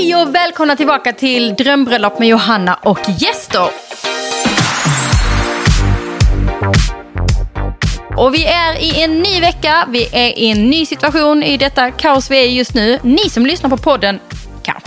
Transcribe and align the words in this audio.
Hej 0.00 0.16
och 0.16 0.34
välkomna 0.34 0.76
tillbaka 0.76 1.12
till 1.12 1.54
Drömbröllop 1.54 2.18
med 2.18 2.28
Johanna 2.28 2.74
och 2.74 2.98
gäster. 3.18 3.68
Och 8.16 8.34
vi 8.34 8.46
är 8.46 8.82
i 8.82 9.02
en 9.02 9.18
ny 9.18 9.40
vecka, 9.40 9.86
vi 9.88 10.08
är 10.12 10.38
i 10.38 10.50
en 10.50 10.70
ny 10.70 10.86
situation 10.86 11.42
i 11.42 11.56
detta 11.56 11.90
kaos 11.90 12.30
vi 12.30 12.38
är 12.38 12.44
i 12.44 12.56
just 12.56 12.74
nu. 12.74 12.98
Ni 13.02 13.30
som 13.30 13.46
lyssnar 13.46 13.70
på 13.70 13.76
podden, 13.76 14.18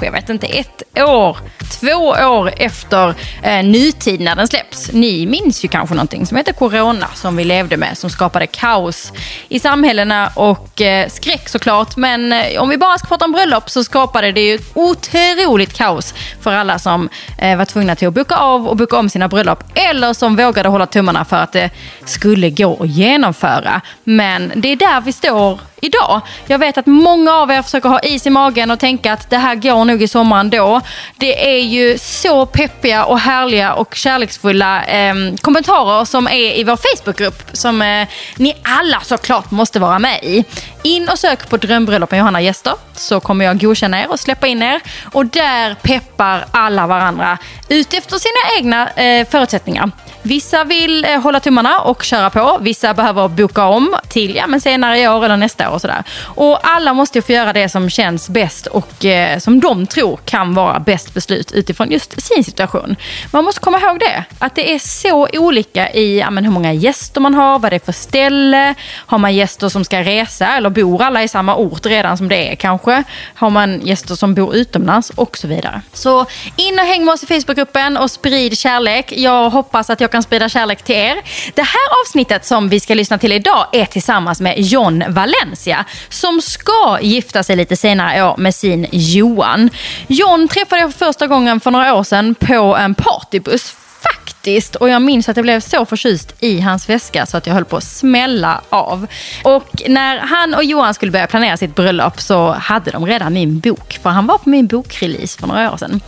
kanske, 0.04 0.05
jag 0.05 0.11
vet 0.11 0.29
inte, 0.29 0.47
ett 0.47 0.83
år, 1.09 1.38
två 1.70 2.07
år 2.27 2.52
efter 2.57 3.15
eh, 3.41 3.63
nutid 3.63 4.21
när 4.21 4.35
den 4.35 4.47
släpps. 4.47 4.91
Ni 4.91 5.25
minns 5.25 5.65
ju 5.65 5.67
kanske 5.67 5.95
någonting 5.95 6.25
som 6.25 6.38
heter 6.38 6.53
corona 6.53 7.07
som 7.13 7.35
vi 7.35 7.43
levde 7.43 7.77
med 7.77 7.97
som 7.97 8.09
skapade 8.09 8.47
kaos 8.47 9.11
i 9.49 9.59
samhällena 9.59 10.31
och 10.35 10.81
eh, 10.81 11.09
skräck 11.09 11.49
såklart. 11.49 11.97
Men 11.97 12.34
eh, 12.34 12.61
om 12.61 12.70
vi 12.70 12.77
bara 12.77 12.97
ska 12.97 13.07
prata 13.07 13.25
om 13.25 13.31
bröllop 13.31 13.70
så 13.70 13.84
skapade 13.84 14.31
det 14.31 14.41
ju 14.41 14.55
ett 14.55 14.71
otroligt 14.73 15.73
kaos 15.73 16.13
för 16.41 16.54
alla 16.54 16.79
som 16.79 17.09
eh, 17.38 17.57
var 17.57 17.65
tvungna 17.65 17.95
till 17.95 18.07
att 18.07 18.13
boka 18.13 18.35
av 18.35 18.67
och 18.67 18.77
boka 18.77 18.98
om 18.98 19.09
sina 19.09 19.27
bröllop 19.27 19.63
eller 19.76 20.13
som 20.13 20.35
vågade 20.35 20.70
hålla 20.70 20.85
tummarna 20.85 21.26
för 21.26 21.38
att 21.38 21.51
det 21.51 21.70
skulle 22.05 22.49
gå 22.49 22.84
att 22.84 22.90
genomföra. 22.90 23.81
Men 24.04 24.51
det 24.55 24.71
är 24.71 24.76
där 24.76 25.01
vi 25.01 25.12
står 25.12 25.59
idag. 25.84 26.21
Jag 26.48 26.59
vet 26.59 26.77
att 26.77 26.85
många 26.85 27.34
av 27.34 27.51
er 27.51 27.62
försöker 27.62 27.90
ha 27.90 27.99
is 27.99 28.27
i 28.27 28.29
magen 28.29 28.71
och 28.71 28.79
tänka 28.79 29.13
att 29.13 29.29
det 29.29 29.38
här 29.38 29.55
går 29.55 29.85
nog 29.93 30.03
i 30.03 30.07
sommaren 30.07 30.49
då. 30.49 30.81
Det 31.17 31.55
är 31.55 31.59
ju 31.59 31.97
så 31.97 32.45
peppiga 32.45 33.05
och 33.05 33.20
härliga 33.20 33.73
och 33.73 33.95
kärleksfulla 33.95 34.84
eh, 34.85 35.15
kommentarer 35.41 36.05
som 36.05 36.27
är 36.27 36.59
i 36.59 36.63
vår 36.63 36.77
Facebookgrupp 36.77 37.43
som 37.53 37.81
eh, 37.81 38.07
ni 38.37 38.55
alla 38.63 38.99
såklart 39.01 39.51
måste 39.51 39.79
vara 39.79 39.99
med 39.99 40.23
i. 40.23 40.45
In 40.84 41.09
och 41.09 41.20
sök 41.20 41.49
på 41.49 41.57
Drömbröllop 41.57 42.11
med 42.11 42.17
Johanna 42.17 42.41
Gäster 42.41 42.73
så 42.95 43.20
kommer 43.20 43.45
jag 43.45 43.59
godkänna 43.59 44.01
er 44.01 44.11
och 44.11 44.20
släppa 44.20 44.48
in 44.48 44.63
er. 44.63 44.81
Och 45.11 45.25
där 45.25 45.76
peppar 45.76 46.46
alla 46.51 46.87
varandra 46.87 47.37
utefter 47.70 48.18
sina 48.18 48.57
egna 48.57 48.90
eh, 48.90 49.27
förutsättningar. 49.27 49.91
Vissa 50.24 50.63
vill 50.63 51.05
eh, 51.05 51.21
hålla 51.21 51.40
tummarna 51.40 51.79
och 51.79 52.04
köra 52.04 52.29
på. 52.29 52.57
Vissa 52.62 52.93
behöver 52.93 53.27
boka 53.27 53.66
om 53.66 53.96
till 54.10 54.35
ja, 54.35 54.48
men 54.48 54.62
senare 54.62 54.99
i 54.99 55.07
år 55.07 55.26
eller 55.26 55.38
nästa 55.38 55.70
år. 55.70 55.74
Och, 55.74 55.82
sådär. 55.82 56.04
och 56.21 56.60
alla 56.68 56.93
måste 56.93 57.21
få 57.21 57.32
göra 57.32 57.54
det 57.54 57.70
som 57.70 57.90
känns 57.90 58.30
bäst 58.30 58.68
och 58.68 59.05
eh, 59.05 59.40
som 59.40 59.60
de 59.60 59.88
tror 59.88 60.20
kan 60.26 60.54
vara 60.54 60.80
bäst 60.80 61.13
beslut 61.13 61.52
utifrån 61.52 61.91
just 61.91 62.21
sin 62.21 62.43
situation. 62.43 62.96
Man 63.32 63.46
måste 63.46 63.60
komma 63.62 63.80
ihåg 63.80 63.99
det, 63.99 64.24
att 64.40 64.56
det 64.56 64.74
är 64.74 64.80
så 64.80 65.28
olika 65.34 65.91
i 65.94 66.19
ja, 66.19 66.30
men 66.30 66.46
hur 66.46 66.52
många 66.52 66.74
gäster 66.74 67.22
man 67.22 67.34
har, 67.34 67.59
vad 67.59 67.72
det 67.72 67.75
är 67.75 67.85
för 67.85 67.91
ställe. 67.91 68.75
Har 68.96 69.18
man 69.18 69.35
gäster 69.35 69.69
som 69.69 69.84
ska 69.84 70.03
resa 70.03 70.47
eller 70.47 70.69
bor 70.69 71.02
alla 71.02 71.24
i 71.24 71.28
samma 71.28 71.56
ort 71.56 71.85
redan 71.85 72.18
som 72.18 72.30
det 72.30 72.52
är 72.52 72.56
kanske? 72.56 73.03
Har 73.35 73.50
man 73.50 73.81
gäster 73.84 74.16
som 74.16 74.34
bor 74.34 74.56
utomlands 74.56 75.09
och 75.09 75.38
så 75.38 75.47
vidare. 75.47 75.81
Så 75.94 76.25
in 76.56 76.80
och 76.80 76.85
häng 76.85 77.06
med 77.06 77.13
oss 77.13 77.24
i 77.24 77.25
Facebookgruppen 77.25 77.97
och 77.97 78.12
sprid 78.12 78.58
kärlek. 78.58 79.13
Jag 79.16 79.50
hoppas 79.50 79.90
att 79.90 80.02
jag 80.02 80.12
kan 80.13 80.23
sprida 80.23 80.50
kärlek 80.50 80.81
till 80.81 80.95
er. 80.95 81.16
Det 81.53 81.61
här 81.61 82.01
avsnittet 82.01 82.45
som 82.45 82.69
vi 82.69 82.79
ska 82.79 82.94
lyssna 82.94 83.17
till 83.17 83.31
idag 83.31 83.67
är 83.72 83.85
tillsammans 83.85 84.41
med 84.41 84.61
John 84.61 85.03
Valencia 85.07 85.85
som 86.09 86.41
ska 86.41 87.00
gifta 87.01 87.44
sig 87.44 87.56
lite 87.56 87.75
senare 87.75 88.17
i 88.17 88.22
år 88.22 88.38
med 88.38 88.56
sin 88.56 88.88
Johan. 88.91 89.69
John 90.07 90.47
träffade 90.47 90.81
jag 90.81 90.94
för 90.94 91.06
första 91.06 91.28
gången 91.28 91.59
för 91.59 91.72
några 91.72 91.94
år 91.94 92.03
sedan 92.03 92.35
på 92.35 92.75
en 92.75 92.95
partybuss 92.95 93.75
faktiskt. 94.03 94.75
Och 94.75 94.89
jag 94.89 95.01
minns 95.01 95.29
att 95.29 95.38
jag 95.38 95.44
blev 95.44 95.59
så 95.59 95.85
förtjust 95.85 96.35
i 96.39 96.59
hans 96.59 96.89
väska 96.89 97.25
så 97.25 97.38
att 97.38 97.47
jag 97.47 97.53
höll 97.53 97.66
på 97.66 97.78
att 97.78 97.84
smälla 97.84 98.61
av. 98.69 99.07
Och 99.44 99.81
när 99.88 100.17
han 100.17 100.53
och 100.53 100.63
Johan 100.63 100.94
skulle 100.94 101.11
börja 101.11 101.28
planera 101.28 101.57
sitt 101.57 101.75
bröllop 101.75 102.22
så 102.22 102.51
hade 102.51 102.91
de 102.91 103.06
redan 103.06 103.34
min 103.34 103.59
bok. 103.59 104.00
För 104.03 104.09
han 104.09 104.28
var 104.28 104.38
på 104.38 104.50
min 104.50 104.67
bokrelease 104.67 105.39
för 105.39 105.47
några 105.47 105.73
år 105.73 105.78
sedan. 105.78 106.01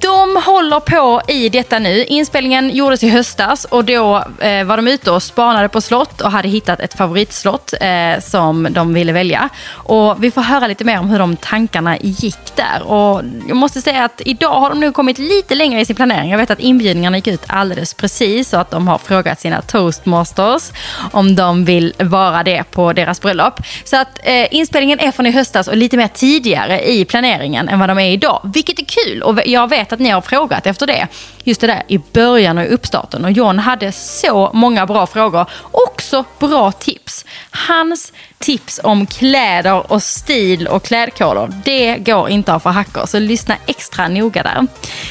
De 0.00 0.36
håller 0.36 0.80
på 0.80 1.22
i 1.28 1.48
detta 1.48 1.78
nu. 1.78 2.04
Inspelningen 2.04 2.70
gjordes 2.70 3.04
i 3.04 3.08
höstas 3.08 3.64
och 3.64 3.84
då 3.84 4.24
eh, 4.40 4.64
var 4.64 4.76
de 4.76 4.88
ute 4.88 5.10
och 5.10 5.22
spanade 5.22 5.68
på 5.68 5.80
slott 5.80 6.20
och 6.20 6.32
hade 6.32 6.48
hittat 6.48 6.80
ett 6.80 6.94
favoritslott 6.94 7.74
eh, 7.80 8.20
som 8.20 8.68
de 8.70 8.94
ville 8.94 9.12
välja. 9.12 9.48
Och 9.70 10.24
vi 10.24 10.30
får 10.30 10.40
höra 10.40 10.66
lite 10.66 10.84
mer 10.84 10.98
om 10.98 11.10
hur 11.10 11.18
de 11.18 11.36
tankarna 11.36 11.98
gick 11.98 12.56
där. 12.56 12.82
Och 12.82 13.22
jag 13.48 13.56
måste 13.56 13.80
säga 13.80 14.04
att 14.04 14.20
idag 14.24 14.60
har 14.60 14.70
de 14.70 14.80
nu 14.80 14.92
kommit 14.92 15.18
lite 15.18 15.54
längre 15.54 15.80
i 15.80 15.84
sin 15.84 15.96
planering. 15.96 16.30
Jag 16.30 16.38
vet 16.38 16.50
att 16.50 16.60
inbjudningarna 16.60 17.16
gick 17.16 17.26
ut 17.26 17.44
alldeles 17.46 17.94
precis 17.94 18.52
och 18.52 18.60
att 18.60 18.70
de 18.70 18.88
har 18.88 18.98
frågat 18.98 19.40
sina 19.40 19.62
toastmasters 19.62 20.72
om 21.12 21.36
de 21.36 21.64
vill 21.64 21.92
vara 21.98 22.42
det 22.42 22.64
på 22.70 22.92
deras 22.92 23.20
bröllop. 23.20 23.60
Så 23.84 23.96
att 23.96 24.18
eh, 24.22 24.54
inspelningen 24.54 25.00
är 25.00 25.10
från 25.10 25.26
i 25.26 25.30
höstas 25.30 25.68
och 25.68 25.76
lite 25.76 25.96
mer 25.96 26.08
tidigare 26.08 26.90
i 26.90 27.04
planeringen 27.04 27.68
än 27.68 27.78
vad 27.78 27.88
de 27.88 27.98
är 27.98 28.10
idag. 28.10 28.50
Vilket 28.54 28.78
är 28.78 28.84
kul 28.84 29.22
och 29.22 29.40
jag 29.46 29.68
vet 29.70 29.87
vet 29.88 29.92
att 29.92 30.00
ni 30.00 30.10
har 30.10 30.20
frågat 30.20 30.66
efter 30.66 30.86
det. 30.86 31.08
Just 31.44 31.60
det 31.60 31.66
där 31.66 31.82
i 31.88 31.98
början 31.98 32.58
och 32.58 32.64
i 32.64 32.68
uppstarten. 32.68 33.24
Och 33.24 33.32
John 33.32 33.58
hade 33.58 33.92
så 33.92 34.50
många 34.54 34.86
bra 34.86 35.06
frågor. 35.06 35.46
Också 35.70 36.24
bra 36.38 36.72
tips. 36.72 37.24
Hans 37.50 38.12
tips 38.38 38.80
om 38.82 39.06
kläder 39.06 39.92
och 39.92 40.02
stil 40.02 40.66
och 40.68 40.82
klädkoder, 40.82 41.48
det 41.64 41.96
går 41.96 42.28
inte 42.28 42.52
att 42.52 42.62
för 42.62 42.70
hackor. 42.70 43.06
Så 43.06 43.18
lyssna 43.18 43.56
extra 43.66 44.08
noga 44.08 44.42
där. 44.42 44.66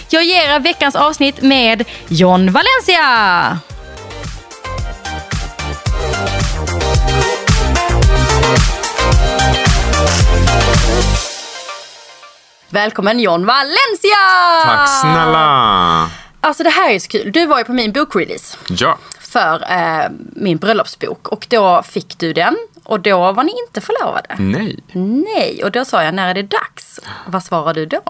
Jag 0.09 0.23
ger 0.23 0.55
er 0.55 0.59
veckans 0.59 0.95
avsnitt 0.95 1.41
med 1.41 1.83
John 2.07 2.51
Valencia. 2.51 3.76
Välkommen 12.69 13.19
John 13.19 13.45
Valencia! 13.45 14.17
Tack 14.65 14.89
snälla! 15.01 16.09
Alltså 16.41 16.63
det 16.63 16.69
här 16.69 16.91
är 16.91 16.99
så 16.99 17.07
kul. 17.07 17.31
Du 17.31 17.45
var 17.45 17.57
ju 17.57 17.63
på 17.63 17.73
min 17.73 17.91
bokrelease 17.91 18.57
Ja, 18.69 18.97
för 19.19 19.71
eh, 19.71 20.09
min 20.35 20.57
bröllopsbok 20.57 21.27
och 21.27 21.47
då 21.49 21.83
fick 21.83 22.17
du 22.19 22.33
den 22.33 22.57
och 22.83 22.99
då 22.99 23.31
var 23.31 23.43
ni 23.43 23.51
inte 23.67 23.81
förlovade. 23.81 24.35
nej. 24.39 24.79
Nej, 25.35 25.63
och 25.63 25.71
då 25.71 25.85
sa 25.85 26.03
jag 26.03 26.13
när 26.13 26.27
är 26.29 26.33
det 26.33 26.43
dags? 26.43 26.99
Vad 27.27 27.43
svarade 27.43 27.79
du 27.79 27.85
då? 27.85 28.01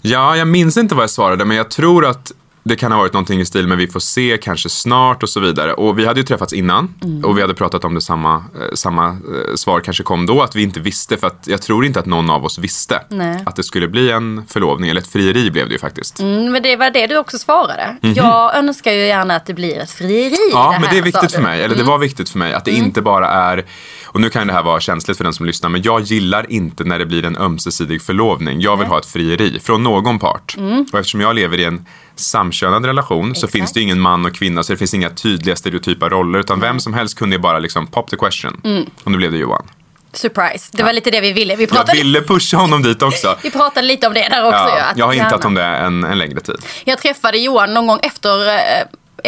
Ja, 0.00 0.36
jag 0.36 0.48
minns 0.48 0.76
inte 0.76 0.94
vad 0.94 1.02
jag 1.02 1.10
svarade, 1.10 1.44
men 1.44 1.56
jag 1.56 1.70
tror 1.70 2.06
att 2.06 2.32
det 2.66 2.76
kan 2.76 2.92
ha 2.92 2.98
varit 2.98 3.12
någonting 3.12 3.40
i 3.40 3.44
stil 3.44 3.66
med 3.66 3.78
vi 3.78 3.88
får 3.88 4.00
se, 4.00 4.38
kanske 4.42 4.68
snart 4.68 5.22
och 5.22 5.28
så 5.28 5.40
vidare. 5.40 5.72
Och 5.72 5.98
vi 5.98 6.06
hade 6.06 6.20
ju 6.20 6.26
träffats 6.26 6.52
innan 6.52 6.94
och 7.24 7.38
vi 7.38 7.40
hade 7.40 7.54
pratat 7.54 7.84
om 7.84 7.94
det 7.94 8.00
samma, 8.00 8.34
eh, 8.36 8.74
samma 8.74 9.08
eh, 9.08 9.54
svar 9.54 9.80
kanske 9.80 10.02
kom 10.02 10.26
då, 10.26 10.42
att 10.42 10.56
vi 10.56 10.62
inte 10.62 10.80
visste. 10.80 11.16
För 11.16 11.26
att 11.26 11.44
jag 11.46 11.62
tror 11.62 11.84
inte 11.84 12.00
att 12.00 12.06
någon 12.06 12.30
av 12.30 12.44
oss 12.44 12.58
visste 12.58 13.02
Nej. 13.08 13.42
att 13.46 13.56
det 13.56 13.62
skulle 13.62 13.88
bli 13.88 14.10
en 14.10 14.42
förlovning, 14.48 14.90
eller 14.90 15.00
ett 15.00 15.06
frieri 15.06 15.50
blev 15.50 15.66
det 15.66 15.72
ju 15.72 15.78
faktiskt. 15.78 16.20
Mm, 16.20 16.52
men 16.52 16.62
det 16.62 16.76
var 16.76 16.90
det 16.90 17.06
du 17.06 17.16
också 17.16 17.38
svarade. 17.38 17.96
Jag 18.00 18.56
önskar 18.56 18.92
ju 18.92 19.06
gärna 19.06 19.36
att 19.36 19.46
det 19.46 19.54
blir 19.54 19.78
ett 19.78 19.90
frieri 19.90 20.50
Ja, 20.52 20.72
det 20.72 20.80
men 20.80 20.90
det 20.90 20.98
är 20.98 21.02
viktigt 21.02 21.32
för 21.32 21.42
mig. 21.42 21.62
Eller 21.62 21.76
det 21.76 21.82
var 21.82 21.98
viktigt 21.98 22.28
för 22.28 22.38
mig 22.38 22.52
att 22.52 22.64
det 22.64 22.70
inte 22.70 23.02
bara 23.02 23.28
är, 23.28 23.64
och 24.04 24.20
nu 24.20 24.30
kan 24.30 24.46
det 24.46 24.52
här 24.52 24.62
vara 24.62 24.80
känsligt 24.80 25.16
för 25.16 25.24
den 25.24 25.32
som 25.32 25.46
lyssnar, 25.46 25.70
men 25.70 25.82
jag 25.82 26.00
gillar 26.00 26.52
inte 26.52 26.84
när 26.84 26.98
det 26.98 27.06
blir 27.06 27.24
en 27.24 27.36
ömsesidig 27.36 28.02
förlovning. 28.02 28.60
Jag 28.60 28.76
vill 28.76 28.86
ha 28.86 28.98
ett 28.98 29.06
frieri 29.06 29.60
från 29.60 29.82
någon 29.82 30.18
part. 30.18 30.56
Och 30.92 30.98
eftersom 30.98 31.20
jag 31.20 31.34
lever 31.34 31.58
i 31.60 31.64
en 31.64 31.86
samkönad 32.16 32.84
relation 32.84 33.26
så 33.34 33.38
Exakt. 33.38 33.52
finns 33.52 33.72
det 33.72 33.80
ingen 33.80 34.00
man 34.00 34.26
och 34.26 34.34
kvinna 34.34 34.62
så 34.62 34.72
det 34.72 34.76
finns 34.76 34.94
inga 34.94 35.10
tydliga 35.10 35.56
stereotypa 35.56 36.08
roller 36.08 36.38
utan 36.38 36.60
vem 36.60 36.80
som 36.80 36.94
helst 36.94 37.18
kunde 37.18 37.36
ju 37.36 37.40
bara 37.42 37.58
liksom 37.58 37.86
pop 37.86 38.10
the 38.10 38.16
question. 38.16 38.86
Och 39.04 39.10
nu 39.10 39.16
blev 39.18 39.32
det 39.32 39.38
Johan. 39.38 39.66
Surprise. 40.12 40.70
Det 40.72 40.82
var 40.82 40.92
lite 40.92 41.10
det 41.10 41.20
vi 41.20 41.32
ville. 41.32 41.56
Vi 41.56 41.62
Jag 41.64 41.70
pratade, 41.70 41.98
ville 41.98 42.22
pusha 42.22 42.56
honom 42.56 42.82
dit 42.82 43.02
också. 43.02 43.36
vi 43.42 43.50
pratade 43.50 43.86
lite 43.86 44.06
om 44.06 44.14
det 44.14 44.28
där 44.30 44.46
också. 44.46 44.58
Ja, 44.58 44.84
jag 44.96 45.06
har 45.06 45.12
hintat 45.12 45.32
gärna- 45.32 45.46
om 45.46 45.54
det 45.54 45.62
en, 45.64 46.04
en 46.04 46.18
längre 46.18 46.40
tid. 46.40 46.56
Jag 46.84 46.98
träffade 46.98 47.38
Johan 47.38 47.74
någon 47.74 47.86
gång 47.86 47.98
efter, 48.02 48.46
eh, 48.48 48.52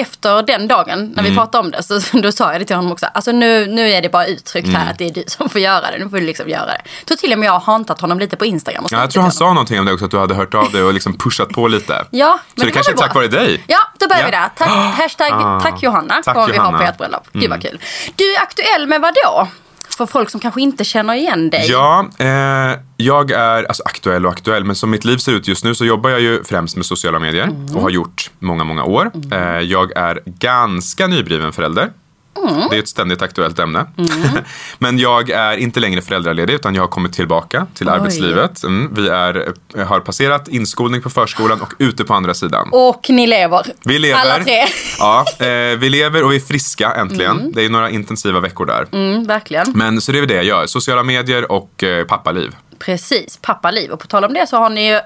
efter 0.00 0.42
den 0.42 0.68
dagen 0.68 0.98
när 1.14 1.18
Mm. 1.22 1.24
vi 1.24 1.34
pratade 1.36 1.64
om 1.64 1.70
det. 1.70 1.82
Så 1.82 2.00
då 2.22 2.32
sa 2.32 2.52
jag 2.52 2.60
det 2.60 2.64
till 2.64 2.76
honom 2.76 2.92
också. 2.92 3.06
Alltså 3.14 3.32
nu, 3.32 3.66
nu 3.66 3.90
är 3.90 4.02
det 4.02 4.08
bara 4.08 4.26
uttryckt 4.26 4.68
Mm. 4.68 4.80
här 4.80 4.90
att 4.90 4.98
det 4.98 5.04
är 5.06 5.10
du 5.14 5.24
som 5.26 5.48
får 5.48 5.60
göra 5.60 5.90
det. 5.90 5.98
Nu 5.98 6.08
får 6.10 6.16
du 6.16 6.26
liksom 6.26 6.48
göra 6.48 6.66
det. 6.66 6.80
Jag 7.00 7.06
tror 7.06 7.16
till 7.16 7.32
och 7.32 7.38
med 7.38 7.46
jag 7.46 7.52
har 7.52 7.60
hantat 7.60 8.00
honom 8.00 8.18
lite 8.18 8.36
på 8.36 8.44
Instagram. 8.44 8.84
Och 8.84 8.92
Ja, 8.92 9.00
jag 9.00 9.10
tror 9.10 9.22
han 9.22 9.32
sa 9.32 9.48
någonting 9.48 9.80
om 9.80 9.86
det 9.86 9.92
också, 9.92 10.04
att 10.04 10.10
du 10.10 10.18
hade 10.18 10.34
hört 10.34 10.54
av 10.54 10.72
dig 10.72 10.82
och 10.82 10.94
liksom 10.94 11.18
pushat 11.18 11.48
på 11.48 11.68
lite. 11.68 12.04
Ja, 12.10 12.38
Så 12.58 12.64
det 12.64 12.70
kanske 12.70 12.92
är 12.92 12.96
tack 12.96 13.14
vare 13.14 13.28
dig. 13.28 13.64
Ja, 13.66 13.78
då 13.98 14.08
börjar 14.08 14.20
Ja. 14.22 14.26
vi 14.26 14.32
där. 14.32 14.48
Tack, 14.56 14.68
hashtag 14.98 15.32
Ah. 15.32 15.60
tack 15.60 15.82
Johanna 15.82 16.22
Tack, 16.24 16.34
kommer 16.34 16.48
vi 16.52 16.58
ha. 16.58 16.68
Mm. 16.68 16.80
på 16.80 16.86
ert 16.86 16.98
bröllop. 16.98 17.28
Gud 17.32 17.50
vad 17.50 17.62
kul. 17.62 17.80
Du 18.16 18.34
är 18.34 18.42
aktuell 18.42 18.86
med 18.86 19.00
vad 19.00 19.14
då? 19.24 19.48
För 19.96 20.06
folk 20.06 20.30
som 20.30 20.40
kanske 20.40 20.60
inte 20.60 20.84
känner 20.84 21.14
igen 21.14 21.50
dig. 21.50 21.66
Ja, 21.70 22.08
eh, 22.18 22.78
jag 22.96 23.30
är 23.30 23.64
alltså, 23.64 23.82
aktuell 23.86 24.26
och 24.26 24.32
aktuell, 24.32 24.64
men 24.64 24.76
som 24.76 24.90
mitt 24.90 25.04
liv 25.04 25.16
ser 25.18 25.32
ut 25.32 25.48
just 25.48 25.64
nu 25.64 25.74
så 25.74 25.84
jobbar 25.84 26.10
jag 26.10 26.20
ju 26.20 26.44
främst 26.44 26.76
med 26.76 26.86
sociala 26.86 27.18
medier 27.18 27.44
Mm. 27.44 27.76
och 27.76 27.82
har 27.82 27.90
gjort 27.90 28.30
många, 28.38 28.64
många 28.64 28.84
år. 28.84 29.10
Eh, 29.32 29.60
jag 29.60 29.96
är 29.96 30.20
ganska 30.26 31.06
nybliven 31.06 31.52
förälder. 31.52 31.90
Mm. 32.36 32.68
Det 32.70 32.76
är 32.76 32.80
ett 32.80 32.88
ständigt 32.88 33.22
aktuellt 33.22 33.58
ämne. 33.58 33.86
Men 34.78 34.98
jag 34.98 35.30
är 35.30 35.56
inte 35.56 35.80
längre 35.80 36.02
föräldraledig 36.02 36.54
utan 36.54 36.74
jag 36.74 36.82
har 36.82 36.88
kommit 36.88 37.12
tillbaka 37.12 37.66
till 37.74 37.88
arbetslivet. 37.88 38.64
Mm, 38.64 38.94
vi 38.94 39.08
är, 39.08 39.52
har 39.84 40.00
passerat 40.00 40.48
inskolning 40.48 41.02
på 41.02 41.10
förskolan 41.10 41.60
och 41.60 41.72
ute 41.78 42.04
på 42.04 42.14
andra 42.14 42.34
sidan. 42.34 42.68
Och 42.72 43.06
ni 43.10 43.26
lever. 43.26 43.66
Vi 43.84 43.98
lever. 43.98 44.20
Alla 44.20 44.44
tre. 44.44 44.66
Ja, 44.98 45.24
eh, 45.38 45.78
vi 45.78 45.88
lever 45.90 46.24
och 46.24 46.32
vi 46.32 46.36
är 46.36 46.40
friska 46.40 46.92
äntligen. 46.92 47.52
Det 47.52 47.64
är 47.64 47.70
några 47.70 47.90
intensiva 47.90 48.40
veckor 48.40 48.66
där. 48.66 48.86
Mm, 48.92 49.24
verkligen. 49.26 49.72
Men 49.74 50.00
så 50.00 50.12
det 50.12 50.18
är 50.18 50.26
det 50.26 50.34
jag 50.34 50.44
gör. 50.44 50.66
Sociala 50.66 51.02
medier 51.02 51.52
och 51.52 51.84
eh, 51.84 52.04
pappaliv. 52.04 52.56
Precis, 52.78 53.36
pappaliv. 53.42 53.90
Och 53.90 54.00
på 54.00 54.06
tal 54.06 54.24
om 54.24 54.34
det 54.34 54.46
så 54.46 54.56
har 54.56 54.70
ni 54.70 54.88
ju 54.88 55.00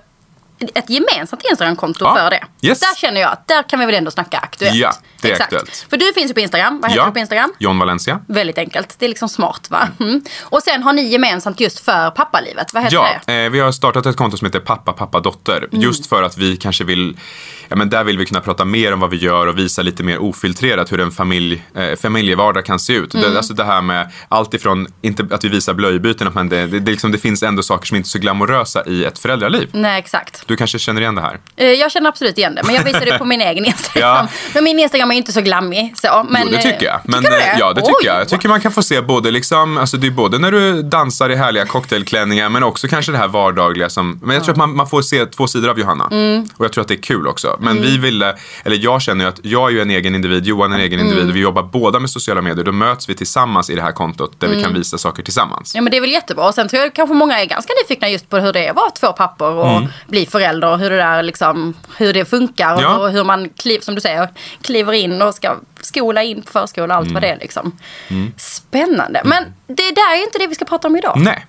ett 0.74 0.90
gemensamt 0.90 1.42
Instagramkonto 1.50 2.04
Ja. 2.04 2.14
för 2.14 2.30
det. 2.30 2.68
Yes. 2.68 2.80
Där 2.80 2.94
känner 2.96 3.20
jag 3.20 3.32
att 3.32 3.48
där 3.48 3.62
kan 3.68 3.78
vi 3.80 3.86
väl 3.86 3.94
ändå 3.94 4.10
snacka 4.10 4.38
aktuellt. 4.38 4.76
Ja, 4.76 4.92
det 5.22 5.28
är 5.28 5.32
Exakt. 5.32 5.52
aktuellt. 5.52 5.86
För 5.90 5.96
du 5.96 6.12
finns 6.12 6.30
ju 6.30 6.34
på 6.34 6.40
Instagram. 6.40 6.78
Vad 6.82 6.90
heter 6.90 7.06
du 7.06 7.12
på 7.12 7.18
Instagram? 7.18 7.52
John 7.58 7.78
Valencia. 7.78 8.20
Väldigt 8.28 8.58
enkelt. 8.58 8.94
Det 8.98 9.04
är 9.06 9.08
liksom 9.08 9.28
smart 9.28 9.66
va? 9.70 9.88
Mm. 10.00 10.22
Och 10.42 10.62
sen 10.62 10.82
har 10.82 10.92
ni 10.92 11.02
gemensamt 11.08 11.60
just 11.60 11.80
för 11.80 12.10
pappalivet. 12.10 12.74
Vad 12.74 12.82
heter 12.82 12.96
Ja, 12.96 13.08
det? 13.26 13.44
eh, 13.44 13.50
vi 13.50 13.60
har 13.60 13.72
startat 13.72 14.06
ett 14.06 14.16
konto 14.16 14.36
som 14.36 14.46
heter 14.46 14.60
Pappa, 14.60 14.92
pappa, 14.92 15.20
dotter. 15.20 15.68
Mm. 15.72 15.82
Just 15.82 16.06
för 16.06 16.22
att 16.22 16.38
vi 16.38 16.56
kanske 16.56 16.84
vill, 16.84 17.16
ja 17.68 17.76
men 17.76 17.90
där 17.90 18.04
vill 18.04 18.18
vi 18.18 18.26
kunna 18.26 18.40
prata 18.40 18.64
mer 18.64 18.92
om 18.92 19.00
vad 19.00 19.10
vi 19.10 19.16
gör 19.16 19.46
och 19.46 19.58
visa 19.58 19.82
lite 19.82 20.02
mer 20.02 20.18
ofiltrerat 20.18 20.92
hur 20.92 21.00
en 21.00 21.10
familj, 21.10 21.64
eh, 21.76 21.96
familjevardag 21.96 22.64
kan 22.64 22.78
se 22.78 22.92
ut. 22.92 23.14
Mm. 23.14 23.30
Det, 23.30 23.36
alltså 23.36 23.54
det 23.54 23.64
här 23.64 23.82
med 23.82 24.10
allt 24.28 24.54
ifrån, 24.54 24.86
inte 25.02 25.26
att 25.30 25.44
vi 25.44 25.48
visar 25.48 25.74
blöjbyten, 25.74 26.30
men 26.34 26.48
det, 26.48 26.66
det, 26.66 26.80
det, 26.80 26.90
liksom, 26.90 27.12
det 27.12 27.18
finns 27.18 27.42
ändå 27.42 27.62
saker 27.62 27.86
som 27.86 27.96
inte 27.96 28.06
är 28.06 28.08
så 28.08 28.18
glamorösa 28.18 28.84
i 28.86 29.04
ett 29.04 29.18
föräldraliv. 29.18 29.68
Nej, 29.72 29.98
exakt. 29.98 30.42
Du 30.46 30.56
kanske 30.56 30.78
känner 30.78 31.00
igen 31.00 31.14
det 31.14 31.22
här? 31.22 31.38
Eh, 31.56 31.66
Jag 31.70 31.92
känner 31.92 32.08
absolut 32.08 32.38
igen 32.38 32.54
det, 32.54 32.62
men 32.66 32.74
jag 32.74 32.84
visar 32.84 33.00
det 33.04 33.18
på 33.18 33.24
min 33.24 33.40
egen 33.40 33.64
Instagram. 33.64 34.26
Ja. 34.26 34.28
Men 34.54 34.64
min 34.64 34.78
Instagram 34.78 35.11
är 35.12 35.16
inte 35.16 35.32
så 35.32 35.40
glammig. 35.40 35.94
Så, 35.96 36.26
men, 36.30 36.42
jo, 36.44 36.48
det 36.50 36.56
eh, 36.56 36.62
tycker 36.62 36.86
jag. 36.86 37.00
Men, 37.04 37.22
tycker 37.22 37.36
du 37.36 37.42
eh, 37.42 37.46
det? 37.54 37.56
Ja, 37.58 37.72
det 37.72 37.80
Oj, 37.80 37.86
tycker 37.86 38.06
jag. 38.12 38.20
Jag 38.20 38.28
tycker 38.28 38.48
man 38.48 38.60
kan 38.60 38.72
få 38.72 38.82
se 38.82 39.00
både 39.00 39.30
liksom, 39.30 39.78
alltså 39.78 39.96
det 39.96 40.06
är 40.06 40.10
både 40.10 40.38
när 40.38 40.52
du 40.52 40.82
dansar 40.82 41.30
i 41.30 41.34
härliga 41.36 41.66
cocktailklänningar 41.66 42.48
men 42.48 42.62
också 42.62 42.88
kanske 42.88 43.12
det 43.12 43.18
här 43.18 43.28
vardagliga 43.28 43.88
som, 43.88 44.20
men 44.22 44.34
jag 44.34 44.44
tror 44.44 44.52
att 44.52 44.58
man, 44.58 44.76
man 44.76 44.86
får 44.88 45.02
se 45.02 45.26
två 45.26 45.46
sidor 45.46 45.70
av 45.70 45.78
Johanna. 45.78 46.08
Mm. 46.10 46.46
Och 46.56 46.64
jag 46.64 46.72
tror 46.72 46.82
att 46.82 46.88
det 46.88 46.94
är 46.94 47.02
kul 47.02 47.26
också. 47.28 47.56
Men 47.60 47.82
vi 47.82 47.98
ville, 47.98 48.34
eller 48.64 48.76
jag 48.76 49.02
känner 49.02 49.24
ju 49.24 49.28
att 49.28 49.40
jag 49.42 49.68
är 49.68 49.72
ju 49.74 49.80
en 49.82 49.90
egen 49.90 50.14
individ, 50.14 50.46
Johan 50.46 50.72
är 50.72 50.76
en 50.76 50.82
egen 50.82 51.00
Mm. 51.00 51.12
individ 51.12 51.30
och 51.30 51.36
vi 51.36 51.40
jobbar 51.40 51.62
båda 51.62 51.98
med 52.00 52.10
sociala 52.10 52.40
medier. 52.42 52.64
Då 52.64 52.72
möts 52.72 53.08
vi 53.08 53.14
tillsammans 53.14 53.70
i 53.70 53.74
det 53.74 53.82
här 53.82 53.92
kontot 53.92 54.40
där 54.40 54.46
Mm. 54.46 54.58
vi 54.58 54.64
kan 54.64 54.74
visa 54.74 54.98
saker 54.98 55.22
tillsammans. 55.22 55.74
Ja 55.74 55.80
men 55.82 55.90
det 55.90 55.96
är 55.96 56.00
väl 56.00 56.10
jättebra. 56.10 56.48
Och 56.48 56.54
sen 56.54 56.68
tror 56.68 56.82
jag 56.82 56.94
kanske 56.94 57.14
många 57.14 57.40
är 57.40 57.46
ganska 57.46 57.72
nyfikna 57.82 58.08
just 58.08 58.28
på 58.28 58.36
hur 58.36 58.52
det 58.52 58.66
är 58.66 58.70
att 58.70 58.76
vara 58.76 58.90
två 58.90 59.12
pappor 59.12 59.50
och 59.54 59.80
bli 60.08 60.26
förälder 60.26 60.68
och 60.68 60.78
hur 60.78 60.90
det 60.90 60.96
där 60.96 61.22
liksom, 61.22 61.74
hur 61.96 62.12
det 62.12 62.24
funkar 62.24 62.72
Mm. 62.72 62.82
Ja. 62.82 62.96
och 62.98 63.10
hur 63.10 63.24
man, 63.24 63.48
kliv, 63.48 63.80
som 63.80 63.94
du 63.94 64.00
säger, 64.00 64.28
kliver 64.62 64.92
in 64.92 65.01
och 65.10 65.34
ska 65.34 65.56
skola 65.80 66.22
in 66.22 66.42
på 66.42 66.52
förskola 66.52 66.94
och 66.94 66.98
allt 66.98 67.06
Mm. 67.06 67.14
vad 67.14 67.22
det 67.22 67.28
är 67.28 67.38
liksom. 67.38 67.78
Spännande. 68.36 69.22
Men 69.24 69.44
det 69.66 69.90
där 69.94 70.16
är 70.16 70.22
inte 70.24 70.38
det 70.38 70.46
vi 70.46 70.54
ska 70.54 70.64
prata 70.64 70.88
om 70.88 70.96
idag. 70.96 71.14
Nej. 71.16 71.46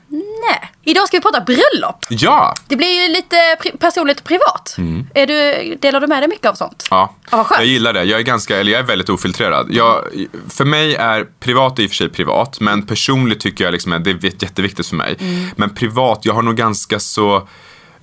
Nej. 0.50 0.72
Idag 0.84 1.08
ska 1.08 1.18
vi 1.18 1.22
prata 1.22 1.42
bröllop. 1.42 2.06
Ja. 2.10 2.54
Det 2.68 2.76
blir 2.76 3.02
ju 3.02 3.08
lite 3.14 3.36
personligt 3.80 4.20
och 4.20 4.26
privat. 4.26 4.76
Är 5.14 5.28
du, 5.28 5.76
delar 5.76 6.00
du 6.00 6.08
med 6.08 6.22
dig 6.22 6.30
mycket 6.30 6.46
av 6.46 6.54
sånt? 6.54 6.88
Mm. 6.92 7.08
Ja, 7.32 7.44
skönt. 7.44 7.60
jag 7.60 7.66
gillar 7.66 7.94
det. 7.94 8.04
Jag 8.04 8.20
är, 8.20 8.24
ganska, 8.24 8.58
eller 8.60 8.72
jag 8.72 8.80
är 8.80 8.84
väldigt 8.86 9.10
ofiltrerad. 9.10 9.68
Jag, 9.72 10.04
för 10.50 10.66
mig 10.66 10.96
är 10.96 11.28
privat 11.40 11.80
i 11.80 11.86
och 11.86 11.90
för 11.90 11.96
sig 11.96 12.10
privat, 12.10 12.60
men 12.60 12.86
personligt 12.86 13.40
tycker 13.40 13.64
jag 13.64 13.72
liksom 13.72 13.94
att 13.94 14.04
det 14.04 14.12
är 14.12 14.44
jätteviktigt 14.44 14.88
för 14.88 14.96
mig. 14.96 15.16
Mm. 15.20 15.50
Men 15.56 15.76
privat, 15.76 16.20
jag 16.24 16.34
har 16.34 16.42
nog 16.42 16.56
ganska 16.56 17.00
så 17.00 17.48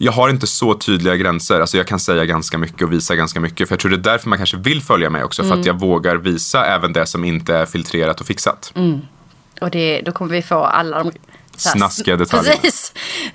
jag 0.02 0.12
har 0.12 0.29
inte 0.29 0.47
så 0.47 0.75
tydliga 0.75 1.17
gränser. 1.17 1.61
Alltså 1.61 1.76
jag 1.76 1.87
kan 1.87 2.00
säga 2.00 2.25
ganska 2.25 2.58
mycket 2.58 2.82
och 2.82 2.93
visa 2.93 3.17
ganska 3.17 3.41
mycket. 3.41 3.69
För 3.69 3.73
jag 3.75 3.81
tror 3.81 3.91
det 3.91 3.97
är 3.97 4.12
därför 4.12 4.29
man 4.29 4.38
kanske 4.38 4.56
vill 4.56 4.82
följa 4.82 5.11
mig 5.11 5.25
också. 5.25 5.43
För 5.43 5.47
Mm. 5.49 5.61
att 5.61 5.67
jag 5.67 5.81
vågar 5.81 6.17
visa 6.17 6.67
även 6.67 6.93
det 6.93 7.06
som 7.06 7.25
inte 7.25 7.55
är 7.56 7.67
filtrerat 7.67 8.20
och 8.20 8.26
fixat. 8.26 8.73
Och 9.61 9.70
det, 9.70 10.00
då 10.05 10.12
kommer 10.12 10.32
vi 10.32 10.43
få 10.43 10.64
alla 10.64 10.99
de 10.99 11.05
här- 11.06 11.14
Snaskiga 11.56 12.17
detaljer. 12.17 12.55
Precis. 12.56 12.93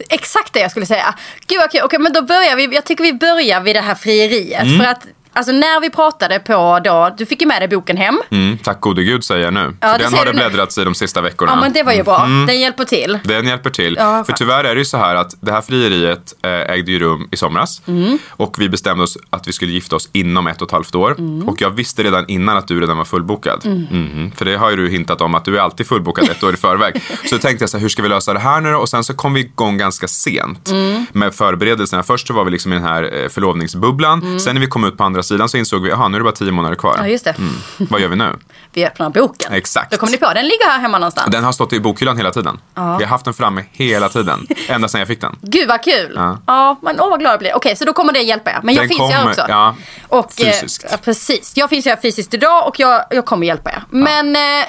Exakt 0.10 0.54
det 0.54 0.60
jag 0.60 0.72
skulle 0.72 0.86
säga. 0.86 1.16
Gud. 1.48 1.60
Okej, 1.84 2.00
men 2.00 2.14
då 2.14 2.22
börjar 2.22 2.56
vi. 2.56 2.76
Jag 2.76 2.86
tycker 2.86 3.04
vi 3.04 3.14
börjar 3.14 3.62
vid 3.62 3.76
det 3.76 3.82
här 3.82 3.96
frieriet. 3.96 4.64
Mm. 4.64 4.78
För 4.78 4.86
att 4.86 5.08
alltså, 5.36 5.52
när 5.52 5.82
vi 5.82 5.90
pratade 5.90 6.40
på 6.40 6.80
då, 6.84 7.16
du 7.18 7.26
fick 7.26 7.42
ju 7.42 7.48
med 7.48 7.62
dig 7.62 7.68
boken 7.68 7.98
hem. 7.98 8.22
Mm, 8.32 8.58
tack 8.58 8.82
gode 8.82 9.04
gud 9.04 9.24
säger 9.24 9.44
jag 9.46 9.54
nu. 9.54 9.76
Ja, 9.82 9.98
den 9.98 10.14
har 10.14 10.26
det 10.26 10.34
bläddrats 10.34 10.78
i 10.78 10.84
de 10.84 10.96
sista 10.96 11.22
veckorna. 11.22 11.52
Ja 11.52 11.62
men 11.62 11.74
det 11.74 11.84
var 11.84 11.94
ju 11.94 12.04
bra. 12.04 12.28
Den 12.48 12.60
hjälper 12.60 12.84
till. 12.86 13.20
Den 13.24 13.48
hjälper 13.48 13.70
till. 13.70 13.96
Ja, 14.00 14.24
för 14.24 14.34
tyvärr 14.34 14.64
är 14.64 14.76
det 14.76 14.80
ju 14.80 14.86
så 14.86 14.98
här 14.98 15.16
att 15.16 15.36
det 15.42 15.52
här 15.52 15.62
frieriet 15.62 16.34
eh, 16.44 16.52
ägde 16.52 16.92
ju 16.92 17.00
rum 17.00 17.28
i 17.32 17.38
somras. 17.38 17.82
Mm. 17.88 18.20
Och 18.30 18.60
vi 18.60 18.70
bestämde 18.70 19.04
oss 19.04 19.18
att 19.30 19.48
vi 19.48 19.54
skulle 19.54 19.72
gifta 19.72 19.96
oss 19.96 20.10
inom 20.12 20.48
ett 20.48 20.62
och 20.62 20.68
ett 20.68 20.72
halvt 20.72 20.96
år. 20.96 21.12
Mm. 21.20 21.50
Och 21.50 21.62
jag 21.62 21.70
visste 21.70 22.04
redan 22.04 22.26
innan 22.28 22.58
att 22.58 22.68
du 22.68 22.82
redan 22.82 22.98
var 22.98 23.06
fullbokad. 23.06 23.62
Mhm. 23.66 24.32
För 24.36 24.46
det 24.46 24.56
har 24.58 24.70
ju 24.70 24.76
du 24.76 24.90
hintat 24.90 25.22
om 25.22 25.36
att 25.36 25.46
du 25.46 25.58
är 25.58 25.62
alltid 25.62 25.88
fullbokad 25.88 26.30
ett 26.30 26.44
år 26.44 26.54
i 26.54 26.58
förväg. 26.58 27.02
Så 27.26 27.36
då 27.36 27.42
tänkte 27.42 27.64
jag 27.64 27.70
så 27.70 27.78
här, 27.78 27.82
hur 27.82 27.90
ska 27.90 28.02
vi 28.04 28.10
lösa 28.10 28.34
det 28.34 28.40
här 28.40 28.62
nu 28.62 28.72
då? 28.72 28.78
Och 28.78 28.90
sen 28.90 29.04
så 29.04 29.14
kom 29.14 29.34
vi 29.34 29.40
igång 29.42 29.78
ganska 29.78 30.08
sent 30.08 30.72
Mm. 30.72 31.06
med 31.12 31.34
förberedelserna. 31.36 32.04
Först 32.04 32.28
så 32.28 32.34
var 32.34 32.44
vi 32.46 32.52
liksom 32.52 32.74
i 32.74 32.76
den 32.76 32.84
här 32.86 33.24
eh, 33.24 33.30
förlovningsbubblan. 33.30 34.40
Sen 34.40 34.54
när 34.56 34.62
vi 34.62 34.68
kom 34.68 34.84
ut 34.84 34.98
på 34.98 35.04
andra 35.04 35.24
sidan 35.26 35.50
så 35.50 35.58
insåg 35.58 35.82
vi, 35.82 35.90
jaha 35.90 36.08
nu 36.08 36.16
är 36.18 36.20
det 36.20 36.24
bara 36.24 36.32
tio 36.36 36.52
månader 36.52 36.76
kvar. 36.76 36.94
Mm. 36.94 37.06
Ja 37.06 37.12
just 37.12 37.26
det. 37.26 37.36
Vad 37.78 38.02
gör 38.02 38.08
vi 38.08 38.16
nu? 38.16 38.36
Vi 38.74 38.86
öppnar 38.86 39.10
boken. 39.10 39.54
Exakt. 39.54 39.92
Då 39.92 39.98
kom 39.98 40.10
ni 40.12 40.18
på, 40.18 40.34
den 40.34 40.44
ligger 40.48 40.66
här 40.70 40.80
hemma 40.80 41.00
någonstans. 41.00 41.32
Den 41.32 41.44
har 41.44 41.52
stått 41.52 41.74
i 41.74 41.80
bokhyllan 41.80 42.18
hela 42.18 42.32
tiden. 42.32 42.60
Vi 42.76 42.82
har 42.82 43.06
haft 43.06 43.26
den 43.26 43.34
framme 43.34 43.66
hela 43.72 44.10
tiden. 44.10 44.48
Ända 44.68 44.88
sedan 44.88 45.00
jag 45.00 45.08
fick 45.08 45.22
den. 45.22 45.36
Gud 45.42 45.68
vad 45.68 45.84
kul! 45.84 46.14
Ja, 46.16 46.38
Ja. 46.48 46.80
men 46.82 47.00
åh 47.00 47.10
vad 47.10 47.20
glad 47.20 47.32
jag 47.34 47.40
blir. 47.40 47.56
Okej, 47.56 47.76
så 47.76 47.86
då 47.86 47.94
kommer 47.94 48.14
det 48.14 48.20
hjälpa 48.20 48.52
er. 48.52 48.60
Men 48.64 48.76
jag 48.76 48.82
Den 48.84 48.90
finns 48.90 49.00
kommer, 49.00 49.30
också. 49.30 49.46
ja, 49.50 49.76
och, 50.08 50.42
eh, 50.42 50.52
fysiskt. 50.52 50.86
ja, 50.92 50.98
precis. 51.04 51.52
Jag 51.58 51.70
finns 51.70 51.86
här 51.86 51.96
fysiskt 52.02 52.34
idag 52.34 52.68
och 52.68 52.80
jag, 52.80 53.06
jag 53.10 53.26
kommer 53.26 53.48
hjälpa 53.48 53.70
er. 53.72 53.84
Men 53.90 54.36
eh, 54.36 54.66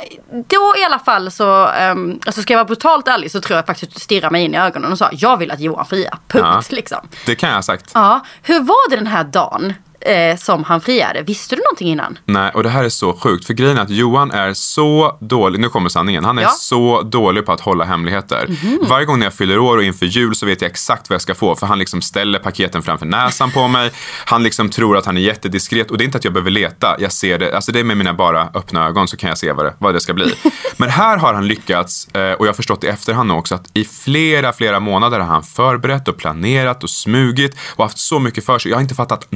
då 0.49 0.75
i 0.81 0.85
alla 0.85 0.99
fall 0.99 1.31
så, 1.31 1.67
um, 1.67 2.21
alltså 2.27 2.43
ska 2.43 2.53
jag 2.53 2.59
vara 2.59 2.65
brutalt 2.65 3.09
ärlig 3.09 3.31
så 3.31 3.41
tror 3.41 3.57
jag 3.57 3.67
faktiskt 3.67 3.91
att 3.91 3.95
du 3.95 4.01
stirrade 4.01 4.33
mig 4.33 4.45
in 4.45 4.55
i 4.55 4.59
ögonen 4.59 4.93
och 4.93 4.99
sa 4.99 5.09
jag 5.13 5.37
vill 5.37 5.51
att 5.51 5.61
Johan 5.61 5.87
friar. 5.87 6.19
Punkt 6.29 6.47
Ja. 6.71 6.77
liksom. 6.77 7.09
Det 7.27 7.35
kan 7.35 7.49
jag 7.49 7.57
ha 7.57 7.63
sagt. 7.63 7.91
Ja, 7.95 8.21
hur 8.43 8.61
var 8.61 8.91
det 8.91 8.97
den 8.97 9.07
här 9.07 9.25
dagen 9.25 9.75
eh, 10.07 10.37
som 10.37 10.65
han 10.65 10.81
friade? 10.81 11.23
Visste 11.23 11.57
du 11.57 11.63
någonting 11.63 11.89
innan? 11.89 12.19
Nej, 12.25 12.51
och 12.55 12.63
det 12.63 12.69
här 12.69 12.85
är 12.85 12.89
så 12.89 13.13
sjukt. 13.13 13.47
För 13.47 13.55
grejen 13.55 13.79
är 13.79 13.83
att 13.83 13.91
Johan 13.91 14.31
är 14.31 14.55
så 14.55 15.17
dålig, 15.21 15.61
nu 15.61 15.69
kommer 15.69 15.89
sanningen, 15.89 16.25
han 16.25 16.39
är 16.39 16.43
Ja. 16.43 16.49
så 16.49 17.03
dålig 17.03 17.47
på 17.47 17.53
att 17.53 17.61
hålla 17.61 17.85
hemligheter. 17.85 18.47
Varje 18.89 19.07
gång 19.07 19.19
när 19.19 19.27
jag 19.27 19.35
fyller 19.35 19.59
år 19.59 19.77
och 19.77 19.83
inför 19.83 20.07
jul 20.07 20.35
så 20.35 20.47
vet 20.47 20.63
jag 20.63 20.71
exakt 20.71 21.11
vad 21.11 21.15
jag 21.15 21.23
ska 21.23 21.35
få. 21.35 21.57
För 21.57 21.67
han 21.67 21.79
liksom 21.79 22.03
ställer 22.03 22.39
paketen 22.39 22.83
framför 22.83 23.07
näsan 23.07 23.51
på 23.51 23.69
mig. 23.69 23.91
Han 24.25 24.43
liksom 24.43 24.69
tror 24.71 24.97
att 24.97 25.07
han 25.07 25.17
är 25.17 25.21
jättediskret. 25.21 25.91
Och 25.91 25.99
det 25.99 26.05
är 26.05 26.07
inte 26.07 26.19
att 26.19 26.25
jag 26.25 26.33
behöver 26.33 26.51
leta, 26.51 26.97
jag 26.99 27.13
ser 27.13 27.39
det. 27.39 27.55
Alltså 27.57 27.73
det 27.73 27.81
är 27.81 27.85
med 27.85 27.97
mina 27.97 28.15
bara 28.15 28.49
öppna 28.55 28.87
ögon 28.87 29.09
så 29.09 29.17
kan 29.17 29.29
jag 29.29 29.39
se 29.39 29.53
vad 29.53 29.65
det, 29.65 29.75
vad 29.79 29.95
det 29.95 30.01
ska 30.01 30.15
bli. 30.15 30.35
Men 30.77 30.91
här 30.91 31.17
har 31.17 31.35
han 31.35 31.47
lyckats, 31.49 32.09
eh, 32.15 32.33
och 32.33 32.47
jag 32.47 32.49
har 32.49 32.55
förstått 32.55 32.85
i 32.85 32.87
efterhand 32.87 33.33
också, 33.33 33.55
att 33.55 33.71
i 33.75 33.85
flera, 33.85 34.53
flera 34.53 34.81
månader 34.81 35.19
har 35.19 35.27
han 35.27 35.43
förberett 35.43 36.09
och 36.09 36.17
planerat 36.17 36.83
och 36.85 36.91
smugit 36.91 37.57
och 37.77 37.85
haft 37.85 37.99
så 37.99 38.19
mycket 38.19 38.47
för 38.47 38.59
sig. 38.59 38.71
Jag 38.71 38.77
har 38.77 38.83
inte 38.83 38.95
fattat 38.95 39.27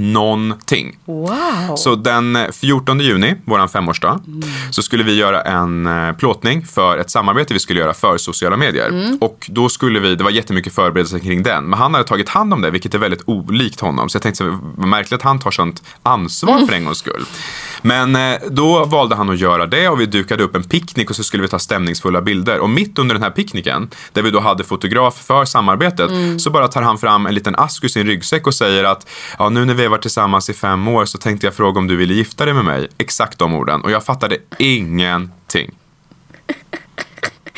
någonting. 0.60 0.98
Wow! 1.04 1.76
Så 1.76 1.94
den 1.94 2.38
14 2.52 3.00
juni, 3.00 3.34
vår 3.44 3.68
femårsdag, 3.68 4.20
så 4.70 4.82
skulle 4.82 5.04
vi 5.04 5.14
göra 5.14 5.42
en 5.42 5.86
eh, 5.86 6.12
plåtning 6.12 6.66
för 6.66 6.98
ett 6.98 7.10
samarbete 7.10 7.54
vi 7.54 7.60
skulle 7.60 7.80
göra 7.80 7.94
för 7.94 8.18
sociala 8.18 8.56
medier. 8.56 9.16
Och 9.20 9.46
då 9.52 9.68
skulle 9.68 10.00
vi, 10.00 10.14
det 10.14 10.24
var 10.24 10.30
jättemycket 10.30 10.74
förberedelser 10.74 11.18
kring 11.18 11.42
den, 11.42 11.64
men 11.64 11.78
han 11.78 11.94
hade 11.94 12.06
tagit 12.06 12.28
hand 12.28 12.54
om 12.54 12.60
det, 12.60 12.70
vilket 12.70 12.94
är 12.94 12.98
väldigt 12.98 13.22
olikt 13.26 13.80
honom. 13.80 14.08
Så 14.08 14.16
jag 14.16 14.22
tänkte, 14.22 14.58
vad 14.76 14.88
märkligt 14.88 15.12
att 15.12 15.22
han 15.22 15.38
tar 15.38 15.50
sånt 15.50 15.82
ansvar 16.02 16.66
för 16.66 16.72
en 16.72 16.84
gångs 16.84 16.98
skull. 16.98 17.24
Men 17.82 18.16
eh, 18.16 18.38
då 18.50 18.84
valde 18.84 19.14
han 19.16 19.30
att 19.30 19.38
göra 19.38 19.66
det 19.66 19.88
och 19.88 20.00
vi 20.00 20.06
dukade 20.06 20.42
upp 20.44 20.56
en 20.56 20.64
picknick 20.64 21.10
och 21.10 21.16
så 21.16 21.22
skulle 21.22 21.42
vi 21.42 21.48
ta 21.48 21.58
stämningsfulla 21.58 22.20
bilder. 22.20 22.58
Och 22.58 22.70
mitt 22.70 22.98
under 22.98 23.14
den 23.14 23.22
här 23.22 23.30
picknicken, 23.30 23.90
där 24.12 24.22
vi 24.22 24.30
då 24.30 24.40
hade 24.40 24.64
fotograf 24.64 25.24
för 25.26 25.44
samarbetet, 25.44 26.10
så 26.40 26.50
bara 26.50 26.68
tar 26.68 26.82
han 26.82 26.98
fram 26.98 27.26
en 27.26 27.34
liten 27.34 27.54
ask 27.56 27.84
ur 27.84 27.88
sin 27.88 28.06
ryggsäck 28.06 28.46
och 28.46 28.54
säger 28.54 28.84
att 28.84 29.06
ja, 29.38 29.48
nu 29.48 29.64
när 29.64 29.74
vi 29.74 29.82
har 29.82 29.90
varit 29.90 30.02
tillsammans 30.02 30.39
i 30.48 30.52
fem 30.52 30.88
år 30.88 31.04
så 31.04 31.18
tänkte 31.18 31.46
jag 31.46 31.54
fråga 31.54 31.78
om 31.78 31.86
du 31.86 31.96
ville 31.96 32.14
gifta 32.14 32.44
dig 32.44 32.54
med 32.54 32.64
mig. 32.64 32.88
Exakt 32.98 33.38
de 33.38 33.54
orden. 33.54 33.82
Och 33.82 33.90
jag 33.90 34.04
fattade 34.04 34.36
ingenting. 34.58 35.70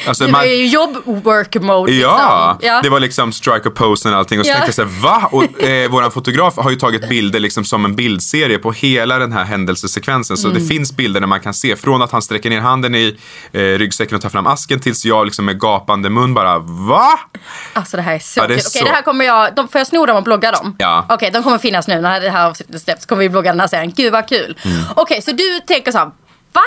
Alltså, 0.07 0.27
Det 0.27 0.33
var 0.33 0.45
ju 0.45 0.67
jobb-work-mode 0.67 1.93
Ja, 1.93 2.57
liksom. 2.61 2.81
det 2.83 2.89
var 2.89 3.01
liksom 3.01 3.33
strike 3.33 3.69
och 3.69 3.75
posen 3.75 4.13
och 4.13 4.19
allting. 4.19 4.41
Och 4.41 4.47
så 4.47 4.51
Ja. 4.53 4.55
tänkte 4.55 4.83
jag 4.83 4.89
så 4.89 4.95
här, 4.95 5.03
va? 5.03 5.29
Och 5.33 5.63
eh, 5.69 5.91
våran 5.91 6.11
fotograf 6.11 6.57
har 6.57 6.71
ju 6.71 6.77
tagit 6.77 7.09
bilder 7.09 7.41
liksom 7.41 7.65
som 7.65 7.85
en 7.85 7.97
bildserie 7.97 8.59
på 8.59 8.73
hela 8.73 9.19
den 9.19 9.33
här 9.33 9.45
händelsesekvensen. 9.45 10.37
Så 10.37 10.49
Mm. 10.49 10.63
det 10.63 10.69
finns 10.69 10.93
bilder 10.97 11.21
där 11.21 11.27
man 11.27 11.41
kan 11.41 11.55
se 11.55 11.77
från 11.77 12.03
att 12.03 12.13
han 12.13 12.23
sträcker 12.23 12.51
ner 12.51 12.61
handen 12.61 12.95
i 12.95 13.17
eh, 13.53 13.59
ryggsäcken 13.61 14.17
och 14.17 14.23
tar 14.23 14.29
fram 14.29 14.47
asken 14.47 14.81
tills 14.81 15.05
jag 15.05 15.25
liksom 15.25 15.45
med 15.45 15.61
gapande 15.61 16.11
mun 16.11 16.35
bara, 16.35 16.59
va? 16.59 17.09
Alltså 17.73 17.97
det 17.97 18.03
här 18.03 18.15
är 18.15 18.19
så 18.19 18.41
Ja, 18.41 18.47
kul. 18.47 18.53
Okej, 18.57 18.65
så- 18.65 18.85
det 18.85 18.91
här 18.91 19.03
kommer 19.03 19.25
jag, 19.25 19.55
de, 19.55 19.69
får 19.69 19.79
jag 19.79 19.87
sno 19.87 20.07
dem 20.07 20.17
och 20.17 20.23
blogga 20.23 20.51
dem? 20.53 20.77
Ja. 20.79 21.07
Okej, 21.09 21.31
de 21.33 21.43
kommer 21.43 21.59
finnas 21.59 21.89
nu 21.89 22.01
när 22.01 22.21
det 22.21 22.31
här 22.31 22.47
avsnittet 22.49 22.83
släpps. 22.83 23.07
kommer 23.07 23.23
vi 23.23 23.29
blogga 23.29 23.51
den 23.51 23.61
här 23.61 23.67
serien. 23.69 23.93
Gud 23.97 24.13
vad 24.13 24.29
kul. 24.29 24.59
Mm. 24.65 24.83
Okej, 24.97 25.23
så 25.23 25.33
du 25.33 25.61
tänker 25.67 25.93
så 25.93 25.99
här, 25.99 26.07
va? 26.53 26.61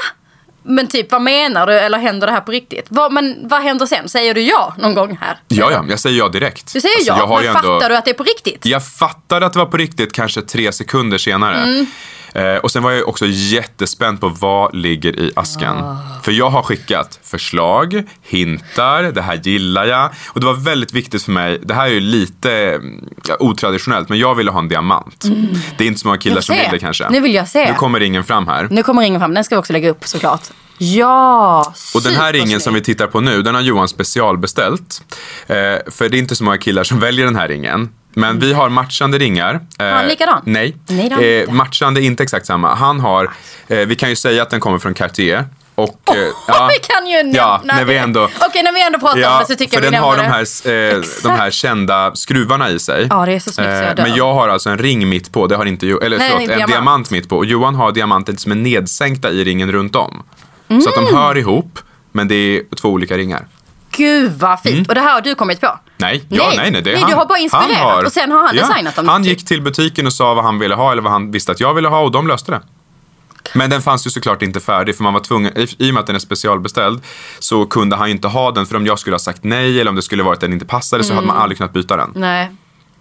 Men 0.67 0.87
typ 0.87 1.11
vad 1.11 1.21
menar 1.21 1.67
du? 1.67 1.73
Eller 1.73 1.97
händer 1.97 2.27
det 2.27 2.33
här 2.33 2.41
på 2.41 2.51
riktigt? 2.51 2.85
Vad, 2.89 3.11
men 3.13 3.35
vad 3.47 3.61
händer 3.63 3.85
sen? 3.85 4.09
Säger 4.09 4.33
du 4.33 4.41
ja 4.41 4.75
någon 4.77 4.93
gång 4.93 5.17
här? 5.21 5.37
Ja, 5.47 5.71
ja, 5.71 5.85
jag 5.89 5.99
säger 5.99 6.17
ja 6.17 6.27
direkt. 6.29 6.73
Du 6.73 6.81
säger 6.81 6.95
Alltså, 6.95 7.11
ja, 7.11 7.17
jag 7.19 7.27
har 7.27 7.41
men 7.43 7.53
fattar 7.53 7.73
ändå- 7.73 7.87
du 7.89 7.95
att 7.95 8.05
det 8.05 8.11
är 8.11 8.15
på 8.15 8.23
riktigt? 8.23 8.65
Jag 8.65 8.87
fattade 8.87 9.45
att 9.45 9.53
det 9.53 9.59
var 9.59 9.65
på 9.65 9.77
riktigt 9.77 10.13
kanske 10.13 10.41
tre 10.41 10.71
sekunder 10.71 11.17
senare. 11.17 11.57
Mm. 11.57 11.85
Eh, 12.35 12.57
och 12.57 12.71
sen 12.71 12.83
var 12.83 12.91
jag 12.91 13.07
också 13.07 13.25
jättespänd 13.25 14.21
på 14.21 14.29
vad 14.29 14.75
ligger 14.75 15.19
i 15.19 15.31
asken. 15.35 15.77
Ah. 15.77 15.97
För 16.23 16.31
jag 16.31 16.49
har 16.49 16.63
skickat 16.63 17.19
förslag, 17.23 18.03
hintar, 18.21 19.03
det 19.03 19.21
här 19.21 19.41
gillar 19.43 19.85
jag. 19.85 20.09
Och 20.27 20.39
det 20.39 20.45
var 20.45 20.53
väldigt 20.53 20.93
viktigt 20.93 21.23
för 21.23 21.31
mig, 21.31 21.59
det 21.63 21.73
här 21.73 21.85
är 21.85 21.91
ju 21.91 21.99
lite 21.99 22.51
mm, 22.51 23.09
otraditionellt, 23.39 24.09
men 24.09 24.19
jag 24.19 24.35
ville 24.35 24.51
ha 24.51 24.59
en 24.59 24.67
diamant. 24.67 25.25
Det 25.77 25.83
är 25.83 25.87
inte 25.87 25.99
så 25.99 26.07
många 26.07 26.17
killar 26.17 26.35
Mm. 26.35 26.43
Som 26.43 26.55
vill 26.55 26.67
det 26.71 26.79
kanske. 26.79 27.09
Nu 27.09 27.19
vill 27.19 27.33
jag 27.35 27.47
se. 27.47 27.71
Nu 27.71 27.73
kommer 27.73 27.99
ringen 27.99 28.23
fram 28.23 28.47
här. 28.47 28.67
Nu 28.71 28.83
kommer 28.83 29.01
ringen 29.01 29.21
fram, 29.21 29.33
den 29.33 29.43
ska 29.43 29.55
vi 29.55 29.59
också 29.59 29.73
lägga 29.73 29.89
upp 29.89 30.07
såklart. 30.07 30.41
Ja, 30.77 31.73
Och 31.95 32.01
den 32.01 32.13
här 32.13 32.33
ringen 32.33 32.59
som 32.59 32.73
vi 32.73 32.81
tittar 32.81 33.07
på 33.07 33.21
nu, 33.21 33.41
den 33.41 33.55
har 33.55 33.61
Johan 33.61 33.87
specialbeställt. 33.87 35.03
Eh, 35.47 35.55
för 35.91 36.09
det 36.09 36.17
är 36.17 36.19
inte 36.19 36.35
så 36.35 36.43
många 36.43 36.57
killar 36.57 36.83
som 36.83 36.99
väljer 36.99 37.25
den 37.25 37.35
här 37.35 37.47
ringen. 37.47 37.89
Men 38.17 38.39
vi 38.39 38.53
har 38.53 38.69
matchande 38.69 39.17
ringar. 39.17 39.59
Har 39.79 39.85
han 39.85 40.07
likadan? 40.07 40.41
Nej. 40.45 40.75
Nej 40.87 41.09
har 41.09 41.21
eh, 41.23 41.39
inte. 41.39 41.53
matchande, 41.53 42.01
inte 42.01 42.23
exakt 42.23 42.45
samma. 42.45 42.75
Han 42.75 42.99
har, 42.99 43.31
eh, 43.67 43.77
vi 43.79 43.95
kan 43.95 44.09
ju 44.09 44.15
säga 44.15 44.41
att 44.43 44.49
den 44.49 44.59
kommer 44.59 44.79
från 44.79 44.93
Cartier. 44.93 45.45
Och, 45.75 46.01
eh, 46.09 46.15
ja, 46.47 46.69
vi 46.73 46.79
kan 46.93 47.07
ju 47.07 47.17
nämna 47.17 47.37
ja, 47.37 47.61
när 47.63 47.85
vi 47.85 47.97
ändå, 47.97 48.23
Okej, 48.23 48.63
när 48.63 48.73
vi 48.73 48.85
ändå 48.85 48.99
pratar 48.99 49.33
om 49.33 49.39
det 49.39 49.45
så 49.47 49.55
tycker 49.55 49.77
jag 49.77 49.81
vi 49.81 49.89
den 49.89 50.03
har 50.03 50.17
de 50.17 50.23
här, 50.23 50.41
eh, 50.95 51.03
de 51.23 51.29
här 51.29 51.51
kända 51.51 52.15
skruvarna 52.15 52.69
i 52.69 52.79
sig. 52.79 53.07
Ja, 53.09 53.25
det 53.25 53.31
är 53.33 53.39
så 53.39 53.51
snyggt 53.51 53.69
så 53.69 53.83
jag 53.83 53.95
dör. 53.95 54.03
Men 54.03 54.15
jag 54.15 54.33
har 54.33 54.49
alltså 54.49 54.69
en 54.69 54.77
ring 54.77 55.09
mitt 55.09 55.31
på, 55.31 55.47
det 55.47 55.55
har 55.55 55.65
inte 55.65 55.87
eller 55.87 56.17
Nej, 56.17 56.29
förlåt, 56.31 56.41
en 56.41 56.47
diamant. 56.47 56.71
diamant. 56.71 57.11
mitt 57.11 57.29
på. 57.29 57.37
Och 57.37 57.45
Johan 57.45 57.75
har 57.75 57.91
diamanter 57.91 58.33
som 58.33 58.51
är 58.51 58.55
nedsänkta 58.55 59.29
i 59.29 59.43
ringen 59.43 59.71
runt 59.71 59.95
om. 59.95 60.23
Så 60.67 60.89
att 60.89 60.97
Mm. 60.97 61.05
de 61.11 61.15
hör 61.17 61.37
ihop, 61.37 61.79
men 62.11 62.27
det 62.27 62.35
är 62.35 62.75
två 62.75 62.89
olika 62.89 63.17
ringar. 63.17 63.45
Gud 63.97 64.31
vad 64.31 64.59
fint. 64.59 64.87
Och 64.87 64.95
det 64.95 65.01
här 65.01 65.13
har 65.13 65.21
du 65.21 65.35
kommit 65.35 65.61
på? 65.61 65.79
Nej, 65.97 66.23
ja, 66.29 66.43
Nej. 66.47 66.57
nej, 66.57 66.71
nej, 66.71 66.81
det 66.81 66.89
är 66.89 66.93
Nej, 66.93 67.01
han. 67.01 67.11
du 67.11 67.15
har 67.17 67.25
bara 67.25 67.39
inspirerat 67.39 68.05
och 68.05 68.11
sen 68.11 68.31
har 68.31 68.45
han 68.45 68.55
designat 68.55 68.95
dem 68.95 69.07
Han 69.07 69.23
gick 69.23 69.45
till 69.45 69.61
butiken 69.61 70.05
och 70.07 70.13
sa 70.13 70.33
vad 70.33 70.43
han 70.43 70.59
ville 70.59 70.75
ha 70.75 70.91
eller 70.91 71.01
vad 71.01 71.11
han 71.11 71.31
visste 71.31 71.51
att 71.51 71.59
jag 71.59 71.73
ville 71.73 71.87
ha 71.87 71.99
och 71.99 72.11
de 72.11 72.27
löste 72.27 72.51
det. 72.51 72.61
Men 73.53 73.69
den 73.69 73.81
fanns 73.81 74.07
ju 74.07 74.09
såklart 74.09 74.41
inte 74.41 74.59
färdig 74.59 74.95
för 74.95 75.03
man 75.03 75.13
var 75.13 75.19
tvungen, 75.19 75.53
i 75.77 75.89
och 75.89 75.93
med 75.93 76.01
att 76.01 76.07
den 76.07 76.15
är 76.15 76.19
specialbeställd 76.19 77.01
så 77.39 77.65
kunde 77.65 77.95
han 77.95 78.07
ju 78.07 78.11
inte 78.11 78.27
ha 78.27 78.51
den 78.51 78.65
för 78.65 78.75
om 78.75 78.85
jag 78.85 78.99
skulle 78.99 79.13
ha 79.13 79.19
sagt 79.19 79.43
nej 79.43 79.81
eller 79.81 79.89
om 79.89 79.95
det 79.95 80.01
skulle 80.01 80.23
varit 80.23 80.35
att 80.37 80.41
den 80.41 80.53
inte 80.53 80.65
passade 80.65 81.03
så 81.03 81.13
hade 81.13 81.27
man 81.27 81.37
aldrig 81.37 81.57
kunnat 81.57 81.73
byta 81.73 81.97
den. 81.97 82.11
Nej. 82.15 82.51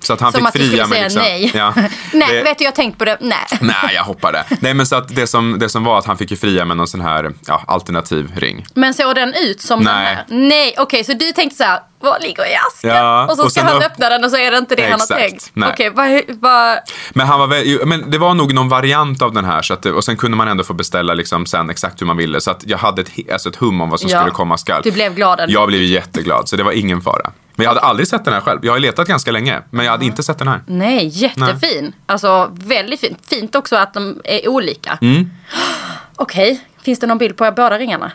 Så 0.06 0.12
att 0.12 0.20
han 0.20 0.32
Som 0.32 0.38
fick 0.40 0.48
att 0.48 0.52
du 0.54 0.58
skulle 0.66 0.84
fria 0.84 0.88
säga 0.88 1.02
liksom. 1.04 1.22
nej. 1.22 1.50
Ja. 1.54 1.74
nej, 2.12 2.36
Det- 2.36 2.42
vet 2.42 2.58
du 2.58 2.64
jag 2.64 2.70
har 2.70 2.76
tänkt 2.76 2.98
på 2.98 3.04
det. 3.04 3.16
Nej. 3.20 3.38
Nej, 3.60 3.94
jag 3.94 4.02
hoppade. 4.04 4.44
Nej, 4.60 4.74
men 4.74 4.86
så 4.86 4.96
att 4.96 5.08
det 5.08 5.26
som, 5.26 5.58
det 5.58 5.68
som 5.68 5.84
var 5.84 5.98
att 5.98 6.06
han 6.06 6.16
fick 6.18 6.30
ju 6.30 6.36
fria 6.36 6.64
med 6.64 6.76
någon 6.76 6.86
sån 6.88 7.00
här 7.00 7.32
ja, 7.46 7.62
alternativ 7.66 8.32
ring. 8.36 8.66
Men 8.74 8.94
såg 8.94 9.14
den 9.14 9.34
ut 9.34 9.60
som 9.60 9.84
den 9.84 9.94
Nej. 9.94 10.14
här? 10.14 10.24
Nej, 10.28 10.74
okej 10.78 11.04
så 11.04 11.12
du 11.12 11.32
tänkte 11.32 11.56
så 11.56 11.64
här, 11.64 11.80
vad 12.00 12.22
ligger 12.22 12.42
i 12.50 12.54
asken? 12.68 12.90
Ja, 12.90 13.24
och 13.30 13.36
så 13.36 13.50
ska 13.50 13.62
han 13.62 13.76
upp- 13.76 13.82
öppna 13.82 14.08
den 14.08 14.24
och 14.24 14.30
så 14.30 14.36
är 14.36 14.50
det 14.50 14.58
inte 14.58 14.74
det 14.74 14.82
han 14.82 14.90
har 14.92 14.96
Exakt, 14.98 15.20
tänkt. 15.20 15.50
nej. 15.54 15.68
Okej, 15.72 15.90
vad, 15.90 16.20
vad, 16.40 16.78
Men, 17.10 17.26
han 17.26 17.40
var 17.40 17.46
väl, 17.46 17.86
men 17.86 18.10
det 18.10 18.18
var 18.18 18.34
nog 18.34 18.54
någon 18.54 18.68
variant 18.68 19.22
av 19.22 19.32
den 19.32 19.44
här. 19.44 19.62
Så 19.62 19.74
att 19.74 19.86
och 19.86 20.04
sen 20.04 20.16
kunde 20.16 20.36
man 20.36 20.48
ändå 20.48 20.64
få 20.64 20.74
beställa 20.74 21.14
liksom 21.14 21.46
sen 21.46 21.70
exakt 21.70 22.00
hur 22.00 22.06
man 22.06 22.16
ville. 22.16 22.40
Så 22.40 22.50
att 22.50 22.62
jag 22.66 22.78
hade 22.78 23.02
ett, 23.02 23.10
alltså 23.32 23.48
ett 23.48 23.56
hum 23.56 23.80
om 23.80 23.90
vad 23.90 24.00
som 24.00 24.10
Ja. 24.10 24.18
skulle 24.18 24.30
komma 24.32 24.58
skall. 24.58 24.80
Du 24.84 24.90
blev 24.90 25.14
glad 25.14 25.40
ändå. 25.40 25.52
Jag 25.54 25.68
blev 25.68 25.82
jätteglad, 25.82 26.48
så 26.48 26.56
det 26.56 26.62
var 26.62 26.72
ingen 26.72 27.00
fara. 27.00 27.30
Men 27.56 27.64
jag 27.64 27.70
hade 27.70 27.80
aldrig 27.80 28.08
sett 28.08 28.24
den 28.24 28.34
här 28.34 28.40
själv. 28.40 28.64
Jag 28.64 28.72
har 28.72 28.78
letat 28.78 29.08
ganska 29.08 29.30
länge, 29.32 29.62
men 29.70 29.84
jag 29.84 29.92
hade 29.92 30.04
inte 30.04 30.22
sett 30.22 30.38
den 30.38 30.48
här. 30.48 30.62
Nej, 30.66 31.06
jättefin. 31.06 31.92
Alltså 32.06 32.50
väldigt 32.52 33.00
fint. 33.00 33.18
Fint 33.26 33.54
också 33.54 33.76
att 33.76 33.94
de 33.94 34.20
är 34.24 34.48
olika. 34.48 34.98
Mm. 35.02 35.30
Okej, 36.16 36.64
finns 36.82 36.98
det 36.98 37.06
någon 37.06 37.18
bild 37.18 37.36
på 37.36 37.50
båda 37.56 37.78
ringarna? 37.78 38.12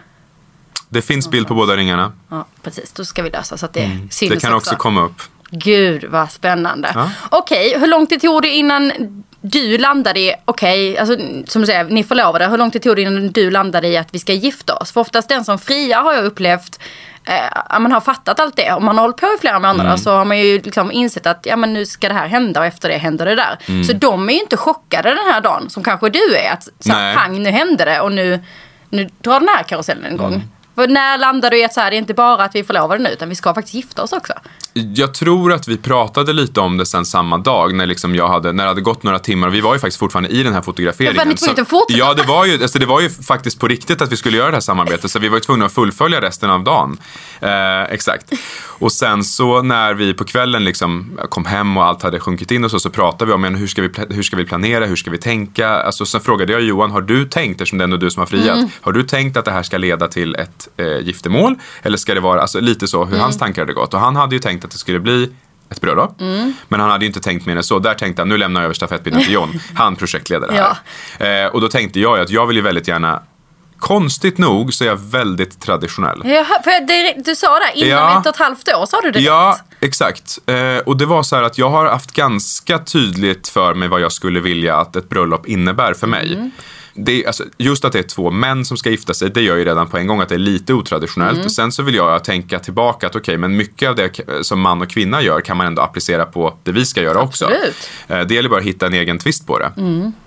Det 0.89 1.01
finns 1.01 1.29
bild 1.29 1.47
på 1.47 1.53
båda 1.55 1.75
ringarna. 1.75 2.11
Ja, 2.29 2.45
precis. 2.63 2.91
Då 2.91 3.05
ska 3.05 3.23
vi 3.23 3.29
lösa 3.29 3.57
så 3.57 3.65
att 3.65 3.73
det 3.73 3.89
syns 4.11 4.21
Mm. 4.21 4.35
Det 4.35 4.41
kan 4.41 4.53
också 4.53 4.75
komma 4.75 5.01
upp. 5.01 5.21
Gud 5.51 6.05
vad 6.05 6.31
spännande. 6.31 6.91
Ja. 6.95 7.11
Okej, 7.29 7.79
hur 7.79 7.87
lång 7.87 8.07
tid 8.07 8.21
tog 8.21 8.41
det 8.41 8.49
innan 8.49 8.91
du 9.41 9.77
landade 9.77 10.19
i, 10.19 10.33
okej, 10.45 10.97
alltså, 10.97 11.17
som 11.47 11.61
du 11.61 11.65
säger, 11.65 11.83
ni 11.83 12.03
förlovade. 12.03 12.47
Hur 12.47 12.57
lång 12.57 12.71
tid 12.71 12.81
tog 12.81 12.95
det 12.95 13.01
innan 13.01 13.31
du 13.31 13.51
landade 13.51 13.87
i 13.87 13.97
att 13.97 14.07
vi 14.11 14.19
ska 14.19 14.33
gifta 14.33 14.75
oss? 14.75 14.91
För 14.91 15.01
oftast 15.01 15.29
den 15.29 15.45
som 15.45 15.59
friar 15.59 16.03
har 16.03 16.13
jag 16.13 16.25
upplevt, 16.25 16.79
eh, 17.29 17.79
man 17.79 17.91
har 17.91 18.01
fattat 18.01 18.39
allt 18.39 18.55
det. 18.55 18.71
Om 18.71 18.85
man 18.85 18.97
har 18.97 19.03
hållit 19.03 19.17
på 19.17 19.25
i 19.25 19.37
flera 19.41 19.59
månader 19.59 19.89
Mm. 19.89 19.97
så 19.97 20.11
har 20.11 20.25
man 20.25 20.39
ju 20.39 20.61
liksom 20.61 20.91
insett 20.91 21.25
att 21.27 21.45
ja, 21.45 21.55
men 21.55 21.73
nu 21.73 21.85
ska 21.85 22.07
det 22.07 22.13
här 22.13 22.27
hända 22.27 22.59
och 22.59 22.65
efter 22.65 22.89
det 22.89 22.97
händer 22.97 23.25
det 23.25 23.35
där. 23.35 23.57
Mm. 23.67 23.83
Så 23.83 23.93
de 23.93 24.29
är 24.29 24.33
ju 24.33 24.39
inte 24.39 24.57
chockade 24.57 25.09
den 25.09 25.33
här 25.33 25.41
dagen 25.41 25.69
som 25.69 25.83
kanske 25.83 26.09
du 26.09 26.35
är. 26.35 26.53
Att 26.53 26.63
så 26.79 26.91
här, 26.91 27.15
pang, 27.15 27.43
nu 27.43 27.49
hände 27.49 27.85
det 27.85 27.99
och 28.01 28.11
nu, 28.11 28.39
nu 28.89 29.09
drar 29.21 29.39
den 29.39 29.49
här 29.49 29.63
karusellen 29.63 30.13
igång. 30.13 30.33
Mm. 30.33 30.41
För 30.75 30.87
när 30.87 31.17
landade 31.17 31.55
du 31.55 31.59
i 31.61 31.65
att 31.65 31.73
så 31.73 31.81
här, 31.81 31.89
det 31.91 31.95
är 31.95 31.97
inte 31.97 32.13
bara 32.13 32.43
att 32.43 32.55
vi 32.55 32.59
är 32.59 32.63
förlovade 32.63 33.03
nu 33.03 33.09
utan 33.09 33.29
vi 33.29 33.35
ska 33.35 33.53
faktiskt 33.53 33.73
gifta 33.73 34.03
oss 34.03 34.13
också? 34.13 34.33
Jag 34.95 35.13
tror 35.13 35.53
att 35.53 35.67
vi 35.67 35.77
pratade 35.77 36.33
lite 36.33 36.59
om 36.59 36.77
det 36.77 36.85
sen 36.85 37.05
samma 37.05 37.37
dag 37.37 37.73
när, 37.75 37.85
liksom 37.85 38.15
jag 38.15 38.27
hade, 38.27 38.51
när 38.53 38.63
det 38.63 38.69
hade 38.69 38.81
gått 38.81 39.03
några 39.03 39.19
timmar. 39.19 39.49
Vi 39.49 39.61
var 39.61 39.73
ju 39.73 39.79
faktiskt 39.79 39.99
fortfarande 39.99 40.29
i 40.29 40.43
den 40.43 40.53
här 40.53 40.61
fotograferingen. 40.61 41.15
Ja, 41.15 41.21
för 41.21 41.29
ni 41.29 41.35
tvungna 41.35 41.61
att. 41.61 41.85
Ja, 41.97 42.13
det 42.13 42.23
var, 42.23 42.45
ju, 42.45 42.61
alltså 42.61 42.79
det 42.79 42.85
var 42.85 43.01
ju 43.01 43.09
faktiskt 43.09 43.59
på 43.59 43.67
riktigt 43.67 44.01
att 44.01 44.11
vi 44.11 44.17
skulle 44.17 44.37
göra 44.37 44.47
det 44.47 44.55
här 44.55 44.61
samarbetet. 44.61 45.11
Så 45.11 45.19
vi 45.19 45.29
var 45.29 45.37
ju 45.37 45.41
tvungna 45.41 45.65
att 45.65 45.71
fullfölja 45.73 46.21
resten 46.21 46.49
av 46.49 46.63
dagen. 46.63 46.97
Eh, 47.41 47.81
exakt. 47.83 48.31
Och 48.65 48.91
sen 48.91 49.23
så 49.23 49.61
när 49.61 49.93
vi 49.93 50.13
på 50.13 50.23
kvällen 50.23 50.63
liksom 50.63 51.19
kom 51.29 51.45
hem 51.45 51.77
och 51.77 51.85
allt 51.85 52.03
hade 52.03 52.19
sjunkit 52.19 52.51
in 52.51 52.63
och 52.65 52.71
så, 52.71 52.79
så 52.79 52.89
pratade 52.89 53.25
vi 53.25 53.33
om 53.33 53.41
men 53.41 53.55
hur, 53.55 53.67
ska 53.67 53.81
vi, 53.81 53.89
hur 54.09 54.23
ska 54.23 54.35
vi 54.37 54.45
planera, 54.45 54.85
hur 54.85 54.95
ska 54.95 55.11
vi 55.11 55.17
tänka? 55.17 55.69
Alltså, 55.69 56.05
sen 56.05 56.21
frågade 56.21 56.51
jag 56.53 56.61
Johan, 56.61 56.91
har 56.91 57.01
du 57.01 57.25
tänkt, 57.25 57.61
eftersom 57.61 57.77
det 57.77 57.81
är 57.81 57.83
ändå 57.83 57.97
du 57.97 58.11
som 58.11 58.19
har 58.19 58.27
friat, 58.27 58.57
Mm. 58.57 58.69
har 58.81 58.91
du 58.91 59.03
tänkt 59.03 59.37
att 59.37 59.45
det 59.45 59.51
här 59.51 59.63
ska 59.63 59.77
leda 59.77 60.07
till 60.07 60.35
ett 60.35 60.67
eh, 60.77 60.99
giftermål? 61.07 61.55
Eller 61.81 61.97
ska 61.97 62.13
det 62.13 62.19
vara, 62.19 62.41
alltså 62.41 62.59
lite 62.59 62.87
så, 62.87 63.05
hur 63.05 63.17
hans 63.17 63.35
Mm. 63.35 63.39
tankar 63.39 63.61
hade 63.61 63.73
gått. 63.73 63.93
Och 63.93 63.99
han 63.99 64.15
hade 64.15 64.35
ju 64.35 64.39
tänkt 64.39 64.65
att 64.69 64.73
det 64.73 64.77
skulle 64.77 64.99
bli 64.99 65.29
ett 65.71 65.81
bröllop. 65.81 66.21
Mm. 66.21 66.53
Men 66.67 66.79
han 66.79 66.89
hade 66.89 67.05
ju 67.05 67.07
inte 67.07 67.19
tänkt 67.19 67.45
mer 67.45 67.55
än 67.55 67.63
så. 67.63 67.79
Där 67.79 67.93
tänkte 67.93 68.21
han, 68.21 68.29
nu 68.29 68.37
lämnar 68.37 68.61
jag 68.61 68.65
över 68.65 68.73
stafettpinnen 68.73 69.23
till 69.23 69.33
John. 69.33 69.59
Han 69.75 69.95
projektleder 69.95 70.47
det 70.47 70.75
här. 71.19 71.45
Eh, 71.45 71.51
och 71.51 71.61
då 71.61 71.67
tänkte 71.67 71.99
jag 71.99 72.17
ju 72.17 72.23
att 72.23 72.29
jag 72.29 72.47
vill 72.47 72.55
ju 72.55 72.61
väldigt 72.61 72.87
gärna, 72.87 73.21
konstigt 73.79 74.37
nog 74.37 74.73
så 74.73 74.83
är 74.83 74.87
jag 74.87 74.99
väldigt 74.99 75.59
traditionell. 75.61 76.21
Ja, 76.25 76.45
för 76.63 76.87
det, 76.87 77.23
du 77.25 77.35
sa 77.35 77.59
det, 77.59 77.79
inom 77.79 77.89
Ja. 77.89 78.19
ett 78.19 78.25
och 78.25 78.33
ett 78.33 78.39
halvt 78.39 78.67
år 78.69 78.85
sa 78.85 79.01
du 79.01 79.11
det 79.11 79.19
Ja, 79.19 79.57
exakt. 79.79 80.39
Eh, 80.45 80.77
och 80.77 80.97
det 80.97 81.05
var 81.05 81.23
så 81.23 81.35
här 81.35 81.43
att 81.43 81.57
jag 81.57 81.69
har 81.69 81.85
haft 81.85 82.11
ganska 82.11 82.79
tydligt 82.79 83.47
för 83.47 83.73
mig 83.73 83.87
vad 83.87 84.01
jag 84.01 84.11
skulle 84.11 84.39
vilja 84.39 84.75
att 84.77 84.95
ett 84.95 85.09
bröllop 85.09 85.47
innebär 85.47 85.93
för 85.93 86.07
mig. 86.07 86.33
Mm. 86.33 86.51
Det 86.93 87.25
alltså, 87.25 87.43
just 87.57 87.85
att 87.85 87.91
det 87.93 87.99
är 87.99 88.03
två 88.03 88.31
män 88.31 88.65
som 88.65 88.77
ska 88.77 88.89
gifta 88.89 89.13
sig, 89.13 89.29
det 89.29 89.41
gör 89.41 89.55
ju 89.55 89.65
redan 89.65 89.87
på 89.87 89.97
en 89.97 90.07
gång 90.07 90.21
att 90.21 90.29
det 90.29 90.35
är 90.35 90.39
lite 90.39 90.73
otraditionellt. 90.73 91.37
Mm. 91.37 91.49
Sen 91.49 91.71
så 91.71 91.83
vill 91.83 91.95
jag 91.95 92.23
tänka 92.23 92.59
tillbaka 92.59 93.07
att 93.07 93.15
okej, 93.15 93.37
men 93.37 93.57
mycket 93.57 93.89
av 93.89 93.95
det 93.95 94.19
som 94.41 94.59
man 94.61 94.81
och 94.81 94.89
kvinna 94.89 95.21
gör 95.21 95.41
kan 95.41 95.57
man 95.57 95.67
ändå 95.67 95.81
applicera 95.81 96.25
på 96.25 96.57
det 96.63 96.71
vi 96.71 96.85
ska 96.85 97.01
göra 97.01 97.21
också. 97.21 97.45
Absolut. 97.45 97.89
Eh, 98.07 98.19
Det 98.19 98.35
gäller 98.35 98.49
bara 98.49 98.59
att 98.59 98.65
hitta 98.65 98.85
en 98.85 98.93
egen 98.93 99.17
twist 99.19 99.47
på 99.47 99.59
det. 99.59 99.71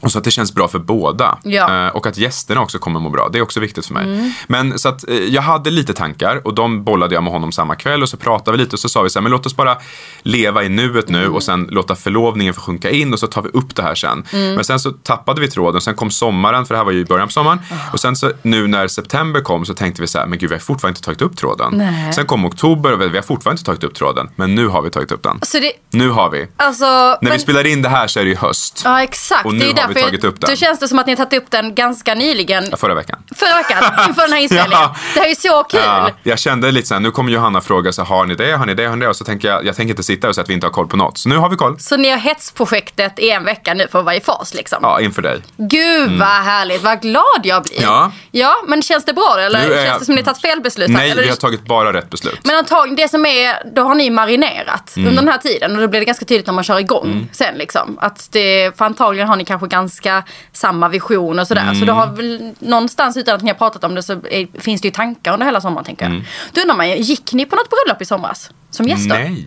Och 0.00 0.12
så 0.12 0.18
att 0.18 0.24
det 0.24 0.30
känns 0.30 0.54
bra 0.54 0.68
för 0.68 0.78
båda. 0.78 1.38
Ja. 1.42 1.86
Eh, 1.86 1.96
Och 1.96 2.06
att 2.06 2.18
gästerna 2.18 2.60
också 2.60 2.78
kommer 2.78 3.00
må 3.00 3.10
bra. 3.10 3.28
Det 3.32 3.38
är 3.38 3.42
också 3.42 3.60
viktigt 3.60 3.86
för 3.86 3.94
mig. 3.94 4.04
Mm. 4.04 4.32
Men 4.46 4.78
så 4.78 4.88
att 4.88 5.08
eh, 5.08 5.16
jag 5.16 5.42
hade 5.42 5.70
lite 5.70 5.92
tankar 5.92 6.40
och 6.46 6.54
de 6.54 6.84
bollade 6.84 7.14
jag 7.14 7.22
med 7.24 7.32
honom 7.32 7.52
samma 7.52 7.74
kväll 7.74 8.02
och 8.02 8.08
så 8.08 8.16
pratade 8.16 8.56
vi 8.56 8.62
lite 8.64 8.76
och 8.76 8.80
så 8.80 8.88
sa 8.88 9.02
vi 9.02 9.10
så 9.10 9.18
här, 9.18 9.22
men 9.22 9.32
låt 9.32 9.46
oss 9.46 9.56
bara 9.56 9.76
leva 10.22 10.64
i 10.64 10.68
nuet 10.68 11.08
nu 11.08 11.18
Mm. 11.22 11.34
och 11.34 11.42
sen 11.42 11.68
låta 11.70 11.94
förlovningen 11.94 12.54
få 12.54 12.60
sjunka 12.60 12.90
in 12.90 13.12
och 13.12 13.18
så 13.18 13.26
tar 13.26 13.42
vi 13.42 13.48
upp 13.48 13.76
det 13.76 13.82
här 13.82 13.94
sen. 13.94 14.24
Mm. 14.32 14.54
Men 14.54 14.64
sen 14.64 14.80
så 14.80 14.90
tappade 14.90 15.40
vi 15.40 15.48
tråden, 15.48 15.80
sen 15.80 15.94
kom 15.94 16.10
sommaren, 16.10 16.51
för 16.66 16.74
det 16.74 16.78
här 16.78 16.84
var 16.84 16.92
ju 16.92 17.00
i 17.00 17.04
början 17.04 17.28
på 17.28 17.32
sommaren. 17.32 17.58
Och 17.92 18.00
sen 18.00 18.16
så 18.16 18.32
nu 18.42 18.66
när 18.66 18.88
september 18.88 19.40
kom 19.40 19.64
så 19.64 19.74
tänkte 19.74 20.02
vi 20.02 20.08
så 20.08 20.18
här, 20.18 20.26
men 20.26 20.38
gud 20.38 20.48
vi 20.50 20.54
har 20.54 20.60
fortfarande 20.60 20.98
inte 20.98 21.06
tagit 21.06 21.22
upp 21.22 21.36
tråden. 21.36 21.72
Nej. 21.74 22.12
Sen 22.12 22.26
kom 22.26 22.44
oktober 22.44 22.92
och 22.92 23.00
vi 23.00 23.16
har 23.16 23.22
fortfarande 23.22 23.58
inte 23.58 23.66
tagit 23.66 23.84
upp 23.84 23.94
tråden, 23.94 24.30
men 24.36 24.54
nu 24.54 24.68
har 24.68 24.82
vi 24.82 24.90
tagit 24.90 25.12
upp 25.12 25.22
den. 25.22 25.38
Så 25.42 25.58
det, 25.58 25.72
Nu 25.90 26.10
har 26.10 26.30
vi. 26.30 26.46
alltså... 26.56 26.84
När 26.84 27.18
men, 27.20 27.32
vi 27.32 27.38
spelar 27.38 27.66
in 27.66 27.82
det 27.82 27.88
här 27.88 28.06
så 28.06 28.20
är 28.20 28.24
det 28.24 28.30
ju 28.30 28.36
höst. 28.36 28.82
Ja, 28.84 29.02
exakt. 29.02 29.46
Och 29.46 29.54
nu 29.54 29.58
det 29.58 29.80
är 29.80 29.86
har 29.86 29.94
vi 29.94 30.02
tagit 30.02 30.24
upp 30.24 30.40
den. 30.40 30.50
Då 30.50 30.56
känns 30.56 30.78
det 30.78 30.88
som 30.88 30.98
att 30.98 31.06
ni 31.06 31.12
har 31.12 31.24
tagit 31.24 31.42
upp 31.42 31.50
den 31.50 31.74
ganska 31.74 32.14
nyligen. 32.14 32.64
Ja, 32.70 32.76
Förra 32.76 32.94
veckan. 32.94 33.18
Förra 33.36 33.56
veckan, 33.56 33.84
inför 34.08 34.22
den 34.22 34.32
här 34.32 34.40
inspelningen. 34.40 34.78
Ja. 34.82 34.96
Det 35.14 35.20
här 35.20 35.26
är 35.26 35.30
ju 35.30 35.34
så 35.36 35.64
kul. 35.64 35.80
Ja, 35.84 36.10
jag 36.22 36.38
kände 36.38 36.70
lite 36.70 36.88
så 36.88 36.94
här, 36.94 37.00
nu 37.00 37.10
kommer 37.10 37.32
Johanna 37.32 37.60
fråga 37.60 37.92
så 37.92 38.02
här, 38.02 38.08
har 38.08 38.26
ni 38.26 38.34
det, 38.34 38.52
har 38.52 38.66
ni 38.66 38.74
det, 38.74 38.86
har 38.86 38.96
ni 38.96 39.04
det? 39.04 39.08
Och 39.08 39.16
så 39.16 39.24
tänker 39.24 39.48
jag, 39.48 39.64
jag 39.66 39.76
tänker 39.76 39.90
inte 39.90 40.02
sitta 40.02 40.28
och 40.28 40.34
säga 40.34 40.42
att 40.42 40.50
vi 40.50 40.54
inte 40.54 40.66
har 40.66 40.72
koll 40.72 40.86
på 40.86 40.96
något. 40.96 41.18
Så 41.18 41.28
nu 41.28 41.36
har 41.36 41.48
vi 41.48 41.56
koll. 41.56 41.78
Så 41.80 41.96
ni 41.96 42.10
har 42.10 42.18
hetsprojektet 42.18 43.18
i 43.18 43.30
en 43.30 43.44
vecka 43.44 43.74
nu 43.74 43.88
för 43.92 43.98
att 43.98 44.04
vara 44.04 44.14
i 44.16 44.20
fas 44.20 44.54
liksom. 44.54 44.78
Ja, 44.82 45.00
inför 45.00 45.22
dig. 45.22 45.42
Gud 45.56 46.18
vad 46.18 46.28
härligt, 46.42 46.82
vad 46.82 47.00
glad 47.02 47.22
jag 47.42 47.62
blir. 47.62 47.78
Mm. 47.78 47.90
Ja. 47.90 48.12
ja 48.30 48.54
men 48.66 48.82
känns 48.82 49.04
det 49.04 49.12
bra 49.12 49.36
eller 49.40 49.70
jag- 49.70 49.86
känns 49.86 49.98
det 49.98 50.04
som 50.04 50.12
att 50.12 50.16
ni 50.16 50.22
har 50.22 50.24
tagit 50.34 50.40
fel 50.42 50.60
beslut? 50.60 50.88
Nej, 50.90 51.10
eller? 51.10 51.22
vi 51.22 51.28
har 51.28 51.36
tagit 51.36 51.64
bara 51.64 51.92
rätt 51.92 52.10
beslut. 52.10 52.38
Men 52.44 52.56
antagligen, 52.56 52.96
det 52.96 53.08
som 53.08 53.26
är, 53.26 53.72
då 53.74 53.82
har 53.82 53.94
ni 53.94 54.10
marinerat 54.10 54.96
Mm. 54.96 55.08
under 55.08 55.22
den 55.22 55.32
här 55.32 55.38
tiden 55.38 55.74
och 55.76 55.80
då 55.82 55.88
blir 55.88 56.00
det 56.00 56.06
ganska 56.06 56.24
tydligt 56.24 56.46
när 56.46 56.54
man 56.54 56.64
kör 56.64 56.78
igång 56.78 57.28
sen 57.32 57.54
liksom. 57.54 57.98
Att 58.00 58.28
det, 58.32 58.78
för 58.78 58.84
antagligen 58.84 59.28
har 59.28 59.36
ni 59.36 59.44
kanske 59.44 59.66
ganska 59.68 60.22
samma 60.52 60.88
vision 60.88 61.38
och 61.38 61.46
sådär. 61.46 61.62
Mm. 61.62 61.74
Så 61.80 61.84
då 61.84 61.92
har 61.92 62.06
väl 62.06 62.52
någonstans 62.58 63.16
utan 63.16 63.36
att 63.36 63.42
ni 63.42 63.50
har 63.50 63.58
pratat 63.58 63.84
om 63.84 63.94
det 63.94 64.02
så 64.02 64.12
är, 64.12 64.60
finns 64.60 64.80
det 64.80 64.88
ju 64.88 64.92
tankar 64.92 65.32
under 65.32 65.46
hela 65.46 65.60
sommaren 65.60 65.84
tänker 65.84 66.04
jag. 66.04 66.24
Då 66.52 66.60
undrar 66.60 66.76
man 66.76 66.90
ju, 66.90 66.96
gick 66.96 67.32
ni 67.32 67.46
på 67.46 67.56
något 67.56 67.68
bröllop 67.70 68.02
i 68.02 68.04
somras? 68.04 68.50
Som 68.70 68.88
gäster? 68.88 69.08
Nej. 69.08 69.46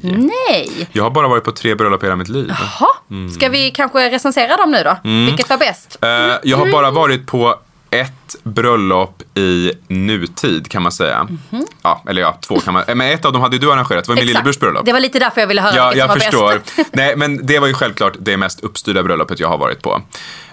Nej. 0.50 0.88
Jag 0.92 1.04
har 1.04 1.10
bara 1.12 1.28
varit 1.28 1.44
på 1.44 1.52
tre 1.52 1.76
bröllop 1.76 2.04
i 2.04 2.06
hela 2.06 2.16
mitt 2.16 2.30
liv. 2.30 2.50
Jaha. 2.80 2.88
Ska 3.36 3.50
vi 3.50 3.72
kanske 3.72 4.10
recensera 4.12 4.58
dem 4.58 4.72
nu 4.72 4.84
då? 4.84 4.98
Vilket 5.04 5.50
var 5.50 5.58
bäst? 5.58 5.98
Eh, 6.02 6.10
jag 6.44 6.58
har 6.58 6.72
bara 6.72 6.85
bara 6.86 6.92
varit 6.92 7.26
på 7.26 7.60
ett 8.02 8.36
bröllop 8.44 9.24
i 9.38 9.72
nutid 9.88 10.68
kan 10.72 10.84
man 10.84 10.92
säga. 10.92 11.28
Ja, 11.84 12.04
eller 12.10 12.22
ja, 12.22 12.38
två 12.48 12.60
kan 12.60 12.74
man. 12.74 12.84
eh, 12.88 12.96
Men 12.96 13.12
ett 13.12 13.26
av 13.26 13.34
dem 13.34 13.42
hade 13.42 13.56
ju 13.56 13.60
du 13.60 13.72
arrangerat, 13.72 14.04
det 14.06 14.10
var 14.10 14.16
min 14.16 14.26
lillebrors 14.26 14.60
bröllop. 14.60 14.86
Det 14.86 14.94
var 14.94 15.00
lite 15.00 15.20
därför 15.20 15.42
jag 15.42 15.48
ville 15.48 15.62
höra 15.62 15.76
Ja, 15.76 15.90
vilket 15.90 16.12
som 16.12 16.22
jag 16.34 16.42
var 16.42 16.52
förstår. 16.52 16.62
bäst. 16.84 16.90
Nej, 16.94 17.16
men 17.16 17.46
det 17.46 17.60
var 17.60 17.68
ju 17.68 17.74
självklart 17.74 18.14
det 18.20 18.38
mest 18.38 18.60
uppstyrda 18.64 19.04
bröllopet 19.04 19.40
jag 19.40 19.48
har 19.48 19.58
varit 19.58 19.82
på. 19.82 20.02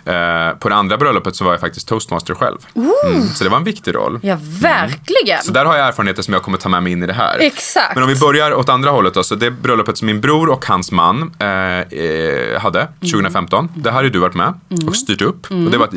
Eh, 0.04 0.50
på 0.58 0.68
det 0.68 0.74
andra 0.74 0.96
bröllopet 0.96 1.36
så 1.36 1.44
var 1.44 1.52
jag 1.52 1.60
faktiskt 1.60 1.88
toastmaster 1.88 2.34
själv. 2.34 2.58
Mm, 2.76 3.28
så 3.28 3.44
det 3.44 3.50
var 3.50 3.56
en 3.56 3.64
viktig 3.64 3.94
roll. 3.94 4.20
Ja, 4.22 4.38
verkligen. 4.60 5.42
Så 5.42 5.52
där 5.52 5.64
har 5.64 5.76
jag 5.76 5.88
erfarenheter 5.88 6.22
som 6.22 6.34
jag 6.34 6.42
kommer 6.42 6.58
ta 6.58 6.68
med 6.68 6.82
mig 6.82 6.92
in 6.92 7.02
i 7.02 7.06
det 7.06 7.12
här. 7.12 7.38
Exakt. 7.40 7.94
Men 7.94 8.02
om 8.02 8.08
vi 8.08 8.16
börjar 8.16 8.54
åt 8.54 8.68
andra 8.68 8.90
hållet 8.90 9.14
då, 9.14 9.24
så 9.24 9.34
det 9.34 9.50
bröllopet 9.50 9.98
som 9.98 10.06
min 10.06 10.20
bror 10.20 10.48
och 10.50 10.66
hans 10.66 10.92
man 10.92 11.22
eh, 11.38 12.60
hade 12.60 12.88
2015, 13.00 13.68
det 13.76 13.90
har 13.90 14.02
ju 14.02 14.10
du 14.10 14.18
varit 14.18 14.34
med 14.34 14.54
och 14.86 14.96
styrt 14.96 15.22
upp. 15.22 15.46
Och 15.50 15.56
det 15.70 15.78
var 15.78 15.86
ett 15.86 15.92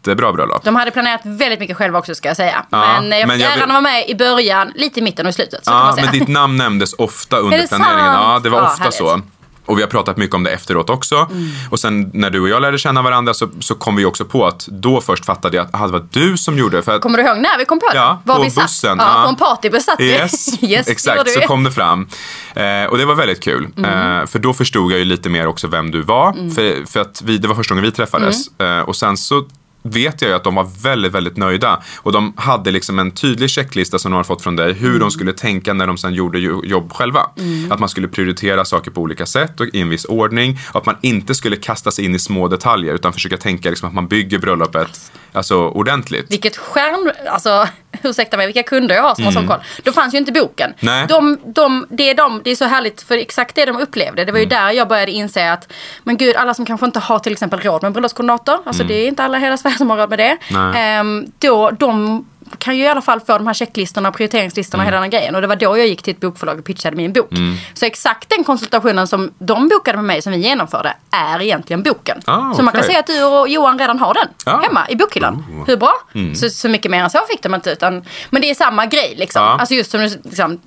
jättebra 0.00 0.32
bröllop. 0.32 0.64
De 0.64 0.76
hade 0.76 0.90
planerat 0.90 1.20
väldigt 1.24 1.60
mycket 1.60 1.76
själva 1.76 1.98
också 1.98 2.14
ska 2.14 2.28
jag 2.28 2.36
säga. 2.36 2.64
Ja, 2.70 3.00
men 3.00 3.18
jag 3.18 3.26
men 3.28 3.36
fick 3.36 3.46
jag 3.46 3.52
äran 3.52 3.62
att 3.62 3.68
vara 3.68 3.80
med 3.80 4.08
i 4.08 4.14
början, 4.14 4.72
lite 4.74 5.00
i 5.00 5.02
mitten 5.02 5.26
och 5.26 5.30
i 5.30 5.32
slutet. 5.32 5.64
Så 5.64 5.70
Ja, 5.70 5.94
men 5.96 6.12
ditt 6.12 6.28
namn 6.28 6.56
nämndes 6.56 6.92
ofta 6.92 7.36
under 7.38 7.66
planeringen. 7.66 8.04
sant? 8.14 8.24
Ja, 8.28 8.40
det 8.42 8.48
var 8.50 8.58
Ja, 8.58 8.64
ofta 8.66 8.82
härligt. 8.82 8.94
så. 8.98 9.20
Och 9.66 9.78
vi 9.78 9.82
har 9.82 9.88
pratat 9.88 10.16
mycket 10.16 10.34
om 10.34 10.44
det 10.44 10.50
efteråt 10.50 10.90
också. 10.90 11.16
Mm. 11.16 11.48
Och 11.70 11.78
sen 11.80 12.10
när 12.14 12.30
du 12.30 12.40
och 12.40 12.48
jag 12.48 12.62
lärde 12.62 12.78
känna 12.78 13.02
varandra 13.02 13.34
så, 13.34 13.48
så 13.60 13.74
kom 13.74 13.96
vi 13.96 14.04
också 14.04 14.24
på 14.24 14.46
att 14.46 14.66
då 14.66 15.00
först 15.00 15.24
fattade 15.24 15.56
jag 15.56 15.66
att 15.66 15.74
aha, 15.74 15.86
det 15.86 15.92
var 15.92 16.06
du 16.10 16.36
som 16.36 16.58
gjorde 16.58 16.80
det. 16.80 16.98
Kommer 16.98 17.18
du 17.18 17.24
ihåg 17.24 17.38
när 17.38 17.58
vi 17.58 17.64
kom 17.64 17.80
på 17.80 17.86
det? 17.92 17.96
Ja, 17.96 18.22
Var 18.24 18.36
på 18.36 18.42
vi 18.42 18.50
satt? 18.50 18.64
bussen. 18.64 18.98
Ja, 19.00 19.12
Ja. 19.16 19.22
på 19.22 19.28
en 19.28 19.36
partybuss 19.36 19.84
satt 19.84 19.94
vi. 20.00 20.04
Yes, 20.10 20.62
yes 20.62 20.88
exakt. 20.88 21.30
Så 21.30 21.40
kom 21.40 21.64
det 21.64 21.72
fram. 21.72 22.08
Eh, 22.54 22.84
och 22.84 22.98
det 22.98 23.04
var 23.04 23.14
väldigt 23.14 23.42
kul. 23.42 23.68
Mm. 23.76 24.18
Eh, 24.20 24.26
för 24.26 24.38
då 24.38 24.54
förstod 24.54 24.92
jag 24.92 24.98
ju 24.98 25.04
lite 25.04 25.28
mer 25.28 25.46
också 25.46 25.66
vem 25.66 25.90
du 25.90 26.02
var. 26.02 26.32
För, 26.54 26.86
för 26.86 27.00
att 27.00 27.22
vi, 27.24 27.38
det 27.38 27.48
var 27.48 27.54
första 27.54 27.74
gången 27.74 27.84
vi 27.84 27.92
träffades. 27.96 28.36
Mm. 28.58 28.78
Eh, 28.78 28.84
och 28.84 28.96
sen 28.96 29.16
så 29.16 29.44
vet 29.82 30.22
jag 30.22 30.28
ju 30.28 30.34
att 30.36 30.44
de 30.44 30.54
var 30.54 30.68
väldigt, 30.82 31.12
väldigt 31.12 31.36
nöjda. 31.36 31.82
Och 31.98 32.12
de 32.12 32.32
hade 32.36 32.70
liksom 32.70 32.98
en 32.98 33.10
tydlig 33.10 33.50
checklista 33.50 33.98
som 33.98 34.10
de 34.12 34.16
har 34.16 34.24
fått 34.24 34.42
från 34.42 34.56
dig. 34.56 34.72
Hur 34.72 34.88
Mm. 34.88 35.00
de 35.00 35.10
skulle 35.10 35.32
tänka 35.32 35.72
när 35.72 35.86
de 35.86 35.98
sen 35.98 36.14
gjorde 36.14 36.38
jo- 36.38 36.64
jobb 36.64 36.92
själva. 36.92 37.30
Att 37.70 37.80
man 37.80 37.88
skulle 37.88 38.08
prioritera 38.08 38.64
saker 38.64 38.90
på 38.90 39.00
olika 39.00 39.26
sätt 39.26 39.60
och 39.60 39.66
i 39.66 39.80
en 39.80 39.88
viss 39.88 40.04
ordning. 40.04 40.58
Och 40.72 40.80
att 40.80 40.86
man 40.86 40.96
inte 41.02 41.34
skulle 41.34 41.56
kasta 41.56 41.90
sig 41.90 42.04
in 42.04 42.14
i 42.14 42.18
små 42.18 42.48
detaljer 42.48 42.94
utan 42.94 43.12
försöka 43.12 43.36
tänka 43.36 43.68
liksom 43.70 43.88
att 43.88 43.94
man 43.94 44.08
bygger 44.08 44.38
bröllopet 44.38 45.12
alltså, 45.32 45.56
ordentligt. 45.68 46.26
Vilket 46.32 46.56
stjärn... 46.56 47.12
Alltså, 47.30 47.68
ursäkta 48.08 48.36
mig, 48.36 48.46
vilka 48.46 48.62
kunder 48.62 48.94
jag 48.94 49.02
har 49.02 49.14
som 49.14 49.24
har 49.24 49.32
sån 49.32 49.48
koll. 49.48 49.60
Då 49.82 49.92
fanns 49.92 50.14
ju 50.14 50.18
inte 50.18 50.32
boken. 50.32 50.74
Nej. 50.80 51.06
De, 51.08 51.38
de, 51.44 51.86
det, 51.90 52.10
är 52.10 52.14
de, 52.14 52.40
det 52.44 52.50
är 52.50 52.56
så 52.56 52.64
härligt, 52.64 53.02
för 53.02 53.16
exakt 53.16 53.54
det 53.54 53.64
de 53.64 53.76
upplevde. 53.76 54.24
Det 54.24 54.32
var 54.32 54.38
ju 54.38 54.46
där 54.46 54.70
jag 54.70 54.88
började 54.88 55.12
inse 55.12 55.52
att, 55.52 55.72
men 56.02 56.16
gud, 56.16 56.36
alla 56.36 56.54
som 56.54 56.66
kanske 56.66 56.86
inte 56.86 56.98
har 56.98 57.18
till 57.18 57.32
exempel 57.32 57.60
råd 57.60 57.82
med 57.82 57.92
bröllopskoordinator. 57.92 58.58
Alltså 58.64 58.84
det 58.84 58.94
är 58.94 59.08
inte 59.08 59.22
alla 59.22 59.38
i 59.38 59.40
hela 59.40 59.56
Sverige 59.56 59.76
som 59.76 59.90
har 59.90 59.96
råd 59.96 60.10
med 60.10 60.18
det. 60.18 60.36
Ehm, 60.76 61.26
då, 61.38 61.70
de 61.70 62.24
kan 62.58 62.76
ju 62.76 62.82
i 62.84 62.88
alla 62.88 63.00
fall 63.00 63.20
få 63.20 63.38
de 63.38 63.46
här 63.46 63.54
checklistorna, 63.54 64.12
prioriteringslistorna 64.12 64.82
och 64.82 64.86
hela 64.86 64.96
den 64.96 65.02
här 65.04 65.10
grejen. 65.10 65.34
Och 65.34 65.40
det 65.40 65.46
var 65.46 65.56
då 65.56 65.78
jag 65.78 65.86
gick 65.86 66.02
till 66.02 66.14
ett 66.14 66.20
bokförlag 66.20 66.58
och 66.58 66.64
pitchade 66.64 66.96
min 66.96 67.12
bok. 67.12 67.28
Så 67.74 67.86
exakt 67.86 68.28
den 68.28 68.44
konsultationen 68.44 69.06
som 69.06 69.30
de 69.38 69.68
bokade 69.68 69.98
med 69.98 70.04
mig, 70.04 70.22
som 70.22 70.32
vi 70.32 70.38
genomförde, 70.38 70.92
är 71.10 71.42
egentligen 71.42 71.82
boken. 71.82 72.20
Ah, 72.24 72.54
Så 72.54 72.62
man 72.62 72.74
kan 72.74 72.82
säga 72.84 72.98
att 73.00 73.06
du 73.06 73.24
och 73.24 73.48
Johan 73.48 73.78
redan 73.78 73.98
har 73.98 74.14
den 74.14 74.28
Ah. 74.54 74.60
hemma 74.62 74.86
i 74.88 74.96
bokhyllan. 74.96 75.64
Hur 75.66 75.76
bra? 75.76 75.92
Så, 76.36 76.48
så 76.50 76.68
mycket 76.68 76.90
mer 76.90 77.02
än 77.04 77.10
så 77.10 77.18
fick 77.30 77.42
de 77.42 77.54
inte. 77.54 77.70
Utan, 77.70 78.04
men 78.30 78.42
det 78.42 78.50
är 78.50 78.54
samma 78.54 78.86
grej 78.86 79.14
liksom. 79.16 79.42
Ja. 79.42 79.56
Alltså 79.60 79.74
just 79.74 79.90
som 79.90 80.00
liksom, 80.00 80.60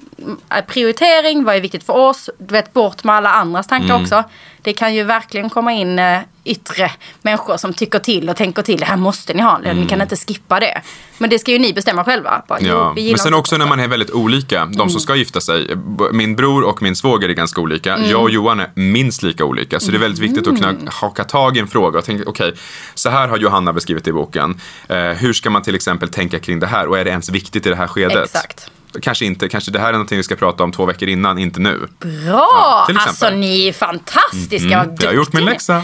äh, 0.56 0.66
prioritering, 0.66 1.44
vad 1.44 1.56
är 1.56 1.62
viktigt 1.62 1.84
för 1.84 1.94
oss? 1.98 2.30
Du 2.38 2.54
vet, 2.54 2.74
bort 2.74 3.04
med 3.04 3.16
alla 3.16 3.30
andras 3.32 3.68
tankar 3.68 4.02
också. 4.02 4.24
Det 4.62 4.74
kan 4.74 4.96
ju 4.96 5.04
verkligen 5.04 5.50
komma 5.50 5.74
in 5.74 6.00
eh, 6.00 6.20
yttre 6.44 6.92
människor 7.22 7.58
som 7.58 7.74
tycker 7.74 8.00
till 8.00 8.30
och 8.30 8.36
tänker 8.38 8.62
till. 8.62 8.80
Det 8.80 8.86
här 8.86 8.98
måste 8.98 9.34
ni 9.34 9.42
ha, 9.42 9.58
ni 9.58 9.88
kan 9.88 10.02
inte 10.02 10.16
skippa 10.16 10.60
det. 10.60 10.82
Men 11.18 11.30
det 11.30 11.40
ska 11.40 11.52
ju 11.52 11.60
ni 11.60 11.74
bestämma 11.74 12.04
själva. 12.04 12.42
Bara, 12.48 12.60
Ja. 12.62 12.94
Men 12.96 13.18
sen 13.18 13.34
också 13.34 13.58
när 13.58 13.66
man 13.66 13.80
är 13.80 13.88
väldigt 13.88 14.12
olika, 14.12 14.66
de 14.66 14.90
som 14.90 15.00
ska 15.00 15.16
gifta 15.16 15.42
sig. 15.42 15.76
Min 16.12 16.36
bror 16.36 16.64
och 16.64 16.82
min 16.82 16.96
svåger 16.96 17.30
är 17.30 17.34
ganska 17.34 17.62
olika. 17.62 17.96
Mm. 17.96 18.10
Jag 18.10 18.22
och 18.22 18.30
Johan 18.30 18.60
är 18.60 18.72
minst 18.76 19.24
lika 19.24 19.46
olika. 19.46 19.80
Så 19.80 19.92
det 19.92 19.98
är 19.98 20.00
väldigt 20.00 20.20
viktigt 20.20 20.48
att 20.48 20.60
kunna 20.62 20.92
haka 20.92 21.24
tag 21.24 21.58
i 21.58 21.60
en 21.60 21.68
fråga 21.68 22.00
och 22.00 22.06
tänka, 22.06 22.24
okej, 22.30 22.54
så 22.94 23.10
här 23.10 23.28
har 23.28 23.38
Johanna 23.38 23.74
beskrivit 23.74 24.04
det 24.04 24.10
i 24.10 24.14
boken. 24.14 24.60
Eh, 24.88 24.98
hur 24.98 25.34
ska 25.34 25.50
man 25.50 25.62
till 25.62 25.76
exempel 25.76 26.10
tänka 26.10 26.40
kring 26.40 26.60
det 26.60 26.68
här 26.68 26.88
och 26.88 27.00
är 27.00 27.06
det 27.06 27.12
ens 27.12 27.30
viktigt 27.30 27.66
i 27.66 27.70
det 27.70 27.76
här 27.76 27.88
skedet? 27.88 28.26
Exakt. 28.26 28.72
Kanske 29.02 29.26
inte, 29.26 29.50
kanske 29.50 29.72
det 29.72 29.80
här 29.80 29.88
är 29.88 29.92
någonting 29.92 30.18
vi 30.18 30.24
ska 30.24 30.36
prata 30.36 30.64
om 30.64 30.72
två 30.72 30.86
veckor 30.86 31.10
innan, 31.10 31.38
inte 31.38 31.60
nu. 31.60 31.88
Bra! 32.00 32.86
exempel. 32.90 33.08
alltså 33.08 33.30
ni 33.30 33.68
är 33.68 33.74
fantastiska. 33.74 34.80
Mm, 34.80 34.96
jag 35.00 35.08
har 35.08 35.14
gjort 35.14 35.34
min 35.34 35.46
läxa. 35.46 35.84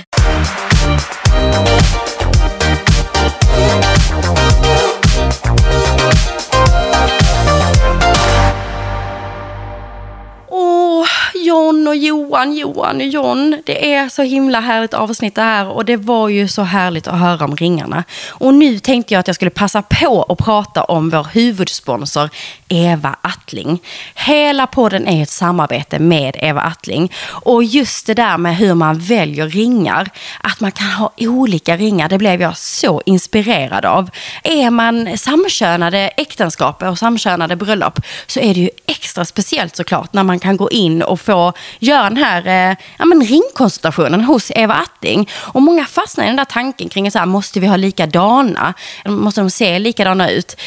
Johan, 11.97 12.53
Johan 12.53 12.95
och 12.95 13.07
John. 13.07 13.61
Det 13.65 13.93
är 13.93 14.09
så 14.09 14.23
himla 14.23 14.59
härligt 14.59 14.93
avsnitt 14.93 15.35
det 15.35 15.41
här 15.41 15.67
och 15.67 15.85
det 15.85 15.97
var 15.97 16.29
ju 16.29 16.47
så 16.47 16.61
härligt 16.61 17.07
att 17.07 17.19
höra 17.19 17.45
om 17.45 17.55
ringarna. 17.55 18.03
Och 18.29 18.53
nu 18.53 18.79
tänkte 18.79 19.13
jag 19.13 19.19
att 19.19 19.27
jag 19.27 19.35
skulle 19.35 19.51
passa 19.51 19.81
på 19.81 20.25
att 20.29 20.37
prata 20.37 20.83
om 20.83 21.09
vår 21.09 21.27
huvudsponsor 21.33 22.29
Eva 22.67 23.15
Attling. 23.21 23.79
Hela 24.15 24.67
podden 24.67 25.07
är 25.07 25.23
ett 25.23 25.29
samarbete 25.29 25.99
med 25.99 26.35
Eva 26.39 26.61
Attling. 26.61 27.13
Och 27.27 27.63
just 27.63 28.07
det 28.07 28.13
där 28.13 28.37
med 28.37 28.57
hur 28.57 28.73
man 28.73 28.99
väljer 28.99 29.49
ringar, 29.49 30.09
att 30.41 30.59
man 30.59 30.71
kan 30.71 30.87
ha 30.87 31.11
olika 31.17 31.77
ringar, 31.77 32.09
det 32.09 32.17
blev 32.17 32.41
jag 32.41 32.57
så 32.57 33.01
inspirerad 33.05 33.85
av. 33.85 34.09
Är 34.43 34.69
man 34.69 35.17
samkönade 35.17 35.99
äktenskap 36.17 36.83
och 36.83 36.97
samkönade 36.97 37.55
bröllop 37.55 37.99
så 38.27 38.39
är 38.39 38.53
det 38.53 38.59
ju 38.59 38.69
extra 38.85 39.25
speciellt 39.25 39.75
såklart 39.75 40.13
när 40.13 40.23
man 40.23 40.39
kan 40.39 40.57
gå 40.57 40.69
in 40.69 41.01
och 41.01 41.21
få 41.21 41.53
göra 41.87 42.03
den 42.03 42.17
här 42.17 42.47
eh, 42.47 42.77
ja, 42.97 43.05
men 43.05 43.21
ringkonstellationen 43.21 44.23
hos 44.23 44.51
Eva 44.55 44.73
Atting. 44.73 45.29
Och 45.33 45.61
många 45.61 45.85
fastnar 45.85 46.23
i 46.23 46.27
den 46.27 46.35
där 46.35 46.45
tanken 46.45 46.89
kring 46.89 47.11
så 47.11 47.19
här, 47.19 47.25
måste 47.25 47.59
vi 47.59 47.67
ha 47.67 47.75
likadana? 47.75 48.73
Måste 49.05 49.41
de 49.41 49.49
se 49.49 49.79
likadana 49.79 50.29
ut? 50.29 50.57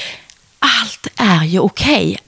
Allt 0.58 1.06
är 1.16 1.44
ju 1.44 1.58
okej. 1.58 2.18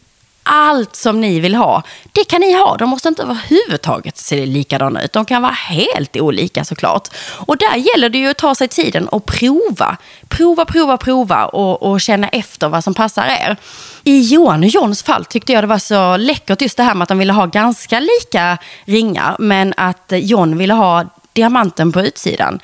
Allt 0.45 0.97
som 0.97 1.21
ni 1.21 1.41
vill 1.41 1.55
ha, 1.55 1.83
det 2.13 2.25
kan 2.25 2.41
ni 2.41 2.53
ha. 2.53 2.77
De 2.77 2.89
måste 2.89 3.09
inte 3.09 3.23
överhuvudtaget 3.23 4.19
se 4.19 4.47
likadana 4.47 5.03
ut. 5.03 5.13
De 5.13 5.25
kan 5.25 5.43
vara 5.43 5.53
helt 5.53 6.17
olika 6.17 6.65
såklart. 6.65 7.09
Och 7.47 7.57
där 7.57 7.77
gäller 7.77 8.09
det 8.09 8.19
ju 8.19 8.29
att 8.29 8.39
ta 8.39 8.55
sig 8.55 8.69
tiden 8.69 9.09
och 9.09 9.27
prova. 9.27 9.97
Prova, 10.29 10.65
prova, 10.65 10.97
prova 10.97 11.47
och, 11.47 11.83
och 11.83 12.01
känna 12.01 12.29
efter 12.29 12.69
vad 12.69 12.85
som 12.85 12.95
passar 12.95 13.27
er. 13.27 13.57
I 14.05 14.21
Johan 14.21 14.63
och 14.63 14.69
Johns 14.69 15.03
fall 15.03 15.25
tyckte 15.25 15.53
jag 15.53 15.63
det 15.63 15.69
var 15.69 15.79
så 15.79 16.17
läckert 16.17 16.63
just 16.63 16.77
det 16.77 16.83
här 16.83 16.95
med 16.95 17.03
att 17.03 17.09
de 17.09 17.19
ville 17.19 17.33
ha 17.33 17.47
ganska 17.47 18.01
lika 18.01 18.59
ringar. 18.85 19.37
Men 19.39 19.75
att 19.77 20.13
John 20.13 20.59
ville 20.59 20.75
ha 20.75 21.05
diamanten 21.33 21.93
på 21.93 22.01
utsidan. 22.01 22.61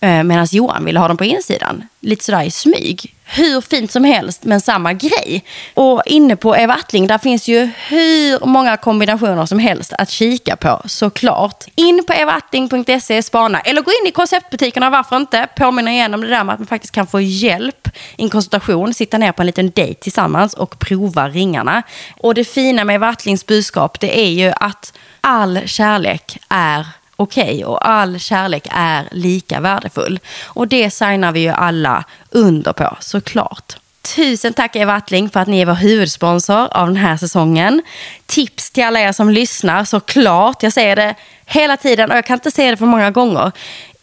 Eh, 0.00 0.24
Medan 0.24 0.46
Johan 0.50 0.84
ville 0.84 1.00
ha 1.00 1.08
dem 1.08 1.16
på 1.16 1.24
insidan. 1.24 1.84
Lite 2.00 2.24
sådär 2.24 2.42
i 2.42 2.50
smyg. 2.50 3.14
Hur 3.24 3.60
fint 3.60 3.92
som 3.92 4.04
helst, 4.04 4.44
men 4.44 4.60
samma 4.60 4.92
grej. 4.92 5.44
Och 5.74 6.02
inne 6.06 6.36
på 6.36 6.56
Eva 6.56 6.74
Attling, 6.74 7.06
där 7.06 7.18
finns 7.18 7.48
ju 7.48 7.70
hur 7.88 8.46
många 8.46 8.76
kombinationer 8.76 9.46
som 9.46 9.58
helst 9.58 9.92
att 9.92 10.10
kika 10.10 10.56
på, 10.56 10.82
såklart. 10.84 11.64
In 11.74 12.04
på 12.06 12.12
evaattling.se, 12.12 13.22
spana. 13.22 13.60
Eller 13.60 13.82
gå 13.82 13.90
in 13.90 14.08
i 14.08 14.10
konceptbutikerna, 14.10 14.90
varför 14.90 15.16
inte? 15.16 15.48
Påminna 15.56 15.92
igen 15.92 16.14
om 16.14 16.20
det 16.20 16.28
där 16.28 16.44
med 16.44 16.52
att 16.52 16.60
man 16.60 16.66
faktiskt 16.66 16.94
kan 16.94 17.06
få 17.06 17.20
hjälp 17.20 17.88
i 18.16 18.22
en 18.22 18.30
konsultation, 18.30 18.94
sitta 18.94 19.18
ner 19.18 19.32
på 19.32 19.42
en 19.42 19.46
liten 19.46 19.70
dejt 19.70 20.00
tillsammans 20.00 20.54
och 20.54 20.78
prova 20.78 21.28
ringarna. 21.28 21.82
Och 22.16 22.34
det 22.34 22.44
fina 22.44 22.84
med 22.84 22.94
Eva 22.94 23.08
Attlings 23.08 23.46
budskap, 23.46 24.00
det 24.00 24.20
är 24.20 24.30
ju 24.30 24.52
att 24.60 24.92
all 25.20 25.60
kärlek 25.66 26.38
är 26.48 26.86
okej 27.18 27.64
och 27.64 27.88
all 27.88 28.18
kärlek 28.18 28.66
är 28.70 29.08
lika 29.10 29.60
värdefull. 29.60 30.20
Och 30.46 30.68
det 30.68 30.90
signar 30.90 31.32
vi 31.32 31.40
ju 31.40 31.48
alla 31.48 32.04
under 32.30 32.72
på 32.72 32.96
såklart. 33.00 33.76
Tusen 34.16 34.52
tack 34.52 34.76
Eva 34.76 34.94
Attling 34.94 35.30
för 35.30 35.40
att 35.40 35.48
ni 35.48 35.60
är 35.60 35.66
vår 35.66 35.74
huvudsponsor 35.74 36.68
av 36.70 36.86
den 36.86 36.96
här 36.96 37.16
säsongen. 37.16 37.82
Tips 38.26 38.70
till 38.70 38.84
alla 38.84 39.00
er 39.00 39.12
som 39.12 39.30
lyssnar 39.30 39.84
såklart. 39.84 40.62
Jag 40.62 40.72
säger 40.72 40.96
det 40.96 41.14
hela 41.46 41.76
tiden 41.76 42.10
och 42.10 42.16
jag 42.16 42.26
kan 42.26 42.34
inte 42.34 42.50
säga 42.50 42.70
det 42.70 42.76
för 42.76 42.86
många 42.86 43.10
gånger. 43.10 43.52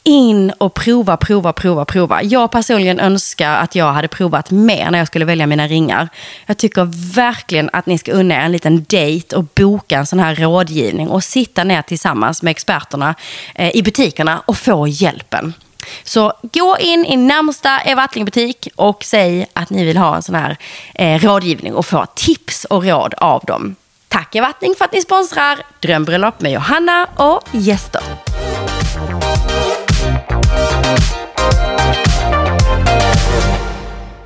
In 0.08 0.52
och 0.58 0.74
prova, 0.74 1.18
prova, 1.18 1.54
prova, 1.54 1.86
prova. 1.86 2.24
Jag 2.24 2.52
personligen 2.52 3.00
önskar 3.00 3.56
att 3.56 3.76
jag 3.76 3.94
hade 3.94 4.08
provat 4.08 4.52
mer 4.52 4.92
när 4.92 4.98
jag 4.98 5.08
skulle 5.08 5.26
välja 5.26 5.48
mina 5.48 5.68
ringar. 5.68 6.10
Jag 6.46 6.58
tycker 6.58 7.14
verkligen 7.16 7.70
att 7.74 7.86
ni 7.86 7.98
ska 7.98 8.12
unna 8.12 8.36
er 8.36 8.40
en 8.40 8.52
liten 8.52 8.84
dejt 8.84 9.36
och 9.36 9.44
boka 9.44 9.98
en 9.98 10.06
sån 10.06 10.20
här 10.20 10.36
rådgivning 10.36 11.10
och 11.10 11.24
sitta 11.24 11.64
ner 11.64 11.82
tillsammans 11.82 12.42
med 12.42 12.52
experterna 12.52 13.16
eh, 13.56 13.76
i 13.76 13.84
butikerna 13.84 14.42
och 14.46 14.58
få 14.58 14.88
hjälpen. 14.88 15.54
Så 16.04 16.34
gå 16.42 16.78
in 16.80 17.06
i 17.06 17.18
närmsta 17.18 17.82
Eva 17.86 18.02
Attling-butik 18.02 18.68
och 18.76 19.04
säg 19.04 19.46
att 19.54 19.70
ni 19.70 19.86
vill 19.86 19.98
ha 19.98 20.16
en 20.16 20.24
sån 20.24 20.36
här 20.36 20.58
eh, 20.94 21.20
rådgivning 21.20 21.74
och 21.76 21.86
få 21.86 22.06
tips 22.16 22.66
och 22.66 22.84
råd 22.84 23.14
av 23.18 23.44
dem. 23.46 23.76
Tack 24.08 24.36
Eva 24.36 24.48
Attling 24.48 24.76
för 24.78 24.86
att 24.86 24.94
ni 24.94 25.02
sponsrar 25.02 25.60
Drömbröllop 25.80 26.42
med 26.42 26.52
Johanna 26.52 27.08
och 27.16 27.42
gäster. 27.52 28.02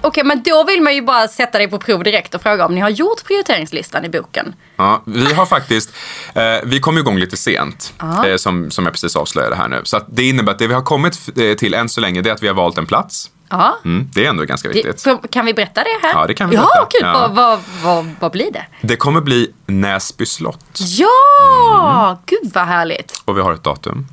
Okej, 0.09 0.23
men 0.23 0.43
då 0.43 0.63
vill 0.63 0.81
man 0.81 0.95
ju 0.95 1.01
bara 1.01 1.27
sätta 1.27 1.57
dig 1.57 1.67
på 1.67 1.79
prov 1.79 2.03
direkt 2.03 2.35
och 2.35 2.41
fråga 2.41 2.65
om 2.65 2.75
ni 2.75 2.81
har 2.81 2.89
gjort 2.89 3.23
prioriteringslistan 3.27 4.05
i 4.05 4.09
boken. 4.09 4.53
Ja, 4.75 5.03
vi 5.05 5.33
har 5.33 5.45
faktiskt, 5.45 5.89
eh, 6.33 6.43
vi 6.63 6.79
kom 6.79 6.97
igång 6.97 7.17
lite 7.17 7.37
sent, 7.37 7.93
eh, 8.25 8.35
som, 8.35 8.71
som 8.71 8.85
jag 8.85 8.93
precis 8.93 9.15
avslöjade 9.15 9.55
här 9.55 9.67
nu. 9.67 9.81
Så 9.83 10.01
det 10.07 10.29
innebär 10.29 10.51
att 10.51 10.59
det 10.59 10.67
vi 10.67 10.73
har 10.73 10.81
kommit 10.81 11.29
eh, 11.37 11.53
till 11.53 11.73
än 11.73 11.89
så 11.89 12.01
länge, 12.01 12.21
det 12.21 12.29
är 12.29 12.33
att 12.33 12.43
vi 12.43 12.47
har 12.47 12.55
valt 12.55 12.77
en 12.77 12.85
plats. 12.85 13.29
Ja. 13.49 13.77
Mm, 13.85 14.09
det 14.13 14.25
är 14.25 14.29
ändå 14.29 14.43
ganska 14.43 14.69
viktigt. 14.69 15.03
Det, 15.03 15.19
kan 15.31 15.45
vi 15.45 15.53
berätta 15.53 15.83
det 15.83 16.07
här? 16.07 16.13
Ja, 16.13 16.27
det 16.27 16.33
kan 16.33 16.49
vi 16.49 16.55
Ja, 16.55 16.61
berätta. 16.73 16.87
kul. 16.91 17.01
Ja. 17.01 17.13
Vad, 17.13 17.35
vad, 17.35 17.59
vad, 17.83 18.15
vad 18.19 18.31
blir 18.31 18.51
det? 18.51 18.65
Det 18.81 18.95
kommer 18.95 19.21
bli 19.21 19.51
Näsby 19.65 20.25
slott 20.25 20.79
Ja! 20.97 22.19
Gud 22.25 22.51
vad 22.53 22.65
härligt. 22.65 23.21
och 23.25 23.37
vi 23.37 23.41
har 23.41 23.53
ett 23.53 23.63
datum. 23.63 24.07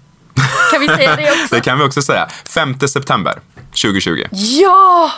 Kan 0.72 0.80
vi 0.80 0.88
säga 0.88 1.16
det 1.16 1.30
också? 1.30 1.46
Det 1.54 1.60
kan 1.60 1.78
vi 1.78 1.84
också 1.84 2.02
säga. 2.02 2.28
5 2.54 2.78
september 2.88 3.40
2020. 3.82 4.24
Ja! 4.32 5.10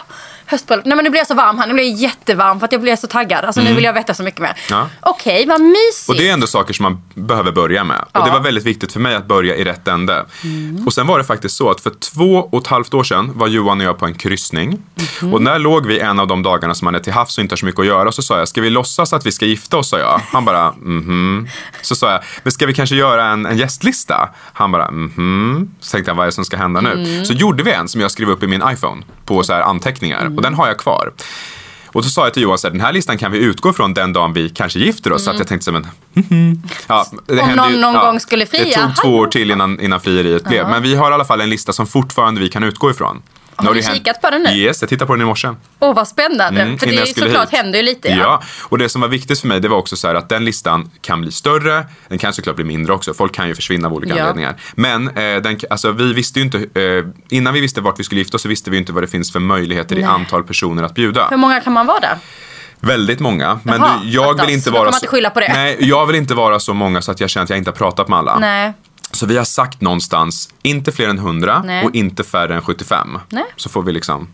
Höstbröllop. 0.50 0.86
Nej 0.86 0.96
men 0.96 1.04
nu 1.04 1.10
blir 1.10 1.20
jag 1.20 1.26
så 1.26 1.34
varm 1.34 1.58
här. 1.58 1.66
Nu 1.66 1.74
blir 1.74 1.84
jag 1.84 1.94
jättevarm 1.94 2.58
för 2.58 2.66
att 2.66 2.72
jag 2.72 2.80
blir 2.80 2.96
så 2.96 3.06
taggad. 3.06 3.44
Alltså 3.44 3.60
nu 3.60 3.74
vill 3.74 3.84
jag 3.84 3.92
veta 3.92 4.14
så 4.14 4.22
mycket 4.22 4.40
mer. 4.40 4.48
Mm. 4.48 4.80
Ja. 4.80 4.88
Okej, 5.00 5.46
vad 5.46 5.60
mysigt. 5.60 6.08
Och 6.08 6.16
det 6.16 6.28
är 6.28 6.32
ändå 6.32 6.46
saker 6.46 6.74
som 6.74 6.82
man 6.82 7.02
behöver 7.14 7.52
börja 7.52 7.84
med. 7.84 8.04
Ja. 8.12 8.20
Och 8.20 8.26
det 8.26 8.32
var 8.32 8.40
väldigt 8.40 8.64
viktigt 8.64 8.92
för 8.92 9.00
mig 9.00 9.14
att 9.14 9.26
börja 9.26 9.56
i 9.56 9.64
rätt 9.64 9.88
ände. 9.88 10.24
Och 10.86 10.92
sen 10.92 11.06
var 11.06 11.18
det 11.18 11.24
faktiskt 11.24 11.56
så 11.56 11.70
att 11.70 11.80
för 11.80 11.90
två 11.90 12.48
och 12.52 12.62
ett 12.62 12.66
halvt 12.66 12.94
år 12.94 13.04
sedan 13.04 13.30
var 13.34 13.46
Johan 13.46 13.80
och 13.80 13.86
jag 13.86 13.98
på 13.98 14.06
en 14.06 14.14
kryssning. 14.14 14.82
Och 15.32 15.42
när 15.42 15.58
låg 15.58 15.86
vi 15.86 16.00
en 16.00 16.18
av 16.18 16.26
de 16.26 16.42
dagarna 16.42 16.74
som 16.74 16.84
man 16.84 16.94
är 16.94 16.98
till 16.98 17.12
havs 17.12 17.38
och 17.38 17.42
inte 17.42 17.52
har 17.52 17.56
så 17.56 17.66
mycket 17.66 17.80
att 17.80 17.86
göra. 17.86 18.12
Så 18.12 18.22
sa 18.22 18.38
jag, 18.38 18.48
ska 18.48 18.60
vi 18.60 18.70
låtsas 18.70 19.12
att 19.12 19.26
vi 19.26 19.32
ska 19.32 19.46
gifta 19.46 19.76
oss? 19.76 19.88
Sa 19.88 19.98
jag. 19.98 20.20
Han 20.32 20.44
bara, 20.44 20.72
mhm. 20.72 21.48
Så 21.82 21.96
sa 21.96 22.12
jag, 22.12 22.20
men 22.42 22.52
ska 22.52 22.66
vi 22.66 22.74
kanske 22.74 22.96
göra 22.96 23.24
en, 23.24 23.46
en 23.46 23.58
gästlista? 23.58 24.28
Han 24.52 24.72
bara, 24.72 24.90
mhm. 24.90 25.70
Så 25.80 25.90
tänkte 25.90 26.10
jag, 26.10 26.16
vad 26.16 26.22
är 26.22 26.26
det 26.26 26.32
som 26.32 26.44
ska 26.44 26.56
hända 26.56 26.80
nu? 26.80 27.24
Så 27.24 27.32
gjorde 27.32 27.62
vi 27.62 27.72
en 27.72 27.88
som 27.88 28.00
jag 28.00 28.10
skrev 28.10 28.30
upp 28.30 28.42
i 28.42 28.46
min 28.46 28.62
iPhone 28.72 29.02
på 29.24 29.42
så 29.42 29.52
här 29.52 29.60
anteckningar. 29.60 30.28
Och 30.38 30.42
den 30.42 30.54
har 30.54 30.66
jag 30.66 30.78
kvar. 30.78 31.12
Och 31.86 32.04
så 32.04 32.10
sa 32.10 32.24
jag 32.24 32.34
till 32.34 32.42
Johan, 32.42 32.58
så 32.58 32.66
här, 32.66 32.72
den 32.72 32.80
här 32.80 32.92
listan 32.92 33.18
kan 33.18 33.32
vi 33.32 33.38
utgå 33.38 33.72
från 33.72 33.94
den 33.94 34.12
dagen 34.12 34.32
vi 34.32 34.50
kanske 34.50 34.78
gifter 34.78 35.12
oss. 35.12 35.24
Så 35.24 35.30
att 35.30 35.38
jag 35.38 35.48
tänkte 35.48 35.64
så 35.64 35.72
här, 35.72 35.80
men, 35.80 36.24
mhm. 36.30 36.62
ja, 36.86 37.06
det 37.26 37.42
Om 37.42 37.50
någon 37.50 37.80
någon 37.80 37.94
gång 37.94 38.20
skulle 38.20 38.46
fria, 38.46 38.64
Det 38.64 38.74
tog 38.74 38.96
två 38.96 39.16
år 39.16 39.26
till 39.26 39.50
innan, 39.50 39.80
innan 39.80 40.00
frieriet 40.00 40.44
blev. 40.44 40.68
Men 40.68 40.82
vi 40.82 40.94
har 40.94 41.10
i 41.10 41.14
alla 41.14 41.24
fall 41.24 41.40
en 41.40 41.50
lista 41.50 41.72
som 41.72 41.86
fortfarande 41.86 42.40
vi 42.40 42.48
kan 42.48 42.62
utgå 42.62 42.90
ifrån. 42.90 43.22
Har 43.66 43.74
du 43.74 43.82
kikat 43.82 44.20
på 44.20 44.30
den 44.30 44.42
nu? 44.42 44.50
Yes, 44.50 44.82
jag 44.82 44.88
tittade 44.88 45.06
på 45.06 45.14
den 45.14 45.22
i 45.22 45.24
morse. 45.24 45.48
Åh 45.78 45.94
vad 45.94 46.08
spännande. 46.08 46.60
Mm, 46.62 46.78
för 46.78 46.86
det 46.86 46.96
är 46.96 47.06
såklart 47.06 47.50
hit. 47.50 47.58
händer 47.58 47.78
ju 47.78 47.84
lite. 47.84 48.08
Ja. 48.08 48.42
och 48.62 48.78
det 48.78 48.88
som 48.88 49.00
var 49.00 49.08
viktigt 49.08 49.40
för 49.40 49.48
mig 49.48 49.60
det 49.60 49.68
var 49.68 49.76
också 49.76 49.96
så 49.96 50.08
att 50.08 50.28
den 50.28 50.44
listan 50.44 50.90
kan 51.00 51.20
bli 51.20 51.32
större. 51.32 51.86
Den 52.08 52.18
kan 52.18 52.32
såklart 52.32 52.56
bli 52.56 52.64
mindre 52.64 52.92
också. 52.92 53.14
Folk 53.14 53.32
kan 53.34 53.48
ju 53.48 53.54
försvinna 53.54 53.88
av 53.88 53.94
olika 53.94 54.14
Ja. 54.16 54.20
anledningar. 54.20 54.54
Men 54.74 55.08
eh, 55.08 55.14
den, 55.42 55.58
alltså, 55.70 55.92
vi 55.92 56.12
visste 56.12 56.38
ju 56.38 56.44
inte, 56.44 56.58
eh, 56.58 57.04
innan 57.36 57.54
vi 57.54 57.60
visste 57.60 57.80
vart 57.80 58.00
vi 58.00 58.04
skulle 58.04 58.20
gifta 58.20 58.34
oss 58.36 58.42
så 58.42 58.48
visste 58.48 58.70
vi 58.70 58.76
inte 58.78 58.92
vad 58.92 59.02
det 59.02 59.08
finns 59.08 59.32
för 59.32 59.40
möjligheter 59.40 59.96
i 59.96 60.00
Nej. 60.00 60.08
antal 60.08 60.44
personer 60.44 60.82
att 60.82 60.94
bjuda. 60.94 61.28
Hur 61.30 61.36
många 61.36 61.60
kan 61.60 61.72
man 61.72 61.86
vara 61.86 62.00
där? 62.00 62.18
Väldigt 62.80 63.20
många. 63.20 63.60
Men 63.62 63.80
Jaha, 63.80 64.00
du, 64.02 64.10
jag 64.10 64.24
attans. 64.24 64.48
vill 64.48 64.54
inte 64.56 64.70
vara 64.70 64.90
man 64.90 65.00
inte. 65.14 65.52
Nej, 65.52 65.76
jag 65.80 66.06
vill 66.06 66.16
inte 66.16 66.34
vara 66.34 66.60
så 66.60 66.74
många 66.74 67.02
så 67.02 67.10
att 67.10 67.20
jag 67.20 67.30
känner 67.30 67.44
att 67.44 67.50
jag 67.50 67.58
inte 67.58 67.70
har 67.70 67.76
pratat 67.76 68.08
med 68.08 68.18
alla. 68.18 68.38
Nej. 68.38 68.72
Så 69.10 69.26
vi 69.26 69.36
har 69.36 69.44
sagt 69.44 69.80
någonstans, 69.80 70.48
inte 70.62 70.92
fler 70.92 71.08
än 71.08 71.18
100 71.18 71.62
Nej. 71.66 71.84
och 71.84 71.94
inte 71.94 72.24
färre 72.24 72.54
än 72.54 72.62
75. 72.62 73.18
Nej. 73.28 73.44
Så 73.56 73.68
får 73.68 73.82
vi 73.82 73.92
liksom... 73.92 74.28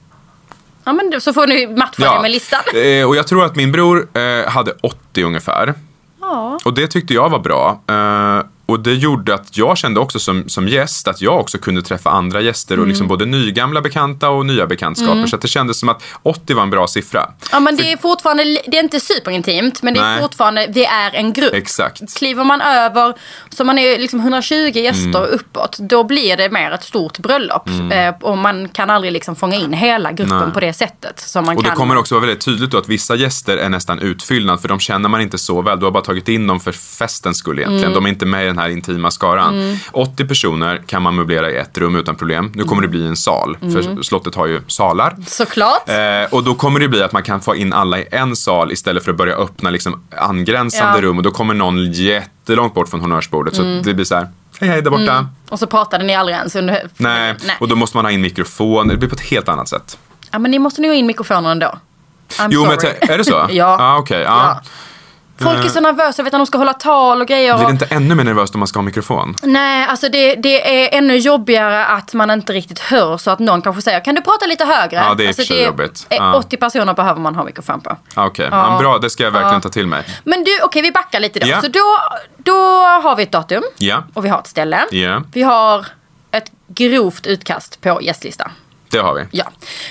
Ja 0.85 0.93
men 0.93 1.21
så 1.21 1.33
får 1.33 1.47
ni 1.47 1.67
matcha 1.67 2.15
det 2.15 2.23
med 2.23 2.31
listan. 2.31 2.61
Eh, 2.75 3.09
och 3.09 3.17
jag 3.17 3.27
tror 3.27 3.45
att 3.45 3.57
min 3.57 3.73
bror 3.73 4.09
eh, 4.19 4.49
hade 4.51 4.73
80 4.83 5.23
ungefär. 5.23 5.75
Ja. 6.21 6.59
Och 6.65 6.75
det 6.75 6.87
tyckte 6.87 7.15
jag 7.15 7.31
var 7.31 7.39
bra. 7.39 7.81
Eh, 7.87 8.45
och 8.67 8.81
det 8.81 8.95
gjorde 8.95 9.35
att 9.35 9.57
jag 9.57 9.79
kände 9.79 10.01
också 10.01 10.19
som, 10.19 10.49
som 10.49 10.69
gäst 10.69 11.09
att 11.09 11.21
jag 11.21 11.41
också 11.41 11.59
kunde 11.59 11.83
träffa 11.83 12.11
andra 12.11 12.41
gäster 12.41 12.75
Mm. 12.75 12.83
och 12.83 12.89
liksom 12.89 13.09
både 13.09 13.27
nygamla 13.27 13.81
bekanta 13.81 14.29
och 14.31 14.47
nya 14.47 14.67
bekantskaper. 14.67 15.27
Så 15.27 15.37
att 15.37 15.43
det 15.43 15.49
kändes 15.49 15.79
som 15.81 15.89
att 15.89 16.03
80 16.23 16.55
var 16.55 16.63
en 16.63 16.71
bra 16.71 16.87
siffra. 16.87 17.31
Ja 17.53 17.61
men 17.61 17.77
det 17.77 17.93
är 17.93 17.97
fortfarande, 17.97 18.45
det 18.67 18.79
är 18.79 18.83
inte 18.83 19.01
superintimt 19.01 19.83
men 19.83 19.95
det 19.95 20.01
är 20.01 20.05
Nej. 20.05 20.21
fortfarande, 20.23 20.67
det 20.67 20.87
är 20.87 21.15
en 21.15 21.33
grupp. 21.33 21.55
Exakt. 21.55 22.17
Kliver 22.19 22.45
man 22.45 22.61
över, 22.61 23.15
så 23.51 23.65
man 23.65 23.79
är 23.79 23.99
liksom 23.99 24.21
120 24.21 24.55
gäster 24.55 25.09
Mm. 25.25 25.31
uppåt, 25.35 25.79
då 25.79 26.05
blir 26.05 26.37
det 26.37 26.51
mer 26.51 26.71
ett 26.73 26.85
stort 26.85 27.19
bröllop. 27.19 27.69
Eh, 27.93 28.15
och 28.21 28.39
man 28.39 28.69
kan 28.69 28.91
aldrig 28.91 29.13
liksom 29.13 29.37
fånga 29.37 29.57
in 29.57 29.73
hela 29.73 30.13
gruppen 30.13 30.39
Nej. 30.39 30.53
på 30.53 30.61
det 30.61 30.73
sättet. 30.73 31.21
Som 31.21 31.45
man 31.45 31.57
Och 31.57 31.63
det 31.63 31.69
kan. 31.69 31.77
kommer 31.79 31.97
också 31.97 32.15
vara 32.15 32.27
väldigt 32.27 32.45
tydligt 32.45 32.71
då 32.71 32.79
att 32.79 32.89
vissa 32.89 33.15
gäster 33.15 33.57
är 33.57 33.69
nästan 33.69 33.99
utfyllnad 33.99 34.61
för 34.61 34.69
de 34.69 34.81
känner 34.81 35.09
man 35.09 35.21
inte 35.21 35.39
så 35.39 35.63
väl. 35.63 35.79
Du 35.79 35.85
har 35.85 35.91
bara 35.93 36.05
tagit 36.05 36.29
in 36.29 36.47
dem 36.47 36.61
för 36.61 36.73
festens 36.73 37.37
skull 37.39 37.59
egentligen. 37.59 37.85
Mm. 37.85 37.95
De 37.95 38.05
är 38.07 38.09
inte 38.11 38.27
med 38.27 38.54
den 38.55 38.63
här 38.63 38.69
intima 38.69 39.11
skaran. 39.11 39.79
80 39.93 40.25
personer 40.27 40.83
kan 40.87 41.03
man 41.03 41.15
möblera 41.15 41.51
i 41.51 41.57
ett 41.57 41.79
rum 41.79 41.97
utan 41.97 42.17
problem. 42.17 42.53
Nu 42.55 42.65
kommer 42.65 42.83
det 42.83 42.89
bli 42.89 43.07
en 43.07 43.17
sal, 43.17 43.57
Mm. 43.63 43.73
för 43.75 44.03
slottet 44.03 44.35
har 44.35 44.47
ju 44.47 44.61
salar. 44.67 45.17
Såklart. 45.27 45.89
Eh, 45.89 45.97
och 46.35 46.43
då 46.45 46.55
kommer 46.55 46.81
det 46.81 46.89
bli 46.89 47.03
att 47.03 47.13
man 47.13 47.23
kan 47.23 47.41
få 47.41 47.57
in 47.57 47.73
alla 47.73 47.99
i 47.99 48.07
en 48.11 48.37
sal 48.37 48.73
istället 48.73 49.05
för 49.05 49.11
att 49.11 49.17
börja 49.17 49.35
öppna 49.37 49.71
liksom 49.71 50.03
angränsande 50.19 50.99
Ja. 50.99 51.03
rum. 51.03 51.17
Och 51.17 51.23
då 51.23 51.31
kommer 51.31 51.55
någon 51.55 51.93
jättelångt 51.93 52.75
bort 52.75 52.89
från 52.89 53.01
honnörsbordet. 53.01 53.57
Så 53.57 53.63
det 53.63 53.95
blir 53.95 54.05
så 54.05 54.15
här, 54.15 54.29
hej 54.61 54.69
hej 54.71 54.83
där 54.83 54.91
borta. 54.91 55.29
Och 55.49 55.59
så 55.59 55.67
pratade 55.67 56.05
ni 56.05 56.15
aldrig 56.15 56.37
ens 56.37 56.57
under... 56.57 56.89
Nej. 56.97 57.35
Nej. 57.47 57.57
och 57.61 57.69
då 57.69 57.77
måste 57.77 57.97
man 57.97 58.05
ha 58.05 58.13
in 58.13 58.21
mikrofon. 58.21 58.89
Det 58.89 58.97
blir 58.97 59.09
på 59.09 59.15
ett 59.15 59.21
helt 59.21 59.49
annat 59.49 59.69
sätt. 59.69 59.99
Ja 60.31 60.39
men 60.39 60.51
ni 60.51 60.59
måste 60.59 60.81
nog 60.81 60.91
ha 60.91 60.97
in 60.97 61.07
mikrofonen 61.07 61.51
ändå. 61.51 61.79
I'm 62.39 62.49
Jo, 62.51 62.67
men 62.67 62.81
sorry. 62.81 62.93
tän- 63.01 63.11
är 63.13 63.19
det 63.19 63.25
så? 63.25 63.47
ja. 63.51 63.77
Ah, 63.81 63.97
okej, 63.99 64.21
ja. 64.21 64.61
ja. 64.65 64.71
Folk 65.39 65.65
är 65.65 65.69
så 65.69 65.81
nervösa, 65.81 66.23
vet 66.23 66.35
att 66.35 66.39
de 66.41 66.47
ska 66.47 66.59
hålla 66.59 66.73
tal 66.73 67.21
och 67.21 67.27
grejer. 67.29 67.57
Blir 67.57 67.67
det 67.67 67.73
inte 67.73 67.85
ännu 67.91 68.15
mer 68.15 68.25
nervöst 68.25 68.55
om 68.55 68.59
man 68.59 68.67
ska 68.69 68.79
ha 68.79 68.83
mikrofon? 68.85 69.35
Nej, 69.43 69.87
alltså 69.89 70.09
det, 70.09 70.35
det 70.35 70.85
är 70.95 70.99
ännu 70.99 71.17
jobbigare 71.17 71.87
att 71.87 72.15
man 72.15 72.31
inte 72.31 72.53
riktigt 72.53 72.79
hör 72.79 73.17
så 73.17 73.31
att 73.31 73.39
någon 73.39 73.63
kanske 73.63 73.83
säger 73.83 74.01
kan 74.05 74.15
du 74.15 74.23
prata 74.23 74.47
lite 74.47 74.65
högre? 74.65 74.97
Ja, 74.97 75.15
det 75.15 75.25
är 75.25 75.29
alltså, 75.29 75.43
sig 75.45 75.65
jobbigt. 75.65 76.07
är 76.11 76.17
Ja. 76.17 76.35
80 76.35 76.57
personer 76.57 76.95
behöver 76.95 77.21
man 77.21 77.35
ha 77.35 77.45
mikrofon 77.45 77.81
på. 77.81 77.97
Ah, 78.15 78.27
Okej, 78.27 78.49
Ja. 78.51 78.73
ja. 78.73 78.79
bra. 78.79 78.99
Det 78.99 79.11
ska 79.11 79.23
jag 79.23 79.31
verkligen 79.31 79.55
Ja. 79.55 79.61
ta 79.61 79.69
till 79.69 79.87
mig. 79.87 80.05
Men 80.25 80.45
du, 80.45 80.61
okej 80.63 80.83
vi 80.83 80.93
backar 80.93 81.21
lite 81.21 81.39
då. 81.39 81.47
Ja. 81.47 81.61
Så 81.61 81.69
då, 81.69 81.99
då 82.39 82.53
har 83.03 83.17
vi 83.17 83.23
ett 83.23 83.33
datum 83.33 83.63
Ja, 83.79 84.03
och 84.15 84.25
vi 84.25 84.29
har 84.29 84.39
ett 84.39 84.47
ställe. 84.47 84.81
Ja. 84.91 85.23
Vi 85.33 85.43
har 85.43 85.87
ett 86.31 86.51
grovt 86.69 87.27
utkast 87.27 87.81
på 87.81 87.99
gästlista. 88.03 88.51
Det 88.95 89.03
har 89.03 89.15
vi. 89.15 89.25
Ja. 89.31 89.45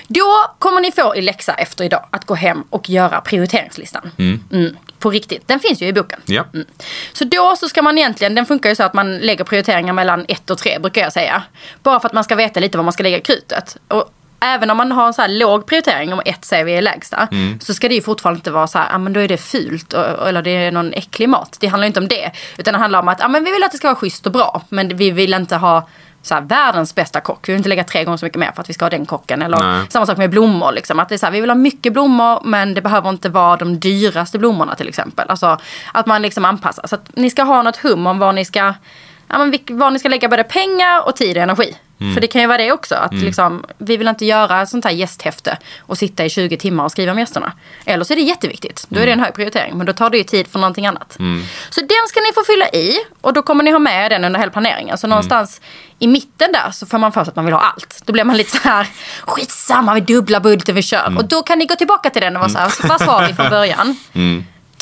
Då 0.07 0.55
kommer 0.59 0.81
ni 0.81 0.91
få 0.91 1.15
i 1.15 1.21
läxa 1.21 1.53
efter 1.53 1.83
idag 1.83 2.05
att 2.11 2.25
gå 2.25 2.35
hem 2.35 2.63
och 2.69 2.89
göra 2.89 3.21
prioriteringslistan. 3.21 4.11
Mm, 4.17 4.77
på 4.99 5.09
riktigt. 5.09 5.47
Den 5.47 5.59
finns 5.59 5.81
ju 5.81 5.87
i 5.87 5.93
boken. 5.93 6.19
Ja. 6.25 6.45
Mm. 6.53 6.67
Så 7.13 7.23
då 7.23 7.55
så 7.55 7.69
ska 7.69 7.81
man 7.81 7.97
egentligen, 7.97 8.35
den 8.35 8.45
funkar 8.45 8.69
ju 8.69 8.75
så 8.75 8.83
att 8.83 8.93
man 8.93 9.17
lägger 9.17 9.43
prioriteringar 9.43 9.93
mellan 9.93 10.25
ett 10.27 10.49
och 10.49 10.57
tre 10.57 10.79
brukar 10.79 11.01
jag 11.01 11.13
säga. 11.13 11.43
Bara 11.83 11.99
för 11.99 12.07
att 12.07 12.13
man 12.13 12.23
ska 12.23 12.35
veta 12.35 12.59
lite 12.59 12.77
var 12.77 12.83
man 12.83 12.93
ska 12.93 13.03
lägga 13.03 13.19
krutet. 13.19 13.77
Och 13.87 14.13
även 14.39 14.69
om 14.69 14.77
man 14.77 14.91
har 14.91 15.07
en 15.07 15.13
så 15.13 15.21
här 15.21 15.29
låg 15.29 15.65
prioritering, 15.65 16.13
om 16.13 16.21
ett 16.25 16.45
säger 16.45 16.65
vi 16.65 16.73
är 16.73 16.81
lägsta, 16.81 17.27
så 17.59 17.73
ska 17.73 17.89
det 17.89 17.95
ju 17.95 18.01
fortfarande 18.01 18.37
inte 18.37 18.51
vara 18.51 18.67
så 18.67 18.77
här, 18.77 18.95
ah, 18.95 18.97
men 18.97 19.13
då 19.13 19.19
är 19.19 19.27
det 19.27 19.37
fult 19.37 19.93
och, 19.93 20.27
eller 20.27 20.41
det 20.41 20.51
är 20.51 20.71
någon 20.71 20.93
äcklig 20.93 21.29
mat. 21.29 21.57
Det 21.59 21.67
handlar 21.67 21.87
inte 21.87 21.99
om 21.99 22.07
det. 22.07 22.31
Utan 22.57 22.73
det 22.73 22.79
handlar 22.79 22.99
om 22.99 23.07
att 23.07 23.23
ah, 23.23 23.27
men 23.27 23.43
vi 23.43 23.51
vill 23.51 23.63
att 23.63 23.71
det 23.71 23.77
ska 23.77 23.87
vara 23.87 23.95
schysst 23.95 24.25
och 24.25 24.31
bra, 24.31 24.61
men 24.69 24.97
vi 24.97 25.11
vill 25.11 25.33
inte 25.33 25.55
ha 25.55 25.87
så 26.23 26.33
här, 26.33 26.41
världens 26.41 26.95
bästa 26.95 27.21
kock. 27.21 27.49
Vi 27.49 27.53
vill 27.53 27.57
inte 27.57 27.69
lägga 27.69 27.83
tre 27.83 28.03
gånger 28.03 28.17
så 28.17 28.25
mycket 28.25 28.39
mer 28.39 28.51
för 28.55 28.61
att 28.61 28.69
vi 28.69 28.73
ska 28.73 28.85
ha 28.85 28.89
den 28.89 29.05
kocken. 29.05 29.41
Eller 29.41 29.59
Nej. 29.59 29.85
samma 29.89 30.05
sak 30.05 30.17
med 30.17 30.29
blommor. 30.29 30.71
Liksom. 30.71 30.99
Att 30.99 31.09
det 31.09 31.15
är 31.15 31.17
så 31.17 31.25
här, 31.25 31.33
vi 31.33 31.41
vill 31.41 31.49
ha 31.49 31.55
mycket 31.55 31.93
blommor 31.93 32.41
men 32.43 32.73
det 32.73 32.81
behöver 32.81 33.09
inte 33.09 33.29
vara 33.29 33.57
de 33.57 33.79
dyraste 33.79 34.39
blommorna 34.39 34.75
till 34.75 34.87
exempel. 34.87 35.29
Alltså, 35.29 35.57
att 35.91 36.05
man 36.05 36.21
liksom 36.21 36.45
anpassar. 36.45 36.87
Så 36.87 36.95
att 36.95 37.15
ni 37.15 37.29
ska 37.29 37.43
ha 37.43 37.63
något 37.63 37.77
hum 37.77 38.07
om 38.07 38.19
var 38.19 38.33
ni 38.33 38.45
ska, 38.45 38.73
ja, 39.33 39.45
men 39.45 39.77
var 39.79 39.91
ni 39.91 39.99
ska 39.99 40.09
lägga 40.09 40.29
både 40.29 40.43
pengar 40.43 41.07
och 41.07 41.15
tid 41.15 41.37
och 41.37 41.43
energi. 41.43 41.75
För 42.13 42.21
det 42.21 42.27
kan 42.27 42.41
ju 42.41 42.47
vara 42.47 42.57
det 42.57 42.71
också. 42.71 42.95
Att 42.95 43.13
liksom, 43.13 43.65
vi 43.77 43.97
vill 43.97 44.07
inte 44.07 44.25
göra 44.25 44.65
sånt 44.65 44.85
här 44.85 44.91
gästhäfte 44.91 45.57
och 45.79 45.97
sitta 45.97 46.25
i 46.25 46.29
20 46.29 46.57
timmar 46.57 46.83
och 46.83 46.91
skriva 46.91 47.11
om 47.11 47.19
gästerna. 47.19 47.53
Eller 47.85 48.03
så 48.03 48.13
är 48.13 48.15
det 48.15 48.21
jätteviktigt. 48.21 48.85
Då 48.89 48.99
är 48.99 49.05
det 49.05 49.11
en 49.11 49.19
hög 49.19 49.33
prioritering. 49.33 49.77
Men 49.77 49.85
då 49.85 49.93
tar 49.93 50.09
det 50.09 50.17
ju 50.17 50.23
tid 50.23 50.47
för 50.47 50.59
någonting 50.59 50.87
annat. 50.87 51.17
Så 51.69 51.81
den 51.81 52.07
ska 52.07 52.19
ni 52.19 52.33
få 52.33 52.43
fylla 52.43 52.69
i. 52.69 52.97
Och 53.21 53.33
då 53.33 53.41
kommer 53.41 53.63
ni 53.63 53.71
ha 53.71 53.79
med 53.79 54.11
den 54.11 54.23
under 54.25 54.39
hela 54.39 54.51
planeringen. 54.51 54.97
Så 54.97 55.07
någonstans 55.07 55.61
i 55.99 56.07
mitten 56.07 56.51
där 56.51 56.71
så 56.71 56.85
får 56.85 56.97
man 56.97 57.11
för 57.11 57.23
sig 57.23 57.29
att 57.29 57.35
man 57.35 57.45
vill 57.45 57.53
ha 57.53 57.61
allt. 57.61 58.01
Då 58.05 58.13
blir 58.13 58.23
man 58.23 58.37
lite 58.37 58.51
så 58.57 58.69
här, 58.69 58.87
skitsamma 59.21 59.93
vi 59.93 60.01
dubblar 60.01 60.39
budgeten, 60.39 60.75
vi 60.75 60.81
kör. 60.81 61.17
Och 61.17 61.25
då 61.25 61.43
kan 61.43 61.59
ni 61.59 61.65
gå 61.65 61.75
tillbaka 61.75 62.09
till 62.09 62.21
den 62.21 62.35
och 62.35 62.39
vara 62.39 62.49
så 62.49 62.57
här, 62.57 62.87
vad 62.89 63.01
sa 63.01 63.25
vi 63.27 63.33
från 63.33 63.49
början? 63.49 63.97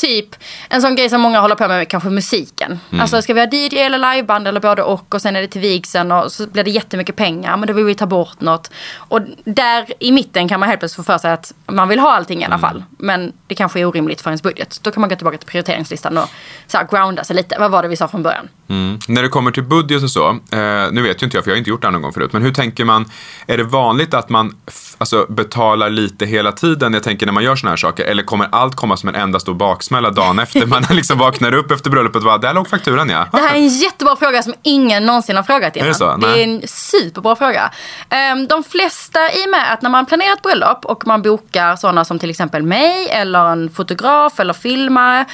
Typ 0.02 0.36
en 0.70 0.82
sån 0.82 0.96
grej 0.96 1.10
som 1.10 1.22
många 1.22 1.40
håller 1.40 1.56
på 1.56 1.68
med, 1.68 1.88
kanske 1.88 2.10
musiken. 2.10 2.80
Alltså 3.00 3.22
ska 3.22 3.34
vi 3.34 3.40
ha 3.40 3.48
DJ 3.48 3.78
eller 3.78 4.14
liveband 4.16 4.48
eller 4.48 4.60
både 4.60 4.84
och 4.84 5.16
och 5.16 5.22
sen 5.22 5.36
är 5.36 5.42
det 5.42 5.48
till 5.48 5.62
vigseln 5.62 6.12
och 6.12 6.32
så 6.32 6.48
blir 6.48 6.64
det 6.64 6.72
jättemycket 6.72 7.16
pengar 7.16 7.58
men 7.58 7.68
då 7.68 7.74
vill 7.74 7.86
vi 7.86 7.96
ta 7.96 8.06
bort 8.06 8.42
något. 8.42 8.72
Och 8.96 9.22
där 9.44 9.86
i 10.00 10.12
mitten 10.12 10.48
kan 10.48 10.60
man 10.60 10.70
helt 10.70 10.82
plötsligt 10.82 11.06
få 11.06 11.14
för 11.14 11.18
sig 11.18 11.32
att 11.32 11.54
man 11.68 11.88
vill 11.88 12.00
ha 12.00 12.12
allting 12.12 12.42
i 12.42 12.46
alla 12.46 12.60
fall. 12.60 12.84
Men 12.98 13.34
det 13.48 13.56
kanske 13.56 13.80
är 13.80 13.86
orimligt 13.86 14.22
för 14.22 14.30
ens 14.30 14.44
budget. 14.44 14.80
Då 14.82 14.92
kan 14.92 15.02
man 15.02 15.10
gå 15.10 15.16
tillbaka 15.16 15.38
till 15.38 15.48
prioriteringslistan 15.48 16.18
och 16.18 16.30
så 16.68 16.78
här 16.78 16.88
grounda 16.92 17.24
sig 17.24 17.36
lite. 17.36 17.56
Vad 17.60 17.72
var 17.72 17.84
det 17.84 17.90
vi 17.90 17.96
sa 17.96 18.08
från 18.08 18.24
början? 18.24 18.50
Mm. 18.68 19.00
När 19.08 19.22
det 19.22 19.28
kommer 19.28 19.52
till 19.52 19.64
budget 19.64 20.04
och 20.04 20.12
så, 20.12 20.30
eh, 20.30 20.92
nu 20.92 21.02
vet 21.02 21.22
ju 21.22 21.26
inte 21.26 21.38
jag 21.38 21.44
för 21.44 21.52
jag 21.52 21.56
har 21.56 21.58
inte 21.58 21.70
gjort 21.70 21.82
det 21.82 21.88
här 21.88 21.92
någon 21.92 22.02
gång 22.02 22.14
förut, 22.14 22.34
men 22.34 22.42
hur 22.42 22.54
tänker 22.54 22.86
man, 22.86 23.06
är 23.48 23.58
det 23.58 23.64
vanligt 23.64 24.14
att 24.14 24.30
man 24.30 24.56
alltså, 24.98 25.26
betalar 25.30 25.90
lite 25.90 26.26
hela 26.26 26.52
tiden, 26.52 26.94
jag 26.94 27.04
tänker 27.04 27.26
när 27.26 27.34
man 27.34 27.44
gör 27.44 27.56
såna 27.56 27.70
här 27.70 27.78
saker, 27.78 28.04
eller 28.04 28.24
kommer 28.24 28.48
allt 28.52 28.76
komma 28.76 28.98
som 28.98 29.10
en 29.10 29.16
enda 29.16 29.40
stor 29.40 29.54
baksmälla 29.54 29.91
dagen 29.92 30.40
efter 30.40 30.66
man 30.66 30.84
liksom 30.90 31.18
vaknar 31.18 31.54
upp 31.54 31.72
efter 31.72 31.90
bröllopet 31.90 32.16
och 32.16 32.24
bara, 32.24 32.38
där 32.38 32.54
låg 32.54 32.70
fakturan 32.70 33.10
ja. 33.10 33.28
Det 33.32 33.38
här 33.38 33.52
är 33.52 33.58
en 33.58 33.68
jättebra 33.68 34.16
fråga 34.16 34.44
som 34.44 34.54
ingen 34.64 35.06
någonsin 35.06 35.36
har 35.36 35.44
frågat 35.44 35.76
innan. 35.76 35.86
Är 35.86 35.90
det 35.90 35.96
så? 35.96 36.18
Det 36.18 36.28
är 36.28 36.44
en 36.44 36.62
superbra 36.68 37.36
fråga. 37.36 37.72
Ehm, 38.10 38.48
De 38.48 38.64
flesta, 38.64 39.20
i 39.32 39.46
och 39.46 39.50
med 39.50 39.74
att 39.74 39.82
när 39.82 39.90
man 39.90 40.06
planerar 40.06 40.34
ett 40.34 40.42
bröllop 40.42 40.86
och 40.86 41.08
man 41.08 41.22
bokar 41.22 41.76
sådana 41.76 42.06
som 42.06 42.20
till 42.20 42.30
exempel 42.30 42.64
mig 42.64 43.10
eller 43.10 43.46
en 43.52 43.70
fotograf 43.70 44.40
eller 44.40 44.54
filmare. 44.54 45.26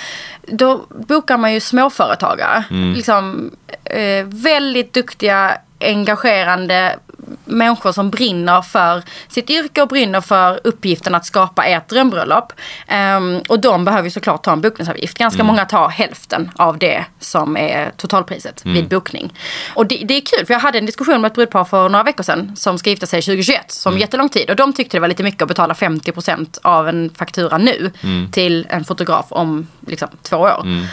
Då 0.48 0.86
bokar 1.08 1.38
man 1.38 1.54
ju 1.54 1.60
småföretagare. 1.60 2.64
Mm. 2.72 2.94
Liksom, 2.94 3.52
eh, 3.84 4.26
väldigt 4.26 4.94
duktiga, 4.94 5.58
engagerande 5.80 7.00
människor 7.46 7.92
som 7.92 8.10
brinner 8.10 8.62
för 8.62 9.04
sitt 9.28 9.50
yrke 9.50 9.82
och 9.82 9.88
brinner 9.88 10.22
för 10.22 10.60
uppgiften 10.64 11.16
att 11.16 11.26
skapa 11.26 11.66
ert 11.66 11.90
drömbröllop. 11.90 12.54
Um, 13.18 13.42
och 13.50 13.60
de 13.60 13.86
behöver 13.86 14.04
ju 14.04 14.12
såklart 14.12 14.44
ta 14.44 14.52
en 14.52 14.62
bokningsavgift. 14.62 15.18
Ganska 15.18 15.42
mm. 15.42 15.48
många 15.48 15.66
tar 15.66 15.90
hälften 15.90 16.52
av 16.56 16.78
det 16.78 17.06
som 17.20 17.58
är 17.58 17.92
totalpriset 17.98 18.66
mm. 18.66 18.76
vid 18.76 18.88
bokning. 18.88 19.34
Och 19.76 19.88
det, 19.88 20.04
det, 20.06 20.14
är 20.14 20.22
kul 20.22 20.46
för 20.46 20.54
jag 20.54 20.60
hade 20.60 20.78
en 20.78 20.86
diskussion 20.86 21.22
med 21.22 21.30
ett 21.30 21.36
brudpar 21.36 21.64
för 21.64 21.90
några 21.90 22.04
veckor 22.04 22.24
sedan 22.24 22.56
som 22.56 22.78
ska 22.78 22.90
gifta 22.90 23.06
sig 23.06 23.22
2021 23.22 23.72
som 23.72 23.92
mm. 23.92 24.02
jättelång 24.02 24.30
tid. 24.30 24.50
Och 24.50 24.56
de 24.56 24.74
tyckte 24.74 24.98
det 24.98 25.02
var 25.02 25.08
lite 25.08 25.24
mycket 25.24 25.42
att 25.42 25.48
betala 25.48 25.74
50% 25.74 26.60
av 26.62 26.88
en 26.88 27.10
faktura 27.10 27.58
nu 27.58 27.92
mm. 28.04 28.32
till 28.32 28.68
en 28.70 28.86
fotograf 28.86 29.26
om 29.30 29.68
liksom, 29.88 30.10
två 30.22 30.38
år. 30.38 30.62
Um, 30.62 30.88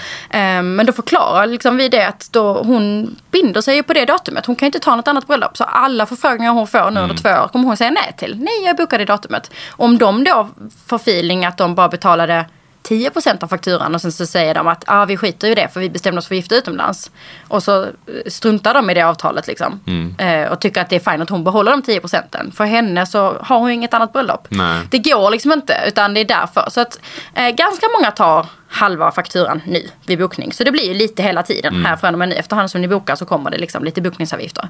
men 0.76 0.86
då 0.86 0.92
förklarar 0.92 1.46
liksom, 1.46 1.76
vi 1.76 1.88
det 1.88 2.08
att 2.08 2.28
då 2.32 2.62
hon 2.62 3.16
binder 3.30 3.60
sig 3.60 3.82
på 3.82 3.92
det 3.92 4.04
datumet. 4.04 4.46
Hon 4.46 4.56
kan 4.56 4.66
inte 4.66 4.78
ta 4.78 4.96
något 4.96 5.08
annat 5.08 5.26
bröllop. 5.26 5.56
Så 5.56 5.64
alla 5.64 6.06
förfrågningar 6.24 6.52
hon 6.52 6.66
får 6.66 6.78
nu 6.78 6.86
mm. 6.86 7.02
under 7.02 7.16
två 7.16 7.28
år 7.28 7.48
kommer 7.48 7.66
hon 7.66 7.76
säga 7.76 7.90
nej 7.90 8.14
till. 8.16 8.38
Nej, 8.38 8.64
jag 8.64 8.76
bokade 8.76 9.04
datumet. 9.04 9.50
Om 9.70 9.98
de 9.98 10.24
då 10.24 10.48
får 10.86 10.96
feeling 10.96 11.44
att 11.44 11.58
de 11.58 11.74
bara 11.74 11.88
betalade 11.88 12.46
10% 12.88 13.44
av 13.44 13.48
fakturan 13.48 13.94
och 13.94 14.00
sen 14.00 14.12
så 14.12 14.26
säger 14.26 14.54
de 14.54 14.66
att 14.66 14.84
ah, 14.86 15.04
vi 15.04 15.16
skiter 15.16 15.48
i 15.48 15.54
det 15.54 15.68
för 15.72 15.80
vi 15.80 15.90
bestämde 15.90 16.18
oss 16.18 16.26
för 16.26 16.34
att 16.34 16.36
gifta 16.36 16.54
utomlands. 16.54 17.10
Och 17.48 17.62
så 17.62 17.82
eh, 17.82 17.90
struntar 18.26 18.74
de 18.74 18.90
i 18.90 18.94
det 18.94 19.02
avtalet 19.02 19.46
liksom. 19.46 19.80
Mm. 19.86 20.14
Eh, 20.18 20.52
och 20.52 20.60
tycker 20.60 20.80
att 20.80 20.90
det 20.90 20.96
är 20.96 21.12
fint 21.12 21.22
att 21.22 21.30
hon 21.30 21.44
behåller 21.44 21.70
de 21.70 21.82
10 21.82 22.00
procenten. 22.00 22.52
För 22.52 22.64
henne 22.64 23.06
så 23.06 23.36
har 23.40 23.58
hon 23.58 23.70
inget 23.70 23.94
annat 23.94 24.12
bröllop. 24.12 24.46
Nej. 24.48 24.80
Det 24.90 24.98
går 24.98 25.30
liksom 25.30 25.52
inte 25.52 25.84
utan 25.88 26.14
det 26.14 26.20
är 26.20 26.24
därför. 26.24 26.70
Så 26.70 26.80
att 26.80 27.00
eh, 27.34 27.48
ganska 27.48 27.86
många 27.98 28.10
tar 28.10 28.46
halva 28.68 29.12
fakturan 29.12 29.62
nu 29.66 29.88
vid 30.06 30.18
bokning. 30.18 30.52
Så 30.52 30.64
det 30.64 30.70
blir 30.70 30.84
ju 30.84 30.94
lite 30.94 31.22
hela 31.22 31.42
tiden 31.42 31.74
mm. 31.74 31.84
här 31.84 31.96
från 31.96 32.14
och 32.14 32.18
med 32.18 32.28
nu. 32.28 32.34
Efterhand 32.34 32.70
som 32.70 32.80
ni 32.80 32.88
bokar 32.88 33.16
så 33.16 33.26
kommer 33.26 33.50
det 33.50 33.58
liksom 33.58 33.84
lite 33.84 34.00
bokningsavgifter. 34.00 34.68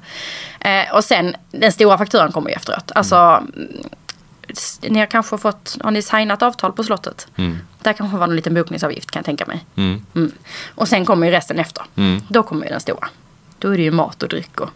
Eh, 0.60 0.94
och 0.94 1.04
sen 1.04 1.36
den 1.50 1.72
stora 1.72 1.98
fakturan 1.98 2.32
kommer 2.32 2.50
ju 2.50 2.54
efteråt. 2.54 2.92
Alltså 2.94 3.16
mm 3.16 3.84
ni 4.82 4.98
har 4.98 5.06
kanske 5.06 5.38
fått, 5.38 5.76
har 5.80 5.90
ni 5.90 6.02
signat 6.02 6.42
avtal 6.42 6.72
på 6.72 6.84
slottet? 6.84 7.28
Mm. 7.36 7.58
Där 7.82 7.92
kanske 7.92 8.16
var 8.16 8.28
en 8.28 8.36
liten 8.36 8.54
bokningsavgift 8.54 9.10
kan 9.10 9.20
jag 9.20 9.24
tänka 9.24 9.46
mig. 9.46 9.64
Mm. 9.76 10.06
Mm. 10.14 10.32
Och 10.74 10.88
sen 10.88 11.04
kommer 11.04 11.26
ju 11.26 11.32
resten 11.32 11.58
efter. 11.58 11.84
Mm. 11.96 12.20
Då 12.28 12.42
kommer 12.42 12.66
ju 12.66 12.70
den 12.70 12.80
stora. 12.80 13.08
Då 13.58 13.68
är 13.68 13.76
det 13.76 13.82
ju 13.82 13.90
mat 13.90 14.22
och 14.22 14.28
dryck 14.28 14.60
och 14.60 14.70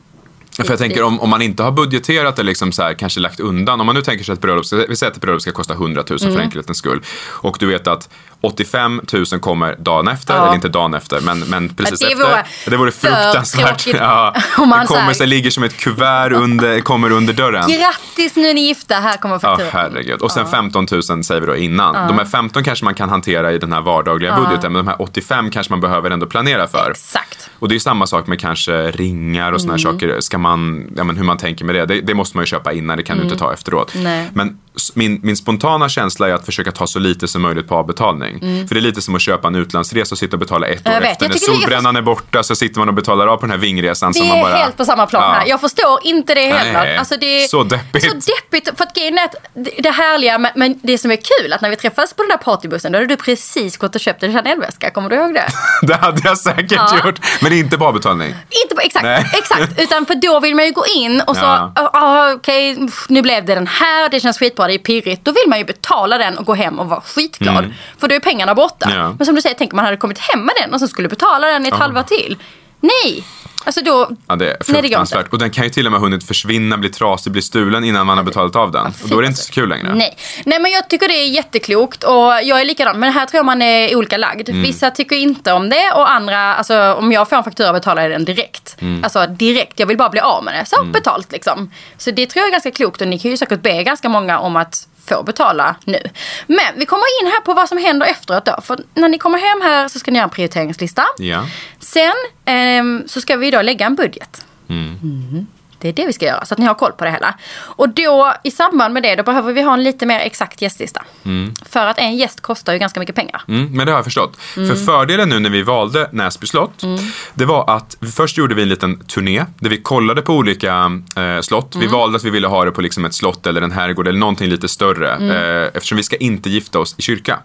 för 0.64 0.72
jag 0.72 0.78
tänker 0.78 1.02
om, 1.02 1.20
om 1.20 1.30
man 1.30 1.42
inte 1.42 1.62
har 1.62 1.72
budgeterat 1.72 2.36
det 2.36 2.42
liksom 2.42 2.72
så 2.72 2.82
här, 2.82 2.94
kanske 2.94 3.20
lagt 3.20 3.40
undan. 3.40 3.80
Om 3.80 3.86
man 3.86 3.94
nu 3.94 4.02
tänker 4.02 4.24
sig 4.24 4.32
att 4.32 4.40
bröllop, 4.40 4.64
vi 4.88 4.96
säger 4.96 5.10
att 5.10 5.16
ett 5.16 5.20
bröllop 5.20 5.42
ska 5.42 5.52
kosta 5.52 5.72
100 5.74 6.04
000 6.10 6.18
mm. 6.22 6.34
för 6.34 6.42
enkelhetens 6.42 6.78
skull. 6.78 7.02
Och 7.20 7.56
du 7.60 7.66
vet 7.66 7.86
att 7.86 8.08
85 8.40 9.00
000 9.12 9.26
kommer 9.40 9.76
dagen 9.78 10.08
efter, 10.08 10.34
ja. 10.34 10.42
eller 10.42 10.54
inte 10.54 10.68
dagen 10.68 10.94
efter, 10.94 11.20
men, 11.20 11.40
men 11.40 11.74
precis 11.74 12.00
det 12.00 12.06
efter. 12.06 12.24
Vore 12.24 12.44
det 12.66 12.76
vore 12.76 12.92
fruktansvärt. 12.92 13.86
Ja. 13.86 14.34
det 14.56 14.86
kommer 14.86 15.12
så 15.12 15.24
ligger 15.24 15.50
som 15.50 15.64
ett 15.64 15.76
kuvert 15.76 16.32
under, 16.32 16.80
kommer 16.80 17.10
under 17.12 17.32
dörren. 17.32 17.68
Grattis 17.68 18.36
nu 18.36 18.48
är 18.48 18.54
ni 18.54 18.60
gifta, 18.60 18.94
här 18.94 19.16
kommer 19.16 19.38
fakturan. 19.38 19.70
Ja, 19.72 19.78
herregud. 19.78 20.22
Och 20.22 20.32
sen 20.32 20.44
ja. 20.44 20.50
15 20.50 20.86
000 21.10 21.24
säger 21.24 21.40
vi 21.40 21.46
då 21.46 21.56
innan. 21.56 21.94
Ja. 21.94 22.00
De 22.00 22.18
här 22.18 22.24
15 22.24 22.64
kanske 22.64 22.84
man 22.84 22.94
kan 22.94 23.08
hantera 23.08 23.52
i 23.52 23.58
den 23.58 23.72
här 23.72 23.80
vardagliga 23.80 24.36
budgeten, 24.36 24.72
men 24.72 24.84
de 24.84 24.90
här 24.90 25.02
85 25.02 25.50
kanske 25.50 25.72
man 25.72 25.80
behöver 25.80 26.10
ändå 26.10 26.26
planera 26.26 26.68
för. 26.68 26.90
Exakt. 26.90 27.50
Och 27.58 27.68
det 27.68 27.74
är 27.74 27.78
samma 27.78 28.06
sak 28.06 28.26
med 28.26 28.40
kanske 28.40 28.90
ringar 28.90 29.52
och 29.52 29.60
såna 29.60 29.72
mm. 29.72 29.78
saker. 29.78 30.20
Ska 30.20 30.38
man, 30.38 30.90
ja, 30.96 31.04
men 31.04 31.16
hur 31.16 31.24
man 31.24 31.38
tänker 31.38 31.64
med 31.64 31.74
det, 31.74 31.86
det, 31.86 32.00
det 32.00 32.14
måste 32.14 32.36
man 32.36 32.42
ju 32.42 32.46
köpa 32.46 32.72
innan, 32.72 32.96
det 32.96 33.02
kan 33.02 33.16
mm. 33.16 33.28
du 33.28 33.32
inte 33.32 33.44
mm. 33.44 33.48
ta 33.48 33.54
efteråt. 33.54 33.92
Nej. 33.94 34.30
Men 34.32 34.58
min, 34.94 35.20
min 35.22 35.36
spontana 35.36 35.88
känsla 35.88 36.28
är 36.28 36.32
att 36.32 36.46
försöka 36.46 36.72
ta 36.72 36.86
så 36.86 36.98
lite 36.98 37.28
som 37.28 37.42
möjligt 37.42 37.68
på 37.68 37.74
avbetalning. 37.74 38.38
Mm. 38.42 38.68
För 38.68 38.74
det 38.74 38.80
är 38.80 38.82
lite 38.82 39.02
som 39.02 39.14
att 39.14 39.20
köpa 39.20 39.48
en 39.48 39.54
utlandsresa 39.54 40.14
och 40.14 40.18
sitta 40.18 40.36
och 40.36 40.40
betala 40.40 40.66
ett 40.66 40.88
år 40.88 41.02
efter. 41.02 41.28
När 41.28 41.36
solbrännan 41.36 41.96
är, 41.96 42.02
borta 42.02 42.42
så 42.42 42.56
sitter 42.56 42.78
man 42.78 42.88
och 42.88 42.94
betalar 42.94 43.26
av 43.26 43.36
på 43.36 43.40
den 43.40 43.50
här 43.50 43.58
vingresan. 43.58 44.12
Det 44.12 44.18
som 44.18 44.28
man 44.28 44.40
bara... 44.40 44.58
är 44.58 44.62
helt 44.62 44.76
på 44.76 44.84
samma 44.84 45.06
plan 45.06 45.22
ja. 45.22 45.38
här. 45.38 45.46
Jag 45.46 45.60
förstår 45.60 45.98
inte 46.02 46.34
det 46.34 46.50
heller. 46.52 46.98
Alltså 46.98 47.16
det 47.20 47.44
är 47.44 47.48
så 47.48 47.64
deppigt. 47.64 48.04
Så 48.04 48.32
deppigt. 48.32 48.78
För 48.78 48.84
att 48.84 48.94
grejen 48.94 49.18
är 49.18 49.24
att 49.24 49.34
det 49.78 49.90
härliga, 49.90 50.38
men, 50.38 50.52
men 50.54 50.80
det 50.82 50.98
som 50.98 51.10
är 51.10 51.16
kul 51.16 51.52
att 51.52 51.60
när 51.60 51.70
vi 51.70 51.76
träffades 51.76 52.14
på 52.14 52.22
den 52.22 52.28
där 52.28 52.36
partybussen 52.36 52.92
då 52.92 52.98
hade 52.98 53.06
du 53.06 53.16
precis 53.16 53.76
gått 53.76 53.94
och 53.94 54.00
köpt 54.00 54.22
en 54.22 54.32
Chanel-väska. 54.32 54.90
Kommer 54.90 55.10
du 55.10 55.16
ihåg 55.16 55.34
det? 55.34 55.46
det 55.86 55.94
hade 55.94 56.20
jag 56.24 56.38
säkert 56.38 56.72
ja. 56.72 56.96
gjort. 57.04 57.20
Men 57.42 57.52
inte 57.52 57.78
på 57.78 57.84
avbetalning. 57.84 58.34
Inte 58.64 58.74
på, 58.74 58.80
exakt, 58.80 59.34
exakt. 59.38 59.80
Utan 59.80 60.06
för 60.06 60.14
då 60.14 60.40
vill 60.40 60.54
man 60.54 60.64
ju 60.64 60.72
gå 60.72 60.84
in 60.86 61.20
och 61.20 61.36
så, 61.36 61.42
ja. 61.74 61.90
oh, 61.92 62.32
okej, 62.36 62.72
okay, 62.72 62.88
nu 63.08 63.22
blev 63.22 63.44
det 63.44 63.54
den 63.54 63.66
här, 63.66 64.08
det 64.08 64.20
känns 64.20 64.38
skitbra, 64.38 64.67
det 64.68 64.74
är 64.74 64.78
pirrigt. 64.78 65.24
Då 65.24 65.32
vill 65.32 65.48
man 65.48 65.58
ju 65.58 65.64
betala 65.64 66.18
den 66.18 66.38
och 66.38 66.46
gå 66.46 66.54
hem 66.54 66.78
och 66.78 66.88
vara 66.88 67.00
skitglad. 67.00 67.64
Mm. 67.64 67.74
För 67.98 68.08
då 68.08 68.14
är 68.14 68.20
pengarna 68.20 68.54
borta. 68.54 68.90
Ja. 68.94 69.14
Men 69.18 69.26
som 69.26 69.34
du 69.34 69.42
säger, 69.42 69.56
tänk 69.58 69.72
om 69.72 69.76
man 69.76 69.84
hade 69.84 69.96
kommit 69.96 70.18
hem 70.18 70.40
med 70.40 70.54
den 70.62 70.74
och 70.74 70.80
så 70.80 70.88
skulle 70.88 71.08
betala 71.08 71.46
den 71.46 71.64
i 71.64 71.68
ett 71.68 71.74
oh. 71.74 71.80
halvår 71.80 72.02
till. 72.02 72.36
Nej! 72.80 73.24
Alltså 73.64 73.80
då, 73.84 74.10
ja, 74.26 74.36
det 74.36 74.50
är 74.50 74.56
fruktansvärt. 74.64 75.20
Nej, 75.20 75.28
och 75.30 75.38
den 75.38 75.50
kan 75.50 75.64
ju 75.64 75.70
till 75.70 75.86
och 75.86 75.92
med 75.92 76.00
ha 76.00 76.06
hunnit 76.06 76.24
försvinna, 76.24 76.78
bli 76.78 76.88
trasig, 76.88 77.32
bli 77.32 77.42
stulen 77.42 77.84
innan 77.84 78.06
man 78.06 78.16
har 78.16 78.24
betalat 78.24 78.56
av 78.56 78.72
den. 78.72 78.86
och 79.02 79.08
då 79.08 79.18
är 79.18 79.22
det 79.22 79.28
inte 79.28 79.40
så 79.40 79.52
kul 79.52 79.68
längre. 79.68 79.94
Nej. 79.94 80.16
Nej, 80.44 80.60
men 80.60 80.70
jag 80.70 80.88
tycker 80.88 81.08
det 81.08 81.14
är 81.14 81.28
jätteklokt 81.28 82.04
och 82.04 82.14
jag 82.42 82.60
är 82.60 82.64
likadan. 82.64 82.98
Men 83.00 83.12
här 83.12 83.26
tror 83.26 83.38
jag 83.38 83.46
man 83.46 83.62
är 83.62 83.96
olika 83.96 84.16
lagd. 84.16 84.48
Mm. 84.48 84.62
Vissa 84.62 84.90
tycker 84.90 85.16
inte 85.16 85.52
om 85.52 85.68
det 85.68 85.92
och 85.94 86.10
andra, 86.10 86.54
alltså 86.54 86.94
om 86.94 87.12
jag 87.12 87.28
får 87.28 87.36
en 87.36 87.44
faktura 87.44 87.72
betalar 87.72 88.02
jag 88.02 88.10
den 88.10 88.24
direkt. 88.24 88.76
Mm. 88.80 89.04
Alltså 89.04 89.26
direkt, 89.26 89.80
jag 89.80 89.86
vill 89.86 89.96
bara 89.96 90.10
bli 90.10 90.20
av 90.20 90.44
med 90.44 90.54
det. 90.54 90.64
Så 90.64 90.80
mm. 90.80 90.92
betalt 90.92 91.32
liksom. 91.32 91.70
Så 91.96 92.10
det 92.10 92.26
tror 92.26 92.40
jag 92.40 92.48
är 92.48 92.52
ganska 92.52 92.70
klokt 92.70 93.00
och 93.00 93.08
ni 93.08 93.18
kan 93.18 93.30
ju 93.30 93.36
säkert 93.36 93.62
be 93.62 93.82
ganska 93.82 94.08
många 94.08 94.38
om 94.38 94.56
att 94.56 94.88
får 95.08 95.22
betala 95.22 95.76
nu. 95.84 96.00
Men 96.46 96.66
vi 96.76 96.86
kommer 96.86 97.22
in 97.22 97.26
här 97.26 97.40
på 97.40 97.54
vad 97.54 97.68
som 97.68 97.78
händer 97.78 98.06
efteråt 98.06 98.44
då. 98.44 98.60
För 98.62 98.78
när 98.94 99.08
ni 99.08 99.18
kommer 99.18 99.38
hem 99.38 99.60
här 99.60 99.88
så 99.88 99.98
ska 99.98 100.10
ni 100.10 100.18
göra 100.18 100.24
en 100.24 100.30
prioriteringslista. 100.30 101.04
Ja. 101.18 101.46
Sen 101.78 102.14
eh, 102.44 103.06
så 103.06 103.20
ska 103.20 103.36
vi 103.36 103.50
då 103.50 103.62
lägga 103.62 103.86
en 103.86 103.94
budget. 103.94 104.44
Mm. 104.68 104.98
Mm. 105.02 105.46
Det 105.78 105.88
är 105.88 105.92
det 105.92 106.06
vi 106.06 106.12
ska 106.12 106.26
göra, 106.26 106.44
så 106.44 106.54
att 106.54 106.58
ni 106.58 106.66
har 106.66 106.74
koll 106.74 106.92
på 106.92 107.04
det 107.04 107.10
hela. 107.10 107.34
Och 107.60 107.88
då 107.88 108.34
i 108.44 108.50
samband 108.50 108.94
med 108.94 109.02
det, 109.02 109.14
då 109.14 109.22
behöver 109.22 109.52
vi 109.52 109.62
ha 109.62 109.74
en 109.74 109.82
lite 109.82 110.06
mer 110.06 110.20
exakt 110.20 110.62
gästlista. 110.62 111.04
Mm. 111.24 111.54
För 111.70 111.86
att 111.86 111.98
en 111.98 112.16
gäst 112.16 112.40
kostar 112.40 112.72
ju 112.72 112.78
ganska 112.78 113.00
mycket 113.00 113.14
pengar. 113.14 113.42
Mm, 113.48 113.76
men 113.76 113.86
det 113.86 113.92
har 113.92 113.98
jag 113.98 114.04
förstått. 114.04 114.40
Mm. 114.56 114.68
För 114.68 114.84
fördelen 114.84 115.28
nu 115.28 115.38
när 115.38 115.50
vi 115.50 115.62
valde 115.62 116.08
Näsby 116.12 116.46
slott, 116.46 116.82
mm. 116.82 116.98
det 117.34 117.44
var 117.44 117.70
att 117.70 117.96
först 118.14 118.38
gjorde 118.38 118.54
vi 118.54 118.62
en 118.62 118.68
liten 118.68 118.98
turné 118.98 119.44
där 119.58 119.70
vi 119.70 119.82
kollade 119.82 120.22
på 120.22 120.34
olika 120.34 121.02
eh, 121.16 121.40
slott. 121.40 121.76
Vi 121.76 121.86
mm. 121.86 121.92
valde 121.92 122.16
att 122.16 122.24
vi 122.24 122.30
ville 122.30 122.46
ha 122.46 122.64
det 122.64 122.70
på 122.70 122.80
liksom 122.80 123.04
ett 123.04 123.14
slott 123.14 123.46
eller 123.46 123.62
en 123.62 123.72
herrgård 123.72 124.08
eller 124.08 124.18
någonting 124.18 124.48
lite 124.48 124.68
större. 124.68 125.12
Mm. 125.12 125.30
Eh, 125.30 125.70
eftersom 125.74 125.96
vi 125.96 126.02
ska 126.02 126.16
inte 126.16 126.50
gifta 126.50 126.78
oss 126.78 126.94
i 126.98 127.02
kyrka. 127.02 127.38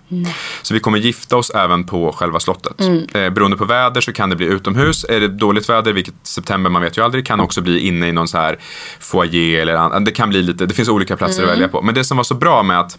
Så 0.62 0.74
vi 0.74 0.80
kommer 0.80 0.98
gifta 0.98 1.38
oss 1.38 1.50
även 1.50 1.84
på 1.84 2.12
själva 2.12 2.40
slottet. 2.40 2.80
Mm. 2.80 3.08
Eh, 3.14 3.30
beroende 3.30 3.58
på 3.58 3.66
väder 3.66 4.02
så 4.02 4.14
kan 4.14 4.30
det 4.30 4.36
bli 4.36 4.46
utomhus. 4.46 5.06
Är 5.10 5.20
det 5.20 5.28
dåligt 5.28 5.70
väder, 5.70 5.94
vilket 5.94 6.14
september, 6.24 6.70
man 6.70 6.82
vet 6.82 6.98
ju 6.98 7.04
aldrig, 7.04 7.28
kan 7.28 7.40
också 7.40 7.62
bli 7.62 7.80
inne 7.80 8.08
i 8.08 8.12
någon 8.12 8.23
någon 8.24 8.28
så 8.28 8.38
här 8.38 8.60
foyer 9.00 9.62
eller 9.62 10.00
det 10.00 10.12
kan 10.12 10.30
bli 10.30 10.42
lite, 10.42 10.66
det 10.66 10.74
finns 10.74 10.90
olika 10.90 11.18
platser 11.18 11.44
mm. 11.44 11.50
att 11.50 11.56
välja 11.56 11.68
på. 11.68 11.82
Men 11.82 11.96
det 11.96 12.04
som 12.04 12.18
var 12.18 12.24
så 12.24 12.36
bra 12.36 12.64
med 12.64 12.80
att 12.80 12.98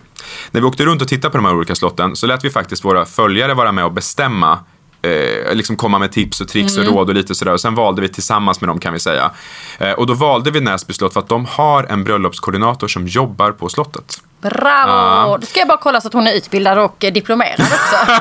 när 0.51 0.61
vi 0.61 0.67
åkte 0.67 0.85
runt 0.85 1.03
och 1.03 1.09
tittade 1.09 1.31
på 1.31 1.39
de 1.39 1.45
här 1.45 1.55
olika 1.55 1.75
slotten 1.75 2.17
så 2.17 2.27
lät 2.27 2.45
vi 2.45 2.51
faktiskt 2.51 2.85
våra 2.85 3.05
följare 3.05 3.55
vara 3.55 3.73
med 3.73 3.85
och 3.85 3.93
bestämma 3.93 4.59
eh, 5.03 5.55
liksom 5.55 5.77
komma 5.77 5.99
med 5.99 6.13
tips 6.13 6.41
och 6.41 6.49
tricks 6.49 6.77
mm. 6.77 6.89
och 6.89 6.95
råd 6.95 7.09
och 7.09 7.15
lite 7.15 7.35
sådär. 7.35 7.53
Och 7.53 7.61
sen 7.61 7.75
valde 7.75 8.03
vi 8.03 8.09
tillsammans 8.09 8.61
med 8.61 8.69
dem 8.69 8.81
kan 8.81 8.93
vi 8.93 8.99
säga. 8.99 9.31
Eh, 9.79 9.93
och 9.93 10.07
då 10.07 10.15
valde 10.15 10.51
vi 10.51 10.61
Näsby 10.61 10.93
slott 10.93 11.13
för 11.13 11.21
att 11.21 11.29
de 11.29 11.47
har 11.47 11.85
en 11.85 12.05
bröllopskoordinator 12.05 12.89
som 12.89 13.07
jobbar 13.07 13.53
på 13.53 13.69
slottet. 13.69 14.21
Bravo! 14.51 14.91
Ja. 14.91 15.39
Då 15.41 15.47
ska 15.47 15.61
jag 15.61 15.69
bara 15.69 15.79
kolla 15.79 16.01
så 16.01 16.09
att 16.09 16.15
hon 16.15 16.27
är 16.27 16.33
utbildad 16.33 16.79
och 16.79 16.97
diplomerad 16.99 17.61
också. 17.61 18.13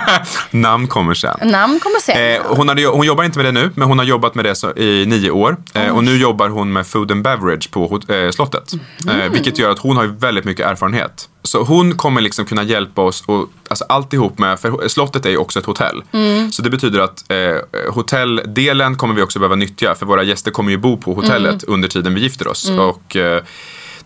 Namn 0.57 0.88
kommer 0.88 1.13
sen. 1.13 1.38
Namn 1.41 1.79
kommer 1.79 1.99
sen. 1.99 2.36
Eh, 2.36 2.41
hon, 2.55 2.69
hade, 2.69 2.86
hon 2.86 3.05
jobbar 3.05 3.23
inte 3.23 3.39
med 3.39 3.45
det 3.45 3.51
nu, 3.51 3.71
men 3.75 3.88
hon 3.88 3.97
har 3.97 4.05
jobbat 4.05 4.36
med 4.36 4.45
det 4.45 4.55
så, 4.55 4.73
i 4.75 5.05
nio 5.05 5.31
år. 5.31 5.57
Eh, 5.73 5.95
och 5.95 6.03
nu 6.03 6.17
jobbar 6.17 6.49
hon 6.49 6.73
med 6.73 6.88
food 6.88 7.12
and 7.12 7.23
beverage 7.23 7.71
på 7.71 7.99
eh, 8.07 8.31
slottet. 8.31 8.71
Mm. 9.03 9.21
Eh, 9.21 9.29
vilket 9.29 9.57
gör 9.57 9.69
att 9.69 9.79
hon 9.79 9.97
har 9.97 10.05
väldigt 10.05 10.45
mycket 10.45 10.65
erfarenhet. 10.65 11.29
Så 11.43 11.63
hon 11.63 11.97
kommer 11.97 12.21
liksom 12.21 12.45
kunna 12.45 12.63
hjälpa 12.63 13.01
oss 13.01 13.23
och 13.25 13.49
alltså 13.67 13.86
alltihop 13.89 14.39
med, 14.39 14.59
för 14.59 14.88
slottet 14.88 15.25
är 15.25 15.29
ju 15.29 15.38
också 15.38 15.59
ett 15.59 15.65
hotell. 15.65 16.03
Mm. 16.12 16.51
Så 16.51 16.62
det 16.62 16.69
betyder 16.69 16.99
att 16.99 17.31
eh, 17.31 17.93
hotelldelen 17.93 18.97
kommer 18.97 19.15
vi 19.15 19.21
också 19.21 19.39
behöva 19.39 19.55
nyttja 19.55 19.95
för 19.95 20.05
våra 20.05 20.23
gäster 20.23 20.51
kommer 20.51 20.71
ju 20.71 20.77
bo 20.77 20.97
på 20.97 21.13
hotellet 21.13 21.63
mm. 21.63 21.73
under 21.73 21.88
tiden 21.88 22.13
vi 22.13 22.21
gifter 22.21 22.47
oss. 22.47 22.69
Mm. 22.69 22.79
Och 22.79 23.15
eh, 23.15 23.43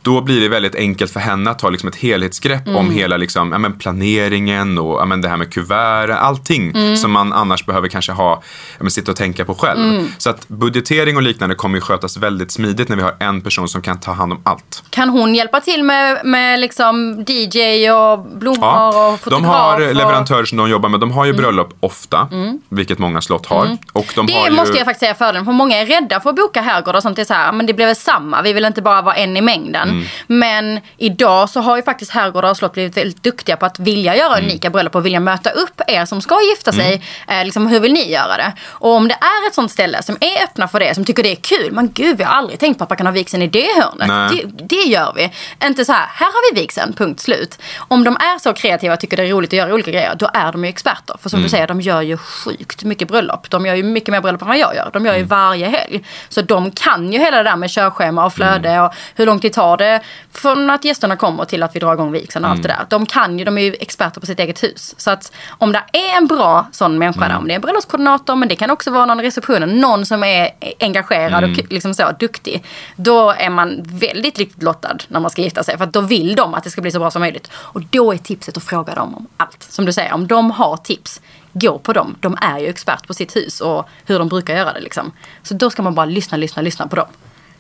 då 0.07 0.21
blir 0.21 0.41
det 0.41 0.49
väldigt 0.49 0.75
enkelt 0.75 1.13
för 1.13 1.19
henne 1.19 1.49
att 1.49 1.59
ta 1.59 1.69
liksom 1.69 1.89
ett 1.89 1.95
helhetsgrepp 1.95 2.67
mm. 2.67 2.77
om 2.77 2.91
hela 2.91 3.17
liksom, 3.17 3.51
ja, 3.51 3.57
men 3.57 3.77
planeringen 3.77 4.77
och 4.77 5.01
ja, 5.01 5.05
men 5.05 5.21
det 5.21 5.29
här 5.29 5.37
med 5.37 5.53
kuvert, 5.53 6.09
allting 6.09 6.71
mm. 6.71 6.97
som 6.97 7.11
man 7.11 7.33
annars 7.33 7.65
behöver 7.65 7.87
kanske 7.87 8.11
ha, 8.11 8.31
ja, 8.77 8.79
men 8.79 8.91
sitta 8.91 9.11
och 9.11 9.17
tänka 9.17 9.45
på 9.45 9.53
själv. 9.53 9.79
Mm. 9.79 10.07
Så 10.17 10.29
att 10.29 10.47
budgetering 10.47 11.15
och 11.15 11.21
liknande 11.21 11.55
kommer 11.55 11.77
ju 11.77 11.81
skötas 11.81 12.17
väldigt 12.17 12.51
smidigt 12.51 12.89
när 12.89 12.95
vi 12.95 13.01
har 13.01 13.15
en 13.19 13.41
person 13.41 13.67
som 13.67 13.81
kan 13.81 13.99
ta 13.99 14.11
hand 14.11 14.33
om 14.33 14.41
allt. 14.43 14.83
Kan 14.89 15.09
hon 15.09 15.35
hjälpa 15.35 15.59
till 15.61 15.83
med, 15.83 16.25
med 16.25 16.59
liksom 16.59 17.25
DJ 17.27 17.91
och 17.91 18.19
blommor 18.19 18.59
ja, 18.61 19.13
och 19.13 19.19
fotograf? 19.19 19.41
De 19.41 19.47
har 19.47 19.93
leverantörer 19.93 20.45
som 20.45 20.57
de 20.57 20.69
jobbar 20.69 20.89
med. 20.89 20.99
De 20.99 21.11
har 21.11 21.25
ju 21.25 21.29
mm. 21.29 21.41
bröllop 21.41 21.73
ofta, 21.79 22.27
mm. 22.31 22.61
vilket 22.69 22.99
många 22.99 23.21
slott 23.21 23.45
har. 23.45 23.65
Mm. 23.65 23.77
Och 23.93 24.13
de 24.15 24.25
det 24.25 24.33
har 24.33 24.51
måste 24.51 24.77
jag 24.77 24.85
faktiskt 24.85 24.99
säga 24.99 25.15
fördelen, 25.15 25.45
för 25.45 25.51
många 25.51 25.75
är 25.77 25.85
rädda 25.85 26.19
för 26.19 26.29
att 26.29 26.35
boka 26.35 26.61
herrgård 26.61 26.95
och 26.95 27.01
sånt. 27.01 27.15
Det 27.15 27.21
är 27.21 27.25
så 27.25 27.33
här, 27.33 27.51
men 27.51 27.65
det 27.65 27.73
blir 27.73 27.85
väl 27.85 27.95
samma, 27.95 28.41
vi 28.41 28.53
vill 28.53 28.65
inte 28.65 28.81
bara 28.81 29.01
vara 29.01 29.15
en 29.15 29.37
i 29.37 29.41
mängden. 29.41 29.96
Mm. 29.97 30.07
Men 30.27 30.79
idag 30.97 31.49
så 31.49 31.59
har 31.61 31.77
ju 31.77 31.83
faktiskt 31.83 32.11
herrgårdar 32.11 32.49
och 32.49 32.57
slott 32.57 32.73
blivit 32.73 32.97
väldigt 32.97 33.23
duktiga 33.23 33.57
på 33.57 33.65
att 33.65 33.79
vilja 33.79 34.15
göra 34.15 34.37
Mm. 34.37 34.45
unika 34.49 34.69
bröllop 34.69 34.95
och 34.95 35.05
vilja 35.05 35.19
möta 35.19 35.49
upp 35.49 35.81
er 35.87 36.05
som 36.05 36.21
ska 36.21 36.39
gifta 36.41 36.71
sig. 36.71 37.01
Eh, 37.27 37.43
liksom, 37.45 37.67
hur 37.67 37.79
vill 37.79 37.93
ni 37.93 38.11
göra 38.11 38.37
det? 38.37 38.53
Och 38.69 38.91
om 38.91 39.07
det 39.07 39.13
är 39.13 39.47
ett 39.47 39.55
sånt 39.55 39.71
ställe 39.71 40.03
som 40.03 40.17
är 40.21 40.43
öppna 40.43 40.67
för 40.67 40.79
det, 40.79 40.95
som 40.95 41.05
tycker 41.05 41.23
det 41.23 41.31
är 41.31 41.35
kul. 41.35 41.71
Men 41.71 41.91
gud, 41.93 42.17
vi 42.17 42.23
har 42.23 42.33
aldrig 42.33 42.59
tänkt 42.59 42.77
på 42.77 42.83
att 42.83 42.89
man 42.89 42.97
kan 42.97 43.05
ha 43.05 43.13
vigseln 43.13 43.43
i 43.43 43.47
det 43.47 43.67
hörnet. 43.81 44.31
Det, 44.31 44.65
det 44.67 44.75
gör 44.89 45.13
vi. 45.15 45.31
Inte 45.67 45.85
så 45.85 45.91
här, 45.91 46.05
här 46.13 46.25
har 46.25 46.53
vi 46.53 46.61
vigseln, 46.61 46.93
punkt 46.93 47.19
slut. 47.21 47.59
Om 47.77 48.03
de 48.03 48.15
är 48.15 48.39
så 48.39 48.53
kreativa 48.53 48.93
och 48.93 48.99
tycker 48.99 49.17
det 49.17 49.23
är 49.23 49.27
roligt 49.27 49.49
att 49.49 49.57
göra 49.57 49.73
olika 49.73 49.91
grejer, 49.91 50.15
då 50.15 50.29
är 50.33 50.51
de 50.51 50.63
ju 50.63 50.69
experter. 50.69 51.15
För 51.21 51.29
som 51.29 51.43
du 51.43 51.49
säger, 51.49 51.67
de 51.67 51.81
gör 51.81 52.01
ju 52.01 52.17
sjukt 52.17 52.83
mycket 52.83 53.07
bröllop. 53.07 53.49
De 53.49 53.65
gör 53.65 53.75
ju 53.75 53.83
mycket 53.83 54.11
mer 54.11 54.21
bröllop 54.21 54.41
än 54.41 54.47
vad 54.47 54.57
jag 54.57 54.75
gör. 54.75 54.89
De 54.93 55.05
gör 55.05 55.15
ju 55.17 55.23
varje 55.23 55.67
helg. 55.67 56.03
Så 56.29 56.41
de 56.41 56.71
kan 56.71 57.13
ju 57.13 57.19
hela 57.19 57.37
det 57.37 57.43
där 57.43 57.55
med 57.55 57.69
körschema 57.69 58.25
och 58.25 58.33
flöde 58.33 58.79
och 58.81 58.93
hur 59.15 59.25
lång 59.25 59.39
tid 59.39 59.53
tar 59.53 59.77
det 59.77 59.86
från 60.31 60.69
att 60.69 60.85
gästerna 60.85 61.15
kommer 61.15 61.45
till 61.45 61.63
att 61.63 61.75
vi 61.75 61.79
drar 61.79 61.93
igång 61.93 62.11
vigseln 62.11 62.45
och 62.45 62.51
allt 62.51 62.63
det 62.63 62.67
där. 62.67 62.85
De 62.89 63.05
kan 63.05 63.39
ju, 63.39 63.45
de 63.45 63.57
är 63.57 63.61
ju 63.61 63.73
experter 63.79 64.19
på 64.19 64.25
sitt 64.25 64.39
eget 64.39 64.63
hus. 64.63 64.95
Så 64.97 65.11
att 65.11 65.31
om 65.49 65.71
det 65.71 65.83
är 65.91 66.17
en 66.17 66.27
bra 66.27 66.67
sån 66.71 66.97
människa 66.97 67.27
där, 67.27 67.37
om 67.37 67.47
det 67.47 67.53
är 67.53 67.55
en 67.55 67.61
bröllopskoordinator, 67.61 68.35
men 68.35 68.49
det 68.49 68.55
kan 68.55 68.69
också 68.69 68.91
vara 68.91 69.05
någon 69.05 69.19
i 69.19 69.23
receptionen, 69.23 69.79
någon 69.79 70.05
som 70.05 70.23
är 70.23 70.51
engagerad 70.79 71.43
och 71.43 71.71
liksom 71.71 71.93
så 71.93 72.11
duktig. 72.19 72.63
Då 72.95 73.31
är 73.31 73.49
man 73.49 73.81
väldigt 73.83 74.37
lyckligt 74.37 74.63
lottad 74.63 74.97
när 75.07 75.19
man 75.19 75.31
ska 75.31 75.41
gifta 75.41 75.63
sig. 75.63 75.77
För 75.77 75.83
att 75.83 75.93
då 75.93 76.01
vill 76.01 76.35
de 76.35 76.53
att 76.53 76.63
det 76.63 76.69
ska 76.69 76.81
bli 76.81 76.91
så 76.91 76.99
bra 76.99 77.11
som 77.11 77.19
möjligt. 77.19 77.51
Och 77.53 77.81
då 77.81 78.13
är 78.13 78.17
tipset 78.17 78.57
att 78.57 78.63
fråga 78.63 78.95
dem 78.95 79.15
om 79.15 79.27
allt. 79.37 79.63
Som 79.63 79.85
du 79.85 79.93
säger, 79.93 80.13
om 80.13 80.27
de 80.27 80.51
har 80.51 80.77
tips, 80.77 81.21
gå 81.53 81.79
på 81.79 81.93
dem. 81.93 82.15
De 82.19 82.37
är 82.41 82.59
ju 82.59 82.67
expert 82.67 83.07
på 83.07 83.13
sitt 83.13 83.35
hus 83.35 83.61
och 83.61 83.89
hur 84.05 84.19
de 84.19 84.27
brukar 84.27 84.55
göra 84.55 84.73
det. 84.73 84.79
Liksom. 84.79 85.11
Så 85.43 85.53
då 85.53 85.69
ska 85.69 85.81
man 85.81 85.95
bara 85.95 86.05
lyssna, 86.05 86.37
lyssna, 86.37 86.61
lyssna 86.61 86.87
på 86.87 86.95
dem. 86.95 87.07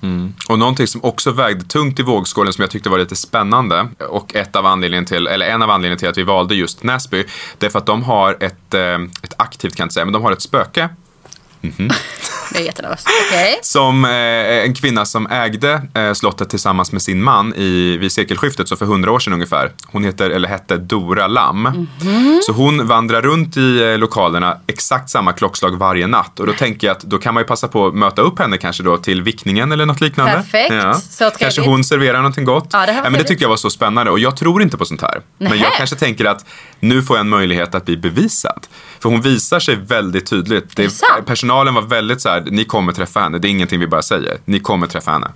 Mm. 0.01 0.33
Och 0.49 0.59
någonting 0.59 0.87
som 0.87 1.03
också 1.03 1.31
vägde 1.31 1.65
tungt 1.65 1.99
i 1.99 2.03
vågskålen 2.03 2.53
som 2.53 2.61
jag 2.61 2.71
tyckte 2.71 2.89
var 2.89 2.97
lite 2.97 3.15
spännande 3.15 3.87
och 4.09 4.35
ett 4.35 4.55
av 4.55 4.65
anledningen 4.65 5.05
till, 5.05 5.27
eller 5.27 5.45
en 5.45 5.61
av 5.61 5.69
anledningarna 5.69 5.99
till 5.99 6.09
att 6.09 6.17
vi 6.17 6.23
valde 6.23 6.55
just 6.55 6.83
Näsby, 6.83 7.23
det 7.57 7.65
är 7.65 7.69
för 7.69 7.79
att 7.79 7.85
de 7.85 8.03
har 8.03 8.37
ett, 8.39 8.73
eh, 8.73 8.95
ett 9.21 9.33
aktivt 9.37 9.75
kan 9.75 9.83
jag 9.83 9.85
inte 9.85 9.93
säga, 9.93 10.05
men 10.05 10.13
de 10.13 10.23
har 10.23 10.31
ett 10.31 10.41
spöke 10.41 10.89
Jag 12.53 12.61
är 12.61 12.65
jättenervös. 12.65 13.03
Okej. 13.27 13.59
som 13.61 14.05
eh, 14.05 14.11
en 14.11 14.73
kvinna 14.73 15.05
som 15.05 15.27
ägde 15.27 15.81
eh, 15.93 16.13
slottet 16.13 16.49
tillsammans 16.49 16.91
med 16.91 17.01
sin 17.01 17.23
man 17.23 17.53
i, 17.55 17.97
vid 17.97 18.11
sekelskiftet, 18.11 18.67
så 18.67 18.75
för 18.75 18.85
hundra 18.85 19.11
år 19.11 19.19
sedan 19.19 19.33
ungefär. 19.33 19.71
Hon 19.85 20.03
heter, 20.03 20.29
eller 20.29 20.49
hette 20.49 20.77
Dora 20.77 21.27
Lam. 21.27 21.87
Så 22.45 22.51
hon 22.51 22.87
vandrar 22.87 23.21
runt 23.21 23.57
i 23.57 23.83
eh, 23.83 23.97
lokalerna 23.97 24.57
exakt 24.67 25.09
samma 25.09 25.33
klockslag 25.33 25.77
varje 25.77 26.07
natt. 26.07 26.39
Och 26.39 26.47
då 26.47 26.53
tänker 26.53 26.87
jag 26.87 26.97
att 26.97 27.03
då 27.03 27.17
kan 27.17 27.33
man 27.33 27.43
ju 27.43 27.47
passa 27.47 27.67
på 27.67 27.87
att 27.87 27.95
möta 27.95 28.21
upp 28.21 28.39
henne 28.39 28.57
kanske 28.57 28.83
då 28.83 28.97
till 28.97 29.21
vickningen 29.21 29.71
eller 29.71 29.85
något 29.85 30.01
liknande. 30.01 30.33
Perfekt. 30.33 31.03
Så 31.03 31.17
trevligt. 31.17 31.39
Kanske 31.39 31.61
hon 31.61 31.83
serverar 31.83 32.17
någonting 32.17 32.45
gott. 32.45 32.69
Ja, 32.73 32.85
det 32.85 32.93
var 32.93 33.09
men 33.09 33.13
det 33.13 33.23
tycker 33.23 33.43
jag 33.43 33.49
var 33.49 33.57
så 33.57 33.69
spännande 33.69 34.11
och 34.11 34.19
jag 34.19 34.37
tror 34.37 34.61
inte 34.61 34.77
på 34.77 34.85
sånt 34.85 35.01
här. 35.01 35.21
Men 35.37 35.49
Nähä. 35.51 35.63
jag 35.63 35.73
kanske 35.73 35.95
tänker 35.95 36.25
att 36.25 36.45
nu 36.79 37.03
får 37.03 37.17
jag 37.17 37.21
en 37.21 37.29
möjlighet 37.29 37.75
att 37.75 37.85
bli 37.85 37.97
bevisad. 37.97 38.67
För 38.99 39.09
hon 39.09 39.21
visar 39.21 39.59
sig 39.59 39.75
väldigt 39.75 40.25
tydligt. 40.25 40.75
det 40.75 40.89
sant? 40.89 41.25
Personalen 41.47 41.73
var 41.73 41.81
väldigt 41.81 42.21
så 42.21 42.29
här, 42.29 42.41
ni 42.51 42.65
kommer 42.65 42.93
träffa 42.93 43.19
henne. 43.19 43.39
Det 43.39 43.47
är 43.47 43.49
ingenting 43.49 43.79
vi 43.79 43.87
bara 43.87 44.01
säger. 44.01 44.37
Ni 44.45 44.59
kommer 44.59 44.87
träffa 44.87 45.11
henne. 45.11 45.31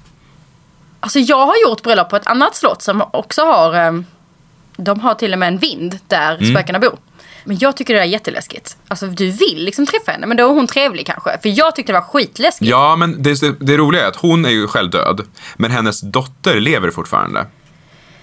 Alltså 0.99 1.19
jag 1.19 1.45
har 1.45 1.55
gjort 1.69 1.83
bröllop 1.83 2.09
på 2.09 2.15
ett 2.15 2.27
annat 2.27 2.55
slott 2.55 2.81
som 2.81 3.03
också 3.13 3.41
har, 3.45 3.73
eh, 3.87 4.01
de 4.77 4.99
har 4.99 5.13
till 5.13 5.33
och 5.33 5.39
med 5.39 5.47
en 5.47 5.57
vind 5.57 5.99
där 6.07 6.35
Mm. 6.35 6.51
spökena 6.53 6.79
bor. 6.79 6.97
Men 7.45 7.57
jag 7.59 7.77
tycker 7.77 7.93
det 7.93 7.99
är 7.99 8.05
jätteläskigt. 8.05 8.77
Alltså 8.87 9.07
du 9.07 9.31
vill 9.31 9.63
liksom 9.65 9.85
träffa 9.85 10.11
henne 10.11 10.27
men 10.27 10.37
då 10.37 10.43
är 10.43 10.53
hon 10.53 10.67
trevlig 10.67 11.05
kanske. 11.05 11.37
För 11.41 11.49
jag 11.49 11.75
tyckte 11.75 11.91
det 11.93 11.99
var 11.99 12.05
skitläskigt. 12.07 12.71
Ja, 12.71 12.95
men 12.95 13.23
det, 13.23 13.59
det 13.59 13.77
roliga 13.77 14.03
är 14.03 14.07
att 14.07 14.15
hon 14.15 14.45
är 14.45 14.49
ju 14.49 14.67
själv 14.67 14.89
död. 14.89 15.21
Men 15.57 15.71
hennes 15.71 16.01
dotter 16.01 16.59
lever 16.59 16.91
fortfarande. 16.91 17.45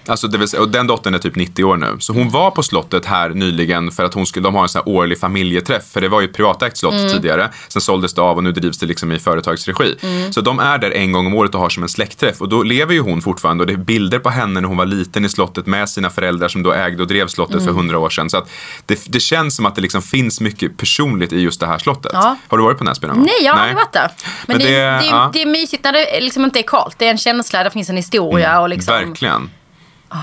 Alltså 0.09 0.27
det 0.27 0.37
vill 0.37 0.47
säga, 0.47 0.61
och 0.61 0.69
den 0.69 0.87
dottern 0.87 1.13
är 1.13 1.19
typ 1.19 1.35
90 1.35 1.63
år 1.63 1.77
nu. 1.77 1.95
Så 1.99 2.13
hon 2.13 2.29
var 2.29 2.51
på 2.51 2.63
slottet 2.63 3.05
här 3.05 3.29
nyligen 3.29 3.91
för 3.91 4.03
att 4.05 4.13
hon 4.13 4.25
skulle, 4.25 4.43
de 4.43 4.55
har 4.55 4.63
en 4.63 4.69
sån 4.69 4.81
årlig 4.85 5.19
familjeträff. 5.19 5.83
För 5.91 6.01
det 6.01 6.07
var 6.09 6.21
ju 6.21 6.27
ett 6.27 6.33
privatägt 6.33 6.77
slott 6.77 6.93
Mm. 6.93 7.09
tidigare. 7.09 7.49
Sen 7.67 7.81
såldes 7.81 8.13
det 8.13 8.21
av 8.21 8.37
och 8.37 8.43
nu 8.43 8.51
drivs 8.51 8.77
det 8.77 8.85
liksom 8.85 9.11
i 9.11 9.19
företagsregi. 9.19 9.95
Mm. 10.01 10.33
Så 10.33 10.41
de 10.41 10.59
är 10.59 10.77
där 10.77 10.91
en 10.91 11.11
gång 11.11 11.27
om 11.27 11.33
året 11.33 11.55
och 11.55 11.61
har 11.61 11.69
som 11.69 11.83
en 11.83 11.89
släktträff. 11.89 12.41
Och 12.41 12.49
då 12.49 12.63
lever 12.63 12.93
ju 12.93 12.99
hon 12.99 13.21
fortfarande 13.21 13.61
och 13.63 13.67
det 13.67 13.73
är 13.73 13.77
bilder 13.77 14.19
på 14.19 14.29
henne 14.29 14.61
när 14.61 14.67
hon 14.67 14.77
var 14.77 14.85
liten 14.85 15.25
i 15.25 15.29
slottet 15.29 15.65
med 15.65 15.89
sina 15.89 16.09
föräldrar 16.09 16.47
som 16.47 16.63
då 16.63 16.73
ägde 16.73 17.01
och 17.01 17.07
drev 17.07 17.27
slottet 17.27 17.55
Mm. 17.55 17.65
för 17.67 17.73
hundra 17.73 17.99
år 17.99 18.09
sedan. 18.09 18.29
Så 18.29 18.45
det, 18.85 18.99
det 19.07 19.19
känns 19.19 19.55
som 19.55 19.65
att 19.65 19.75
det 19.75 19.81
liksom 19.81 20.01
finns 20.01 20.41
mycket 20.41 20.77
personligt 20.77 21.33
i 21.33 21.39
just 21.39 21.59
det 21.59 21.65
här 21.67 21.77
slottet. 21.77 22.11
Ja. 22.13 22.35
Har 22.47 22.57
du 22.57 22.63
varit 22.63 22.77
på 22.77 22.83
Näsby 22.83 23.07
någon 23.07 23.15
gång? 23.17 23.25
Nej, 23.25 23.45
jag 23.45 23.53
har 23.53 23.59
aldrig 23.59 23.75
varit 23.75 23.93
där. 23.93 24.11
Men, 24.47 24.57
Men 24.57 24.65
det, 24.67 24.71
det- 24.71 24.81
det, 24.81 24.99
det, 24.99 25.05
ja. 25.05 25.29
det 25.33 25.41
är 25.41 25.45
mysigt 25.45 25.83
när 25.83 25.93
det 25.93 26.19
liksom 26.21 26.43
inte 26.43 26.59
är 26.59 26.63
kallt. 26.63 26.95
Det 26.99 27.05
är 27.05 27.11
en 27.11 27.17
känsla, 27.17 27.63
det 27.63 27.71
finns 27.71 27.89
en 27.89 27.97
historia 27.97 28.59
och 28.61 28.69
liksom. 28.69 28.93
Verkligen. 28.93 29.49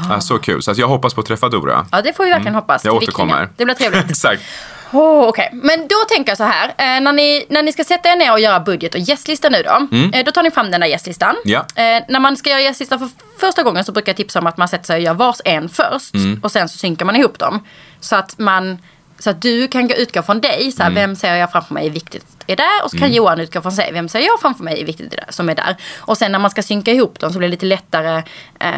Ja, 0.08 0.20
så 0.20 0.38
kul. 0.38 0.62
Så 0.62 0.72
jag 0.76 0.88
hoppas 0.88 1.14
på 1.14 1.20
att 1.20 1.26
träffa 1.26 1.48
Dora. 1.48 1.86
Ja, 1.92 2.02
det 2.02 2.12
får 2.12 2.24
vi 2.24 2.30
verkligen 2.30 2.54
hoppas. 2.54 2.84
Jag 2.84 2.94
återkommer. 2.94 3.48
Det 3.56 3.64
blir 3.64 3.74
trevligt. 3.74 4.04
Exakt. 4.10 4.42
Oh, 4.92 5.28
Okej, 5.28 5.50
men 5.52 5.88
då 5.88 5.96
tänker 6.08 6.30
jag 6.30 6.36
så 6.36 6.44
här. 6.44 6.68
Eh, 6.68 7.00
när, 7.00 7.12
ni, 7.12 7.46
när 7.48 7.62
ni 7.62 7.72
ska 7.72 7.84
sätta 7.84 8.08
er 8.08 8.16
ner 8.16 8.32
och 8.32 8.40
göra 8.40 8.60
budget 8.60 8.94
och 8.94 9.00
gästlista 9.00 9.48
nu 9.48 9.62
då. 9.62 9.96
Eh, 10.18 10.24
då 10.24 10.30
tar 10.32 10.42
ni 10.42 10.50
fram 10.50 10.70
den 10.70 10.80
där 10.80 10.88
gästlistan. 10.88 11.30
Mm. 11.30 11.40
Ja. 11.44 11.82
Eh, 11.82 12.02
när 12.08 12.20
man 12.20 12.36
ska 12.36 12.50
göra 12.50 12.60
gästlista 12.60 12.98
för 12.98 13.08
första 13.40 13.62
gången 13.62 13.84
så 13.84 13.92
brukar 13.92 14.10
jag 14.10 14.16
tipsa 14.16 14.38
om 14.38 14.46
att 14.46 14.56
man 14.56 14.68
sätter 14.68 14.84
sig 14.84 14.96
och 14.96 15.02
gör 15.02 15.14
vars 15.14 15.40
en 15.44 15.68
först. 15.68 16.14
Mm. 16.14 16.40
Och 16.42 16.52
sen 16.52 16.68
så 16.68 16.78
synkar 16.78 17.06
man 17.06 17.16
ihop 17.16 17.38
dem. 17.38 17.64
Så 18.00 18.16
att 18.16 18.38
man 18.38 18.78
så 19.18 19.30
att 19.30 19.42
du 19.42 19.68
kan 19.68 19.88
gå- 19.88 19.94
utgå 19.94 20.22
från 20.22 20.40
dig, 20.40 20.72
så 20.72 20.82
här, 20.82 20.90
Mm. 20.90 21.02
vem 21.02 21.16
ser 21.16 21.34
jag 21.34 21.52
framför 21.52 21.74
mig 21.74 21.86
är 21.86 21.90
viktigt 21.90 22.26
är 22.46 22.56
där. 22.56 22.84
Och 22.84 22.90
så 22.90 22.98
kan 22.98 23.12
Johan 23.12 23.40
utgå 23.40 23.62
från 23.62 23.72
sig, 23.72 23.92
vem 23.92 24.08
ser 24.08 24.20
jag 24.20 24.40
framför 24.40 24.64
mig 24.64 24.80
är 24.80 24.84
viktigt 24.86 25.12
är 25.12 25.16
där, 25.16 25.26
som 25.28 25.48
är 25.48 25.54
där. 25.54 25.76
Och 25.98 26.18
sen 26.18 26.32
när 26.32 26.38
man 26.38 26.50
ska 26.50 26.62
synka 26.62 26.92
ihop 26.92 27.18
dem 27.20 27.32
så 27.32 27.38
blir 27.38 27.48
det 27.48 27.50
lite 27.50 27.66
lättare 27.66 28.22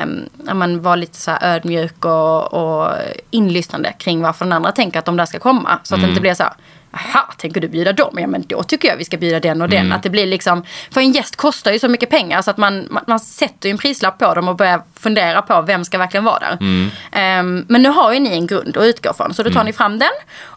um, 0.03 0.29
när 0.37 0.55
man 0.55 0.83
var 0.83 0.97
lite 0.97 1.17
så 1.19 1.31
här 1.31 1.57
ödmjuk 1.57 2.05
och, 2.05 2.55
och 2.55 2.93
inlyssnande 3.31 3.93
kring 3.99 4.23
varför 4.23 4.45
den 4.45 4.53
andra 4.53 4.73
tänker 4.73 4.99
att 4.99 5.05
de 5.05 5.17
där 5.17 5.27
ska 5.27 5.39
komma. 5.39 5.79
Så 5.83 5.95
att 5.95 6.01
det 6.01 6.05
Mm. 6.05 6.11
inte 6.11 6.21
blir 6.21 6.35
så 6.35 6.43
här, 6.43 6.53
Aha, 6.91 7.35
tänker 7.39 7.61
du 7.61 7.69
bjuda 7.69 7.93
dem? 7.93 8.19
Ja 8.19 8.27
men 8.27 8.45
då 8.47 8.63
tycker 8.63 8.89
jag 8.89 8.97
vi 8.97 9.05
ska 9.05 9.17
bjuda 9.17 9.41
den 9.41 9.63
och 9.63 9.69
den. 9.69 9.81
Mm. 9.81 9.93
Att 9.93 10.03
det 10.03 10.11
blir 10.11 10.27
liksom, 10.27 10.63
för 10.91 11.01
en 11.01 11.13
gäst 11.13 11.37
kostar 11.37 11.73
ju 11.73 11.79
så 11.79 11.89
mycket 11.89 12.11
pengar 12.11 12.43
så 12.43 12.51
att 12.51 12.57
man, 12.57 12.87
man, 12.91 13.05
man 13.07 13.21
sätter 13.21 13.69
en 13.69 13.79
prislapp 13.79 14.19
på 14.19 14.35
dem 14.35 14.49
och 14.49 14.57
börjar 14.57 14.83
fundera 14.95 15.43
på 15.43 15.63
vem 15.63 15.85
ska 15.85 15.99
verkligen 15.99 16.25
vara 16.25 16.39
där. 16.39 16.59
Mm. 16.61 16.91
Ehm, 17.13 17.65
men 17.69 17.83
nu 17.83 17.89
har 17.89 18.13
ju 18.13 18.21
ni 18.21 18.31
en 18.31 18.47
grund 18.47 18.77
att 18.77 18.85
utgå 18.85 19.13
från 19.13 19.35
så 19.35 19.43
då 19.43 19.51
tar 19.51 19.65
ni 19.65 19.73
fram 19.73 19.99
den 19.99 20.11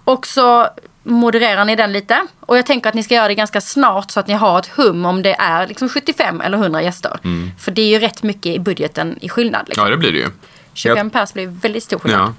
och 0.03 0.27
så 0.27 0.67
modererar 1.03 1.65
ni 1.65 1.75
den 1.75 1.93
lite. 1.93 2.27
Och 2.39 2.57
jag 2.57 2.65
tänker 2.65 2.89
att 2.89 2.95
ni 2.95 3.03
ska 3.03 3.15
göra 3.15 3.27
det 3.27 3.35
ganska 3.35 3.61
snart 3.61 4.11
så 4.11 4.19
att 4.19 4.27
ni 4.27 4.33
har 4.33 4.59
ett 4.59 4.67
hum 4.67 5.05
om 5.05 5.21
det 5.21 5.35
är 5.39 5.67
liksom 5.67 5.89
75 5.89 6.41
eller 6.41 6.57
100 6.57 6.81
gäster. 6.81 7.19
För 7.59 7.71
det 7.71 7.81
är 7.81 7.89
ju 7.89 7.99
rätt 7.99 8.23
mycket 8.23 8.55
i 8.55 8.59
budgeten 8.59 9.17
i 9.21 9.29
skillnad. 9.29 9.63
Liksom. 9.67 9.81
Mm. 9.81 9.91
Ja, 9.91 9.95
det 9.95 9.99
blir 9.99 10.11
det 10.11 10.17
ju. 10.17 10.29
25 10.73 11.09
pers 11.09 11.33
blir 11.33 11.47
väldigt 11.47 11.83
stor 11.83 11.99
skillnad. 11.99 12.21
Ja. 12.21 12.33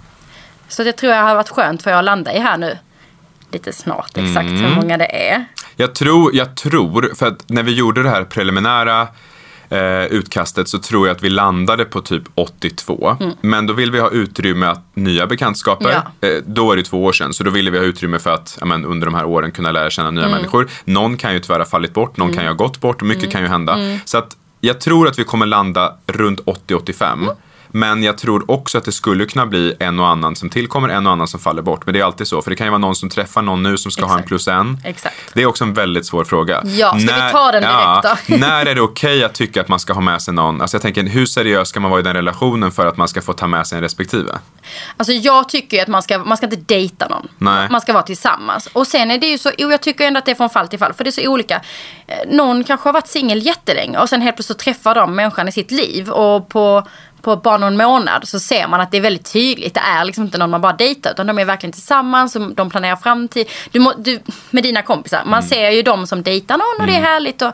Så 0.68 0.84
det 0.84 0.92
tror 0.92 1.12
jag 1.12 1.22
har 1.22 1.34
varit 1.34 1.48
skönt 1.48 1.82
för 1.82 1.90
jag 1.90 1.98
att 1.98 2.04
landa 2.04 2.34
i 2.34 2.38
här 2.38 2.56
nu. 2.56 2.78
Lite 3.52 3.72
snart 3.72 4.10
exakt 4.18 4.48
Mm. 4.48 4.64
hur 4.64 4.74
många 4.76 4.96
det 4.98 5.28
är. 5.30 5.44
Jag 5.76 5.94
tror, 5.94 6.34
jag 6.34 6.56
tror, 6.56 7.10
för 7.14 7.26
att 7.26 7.44
när 7.48 7.62
vi 7.62 7.72
gjorde 7.74 8.02
det 8.02 8.08
här 8.10 8.24
preliminära 8.24 9.08
eh, 9.70 10.04
utkastet 10.04 10.68
så 10.68 10.78
tror 10.78 11.06
jag 11.06 11.16
att 11.16 11.22
vi 11.22 11.30
landade 11.30 11.84
på 11.84 12.00
typ 12.00 12.22
82. 12.34 13.16
Men 13.40 13.66
då 13.66 13.72
vill 13.72 13.90
vi 13.90 14.00
ha 14.00 14.10
utrymme 14.10 14.66
att 14.66 14.80
nya 14.94 15.26
bekantskaper. 15.26 15.90
Mm. 15.90 16.02
Ja. 16.20 16.28
Eh, 16.28 16.42
då 16.46 16.72
är 16.72 16.76
det 16.76 16.82
två 16.82 17.04
år 17.04 17.12
sedan, 17.12 17.32
så 17.32 17.44
då 17.44 17.50
ville 17.50 17.70
vi 17.70 17.78
ha 17.78 17.84
utrymme 17.84 18.18
för 18.18 18.30
att 18.30 18.56
ja, 18.60 18.66
men, 18.66 18.84
under 18.84 19.06
de 19.06 19.14
här 19.14 19.24
åren 19.24 19.52
kunna 19.52 19.72
lära 19.72 19.90
känna 19.90 20.10
nya 20.10 20.24
Mm. 20.24 20.36
människor. 20.36 20.68
Någon 20.84 21.16
kan 21.16 21.32
ju 21.34 21.40
tyvärr 21.40 21.58
ha 21.58 21.66
fallit 21.66 21.94
bort, 21.94 22.16
någon 22.16 22.32
kan 22.32 22.42
ju 22.42 22.48
ha 22.48 22.54
gått 22.56 22.80
bort 22.80 22.96
och 22.96 23.02
Mm. 23.02 23.16
mycket 23.16 23.32
kan 23.32 23.42
ju 23.42 23.48
hända. 23.48 23.98
Så 24.04 24.18
att 24.18 24.36
jag 24.60 24.80
tror 24.80 25.08
att 25.08 25.18
vi 25.18 25.24
kommer 25.24 25.46
landa 25.46 25.94
runt 26.06 26.40
80-85. 26.40 27.30
Men 27.72 28.02
jag 28.02 28.18
tror 28.18 28.50
också 28.50 28.78
att 28.78 28.84
det 28.84 28.92
skulle 28.92 29.26
kunna 29.26 29.46
bli 29.46 29.74
en 29.78 30.00
och 30.00 30.08
annan 30.08 30.36
som 30.36 30.50
tillkommer, 30.50 30.88
en 30.88 31.06
och 31.06 31.12
annan 31.12 31.28
som 31.28 31.40
faller 31.40 31.62
bort. 31.62 31.86
Men 31.86 31.92
det 31.94 32.00
är 32.00 32.04
alltid 32.04 32.26
så, 32.26 32.42
för 32.42 32.50
det 32.50 32.56
kan 32.56 32.66
ju 32.66 32.70
vara 32.70 32.78
någon 32.78 32.96
som 32.96 33.08
träffar 33.08 33.42
någon 33.42 33.62
nu 33.62 33.78
som 33.78 33.90
ska 33.90 34.04
ha 34.04 34.12
en 34.12 34.18
Exakt. 34.18 34.28
plus 34.28 34.48
en. 34.48 34.78
Exakt. 34.84 35.16
Det 35.34 35.42
är 35.42 35.46
också 35.46 35.64
en 35.64 35.74
väldigt 35.74 36.06
svår 36.06 36.24
fråga. 36.24 36.62
Ja, 36.64 36.88
ska 36.88 37.14
vi 37.26 37.32
ta 37.32 37.52
den 37.52 37.62
direkt 37.62 38.28
då? 38.28 38.36
när 38.36 38.66
är 38.66 38.74
det 38.74 38.80
okej 38.80 39.24
att 39.24 39.34
tycka 39.34 39.60
att 39.60 39.68
man 39.68 39.80
ska 39.80 39.92
ha 39.92 40.00
med 40.00 40.22
sig 40.22 40.34
någon? 40.34 40.60
Alltså 40.60 40.74
jag 40.74 40.82
tänker, 40.82 41.02
hur 41.02 41.26
seriös 41.26 41.68
ska 41.68 41.80
man 41.80 41.90
vara 41.90 42.00
i 42.00 42.02
den 42.02 42.14
relationen 42.14 42.72
för 42.72 42.86
att 42.86 42.96
man 42.96 43.08
ska 43.08 43.22
få 43.22 43.32
ta 43.32 43.46
med 43.46 43.66
sig 43.66 43.76
en 43.76 43.82
respektive? 43.82 44.38
Alltså 44.96 45.12
jag 45.12 45.48
tycker 45.48 45.76
ju 45.76 45.82
att 45.82 45.88
man 45.88 46.02
ska, 46.02 46.18
man 46.18 46.36
ska 46.36 46.46
inte 46.46 46.74
dejta 46.74 47.08
någon. 47.08 47.28
Nej. 47.38 47.68
Man 47.70 47.80
ska 47.80 47.92
vara 47.92 48.02
tillsammans. 48.02 48.68
Och 48.72 48.86
sen 48.86 49.10
är 49.10 49.18
det 49.18 49.26
ju 49.26 49.38
så, 49.38 49.50
jo 49.58 49.70
jag 49.70 49.80
tycker 49.80 50.06
ändå 50.06 50.18
att 50.18 50.24
det 50.24 50.30
är 50.30 50.34
från 50.36 50.50
fall 50.50 50.68
till 50.68 50.78
fall. 50.78 50.92
För 50.92 51.04
det 51.04 51.10
är 51.10 51.22
så 51.22 51.28
olika. 51.28 51.60
Eh, 52.06 52.16
Någon 52.28 52.64
kanske 52.64 52.88
har 52.88 52.92
varit 52.92 53.08
singel 53.08 53.46
jättelänge 53.46 53.98
och 53.98 54.08
sen 54.08 54.22
helt 54.22 54.36
plötsligt 54.36 54.58
så 54.58 54.64
träffar 54.64 54.94
de 54.94 55.14
människan 55.16 55.48
i 55.48 55.52
sitt 55.52 55.70
liv. 55.70 56.10
Och 56.10 56.48
på, 56.48 56.86
på 57.22 57.36
bara 57.36 57.56
någon 57.56 57.76
månad 57.76 58.28
så 58.28 58.40
ser 58.40 58.68
man 58.68 58.80
att 58.80 58.90
det 58.90 58.96
är 58.96 59.00
väldigt 59.00 59.32
tydligt. 59.32 59.74
Det 59.74 59.80
är 59.80 60.04
liksom 60.04 60.24
inte 60.24 60.38
någon 60.38 60.50
man 60.50 60.60
bara 60.60 60.72
dejtar 60.72 61.10
utan 61.10 61.26
de 61.26 61.38
är 61.38 61.44
verkligen 61.44 61.72
tillsammans. 61.72 62.36
Och 62.36 62.54
de 62.54 62.70
planerar 62.70 62.96
framtid. 62.96 63.46
Du, 63.70 63.78
må, 63.80 63.92
du, 63.98 64.20
med 64.50 64.62
dina 64.62 64.82
kompisar. 64.82 65.22
Man 65.26 65.42
ser 65.42 65.70
ju 65.70 65.82
dem 65.82 66.06
som 66.06 66.22
dejtar 66.22 66.58
någon 66.58 66.80
och 66.80 66.86
det 66.86 66.96
är 66.96 67.02
härligt. 67.02 67.42
Och, 67.42 67.52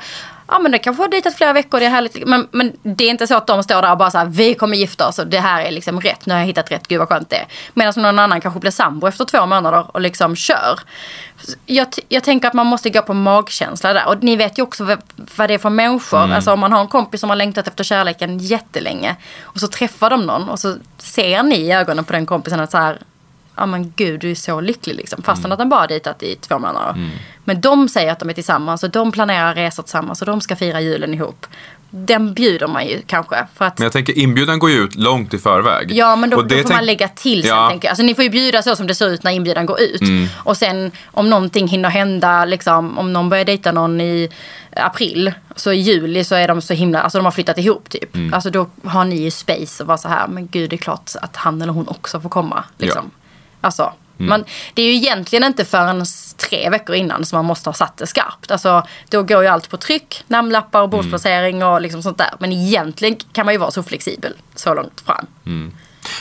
ja 0.49 0.59
men 0.59 0.73
det 0.73 0.79
kanske 0.79 1.03
har 1.03 1.09
dejtat 1.09 1.35
flera 1.35 1.53
veckor, 1.53 1.81
det 1.81 1.87
är 1.87 1.91
härligt. 1.91 2.27
Men, 2.27 2.49
men 2.51 2.73
det 2.83 3.05
är 3.05 3.11
inte 3.11 3.27
så 3.27 3.37
att 3.37 3.47
de 3.47 3.63
står 3.63 3.83
där 3.83 3.93
och 3.93 3.99
bara 3.99 4.11
så 4.11 4.19
här, 4.19 4.27
vi 4.27 4.55
kommer 4.55 4.77
gifta 4.77 5.09
oss 5.09 5.19
och 5.19 5.27
det 5.27 5.41
här 5.41 5.63
är 5.63 5.71
liksom 5.71 6.01
rätt, 6.01 6.27
nu 6.27 6.35
har 6.35 6.41
jag 6.41 6.47
hittat 6.47 6.71
rätt, 6.71 6.89
gud 6.89 6.99
vad 6.99 7.09
skönt 7.09 7.31
det 7.31 7.37
är. 7.37 7.47
Medan 7.75 7.93
någon 7.97 8.19
annan 8.19 8.41
kanske 8.41 8.61
blir 8.61 8.71
sambo 8.71 9.07
efter 9.07 9.25
två 9.25 9.47
månader 9.47 9.87
och 9.93 10.01
liksom 10.01 10.37
kör. 10.37 10.81
Jag, 11.67 11.89
jag 12.09 12.25
tänker 12.25 12.49
att 12.49 12.55
man 12.55 12.67
måste 12.67 12.91
gå 12.91 13.03
på 13.03 13.15
magkänsla 13.15 13.93
där. 13.93 14.09
Och 14.09 14.23
ni 14.23 14.37
vet 14.37 14.59
ju 14.59 14.63
också 14.63 14.85
vad, 14.85 14.99
vad 15.37 15.51
det 15.51 15.55
är 15.55 15.59
för 15.59 15.71
människor. 15.71 16.19
Mm. 16.19 16.37
Alltså 16.37 16.53
om 16.53 16.61
man 16.61 16.73
har 16.73 16.81
en 16.81 16.89
kompis 16.89 17.21
som 17.21 17.31
har 17.31 17.37
längtat 17.37 17.69
efter 17.69 17.85
kärleken 17.85 18.39
jättelänge. 18.39 19.17
Och 19.43 19.61
så 19.61 19.69
träffar 19.69 20.11
de 20.11 20.27
någon 20.27 20.49
och 20.49 20.59
så 20.59 20.77
ser 20.99 21.43
ni 21.43 21.57
i 21.57 21.73
ögonen 21.73 22.05
på 22.05 22.13
den 22.13 22.27
kompisen 22.27 22.61
att 22.61 22.71
så 22.71 22.79
här, 22.79 22.99
ja 23.59 23.67
men 23.67 23.93
gud 23.97 24.21
du 24.21 24.31
är 24.31 24.35
så 24.35 24.61
lycklig 24.61 24.95
liksom. 24.95 25.23
Fastän 25.23 25.45
Mm. 25.45 25.53
att 25.53 25.59
den 25.59 25.69
bara 25.69 25.87
dejtat 25.87 26.23
i 26.23 26.37
två 26.37 26.59
månader. 26.59 27.11
Men 27.45 27.61
de 27.61 27.89
säger 27.89 28.13
att 28.13 28.19
de 28.19 28.29
är 28.31 28.35
tillsammans 28.35 28.83
och 28.85 28.91
de 28.91 29.13
planerar 29.13 29.55
resor 29.55 29.83
tillsammans 29.83 30.21
och 30.23 30.27
de 30.27 30.41
ska 30.41 30.57
fira 30.57 30.81
julen 30.81 31.15
ihop. 31.15 31.47
Den 31.91 32.35
bjuder 32.35 32.67
man 32.67 32.87
ju 32.87 33.03
kanske. 33.07 33.47
För 33.55 33.65
att 33.65 33.79
Men 33.79 33.85
jag 33.85 33.93
tänker 33.93 34.19
inbjudan 34.19 34.59
går 34.59 34.71
ju 34.71 34.77
ut 34.85 34.95
långt 34.95 35.35
i 35.35 35.39
förväg. 35.39 35.93
Ja, 35.93 36.17
men 36.17 36.31
då, 36.31 36.37
Och 36.37 36.43
då 36.43 36.49
det 36.49 36.55
får 36.63 36.69
tänk- 36.69 36.77
man 36.79 36.87
lägga 36.87 37.09
till 37.09 37.43
sen. 37.43 37.49
Ja. 37.51 37.59
Mm. 37.59 37.71
Tänker 37.71 37.89
jag. 37.89 37.91
Alltså, 37.91 38.03
ni 38.03 38.15
får 38.15 38.25
ju 38.25 38.31
bjuda 38.31 38.63
så 38.63 38.77
som 38.77 38.87
det 38.87 38.95
ser 38.95 39.09
ut 39.09 39.23
när 39.23 39.31
inbjudan 39.31 39.67
går 39.67 39.81
ut. 39.81 40.01
Och 40.37 40.57
sen 40.57 40.91
om 41.07 41.31
någonting 41.31 41.69
hinner 41.69 41.89
hända, 41.89 42.45
liksom, 42.45 42.99
om 42.99 43.13
någon 43.13 43.29
börjar 43.29 43.45
dejta 43.45 43.73
någon 43.73 44.01
i 44.01 44.29
april, 44.77 45.33
så 45.57 45.73
i 45.73 45.77
juli 45.81 46.25
så 46.25 46.35
är 46.35 46.49
de 46.49 46.61
så 46.63 46.75
himla, 46.75 47.01
alltså 47.01 47.19
de 47.19 47.25
har 47.25 47.33
flyttat 47.33 47.59
ihop 47.59 47.91
typ. 47.91 48.15
Mm. 48.15 48.35
Alltså 48.35 48.51
då 48.51 48.67
har 48.85 49.05
ni 49.05 49.17
ju 49.23 49.31
space 49.31 49.83
och 49.83 49.87
vara 49.87 49.99
så 49.99 50.09
här, 50.09 50.29
men 50.29 50.49
gud 50.49 50.71
det 50.71 50.77
är 50.77 50.79
klart 50.79 51.11
att 51.23 51.37
han 51.37 51.63
eller 51.63 51.73
hon 51.73 51.89
också 51.89 52.21
får 52.21 52.29
komma. 52.29 52.65
Liksom. 52.79 53.11
Alltså, 53.61 53.93
Mm. 54.21 54.29
man, 54.29 54.45
det 54.75 54.83
är 54.83 54.87
ju 54.87 54.95
egentligen 54.95 55.45
inte 55.45 55.65
förrän 55.65 56.05
tre 56.49 56.71
veckor 56.71 56.97
innan 56.97 57.25
som 57.25 57.37
man 57.37 57.45
måste 57.45 57.69
ha 57.69 57.75
satt 57.75 57.97
det 57.97 58.07
skarpt. 58.07 58.51
Alltså, 58.51 58.83
då 59.09 59.23
går 59.23 59.43
ju 59.43 59.49
allt 59.49 59.71
på 59.71 59.77
tryck, 59.77 60.25
namnlappar 60.29 60.83
och 60.83 60.89
bordsplacering 60.89 61.65
och 61.65 61.81
liksom 61.81 62.03
sånt 62.03 62.19
där. 62.19 62.31
Men 62.41 62.53
egentligen 62.53 63.17
kan 63.33 63.47
man 63.47 63.55
ju 63.55 63.59
vara 63.59 63.71
så 63.71 63.83
flexibel 63.83 64.35
så 64.55 64.75
långt 64.75 65.01
fram. 65.07 65.27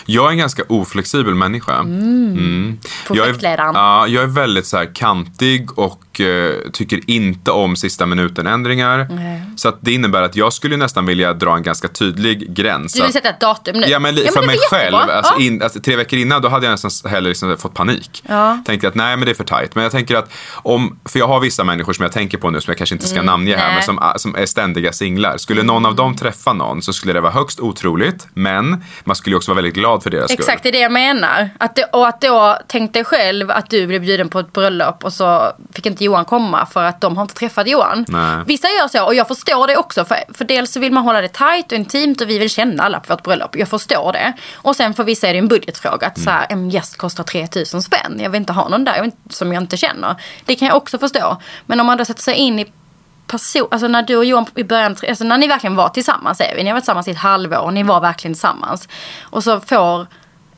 Jag 0.05 0.25
är 0.25 0.29
en 0.31 0.37
ganska 0.37 0.63
oflexibel 0.69 1.35
människa. 1.35 1.79
Mm. 1.79 2.79
Jag 3.09 3.27
är, 3.29 3.57
ja, 3.57 4.07
jag 4.07 4.23
är 4.23 4.27
väldigt 4.27 4.65
så 4.67 4.77
här 4.77 4.95
kantig 4.95 5.79
och 5.79 6.01
eh, 6.19 6.53
tycker 6.73 6.99
inte 7.09 7.51
om 7.51 7.75
sista 7.75 8.05
minuten-ändringar. 8.05 9.07
Så 9.55 9.69
att 9.69 9.77
det 9.81 9.93
innebär 9.93 10.21
att 10.21 10.35
jag 10.35 10.53
skulle 10.53 10.77
nästan 10.77 11.05
vilja 11.05 11.33
dra 11.33 11.55
en 11.55 11.63
ganska 11.63 11.87
tydlig 11.87 12.53
gräns. 12.53 12.93
Du 12.93 13.03
vill 13.03 13.13
sätta 13.13 13.29
ett 13.29 13.39
datum 13.39 13.75
nu? 13.79 13.87
Ja 13.87 13.99
men, 13.99 14.15
Ja, 14.15 14.31
för 14.33 14.41
det 14.41 14.47
mig 14.47 14.57
själv, 14.69 14.95
alltså, 14.95 15.33
Ja. 15.37 15.45
in, 15.45 15.61
alltså, 15.63 15.79
tre 15.79 15.95
veckor 15.95 16.19
innan 16.19 16.41
då 16.41 16.49
hade 16.49 16.65
jag 16.65 16.71
nästan 16.71 17.11
heller 17.11 17.29
liksom 17.29 17.57
fått 17.57 17.73
panik. 17.73 18.23
Ja. 18.27 18.63
Tänkte 18.65 18.87
att 18.87 18.95
nej 18.95 19.17
men 19.17 19.25
det 19.25 19.31
är 19.31 19.35
för 19.35 19.43
tajt. 19.43 19.75
Men 19.75 19.83
jag 19.83 19.91
tänker 19.91 20.15
att 20.15 20.31
om, 20.53 20.99
för 21.05 21.19
jag 21.19 21.27
har 21.27 21.39
vissa 21.39 21.63
människor 21.63 21.93
som 21.93 22.03
jag 22.03 22.11
tänker 22.11 22.37
på 22.37 22.49
nu 22.49 22.61
som 22.61 22.71
jag 22.71 22.77
kanske 22.77 22.95
inte 22.95 23.07
ska 23.07 23.21
namnge 23.21 23.55
här 23.55 23.67
Mm, 23.67 23.75
nej. 23.75 23.83
men 23.87 24.13
som, 24.13 24.19
som 24.31 24.41
är 24.41 24.45
ständiga 24.45 24.91
singlar. 24.93 25.37
Skulle 25.37 25.63
någon 25.63 25.85
av 25.85 25.95
dem 25.95 26.15
träffa 26.15 26.53
någon 26.53 26.81
så 26.81 26.93
skulle 26.93 27.13
det 27.13 27.21
vara 27.21 27.31
högst 27.31 27.59
otroligt 27.59 28.27
men 28.33 28.83
man 29.03 29.15
skulle 29.15 29.35
också 29.35 29.51
vara 29.51 29.55
väldigt 29.55 29.73
glad 29.73 30.03
för 30.03 30.09
deras 30.09 30.25
skull. 30.31 30.39
Exakt, 30.39 30.63
det 30.63 30.69
är 30.69 30.73
det 30.73 30.79
jag 30.79 30.91
menar. 30.91 31.49
Att 31.57 31.75
det, 31.75 31.83
och 31.83 32.07
att 32.07 32.21
då 32.21 32.57
tänk 32.67 32.93
dig 32.93 33.03
själv 33.03 33.51
att 33.51 33.69
du 33.69 33.87
blev 33.87 34.01
bjuden 34.01 34.29
på 34.29 34.39
ett 34.39 34.53
bröllop 34.53 35.03
och 35.03 35.13
så 35.13 35.51
fick 35.73 35.85
inte 35.85 36.03
Johan 36.07 36.25
komma 36.25 36.65
för 36.65 36.83
att 36.83 37.01
de 37.01 37.15
har 37.17 37.21
inte 37.21 37.33
träffat 37.35 37.67
Johan. 37.67 38.05
Nej. 38.07 38.43
Vissa 38.45 38.67
gör 38.67 38.87
så 38.87 39.05
och 39.05 39.15
jag 39.15 39.27
förstår 39.27 39.67
det 39.67 39.77
också. 39.77 40.05
För, 40.05 40.17
för 40.33 40.45
dels 40.45 40.71
så 40.71 40.79
vill 40.79 40.93
man 40.93 41.03
hålla 41.03 41.21
det 41.21 41.27
tight 41.27 41.71
och 41.71 41.77
intimt 41.77 42.21
och 42.21 42.29
vi 42.29 42.37
vill 42.39 42.49
känna 42.49 42.83
alla 42.83 42.99
på 42.99 43.13
vårt 43.13 43.23
bröllop. 43.23 43.55
Jag 43.55 43.67
förstår 43.67 44.13
det. 44.13 44.33
Och 44.55 44.75
sen 44.75 44.93
för 44.93 45.03
vissa 45.03 45.27
är 45.27 45.33
det 45.33 45.39
en 45.39 45.47
budgetfråga. 45.47 46.07
Att 46.07 46.19
så 46.19 46.29
här, 46.29 46.45
en 46.49 46.69
gäst 46.69 46.97
kostar 46.97 47.23
3000 47.23 47.81
spänn. 47.81 48.19
Jag 48.19 48.29
vill 48.29 48.39
inte 48.41 48.53
ha 48.53 48.69
någon 48.69 48.83
där 48.83 48.95
jag 48.95 49.01
vill 49.01 49.11
inte- 49.23 49.35
som 49.35 49.53
jag 49.53 49.63
inte 49.63 49.77
känner. 49.77 50.15
Det 50.45 50.55
kan 50.55 50.67
jag 50.67 50.77
också 50.77 50.97
förstå. 50.97 51.37
Men 51.65 51.79
om 51.79 51.85
man 51.85 51.97
då 51.97 52.05
sätter 52.05 52.21
sig 52.23 52.35
in 52.35 52.59
i 52.59 52.71
person, 53.27 53.67
alltså 53.71 53.87
när 53.87 54.01
du 54.01 54.15
och 54.17 54.25
Johan 54.25 54.45
i 54.55 54.63
början, 54.63 54.95
alltså 55.09 55.23
när 55.23 55.37
ni 55.37 55.47
verkligen 55.47 55.75
var 55.75 55.89
tillsammans 55.89 56.37
säger 56.37 56.55
vi, 56.55 56.63
ni 56.63 56.69
har 56.69 56.73
varit 56.75 56.83
tillsammans 56.83 57.07
i 57.07 57.11
ett 57.11 57.17
halvår 57.17 57.57
och 57.57 57.73
ni 57.73 57.83
var 57.83 57.99
verkligen 58.01 58.33
tillsammans. 58.33 58.87
Och 59.23 59.43
så 59.43 59.59
får 59.59 60.07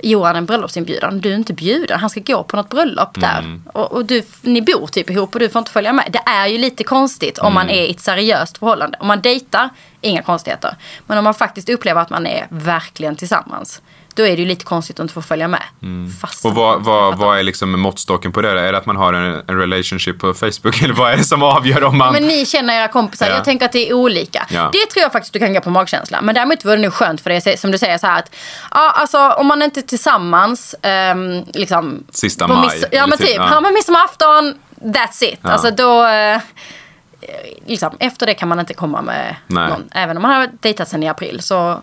Johan 0.04 0.36
en 0.36 0.46
bröllopsinbjudan, 0.46 1.22
du 1.22 1.32
är 1.32 1.36
inte 1.36 1.54
bjuden, 1.54 2.00
han 2.00 2.10
ska 2.10 2.20
gå 2.20 2.44
på 2.44 2.56
något 2.56 2.70
bröllop 2.70 3.22
där. 3.22 3.60
Och, 3.74 3.92
och 3.92 4.06
du, 4.06 4.24
ni 4.42 4.62
bor 4.62 4.88
typ 4.88 5.10
ihop 5.10 5.34
och 5.34 5.40
du 5.40 5.50
får 5.50 5.60
inte 5.60 5.72
följa 5.72 5.94
med. 5.94 6.10
Det 6.10 6.24
är 6.26 6.48
ju 6.48 6.58
lite 6.58 6.84
konstigt 6.84 7.38
om 7.38 7.54
man 7.54 7.70
är 7.70 7.86
i 7.86 7.92
ett 7.92 8.00
seriöst 8.00 8.58
förhållande. 8.58 8.98
Om 9.02 9.08
man 9.08 9.22
dejtar, 9.22 9.70
inga 10.02 10.22
konstigheter. 10.22 10.76
Men 11.08 11.18
om 11.18 11.24
man 11.24 11.34
faktiskt 11.34 11.70
upplever 11.70 12.02
att 12.02 12.10
man 12.10 12.28
är 12.28 12.48
verkligen 12.50 13.16
tillsammans. 13.16 13.82
Då 14.20 14.26
är 14.28 14.36
det 14.36 14.42
ju 14.42 14.46
lite 14.48 14.66
konstigt 14.66 15.00
att 15.00 15.04
inte 15.04 15.14
få 15.14 15.22
följa 15.22 15.48
med. 15.48 15.64
Fast 16.22 16.46
Och 16.46 16.56
vad, 16.56 16.84
vad, 16.84 17.18
vad 17.18 17.40
är 17.40 17.44
liksom 17.44 17.80
måttstocken 17.80 18.32
på 18.32 18.42
det? 18.42 18.50
Är 18.62 18.72
det 18.72 18.78
att 18.78 18.86
man 18.86 18.96
har 18.96 19.14
en, 19.14 19.44
en 19.48 19.58
relationship 19.58 20.20
på 20.20 20.34
Facebook 20.34 20.82
eller 20.84 20.94
vad 20.94 21.12
är 21.14 21.18
det 21.18 21.24
som 21.24 21.44
avgör 21.44 21.84
om 21.84 21.98
man... 21.98 22.14
Men 22.14 22.28
ni 22.28 22.46
känner 22.46 22.74
era 22.80 22.88
kompisar, 22.88 23.28
Ja. 23.28 23.34
jag 23.36 23.46
tänker 23.46 23.66
att 23.66 23.72
det 23.72 23.90
är 23.90 23.94
olika. 23.94 24.48
Ja. 24.50 24.70
Det 24.74 24.86
tror 24.86 25.02
jag 25.04 25.12
faktiskt 25.12 25.34
du 25.34 25.40
kan 25.40 25.54
gå 25.54 25.62
på 25.62 25.70
magkänsla. 25.70 26.22
Men 26.22 26.36
däremot 26.36 26.66
vore 26.66 26.76
det 26.76 26.82
nog 26.82 26.94
skönt 26.94 27.22
för 27.22 27.30
dig, 27.30 27.58
som 27.58 27.72
du 27.72 27.78
säger 27.78 27.98
så 27.98 28.08
här 28.08 28.20
att, 28.20 28.36
ja 28.72 28.92
alltså 28.92 29.30
om 29.30 29.48
man 29.48 29.62
inte 29.62 29.80
är 29.80 29.82
tillsammans, 29.82 30.76
ehm, 30.82 31.44
liksom. 31.54 32.04
Sista 32.10 32.48
maj, 32.48 32.58
miss- 32.68 32.86
Ja 32.92 33.08
men 33.08 33.18
typ, 33.18 33.28
typ, 33.28 33.38
ja. 33.38 33.50
ja 33.52 33.62
men 33.62 33.74
midsommarafton, 33.74 34.54
that's 34.82 35.24
it. 35.24 35.40
Ja. 35.42 35.50
Alltså 35.50 35.72
då, 35.72 36.06
eh, 36.08 36.40
liksom, 37.66 37.96
efter 38.00 38.26
det 38.26 38.34
kan 38.34 38.48
man 38.48 38.60
inte 38.60 38.74
komma 38.74 39.02
med 39.02 39.36
Nej. 39.48 39.70
någon. 39.70 39.84
Även 39.92 40.18
om 40.18 40.22
man 40.24 40.32
har 40.32 40.50
dejtat 40.60 40.90
sen 40.90 41.04
i 41.04 41.08
april 41.10 41.42
så 41.42 41.82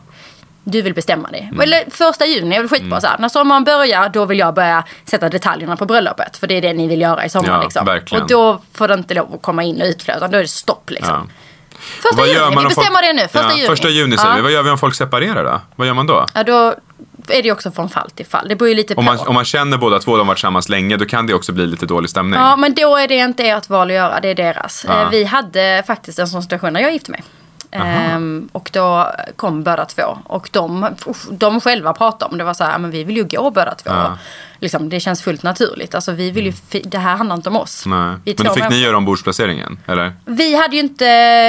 du 0.68 0.82
vill 0.82 0.94
bestämma 0.94 1.30
dig. 1.30 1.40
Mm. 1.42 1.60
Eller 1.60 1.84
första 1.90 2.26
juni 2.26 2.56
är 2.56 2.60
väl 2.60 2.68
skitbra 2.68 3.00
så 3.00 3.06
här. 3.06 3.18
När 3.18 3.28
sommaren 3.28 3.64
börjar 3.64 4.08
då 4.08 4.24
vill 4.24 4.38
jag 4.38 4.54
börja 4.54 4.84
sätta 5.04 5.28
detaljerna 5.28 5.76
på 5.76 5.86
bröllopet. 5.86 6.36
För 6.36 6.46
det 6.46 6.54
är 6.54 6.62
det 6.62 6.72
ni 6.72 6.86
vill 6.88 7.00
göra 7.00 7.24
i 7.24 7.28
sommar 7.28 7.48
Ja, 7.48 7.62
liksom. 7.62 8.20
Och 8.20 8.26
då 8.28 8.60
får 8.72 8.88
det 8.88 8.94
inte 8.94 9.14
lov 9.14 9.34
att 9.34 9.42
komma 9.42 9.62
in 9.62 9.80
och 9.82 9.86
utflöda. 9.86 10.28
Då 10.28 10.38
är 10.38 10.42
det 10.42 10.48
stopp 10.48 10.90
liksom. 10.90 11.14
Ja. 11.14 11.26
Första 12.02 12.16
Vad 12.16 12.26
juni, 12.28 12.38
vi 12.50 12.56
om 12.56 12.64
bestämmer 12.64 12.88
folk... 12.88 13.02
det 13.02 13.12
nu. 13.12 13.22
Första 13.22 13.42
ja, 13.42 13.56
juni. 13.56 13.66
Första 13.66 13.88
juni 13.88 14.16
säger 14.16 14.36
vi. 14.36 14.42
Vad 14.42 14.52
gör 14.52 14.62
vi 14.62 14.70
om 14.70 14.78
folk 14.78 14.94
separerar 14.94 15.44
då? 15.44 15.60
Vad 15.76 15.86
gör 15.86 15.94
man 15.94 16.06
då? 16.06 16.26
Ja, 16.34 16.42
då 16.42 16.74
är 17.28 17.42
det 17.42 17.52
också 17.52 17.70
från 17.70 17.88
fall 17.88 18.10
till 18.10 18.26
fall. 18.26 18.48
Det 18.48 18.56
beror 18.56 18.68
ju 18.68 18.74
lite 18.74 18.94
Om 18.94 19.06
på. 19.06 19.12
man, 19.12 19.26
om 19.26 19.34
man 19.34 19.44
känner 19.44 19.76
båda 19.78 19.98
två, 19.98 20.12
de 20.12 20.18
har 20.18 20.24
varit 20.26 20.36
tillsammans 20.36 20.68
länge, 20.68 20.96
då 20.96 21.04
kan 21.04 21.26
det 21.26 21.34
också 21.34 21.52
bli 21.52 21.66
lite 21.66 21.86
dålig 21.86 22.10
stämning. 22.10 22.40
Ja, 22.40 22.56
men 22.56 22.74
då 22.74 22.96
är 22.96 23.08
det 23.08 23.16
inte 23.16 23.44
ert 23.44 23.68
val 23.68 23.90
att 23.90 23.94
göra, 23.94 24.20
det 24.20 24.28
är 24.28 24.34
deras. 24.34 24.84
Eh, 24.84 25.10
Vi 25.10 25.24
hade 25.24 25.82
faktiskt 25.86 26.18
en 26.18 26.28
sån 26.28 26.42
situation 26.42 26.72
när 26.72 26.80
jag 26.80 26.92
gifte 26.92 27.10
mig. 27.10 27.22
Ehm, 27.70 28.48
och 28.52 28.70
då 28.72 29.12
kom 29.36 29.62
båda 29.62 29.84
två. 29.84 30.18
Och 30.24 30.48
de, 30.52 30.86
de 31.30 31.60
själva 31.60 31.92
pratade 31.92 32.32
om 32.32 32.38
det 32.38 32.44
var 32.44 32.54
så 32.54 32.64
här, 32.64 32.78
men 32.78 32.90
vi 32.90 33.04
vill 33.04 33.16
ju 33.16 33.24
gå 33.24 33.50
båda 33.50 33.74
två. 33.74 33.90
Ja. 33.90 34.18
Liksom, 34.60 34.88
det 34.88 35.00
känns 35.00 35.22
fullt 35.22 35.42
naturligt. 35.42 35.94
Alltså, 35.94 36.12
vi 36.12 36.30
vill 36.30 36.46
ju, 36.46 36.52
fi- 36.52 36.82
det 36.86 36.98
här 36.98 37.16
handlar 37.16 37.36
inte 37.36 37.48
om 37.48 37.56
oss. 37.56 37.86
Nej. 37.86 38.16
Vi 38.24 38.34
Men 38.38 38.46
då 38.46 38.54
fick 38.54 38.70
ni 38.70 38.78
göra 38.80 38.96
ombordsplaceringen, 38.96 39.78
eller? 39.86 40.12
Vi 40.24 40.56
hade 40.56 40.76
ju 40.76 40.82
inte, 40.82 41.04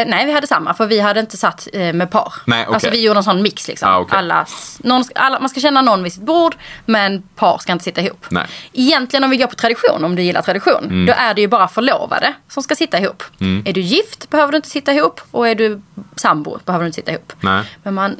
nej 0.07 0.25
vi 0.25 0.31
hade 0.31 0.47
samma 0.47 0.73
för 0.73 0.85
vi 0.85 0.99
hade 0.99 1.19
inte 1.19 1.37
satt 1.37 1.67
eh, 1.73 1.93
med 1.93 2.11
par. 2.11 2.33
Nej, 2.45 2.63
okej. 2.63 2.73
Alltså 2.73 2.89
vi 2.89 3.01
gjorde 3.01 3.19
en 3.19 3.23
sån 3.23 3.41
mix 3.41 3.67
liksom. 3.67 3.89
Ah, 3.89 3.97
okej. 3.97 4.17
alla, 4.17 4.45
någon, 4.79 5.03
alla, 5.15 5.39
man 5.39 5.49
ska 5.49 5.59
känna 5.59 5.81
någon 5.81 6.03
vid 6.03 6.13
sitt 6.13 6.23
bord 6.23 6.55
men 6.85 7.21
par 7.35 7.57
ska 7.57 7.71
inte 7.71 7.83
sitta 7.83 8.01
ihop. 8.01 8.25
Nej. 8.29 8.41
Mm. 8.43 8.87
Egentligen 8.87 9.23
om 9.23 9.29
vi 9.29 9.37
går 9.37 9.47
på 9.47 9.55
tradition, 9.55 10.03
om 10.05 10.15
du 10.15 10.21
gillar 10.21 10.41
tradition, 10.41 11.05
då 11.05 11.13
är 11.13 11.33
det 11.33 11.41
ju 11.41 11.47
bara 11.47 11.67
förlovade 11.67 12.33
som 12.49 12.63
ska 12.63 12.75
sitta 12.75 12.99
ihop. 12.99 13.23
Är 13.65 13.73
du 13.73 13.81
gift 13.81 14.29
behöver 14.29 14.51
du 14.51 14.55
inte 14.55 14.69
sitta 14.69 14.93
ihop 14.93 15.21
och 15.31 15.47
är 15.47 15.55
du 15.55 15.81
sambo 16.15 16.59
behöver 16.65 16.83
du 16.83 16.87
inte 16.87 16.95
sitta 16.95 17.11
ihop. 17.11 17.33
Nej. 17.39 17.63
Men 17.83 17.93
man, 17.93 18.15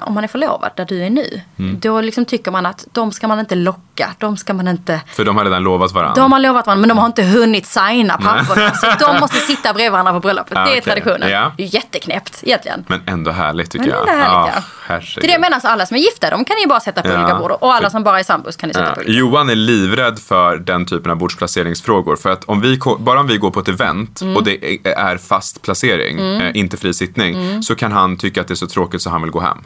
om 0.00 0.14
man 0.14 0.24
är 0.24 0.28
förlovad 0.28 0.70
där 0.76 0.84
du 0.84 1.02
är 1.04 1.10
nu, 1.10 1.40
Mm. 1.58 1.80
då 1.80 2.00
liksom 2.00 2.24
tycker 2.24 2.50
man 2.50 2.66
att 2.66 2.86
de 2.92 3.12
ska 3.12 3.28
man 3.28 3.38
inte 3.38 3.54
locka, 3.54 4.10
de 4.18 4.36
ska 4.36 4.54
man 4.54 4.68
inte 4.68 5.00
För 5.06 5.24
de 5.24 5.36
har 5.36 5.44
redan 5.44 5.62
lovat 5.62 5.92
varandra. 5.92 6.22
de 6.22 6.32
har 6.32 6.40
lovat 6.40 6.66
varandra 6.66 6.80
men 6.80 6.88
de 6.88 6.98
har 6.98 7.06
inte 7.06 7.22
hunnit 7.22 7.66
signa 7.66 8.16
papperna. 8.18 8.74
Så 8.74 8.86
de 9.06 9.20
måste 9.20 9.36
sitta 9.36 9.72
bredvid 9.72 9.92
varandra 9.92 10.12
på 10.12 10.20
bröllopet. 10.20 10.58
Ah, 10.58 10.64
det 10.64 10.70
är 10.70 10.72
okej. 10.72 10.80
traditionen. 10.82 11.30
Ja. 11.30 11.52
Det 11.56 11.62
är 11.62 11.74
jätteknäppt 11.74 12.40
egentligen. 12.42 12.84
Men 12.88 13.00
ändå 13.06 13.30
härligt 13.30 13.70
tycker 13.70 13.86
Men 13.86 13.94
jag. 13.94 14.08
är 14.08 14.12
härligt, 14.12 14.54
ja. 14.56 14.62
herregud. 14.86 15.14
Det 15.14 15.20
är 15.20 15.28
det 15.28 15.32
jag 15.32 15.40
menar, 15.40 15.60
så 15.60 15.68
alla 15.68 15.86
som 15.86 15.96
är 15.96 16.00
gifta 16.00 16.30
de 16.30 16.44
kan 16.44 16.58
ju 16.60 16.66
bara 16.66 16.80
sätta 16.80 17.02
på 17.02 17.08
Ja. 17.08 17.18
olika 17.22 17.38
bord. 17.38 17.50
Och 17.50 17.74
alla 17.74 17.90
som 17.90 18.02
bara 18.04 18.18
är 18.18 18.24
sambos 18.24 18.56
kan 18.56 18.68
ni 18.68 18.74
sätta 18.74 18.86
Ja. 18.88 18.94
på 18.94 19.00
olika. 19.00 19.12
Johan 19.12 19.50
är 19.50 19.54
livrädd 19.54 20.18
för 20.18 20.56
den 20.56 20.86
typen 20.86 21.10
av 21.10 21.16
bordsplaceringsfrågor. 21.18 22.16
För 22.16 22.30
att 22.30 22.44
om 22.44 22.60
vi, 22.60 22.78
bara 22.98 23.20
om 23.20 23.26
vi 23.26 23.36
går 23.36 23.50
på 23.50 23.60
ett 23.60 23.68
event 23.68 24.20
Mm. 24.20 24.36
och 24.36 24.44
det 24.44 24.64
är- 24.88 25.18
fast 25.18 25.62
placering, 25.62 26.18
eh, 26.40 26.50
inte 26.54 26.76
fri 26.76 26.94
sittning, 26.94 27.34
Mm. 27.34 27.62
så 27.62 27.74
kan 27.74 27.92
han 27.92 28.16
tycka 28.16 28.40
att 28.40 28.48
det 28.48 28.54
är 28.54 28.56
så 28.56 28.66
tråkigt 28.66 29.02
så 29.02 29.10
han 29.10 29.22
vill 29.22 29.30
gå 29.30 29.40
hem. 29.40 29.58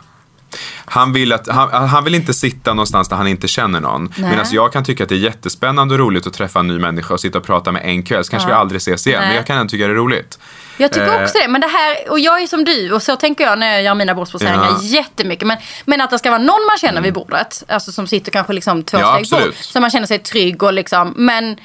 Han 0.84 1.12
vill, 1.12 1.32
att, 1.32 1.48
han, 1.48 1.88
han 1.88 2.04
vill 2.04 2.14
inte 2.14 2.34
sitta 2.34 2.74
någonstans 2.74 3.08
där 3.08 3.16
han 3.16 3.26
inte 3.26 3.48
känner 3.48 3.80
någon. 3.80 4.12
Medan 4.16 4.46
jag 4.50 4.72
kan 4.72 4.84
tycka 4.84 5.02
att 5.02 5.08
det 5.08 5.14
är 5.14 5.18
jättespännande 5.18 5.94
och 5.94 6.00
roligt 6.00 6.26
att 6.26 6.32
träffa 6.32 6.60
en 6.60 6.66
ny 6.68 6.78
människa 6.78 7.14
och 7.14 7.20
sitta 7.20 7.38
och 7.38 7.44
prata 7.44 7.72
med 7.72 7.82
en 7.84 8.02
kväll. 8.02 8.24
Så 8.24 8.30
kanske 8.30 8.48
Ja. 8.50 8.54
vi 8.56 8.60
aldrig 8.60 8.76
ses 8.76 9.06
igen. 9.06 9.20
Nej. 9.20 9.28
Men 9.28 9.36
jag 9.36 9.46
kan 9.46 9.58
ändå 9.58 9.70
tycka 9.70 9.86
det 9.86 9.92
är 9.92 9.96
roligt. 9.96 10.38
Jag 10.76 10.92
tycker 10.92 11.18
Eh. 11.18 11.22
också 11.24 11.38
det. 11.42 11.48
Men 11.48 11.60
det 11.60 11.66
här, 11.66 12.10
och 12.10 12.20
jag 12.20 12.42
är 12.42 12.46
som 12.46 12.64
du 12.64 12.92
och 12.92 13.02
så 13.02 13.16
tänker 13.16 13.44
jag 13.44 13.58
när 13.58 13.72
jag 13.72 13.82
gör 13.82 13.94
mina 13.94 14.14
bordsplaceringar 14.14 14.64
Ja. 14.70 14.82
jättemycket. 14.82 15.46
Men, 15.48 15.56
men 15.84 16.00
att 16.00 16.10
det 16.10 16.18
ska 16.18 16.30
vara 16.30 16.38
någon 16.42 16.66
man 16.70 16.78
känner 16.80 17.00
vid 17.00 17.14
bordet. 17.14 17.64
Alltså 17.68 17.92
som 17.92 18.06
sitter 18.06 18.32
kanske 18.32 18.52
liksom 18.52 18.82
två 18.82 18.98
Ja, 18.98 19.20
steg 19.24 19.40
bort. 19.46 19.54
Så 19.56 19.80
man 19.80 19.90
känner 19.90 20.06
sig 20.06 20.18
trygg 20.18 20.62
och 20.62 20.72
liksom. 20.72 21.14
Men, 21.16 21.56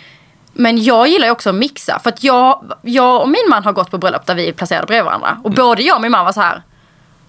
men 0.54 0.84
jag 0.84 1.08
gillar 1.08 1.28
ju 1.28 1.32
också 1.32 1.50
att 1.50 1.56
mixa. 1.56 2.00
För 2.00 2.10
att 2.10 2.24
jag, 2.24 2.72
jag 2.82 3.22
och 3.22 3.30
min 3.30 3.46
man 3.50 3.64
har 3.64 3.74
gått 3.74 3.92
på 3.92 3.98
bröllop 3.98 4.26
där 4.26 4.36
vi 4.36 4.48
är 4.50 4.54
placerade 4.54 4.86
bredvid 4.88 5.06
varandra. 5.06 5.30
Mm. 5.30 5.42
Och 5.42 5.52
både 5.52 5.84
jag 5.84 5.96
och 5.96 6.02
min 6.02 6.12
man 6.12 6.26
var 6.26 6.34
så 6.34 6.42
här. 6.42 6.62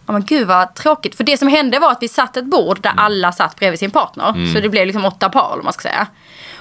Ja 0.06 0.12
men 0.12 0.24
gud 0.24 0.46
vad 0.46 0.74
tråkigt. 0.74 1.14
För 1.16 1.24
det 1.24 1.36
som 1.38 1.48
hände 1.48 1.78
var 1.78 1.90
att 1.92 1.98
vi 2.02 2.08
satt 2.08 2.36
ett 2.36 2.44
bord 2.44 2.80
där 2.80 2.90
Mm. 2.90 3.04
alla 3.04 3.32
satt 3.32 3.56
bredvid 3.56 3.78
sin 3.78 3.90
partner. 3.90 4.52
Så 4.54 4.60
det 4.60 4.68
blev 4.68 4.86
liksom 4.86 5.04
åtta 5.04 5.28
par 5.28 5.56
om 5.58 5.64
man 5.64 5.72
ska 5.72 5.82
säga. 5.82 6.06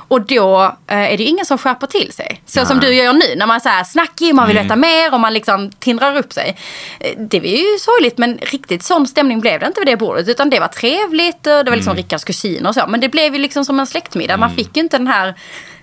Och 0.08 0.22
då 0.22 0.64
eh, 0.88 0.98
är 1.14 1.18
det 1.18 1.24
ju 1.24 1.30
ingen 1.30 1.46
som 1.46 1.58
skärper 1.58 1.88
till 1.88 2.12
sig. 2.14 2.42
Så 2.46 2.60
Nej. 2.60 2.68
som 2.68 2.80
du 2.80 2.94
gör 2.94 3.14
nu 3.14 3.36
när 3.36 3.46
man 3.46 3.56
är 3.56 3.60
så 3.60 3.70
här 3.70 3.84
snackig, 3.84 4.36
man 4.36 4.48
vill 4.48 4.58
veta 4.58 4.76
mer 4.76 5.14
och 5.14 5.20
man 5.20 5.34
liksom 5.34 5.72
tindrar 5.72 6.18
upp 6.18 6.34
sig. 6.34 6.58
Eh, 7.00 7.12
Det 7.18 7.40
var 7.40 7.48
ju 7.48 7.78
sorgligt 7.80 8.18
men 8.18 8.38
riktigt 8.38 8.84
sån 8.84 9.08
stämning 9.08 9.40
blev 9.40 9.60
det 9.60 9.66
inte 9.68 9.80
vid 9.82 9.88
det 9.88 9.98
bordet. 9.98 10.28
Utan 10.30 10.50
det 10.50 10.60
var 10.60 10.68
trevligt 10.68 11.48
och 11.48 11.66
det 11.66 11.70
var 11.72 11.76
liksom 11.76 11.96
Rickards 11.96 12.24
kusiner 12.24 12.70
och 12.70 12.76
så. 12.76 12.88
Men 12.88 13.00
det 13.00 13.10
blev 13.10 13.34
ju 13.36 13.40
liksom 13.42 13.66
som 13.66 13.80
en 13.80 13.88
släktmiddag. 13.88 14.38
Man 14.38 14.56
fick 14.56 14.78
ju 14.78 14.84
inte 14.84 14.98
den 14.98 15.08
här, 15.08 15.36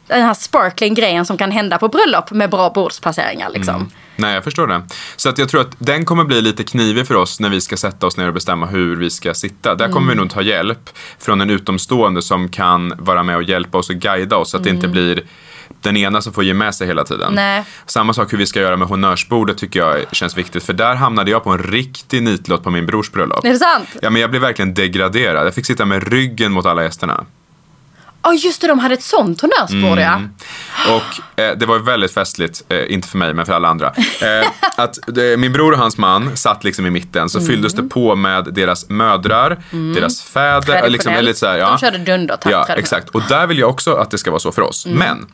den 0.06 0.22
här 0.22 0.34
sparkling 0.34 0.94
grejen 0.94 1.26
som 1.26 1.36
kan 1.38 1.50
hända 1.50 1.78
på 1.78 1.88
bröllop 1.88 2.30
med 2.30 2.50
bra 2.50 2.70
bordsplaceringar 2.70 3.50
liksom. 3.50 3.90
Nej, 4.18 4.34
jag 4.34 4.44
förstår 4.44 4.66
det. 4.66 4.82
Så 5.16 5.28
att 5.28 5.38
jag 5.38 5.48
tror 5.48 5.60
att 5.60 5.76
den 5.78 6.04
kommer 6.04 6.24
bli 6.24 6.42
lite 6.42 6.64
knivig 6.64 7.06
för 7.06 7.14
oss 7.14 7.40
när 7.40 7.48
vi 7.48 7.60
ska 7.60 7.76
sätta 7.76 8.06
oss 8.06 8.16
ner 8.16 8.28
och 8.28 8.34
bestämma 8.34 8.66
hur 8.66 8.96
vi 8.96 9.10
ska 9.10 9.34
sitta. 9.34 9.74
Där 9.74 9.88
kommer 9.88 10.12
vi 10.12 10.18
nog 10.18 10.30
ta 10.30 10.42
hjälp 10.42 10.90
från 11.18 11.40
en 11.40 11.50
utomstående 11.50 12.22
som 12.22 12.48
kan 12.48 12.92
vara 12.98 13.22
med 13.22 13.36
och 13.36 13.42
hjälpa 13.42 13.78
oss 13.78 13.90
och 13.90 13.96
guida 13.96 14.36
oss 14.36 14.50
så 14.50 14.56
att 14.56 14.64
det 14.64 14.70
inte 14.70 14.88
blir 14.88 15.22
den 15.80 15.96
ena 15.96 16.22
som 16.22 16.32
får 16.32 16.44
ge 16.44 16.54
med 16.54 16.74
sig 16.74 16.86
hela 16.86 17.04
tiden. 17.04 17.32
Nej. 17.34 17.64
Samma 17.86 18.12
sak 18.12 18.32
hur 18.32 18.38
vi 18.38 18.46
ska 18.46 18.60
göra 18.60 18.76
med 18.76 18.88
honnörsbordet 18.88 19.58
tycker 19.58 19.80
jag 19.80 20.04
känns 20.12 20.36
viktigt. 20.36 20.64
För 20.64 20.72
där 20.72 20.94
hamnade 20.94 21.30
jag 21.30 21.44
på 21.44 21.50
en 21.50 21.62
riktig 21.62 22.22
nitlott 22.22 22.64
på 22.64 22.70
min 22.70 22.86
brors 22.86 23.10
bröllop. 23.10 23.44
Är 23.44 23.52
det 23.52 23.58
sant? 23.58 23.88
Ja, 24.02 24.10
men 24.10 24.22
jag 24.22 24.30
blev 24.30 24.42
verkligen 24.42 24.74
degraderad. 24.74 25.46
Jag 25.46 25.54
fick 25.54 25.66
sitta 25.66 25.84
med 25.84 26.12
ryggen 26.12 26.52
mot 26.52 26.66
alla 26.66 26.82
gästerna. 26.82 27.24
Ja 28.22 28.34
just 28.34 28.60
det, 28.60 28.66
de 28.66 28.78
hade 28.78 28.94
ett 28.94 29.02
sånt 29.02 29.40
honnörsbord 29.40 29.98
ja. 29.98 30.20
Och 30.88 31.40
eh, 31.40 31.58
det 31.58 31.66
var 31.66 31.76
ju 31.76 31.82
väldigt 31.82 32.14
festligt, 32.14 32.62
eh, 32.68 32.92
inte 32.92 33.08
för 33.08 33.18
mig 33.18 33.34
men 33.34 33.46
för 33.46 33.52
alla 33.52 33.68
andra. 33.68 33.86
Eh, 33.96 34.48
att 34.76 35.08
eh, 35.18 35.36
min 35.38 35.52
bror 35.52 35.72
och 35.72 35.78
hans 35.78 35.98
man 35.98 36.36
satt 36.36 36.64
liksom 36.64 36.86
i 36.86 36.90
mitten 36.90 37.28
så 37.28 37.40
fylldes 37.40 37.74
det 37.74 37.82
på 37.82 38.16
med 38.16 38.44
deras 38.44 38.88
mödrar, 38.88 39.62
deras 39.94 40.22
fäder. 40.22 40.88
Liksom, 40.88 41.12
eller 41.12 41.32
så 41.32 41.46
här, 41.46 41.58
ja. 41.58 41.70
De 41.70 41.78
körde 41.78 41.98
dundertakt 41.98 42.50
Ja, 42.50 42.66
exakt. 42.74 43.08
Och 43.08 43.22
där 43.28 43.46
vill 43.46 43.58
jag 43.58 43.70
också 43.70 43.94
att 43.94 44.10
det 44.10 44.18
ska 44.18 44.30
vara 44.30 44.40
så 44.40 44.52
för 44.52 44.62
oss. 44.62 44.86
Men 44.86 45.18
Eh, 45.18 45.24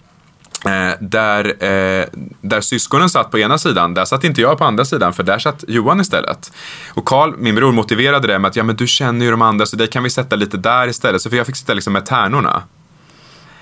där, 1.01 1.45
eh, 1.65 2.05
där 2.41 2.61
syskonen 2.61 3.11
satt 3.11 3.31
på 3.31 3.39
ena 3.39 3.59
sidan, 3.59 3.95
där 3.95 4.05
satt 4.05 4.25
inte 4.25 4.41
jag 4.41 4.59
på 4.59 4.65
andra 4.65 4.85
sidan 4.85 5.12
för 5.12 5.23
där 5.23 5.39
satt 5.39 5.65
Johan 5.69 6.01
istället. 6.01 6.53
Och 6.95 7.05
Karl, 7.05 7.35
min 7.39 7.55
bror, 7.55 7.73
motiverade 7.73 8.29
det 8.29 8.39
med 8.39 8.49
att 8.49 8.57
ja, 8.57 8.62
men 8.62 8.77
du 8.77 8.87
känner 8.87 9.25
ju 9.25 9.31
de 9.31 9.43
andra 9.43 9.67
så 9.67 9.77
det 9.77 9.87
kan 9.87 10.03
vi 10.03 10.11
sätta 10.11 10.37
lite 10.37 10.57
där 10.57 10.89
istället. 10.89 11.23
Så 11.23 11.31
för 11.31 11.37
jag 11.37 11.47
fick 11.47 11.57
sitta 11.57 11.75
liksom 11.75 11.93
med 11.93 12.07
tärnorna. 12.07 12.62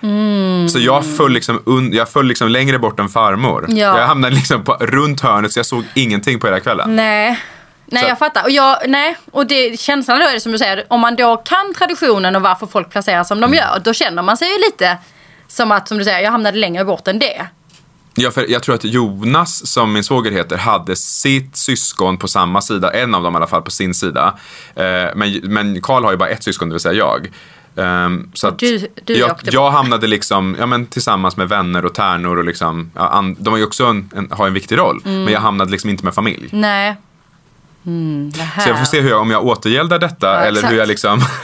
Mm. 0.03 0.69
Så 0.69 0.79
jag 0.79 1.17
föll, 1.17 1.33
liksom 1.33 1.91
jag 1.93 2.09
föll 2.09 2.27
liksom 2.27 2.49
längre 2.49 2.79
bort 2.79 3.01
än 3.01 3.09
farmor. 3.09 3.67
Ja. 3.69 3.99
Jag 3.99 4.07
hamnade 4.07 4.35
liksom 4.35 4.65
på, 4.65 4.73
runt 4.81 5.21
hörnet 5.21 5.53
så 5.53 5.59
jag 5.59 5.67
såg 5.67 5.85
ingenting 5.95 6.41
på 6.41 6.47
hela 6.47 6.61
kvällen. 6.61 6.97
Nej. 6.97 7.41
Nej 7.87 8.03
Så- 8.03 8.09
jag 8.09 8.19
fattar. 8.19 8.43
Och, 8.45 8.51
jag, 8.51 8.77
nej, 8.89 9.17
och 9.33 9.47
det, 9.47 9.81
känslan 9.81 10.21
då 10.21 10.27
är 10.27 10.33
det 10.33 10.41
som 10.41 10.53
du 10.53 10.59
säger, 10.59 10.85
om 10.89 11.01
man 11.01 11.17
då 11.17 11.37
kan 11.37 11.75
traditionen 11.79 12.37
och 12.37 12.43
varför 12.43 12.67
folk 12.67 12.91
placerar 12.91 13.25
som 13.25 13.39
Mm. 13.39 13.51
de 13.51 13.57
gör, 13.57 13.81
då 13.85 13.93
känner 13.93 14.23
man 14.23 14.37
sig 14.37 14.49
ju 14.53 14.59
lite 14.59 14.99
som 15.55 15.73
att, 15.73 15.89
som 15.89 15.99
du 15.99 16.05
säger, 16.05 16.21
jag 16.21 16.31
hamnade 16.31 16.59
längre 16.59 16.85
bort 16.85 17.09
än 17.09 17.19
det. 17.19 17.47
Ja, 18.15 18.31
för 18.31 18.51
jag 18.51 18.63
tror 18.63 18.75
att 18.75 18.85
Jonas, 18.85 19.67
som 19.67 19.93
min 19.93 20.05
svåger 20.05 20.31
heter, 20.31 20.57
hade 20.57 20.97
sitt 20.97 21.57
syskon 21.57 22.19
på 22.19 22.29
samma 22.29 22.61
sida, 22.61 22.91
en 22.93 23.15
av 23.15 23.23
dem 23.23 23.35
i 23.35 23.37
alla 23.37 23.47
fall 23.47 23.63
på 23.63 23.71
sin 23.71 23.95
sida. 23.95 24.39
Eh, 24.75 24.85
men, 25.17 25.41
men 25.43 25.81
Karl 25.83 26.05
har 26.05 26.11
ju 26.11 26.17
bara 26.17 26.29
ett 26.29 26.43
syskon, 26.45 26.69
det 26.69 26.73
vill 26.75 26.81
säga 26.81 26.95
jag. 26.95 27.31
Ehm, 27.77 28.31
så 28.35 28.51
du- 28.51 28.89
du 29.05 29.15
jag, 29.19 29.37
jag 29.43 29.71
hamnade 29.71 30.07
liksom, 30.07 30.57
ja, 30.59 30.67
men 30.67 30.87
tillsammans 30.87 31.37
med 31.37 31.49
vänner 31.49 31.85
och 31.85 31.95
tärnor 31.95 32.37
och 32.39 32.45
liksom, 32.45 32.91
ja, 32.95 33.09
an, 33.09 33.37
de 33.39 33.51
har 33.51 33.59
ju 33.59 33.65
också 33.65 33.85
en, 33.87 34.11
en, 34.17 34.29
har 34.31 34.47
en 34.47 34.55
viktig 34.55 34.79
roll, 34.79 35.03
Mm. 35.05 35.25
men 35.25 35.33
jag 35.33 35.41
hamnade 35.41 35.71
liksom 35.71 35.91
inte 35.91 36.05
med 36.05 36.15
familj. 36.15 36.49
Nej. 36.53 36.97
Mm. 37.87 38.33
Så 38.63 38.69
jag 38.69 38.79
får 38.79 38.85
se 38.85 39.01
hur 39.01 39.11
jag, 39.11 39.21
om 39.21 39.31
jag 39.31 39.47
återgäldar 39.47 39.99
detta 39.99 40.41
eller 40.45 40.59
exakt. 40.59 40.73
hur 40.73 40.79
jag 40.79 40.89
liksom, 40.89 41.21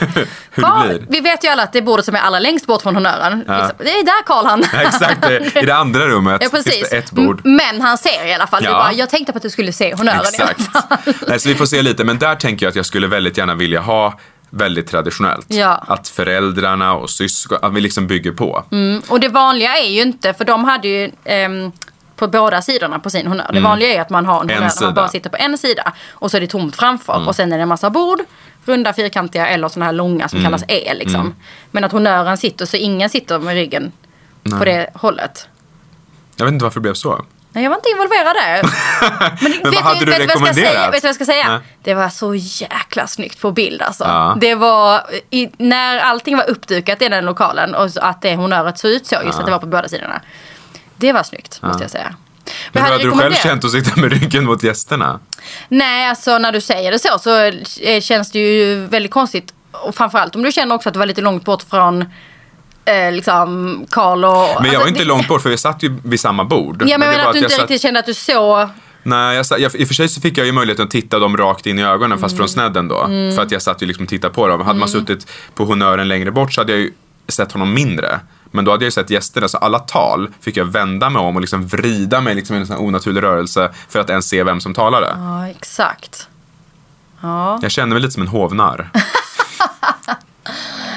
hur 0.51 0.63
Ja, 0.63 0.83
det 0.87 0.97
blir. 0.99 1.07
vi 1.09 1.19
vet 1.19 1.43
ju 1.43 1.47
alla 1.47 1.63
att 1.63 1.73
det 1.73 1.79
är 1.79 1.83
bordet 1.83 2.05
som 2.05 2.15
är 2.15 2.19
allra 2.19 2.39
längst 2.39 2.65
bort 2.67 2.81
från 2.81 2.95
honnören. 2.95 3.43
Ja. 3.47 3.57
Liksom, 3.57 3.75
Det 3.77 3.91
är 3.91 4.05
där 4.05 4.23
Karl 4.25 4.45
han. 4.45 4.63
Ja, 4.73 4.81
Exakt, 4.81 5.29
i 5.55 5.65
det 5.65 5.75
andra 5.75 6.07
rummet 6.07 6.41
Ja, 6.43 6.49
precis. 6.51 6.91
ett 6.93 7.11
bord. 7.11 7.41
Men 7.43 7.81
han 7.81 7.97
ser 7.97 8.25
i 8.27 8.33
alla 8.33 8.47
fall. 8.47 8.63
Ja. 8.63 8.71
Bara, 8.71 8.93
jag 8.93 9.09
tänkte 9.09 9.31
på 9.31 9.37
att 9.37 9.43
du 9.43 9.49
skulle 9.49 9.71
se 9.73 9.95
honnören 9.95 10.17
i 10.17 10.19
alla 10.41 10.51
Exakt. 10.51 10.71
fall. 10.71 11.13
Nej, 11.27 11.39
så 11.39 11.49
vi 11.49 11.55
får 11.55 11.65
se 11.65 11.81
lite, 11.81 12.03
men 12.03 12.19
där 12.19 12.35
tänker 12.35 12.65
jag 12.65 12.69
att 12.69 12.75
jag 12.75 12.85
skulle 12.85 13.07
väldigt 13.07 13.37
gärna 13.37 13.55
vilja 13.55 13.81
ha 13.81 14.19
väldigt 14.49 14.87
traditionellt. 14.87 15.45
Ja. 15.49 15.83
Att 15.87 16.07
föräldrarna 16.07 16.93
och 16.93 17.09
syskon, 17.09 17.57
att 17.61 17.73
vi 17.73 17.81
liksom 17.81 18.07
bygger 18.07 18.31
på. 18.31 18.65
Mm, 18.71 19.01
och 19.07 19.19
det 19.19 19.29
vanliga 19.29 19.77
är 19.77 19.89
ju 19.89 20.01
inte, 20.01 20.33
för 20.33 20.45
de 20.45 20.63
hade 20.63 20.87
ju 20.87 21.11
ehm, 21.25 21.71
på 22.19 22.27
båda 22.27 22.61
sidorna 22.61 22.99
på 22.99 23.09
sin 23.09 23.27
honnör. 23.27 23.49
Det 23.53 23.59
vanliga 23.59 23.89
är 23.93 24.01
att 24.01 24.09
man 24.09 24.25
har 24.25 24.41
en 24.41 24.49
Mm. 24.49 24.57
En 24.57 24.63
honnör 24.63 24.69
där. 24.75 24.81
Mm. 24.81 24.87
man 24.87 24.93
bara 24.95 25.07
sitter 25.07 25.29
på 25.29 25.37
en 25.37 25.57
sida 25.57 25.93
och 26.11 26.31
så 26.31 26.37
är 26.37 26.41
det 26.41 26.47
tomt 26.47 26.75
framför 26.75 27.27
och 27.27 27.35
sen 27.35 27.51
är 27.53 27.57
det 27.57 27.61
en 27.63 27.69
massa 27.69 27.89
bord, 27.89 28.19
runda, 28.65 28.93
fyrkantiga 28.93 29.47
eller 29.47 29.67
sådana 29.67 29.85
här 29.85 29.93
långa 29.93 30.27
som 30.29 30.39
Mm. 30.39 30.51
kallas 30.51 30.63
E 30.67 30.93
liksom. 30.93 31.35
Men 31.71 31.83
att 31.83 31.91
honnören 31.91 32.37
sitter 32.37 32.65
så 32.65 32.77
ingen 32.77 33.09
sitter 33.09 33.39
med 33.39 33.53
ryggen 33.53 33.91
på 34.59 34.65
det 34.65 34.89
hållet. 34.93 35.47
Jag 36.35 36.45
vet 36.45 36.53
inte 36.53 36.63
varför 36.63 36.79
det 36.79 36.81
blev 36.81 36.93
så. 36.93 37.25
Nej, 37.51 37.63
jag 37.63 37.69
var 37.69 37.77
inte 37.77 37.89
involverad 37.89 38.35
där. 38.35 38.63
Men, 39.63 39.73
vad 39.73 39.83
hade 39.83 40.05
du 40.05 40.11
vad 40.11 40.21
jag 40.21 40.29
ska 40.29 40.53
säga? 40.53 40.69
rekommenderat? 40.73 40.93
Vet 40.93 41.01
du 41.01 41.05
vad 41.05 41.09
jag 41.09 41.15
ska 41.15 41.25
säga? 41.25 41.49
Nej. 41.49 41.59
Det 41.83 41.93
var 41.93 42.09
så 42.09 42.35
jäkla 42.35 43.07
snyggt 43.07 43.41
på 43.41 43.51
bild 43.51 43.81
alltså. 43.81 44.03
Ja. 44.03 44.37
Det 44.41 44.55
var, 44.55 45.01
i, 45.29 45.49
när 45.57 45.99
allting 45.99 46.37
var 46.37 46.49
uppdukat 46.49 47.01
i 47.01 47.09
den 47.09 47.25
lokalen 47.25 47.75
och 47.75 47.89
att 48.01 48.21
det 48.21 48.35
honnöret 48.35 48.77
såg 48.79 48.91
ut 48.91 49.07
så, 49.07 49.15
just 49.25 49.39
att 49.39 49.45
det 49.45 49.51
var 49.51 49.59
på 49.59 49.65
båda 49.65 49.87
sidorna. 49.87 50.21
Det 50.99 51.13
var 51.13 51.23
snyggt, 51.23 51.61
måste 51.61 51.83
jag 51.83 51.91
säga. 51.91 52.15
Men 52.71 52.83
jag 52.83 52.91
hur 52.91 52.97
hade 52.97 53.03
du 53.03 53.17
själv 53.21 53.33
känt 53.33 53.65
att 53.65 53.71
sitta 53.71 53.99
med 54.01 54.11
ryggen 54.13 54.45
mot 54.45 54.63
gästerna? 54.63 55.19
Nej, 55.69 56.09
alltså 56.09 56.37
när 56.37 56.51
du 56.51 56.61
säger 56.61 56.91
det 56.91 56.99
så 56.99 57.19
så 57.19 57.43
eh, 57.81 58.01
känns 58.01 58.31
det 58.31 58.39
ju 58.39 58.75
väldigt 58.85 59.11
konstigt. 59.11 59.53
Och 59.71 59.95
framförallt 59.95 60.35
om 60.35 60.43
du 60.43 60.51
känner 60.51 60.75
också 60.75 60.89
att 60.89 60.93
du 60.93 60.99
var 60.99 61.05
lite 61.05 61.21
långt 61.21 61.45
bort 61.45 61.63
från 61.69 62.01
eh, 62.85 63.11
liksom 63.11 63.85
Karl 63.89 64.25
och... 64.25 64.31
Men 64.31 64.41
jag 64.43 64.57
alltså, 64.65 64.79
var 64.79 64.87
inte 64.87 64.99
det- 64.99 65.05
långt 65.05 65.27
bort 65.27 65.41
för 65.41 65.49
vi 65.49 65.57
satt 65.57 65.83
ju 65.83 65.97
vid 66.03 66.19
samma 66.19 66.43
bord. 66.43 66.83
Ja, 66.87 66.97
men 66.97 67.07
jag 67.07 67.13
det 67.13 67.17
menar 67.17 67.29
att 67.29 67.33
du 67.33 67.39
inte 67.39 67.53
jag 67.53 67.61
riktigt 67.61 67.81
kände 67.81 67.99
att 67.99 68.05
du 68.05 68.13
såg... 68.13 68.67
Nej, 69.03 69.35
jag, 69.35 69.45
satt- 69.45 69.59
jag, 69.59 69.75
i 69.75 69.83
och 69.83 69.87
för 69.87 69.95
sig 69.95 70.09
så 70.09 70.21
fick 70.21 70.37
jag 70.37 70.45
ju 70.45 70.51
möjligheten 70.51 70.85
att 70.85 70.91
titta 70.91 71.19
dem 71.19 71.37
rakt 71.37 71.65
in 71.65 71.79
i 71.79 71.83
ögonen 71.83 72.19
fast 72.19 72.31
Mm. 72.33 72.37
från 72.37 72.49
snedden 72.49 72.87
då. 72.87 73.05
För 73.35 73.41
att 73.41 73.51
jag 73.51 73.61
satt 73.61 73.81
ju 73.81 73.85
liksom 73.85 74.03
och 74.03 74.09
tittade 74.09 74.33
på 74.33 74.47
dem. 74.47 74.61
Hade 74.61 74.79
man 74.79 74.89
suttit 74.89 75.27
på 75.55 75.65
honnören 75.65 76.07
längre 76.07 76.31
bort 76.31 76.53
så 76.53 76.61
hade 76.61 76.71
jag 76.71 76.81
ju 76.81 76.91
sett 77.27 77.51
honom 77.51 77.73
mindre. 77.73 78.19
Men 78.51 78.65
då 78.65 78.71
hade 78.71 78.83
jag 78.83 78.87
ju 78.87 78.91
sett 78.91 79.09
gästerna, 79.09 79.47
så 79.47 79.57
alla 79.57 79.79
tal 79.79 80.29
fick 80.41 80.57
jag 80.57 80.65
vända 80.65 81.09
mig 81.09 81.21
om 81.21 81.35
och 81.35 81.41
liksom 81.41 81.67
vrida 81.67 82.21
mig 82.21 82.35
liksom 82.35 82.55
i 82.55 82.59
en 82.59 82.67
sån 82.67 82.77
onaturlig 82.77 83.23
rörelse 83.23 83.69
för 83.89 83.99
att 83.99 84.09
ens 84.09 84.29
se 84.29 84.43
vem 84.43 84.59
som 84.61 84.73
talade. 84.73 85.07
Ja, 85.15 85.47
exakt. 85.47 86.27
Ja. 87.21 87.59
Jag 87.61 87.71
kände 87.71 87.93
mig 87.93 88.01
lite 88.01 88.13
som 88.13 88.21
en 88.21 88.27
hovnarr. 88.27 88.89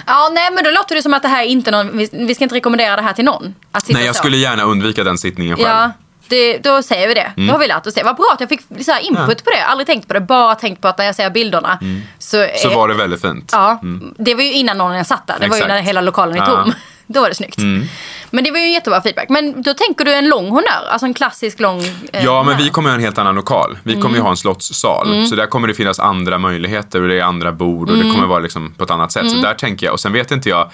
ja, 0.07 0.31
nej 0.33 0.51
men 0.53 0.65
då 0.65 0.71
låter 0.71 0.95
det 0.95 1.03
som 1.03 1.15
att 1.15 1.23
det 1.23 1.29
här 1.29 1.43
är 1.43 1.47
inte 1.49 1.71
någon... 1.71 1.99
Vi, 2.13 2.35
ska 2.35 2.45
inte 2.45 2.55
rekommendera 2.57 2.97
det 2.97 3.03
här 3.03 3.13
till 3.13 3.25
någon. 3.25 3.55
Att 3.73 3.87
sitta 3.87 3.99
Nej, 3.99 4.07
jag 4.07 4.15
så. 4.15 4.19
skulle 4.19 4.37
gärna 4.37 4.63
undvika 4.63 5.05
den 5.05 5.19
sittningen 5.19 5.57
själv. 5.57 5.69
Ja, 5.69 5.91
det, 6.29 6.59
då 6.59 6.83
säger 6.83 7.09
vi 7.09 7.15
det. 7.15 7.33
Mm. 7.37 7.47
Då 7.47 7.53
har 7.55 7.59
vi 7.59 7.67
lärt 7.69 7.87
oss 7.87 7.95
det. 7.95 8.03
Vad 8.03 8.17
bra 8.17 8.31
att 8.35 8.41
jag 8.41 8.49
fick 8.49 8.61
så 8.85 8.99
input 9.03 9.45
på 9.45 9.51
det. 9.51 9.65
Aldrig 9.65 9.87
tänkt 9.87 10.09
på 10.09 10.15
det. 10.15 10.21
Bara 10.21 10.55
tänkt 10.55 10.81
på 10.83 10.89
att 10.89 10.99
när 10.99 11.05
jag 11.05 11.15
ser 11.15 11.31
bilderna 11.31 11.79
så, 11.81 11.85
Mm. 11.85 12.03
Så 12.19 12.71
är- 12.71 12.75
var 12.75 12.89
det 12.89 12.95
väldigt 12.95 13.21
fint. 13.21 13.51
Ja, 13.53 13.81
det 14.19 14.35
var 14.35 14.43
ju 14.43 14.53
innan 14.53 14.79
någon 14.79 14.93
ens 14.93 15.09
satt 15.09 15.27
där. 15.27 15.35
Det 15.41 15.49
var 15.49 15.57
ju 15.57 15.61
Exakt. 15.61 15.69
när 15.69 15.81
hela 15.83 16.01
lokalen 16.01 16.35
är 16.37 16.47
Ja. 16.47 16.67
Då 17.13 17.21
var 17.21 17.29
det 17.29 17.35
snyggt. 17.35 17.59
Men 18.31 18.45
det 18.45 18.51
var 18.51 18.59
ju 18.59 18.71
jättebra 18.73 19.03
feedback. 19.03 19.29
Men 19.29 19.63
då 19.63 19.75
tänker 19.75 20.05
du 20.05 20.13
en 20.15 20.29
lång 20.29 20.49
honnör? 20.49 20.89
Alltså 20.91 21.07
en 21.07 21.15
klassisk 21.15 21.61
lång 21.61 21.81
eh, 22.13 22.25
Ja, 22.25 22.43
men 22.43 22.57
vi 22.59 22.69
kommer 22.69 22.89
ha 22.91 22.95
en 22.97 23.03
helt 23.03 23.19
annan 23.19 23.35
lokal. 23.35 23.79
Vi 23.83 23.93
kommer 23.93 24.07
Mm. 24.07 24.17
ju 24.17 24.23
ha 24.23 24.31
en 24.31 24.37
slottssal. 24.37 25.27
Så 25.27 25.35
där 25.35 25.47
kommer 25.47 25.69
det 25.69 25.75
finnas 25.75 25.99
andra 25.99 26.39
möjligheter 26.39 27.03
och 27.03 27.09
det 27.09 27.19
är 27.19 27.23
andra 27.23 27.53
bord 27.53 27.91
och 27.91 27.97
det 27.97 28.03
Mm. 28.03 28.15
kommer 28.15 28.27
vara 28.27 28.39
liksom 28.41 28.75
på 28.79 28.85
ett 28.85 28.91
annat 28.91 29.13
sätt. 29.13 29.31
Så 29.31 29.37
där 29.37 29.55
tänker 29.55 29.87
jag. 29.87 29.93
Och 29.93 30.01
sen 30.01 30.13
vet 30.13 30.31
inte 30.31 30.49
jag 30.49 30.71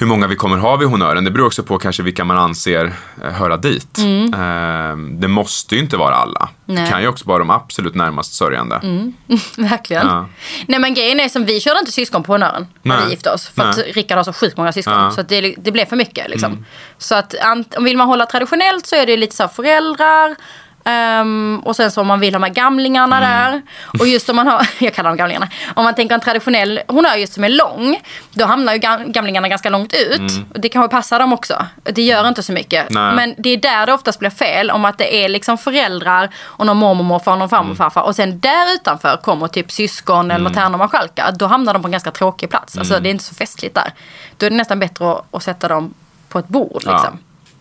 hur 0.00 0.06
många 0.06 0.26
vi 0.26 0.36
kommer 0.36 0.56
ha 0.56 0.76
vid 0.76 0.88
honnören. 0.88 1.24
Det 1.24 1.30
beror 1.30 1.46
också 1.46 1.62
på 1.62 1.78
kanske 1.78 2.02
vilka 2.02 2.24
man 2.24 2.38
anser 2.38 2.92
eh, 3.24 3.30
höra 3.32 3.56
dit. 3.56 3.98
Eh, 4.34 4.96
det 5.20 5.28
måste 5.28 5.74
ju 5.74 5.80
inte 5.80 5.96
vara 5.96 6.14
alla. 6.14 6.48
Det 6.66 6.72
Mm. 6.72 6.82
Nej. 6.82 6.92
kan 6.92 7.02
ju 7.02 7.08
också 7.08 7.24
vara 7.28 7.38
de 7.38 7.50
absolut 7.50 7.94
närmast 7.94 8.34
sörjande. 8.34 8.80
Verkligen. 9.56 10.06
Ja. 10.06 10.26
Nej 10.66 10.80
men 10.80 10.94
grejen 10.94 11.20
är 11.20 11.28
som 11.28 11.44
vi 11.44 11.60
körde 11.60 11.78
inte 11.80 11.92
syskon 11.92 12.22
på 12.22 12.32
honnören 12.32 12.66
när 12.82 12.96
Nej. 12.96 13.04
vi 13.04 13.10
gifte 13.10 13.30
oss. 13.30 13.48
För 13.48 13.62
att 13.62 13.76
Nej. 13.76 13.92
Rickard 13.92 14.16
har 14.16 14.24
så 14.24 14.32
sjukt 14.32 14.56
många 14.56 14.72
syskon. 14.72 14.94
Ja. 14.94 15.00
Mm. 15.00 15.12
Så 15.12 15.20
att 15.20 15.28
det, 15.28 15.54
det 15.58 15.72
blev 15.72 15.84
för 15.86 15.96
mycket 15.96 16.30
liksom. 16.30 16.64
Så 16.98 17.14
att 17.14 17.34
om 17.76 17.84
vill 17.84 17.96
man 17.96 18.06
hålla 18.06 18.26
traditionellt 18.26 18.86
så 18.86 18.96
är 18.96 19.06
det 19.06 19.16
lite 19.16 19.36
så 19.36 19.42
här 19.42 19.50
föräldrar. 19.50 20.36
Ehm, 20.84 21.62
och 21.64 21.76
sen 21.76 21.90
så 21.90 22.00
om 22.00 22.06
man 22.06 22.20
vill 22.20 22.34
ha 22.34 22.38
med 22.38 22.54
gamlingarna 22.54 23.16
Mm. 23.18 23.30
där. 23.52 23.62
Och 24.00 24.06
just 24.06 24.28
om 24.28 24.36
man 24.36 24.46
har, 24.46 24.68
jag 24.78 24.94
kallar 24.94 25.10
dem 25.10 25.16
gamlingarna. 25.16 25.48
Om 25.74 25.84
man 25.84 25.94
tänker 25.94 26.14
en 26.14 26.20
traditionell 26.20 26.80
honnör 26.88 27.14
just 27.16 27.32
som 27.34 27.44
är 27.44 27.48
lång. 27.48 28.00
Då 28.32 28.44
hamnar 28.44 28.72
ju 28.72 28.78
gam- 28.78 29.12
gamlingarna 29.12 29.48
ganska 29.48 29.70
långt 29.70 29.92
ut. 29.92 30.20
Och 30.54 30.60
det 30.60 30.68
kanske 30.68 30.88
passar 30.90 31.18
dem 31.18 31.32
också. 31.32 31.66
Det 31.82 32.02
gör 32.02 32.28
inte 32.28 32.42
så 32.42 32.52
mycket. 32.52 32.90
Mm. 32.90 33.04
Nej. 33.06 33.14
Men 33.16 33.34
det 33.42 33.50
är 33.50 33.56
där 33.56 33.86
det 33.86 33.92
oftast 33.92 34.18
blir 34.18 34.30
fel. 34.30 34.70
Om 34.70 34.84
att 34.84 34.98
det 34.98 35.24
är 35.24 35.28
liksom 35.28 35.58
föräldrar 35.58 36.28
och 36.38 36.66
någon 36.66 36.76
mormor, 36.76 37.04
morfar 37.04 37.32
och 37.32 37.38
någon 37.38 37.48
farmor, 37.48 37.74
farfar. 37.74 38.02
Och 38.02 38.16
sen 38.16 38.40
där 38.40 38.74
utanför 38.74 39.16
kommer 39.16 39.48
typ 39.48 39.72
syskon 39.72 40.30
eller 40.30 40.50
tärnor 40.50 40.72
och 40.72 40.78
marskalkar. 40.78 41.32
Då 41.32 41.46
hamnar 41.46 41.72
de 41.72 41.82
på 41.82 41.88
en 41.88 41.92
ganska 41.92 42.10
tråkig 42.10 42.50
plats. 42.50 42.78
Alltså 42.78 43.00
det 43.00 43.08
är 43.08 43.10
inte 43.10 43.24
så 43.24 43.34
festligt 43.34 43.74
där. 43.74 43.92
Då 44.36 44.46
är 44.46 44.50
det 44.50 44.56
nästan 44.56 44.78
bättre 44.78 45.10
att, 45.12 45.24
att 45.34 45.42
sätta 45.42 45.68
dem 45.68 45.94
på 46.28 46.38
ett 46.38 46.48
bord 46.48 46.82
Ja. 46.86 47.12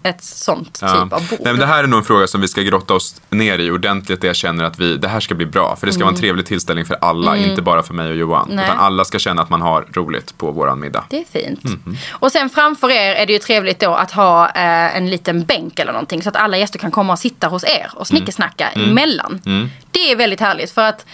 Ett 0.09 0.23
sånt 0.23 0.79
Ja. 0.81 0.87
typ 0.87 1.13
av 1.13 1.27
bord. 1.29 1.39
Nej, 1.43 1.53
men 1.53 1.59
det 1.59 1.65
här 1.65 1.83
är 1.83 1.87
nog 1.87 1.97
en 1.99 2.03
fråga 2.05 2.27
som 2.27 2.41
vi 2.41 2.47
ska 2.47 2.61
grotta 2.61 2.93
oss 2.93 3.21
ner 3.29 3.59
i 3.59 3.71
ordentligt 3.71 4.21
där 4.21 4.27
jag 4.27 4.35
känner 4.35 4.63
att 4.63 4.79
vi, 4.79 4.97
det 4.97 5.07
här 5.07 5.19
ska 5.19 5.35
bli 5.35 5.45
bra. 5.45 5.75
För 5.75 5.87
det 5.87 5.93
ska 5.93 6.03
vara 6.03 6.13
en 6.13 6.19
trevlig 6.19 6.45
tillställning 6.45 6.85
för 6.85 6.97
alla, 7.01 7.37
inte 7.37 7.61
bara 7.61 7.83
för 7.83 7.93
mig 7.93 8.09
och 8.09 8.15
Johan. 8.15 8.43
Mm. 8.45 8.55
Nej. 8.55 8.65
Utan 8.65 8.77
alla 8.79 9.05
ska 9.05 9.19
känna 9.19 9.41
att 9.41 9.49
man 9.49 9.61
har 9.61 9.85
roligt 9.93 10.37
på 10.37 10.51
våran 10.51 10.79
middag. 10.79 11.03
Det 11.09 11.19
är 11.19 11.25
fint. 11.31 11.63
Mhm. 11.63 11.97
Och 12.11 12.31
sen 12.31 12.49
framför 12.49 12.89
er 12.91 13.13
är 13.15 13.25
det 13.25 13.33
ju 13.33 13.39
trevligt 13.39 13.79
då 13.79 13.93
att 13.93 14.11
ha 14.11 14.45
eh, 14.49 14.97
en 14.97 15.09
liten 15.09 15.45
bänk 15.45 15.79
eller 15.79 15.91
någonting 15.91 16.21
så 16.23 16.29
att 16.29 16.35
alla 16.35 16.57
gäster 16.57 16.79
kan 16.79 16.91
komma 16.91 17.13
och 17.13 17.19
sitta 17.19 17.47
hos 17.47 17.63
er 17.63 17.91
och 17.95 18.07
snickersnacka 18.07 18.67
Mm. 18.67 18.89
emellan. 18.89 19.41
Det 19.91 20.11
är 20.11 20.15
väldigt 20.15 20.39
härligt 20.39 20.71
för 20.71 20.81
att 20.81 21.05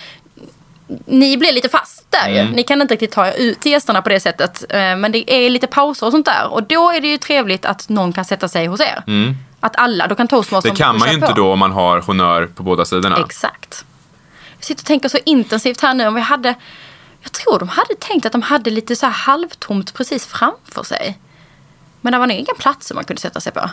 ni 1.05 1.37
blir 1.37 1.51
lite 1.51 1.69
fast 1.69 2.11
där 2.11 2.29
ju. 2.29 2.37
Mm. 2.37 2.53
Ni 2.53 2.63
kan 2.63 2.81
inte 2.81 2.93
riktigt 2.93 3.11
ta 3.11 3.27
er 3.27 3.33
ut 3.37 3.59
till 3.59 3.71
gästerna 3.71 4.01
på 4.01 4.09
det 4.09 4.19
sättet. 4.19 4.63
Eh, 4.69 4.95
men 4.95 5.11
det 5.11 5.33
är 5.33 5.49
lite 5.49 5.67
pauser 5.67 6.05
och 6.05 6.11
sånt 6.11 6.25
där. 6.25 6.47
Och 6.53 6.63
då 6.63 6.91
är 6.91 7.01
det 7.01 7.07
ju 7.07 7.17
trevligt 7.17 7.65
att 7.65 7.89
någon 7.89 8.13
kan 8.13 8.25
sätta 8.25 8.47
sig 8.47 8.67
hos 8.67 8.79
er. 8.79 9.03
Att 9.59 9.75
alla, 9.75 10.07
då 10.07 10.15
kan 10.15 10.27
toastmastern 10.27 10.69
Mm. 10.69 10.75
Det 10.75 10.83
kan 10.83 10.99
man 10.99 11.07
ju 11.07 11.13
inte 11.13 11.27
på. 11.27 11.33
då 11.33 11.53
om 11.53 11.59
man 11.59 11.71
har 11.71 12.01
honör 12.01 12.45
på 12.45 12.63
båda 12.63 12.85
sidorna. 12.85 13.17
Exakt. 13.25 13.85
Jag 14.57 14.65
sitter 14.65 14.81
och 14.81 14.85
tänker 14.85 15.09
så 15.09 15.17
intensivt 15.25 15.81
här 15.81 15.93
nu 15.93 16.07
om 16.07 16.15
vi 16.15 16.21
hade... 16.21 16.55
Jag 17.21 17.31
tror 17.31 17.59
de 17.59 17.69
hade 17.69 17.95
tänkt 17.99 18.25
att 18.25 18.31
de 18.31 18.41
hade 18.41 18.69
lite 18.69 18.95
så 18.95 19.05
här 19.05 19.13
halvtomt 19.13 19.93
precis 19.93 20.25
framför 20.25 20.83
sig. 20.83 21.17
Men 22.01 22.13
det 22.13 22.19
var 22.19 22.27
nog 22.27 22.37
inga 22.37 22.53
platser 22.59 22.95
man 22.95 23.03
kunde 23.03 23.21
sätta 23.21 23.39
sig 23.39 23.51
på. 23.51 23.69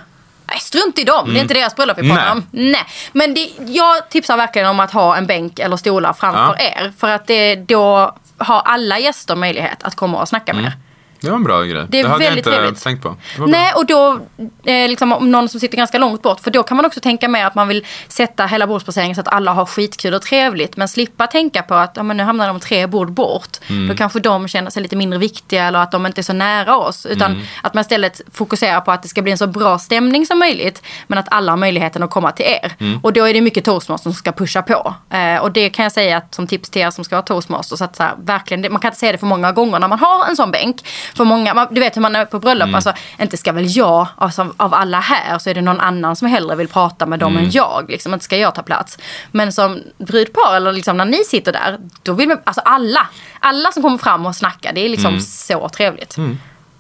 Nej, 0.51 0.59
strunt 0.61 0.99
i 0.99 1.05
dem. 1.05 1.33
Det 1.35 1.39
är 1.39 1.43
inte 1.43 1.55
deras 1.55 1.77
bröllop 1.77 1.99
vi 1.99 2.09
pratar 2.09 2.23
Nej. 2.25 2.33
om. 2.33 2.47
Nej. 2.51 2.85
Men 3.13 3.35
det, 3.35 3.51
jag 3.67 4.09
tipsar 4.09 4.37
verkligen 4.37 4.69
om 4.69 4.81
att 4.81 4.93
ha 4.93 5.17
en 5.17 5.27
bänk 5.27 5.59
eller 5.59 5.77
stolar 5.77 6.13
framför 6.13 6.57
Ja. 6.59 6.65
er. 6.65 6.93
För 6.99 7.09
att 7.09 7.27
det, 7.27 7.57
då 7.57 8.15
har 8.39 8.61
alla 8.65 8.99
gäster 8.99 9.37
möjlighet 9.37 9.83
att 9.83 9.95
komma 9.95 10.21
och 10.21 10.29
snacka 10.29 10.55
med 10.55 10.65
er. 10.65 10.73
Det 11.21 11.29
var 11.31 11.37
en 11.37 11.45
bra 11.45 11.63
grej. 11.63 11.87
Det 11.89 12.01
är 12.01 12.09
hade 12.09 12.25
jag 12.25 12.37
inte 12.39 12.51
trevligt. 12.51 12.83
tänkt 12.83 13.03
på. 13.03 13.17
Det. 13.37 13.47
Nej, 13.47 13.73
och 13.77 13.87
då 13.87 14.21
eh, 14.65 14.89
liksom, 14.89 15.13
om 15.13 15.31
någon 15.33 15.49
som 15.49 15.61
sitter 15.61 15.77
ganska 15.77 15.99
långt 15.99 16.23
bort. 16.23 16.41
För 16.41 16.51
då 16.51 16.63
kan 16.63 16.77
man 16.77 16.87
också 16.87 17.01
tänka 17.01 17.29
mer 17.29 17.47
att 17.47 17.55
man 17.55 17.69
vill 17.69 17.87
sätta 18.09 18.47
hela 18.47 18.67
bordsplaceringen 18.67 19.15
så 19.15 19.21
att 19.21 19.29
alla 19.29 19.53
har 19.53 19.67
skitkul 19.67 20.15
och 20.15 20.23
trevligt. 20.23 20.77
Men 20.77 20.89
slippa 20.89 21.27
tänka 21.27 21.63
på 21.63 21.75
att 21.75 21.93
ja, 21.97 22.03
men 22.03 22.17
nu 22.17 22.23
hamnar 22.23 22.47
de 22.49 22.61
tre 22.61 22.87
bord 22.87 23.11
bort. 23.13 23.57
Mm. 23.69 23.89
Då 23.89 23.95
kanske 23.95 24.21
de 24.21 24.49
känner 24.49 24.71
sig 24.71 24.83
lite 24.83 24.97
mindre 24.97 25.19
viktiga 25.19 25.65
eller 25.65 25.79
att 25.79 25.93
de 25.93 26.07
inte 26.07 26.21
är 26.21 26.23
så 26.23 26.33
nära 26.33 26.77
oss. 26.77 27.07
Utan 27.07 27.33
Mm. 27.33 27.45
att 27.63 27.75
man 27.75 27.81
istället 27.81 28.21
fokuserar 28.33 28.81
på 28.81 28.93
att 28.93 29.03
det 29.03 29.09
ska 29.09 29.23
bli 29.23 29.33
en 29.33 29.39
så 29.39 29.47
bra 29.47 29.79
stämning 29.79 30.27
som 30.27 30.39
möjligt. 30.39 30.83
Men 31.07 31.19
att 31.19 31.27
alla 31.31 31.53
har 31.53 31.57
möjligheten 31.57 32.03
att 32.03 32.11
komma 32.11 32.33
till 32.33 32.47
er. 32.47 32.73
Mm. 32.81 33.01
Och 33.03 33.13
då 33.13 33.25
är 33.29 33.35
det 33.35 33.41
mycket 33.41 33.65
toastmasters 33.65 34.03
som 34.03 34.15
ska 34.15 34.33
pusha 34.33 34.63
på. 34.63 34.95
Eh, 35.17 35.37
och 35.43 35.53
det 35.53 35.71
kan 35.71 35.83
jag 35.83 35.93
säga 35.93 36.17
att, 36.17 36.35
som 36.35 36.47
tips 36.47 36.71
till 36.71 36.83
er 36.83 36.91
som 36.91 37.05
ska 37.05 37.17
vara 37.17 37.23
toastmasters. 37.27 37.81
Att 37.81 37.97
så 37.97 38.03
här, 38.03 38.13
verkligen, 38.23 38.63
det- 38.63 38.71
man 38.71 38.81
kan 38.81 38.89
inte 38.89 38.99
säga 39.01 39.13
det 39.13 39.19
för 39.19 39.27
många 39.27 39.53
gånger 39.53 39.79
när 39.79 39.89
man 39.89 39.99
har 39.99 40.27
en 40.29 40.37
sån 40.37 40.51
bänk. 40.51 40.77
För 41.17 41.25
många, 41.25 41.69
du 41.71 41.81
vet 41.81 41.97
hur 41.97 42.03
man 42.03 42.17
är 42.17 42.25
på 42.25 42.39
bröllop. 42.39 42.63
Mm. 42.67 42.75
Alltså, 42.75 42.93
inte 43.19 43.37
ska 43.37 43.53
väl 43.53 43.77
jag, 43.77 44.07
alltså, 44.17 44.55
av 44.57 44.75
alla 44.75 45.01
här 45.01 45.39
så 45.39 45.51
är 45.51 45.55
det 45.55 45.61
någon 45.63 45.81
annan 45.81 46.17
som 46.17 46.29
hellre 46.29 46.57
vill 46.57 46.69
prata 46.69 47.07
med 47.07 47.19
dem 47.19 47.33
Mm. 47.33 47.45
än 47.45 47.51
jag. 47.51 47.85
Liksom, 47.89 48.13
inte 48.15 48.25
ska 48.25 48.37
jag 48.37 48.55
ta 48.55 48.63
plats. 48.63 48.99
Men 49.31 49.53
som 49.53 49.81
brudpar 49.99 50.57
eller 50.57 50.73
liksom 50.73 50.97
när 50.97 51.05
ni 51.05 51.25
sitter 51.25 51.53
där. 51.53 51.79
Då 52.03 52.13
vill 52.13 52.29
man, 52.29 52.39
alltså 52.45 52.61
alla, 52.65 53.07
alla 53.41 53.73
som 53.73 53.83
kommer 53.83 53.99
fram 53.99 54.27
och 54.27 54.37
snackar. 54.37 54.73
Det 54.73 54.81
är 54.85 54.89
liksom 54.89 55.09
Mm. 55.11 55.21
så 55.21 55.69
trevligt. 55.69 56.17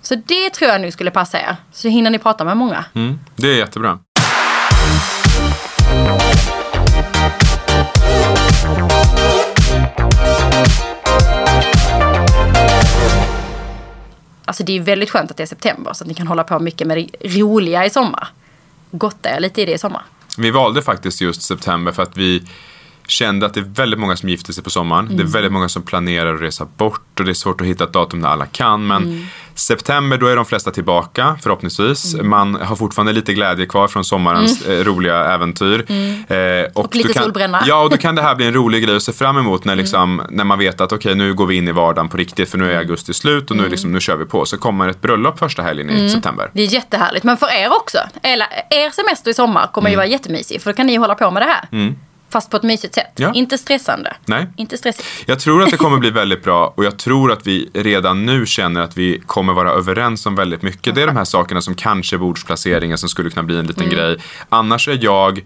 Så 0.02 0.14
det 0.14 0.50
tror 0.50 0.70
jag 0.70 0.80
nu 0.80 0.90
skulle 0.90 1.10
passa 1.10 1.40
er. 1.40 1.56
Så 1.72 1.88
hinner 1.88 2.10
ni 2.10 2.18
prata 2.18 2.44
med 2.44 2.56
många. 2.56 2.84
Mm, 2.94 3.18
det 3.36 3.48
är 3.48 3.54
jättebra. 3.56 3.98
Alltså 14.50 14.64
det 14.64 14.76
är 14.76 14.80
väldigt 14.80 15.10
skönt 15.10 15.30
att 15.30 15.36
det 15.36 15.42
är 15.42 15.46
september 15.46 15.92
så 15.92 16.04
att 16.04 16.08
ni 16.08 16.14
kan 16.14 16.26
hålla 16.26 16.44
på 16.44 16.58
mycket 16.58 16.86
med 16.86 16.96
det 16.96 17.28
roliga 17.38 17.86
i 17.86 17.90
sommar. 17.90 18.28
Gotta 18.90 19.36
er 19.36 19.40
lite 19.40 19.62
i 19.62 19.64
det 19.64 19.72
i 19.72 19.78
sommar. 19.78 20.02
Vi 20.38 20.50
valde 20.50 20.82
faktiskt 20.82 21.20
just 21.20 21.42
september 21.42 21.92
för 21.92 22.02
att 22.02 22.16
vi 22.16 22.42
kände 23.10 23.46
att 23.46 23.54
det 23.54 23.60
är 23.60 23.64
väldigt 23.74 24.00
många 24.00 24.16
som 24.16 24.28
gifter 24.28 24.52
sig 24.52 24.64
på 24.64 24.70
sommaren. 24.70 25.06
Det 25.08 25.14
är 25.14 25.20
Mm. 25.20 25.32
väldigt 25.32 25.52
många 25.52 25.68
som 25.68 25.82
planerar 25.82 26.34
att 26.34 26.40
resa 26.42 26.66
bort 26.76 27.20
och 27.20 27.24
det 27.24 27.32
är 27.32 27.34
svårt 27.34 27.60
att 27.60 27.66
hitta 27.66 27.84
ett 27.84 27.92
datum 27.92 28.20
när 28.20 28.28
alla 28.28 28.46
kan. 28.46 28.86
Men 28.86 29.02
Mm. 29.02 29.26
september, 29.54 30.18
då 30.18 30.26
är 30.26 30.36
de 30.36 30.44
flesta 30.44 30.70
tillbaka 30.70 31.38
förhoppningsvis. 31.42 32.14
Mm. 32.14 32.28
Man 32.30 32.54
har 32.54 32.76
fortfarande 32.76 33.12
lite 33.12 33.32
glädje 33.34 33.66
kvar 33.66 33.88
från 33.88 34.04
sommarens 34.04 34.66
eh, 34.66 34.84
roliga 34.84 35.24
äventyr. 35.24 35.84
Eh, 35.88 35.96
Mm. 36.36 36.70
Och 36.74 36.94
lite 36.96 37.12
kan, 37.12 37.22
solbränna. 37.22 37.62
Ja, 37.66 37.82
och 37.82 37.90
då 37.90 37.96
kan 37.96 38.14
det 38.14 38.22
här 38.22 38.34
bli 38.34 38.46
en 38.46 38.54
rolig 38.54 38.84
grej 38.84 38.96
att 38.96 39.02
se 39.02 39.12
fram 39.12 39.38
emot 39.38 39.64
Mm. 39.64 39.76
när, 39.76 39.82
liksom, 39.82 40.22
när 40.30 40.44
man 40.44 40.58
vet 40.58 40.80
att 40.80 40.92
okej, 40.92 41.14
nu 41.14 41.34
går 41.34 41.46
vi 41.46 41.56
in 41.56 41.68
i 41.68 41.72
vardagen 41.72 42.08
på 42.08 42.16
riktigt 42.16 42.50
för 42.50 42.58
nu 42.58 42.72
är 42.72 42.78
augusti 42.78 43.14
slut 43.14 43.44
och 43.44 43.56
Mm. 43.56 43.64
nu, 43.64 43.70
liksom, 43.70 43.92
nu 43.92 44.00
kör 44.00 44.16
vi 44.16 44.24
på. 44.24 44.44
Så 44.44 44.58
kommer 44.58 44.88
ett 44.88 45.00
bröllop 45.00 45.38
första 45.38 45.62
helgen 45.62 45.90
i 45.90 46.10
september. 46.10 46.50
Det 46.52 46.62
är 46.62 46.66
jättehärligt. 46.74 47.24
Men 47.24 47.36
för 47.36 47.46
er 47.46 47.68
också. 47.76 47.98
Er 48.22 48.90
semester 48.90 49.30
i 49.30 49.34
sommar 49.34 49.66
kommer 49.72 49.88
Mm. 49.88 49.92
ju 49.92 49.96
vara 49.96 50.06
jättemysig. 50.06 50.62
För 50.62 50.72
då 50.72 50.76
kan 50.76 50.86
ni 50.86 50.96
hålla 50.96 51.14
på 51.14 51.30
med 51.30 51.42
det 51.42 51.46
här. 51.46 51.92
Fast 52.30 52.50
på 52.50 52.56
ett 52.56 52.62
mysigt 52.62 52.94
sätt. 52.94 53.12
Ja. 53.16 53.32
Inte 53.34 53.58
stressande. 53.58 54.16
Nej. 54.26 54.46
Inte 54.56 54.78
stressigt. 54.78 55.08
Jag 55.26 55.40
tror 55.40 55.62
att 55.62 55.70
det 55.70 55.76
kommer 55.76 55.98
bli 55.98 56.10
väldigt 56.20 56.44
bra 56.44 56.72
och 56.76 56.84
jag 56.84 56.96
tror 56.98 57.32
att 57.32 57.46
vi 57.46 57.70
redan 57.74 58.26
nu 58.26 58.46
känner 58.46 58.80
att 58.80 58.96
vi 58.96 59.22
kommer 59.26 59.52
vara 59.52 59.70
överens 59.70 60.26
om 60.26 60.34
väldigt 60.34 60.62
mycket. 60.62 60.94
Det 60.94 61.02
är 61.02 61.06
de 61.06 61.16
här 61.16 61.24
sakerna 61.24 61.60
som 61.60 61.74
kanske 61.74 62.18
bordsplaceringen 62.18 62.98
som 62.98 63.08
skulle 63.08 63.30
kunna 63.30 63.42
bli 63.42 63.58
en 63.58 63.66
liten 63.66 63.88
grej. 63.88 64.16
Annars 64.48 64.88
är 64.88 64.98
jag 65.00 65.44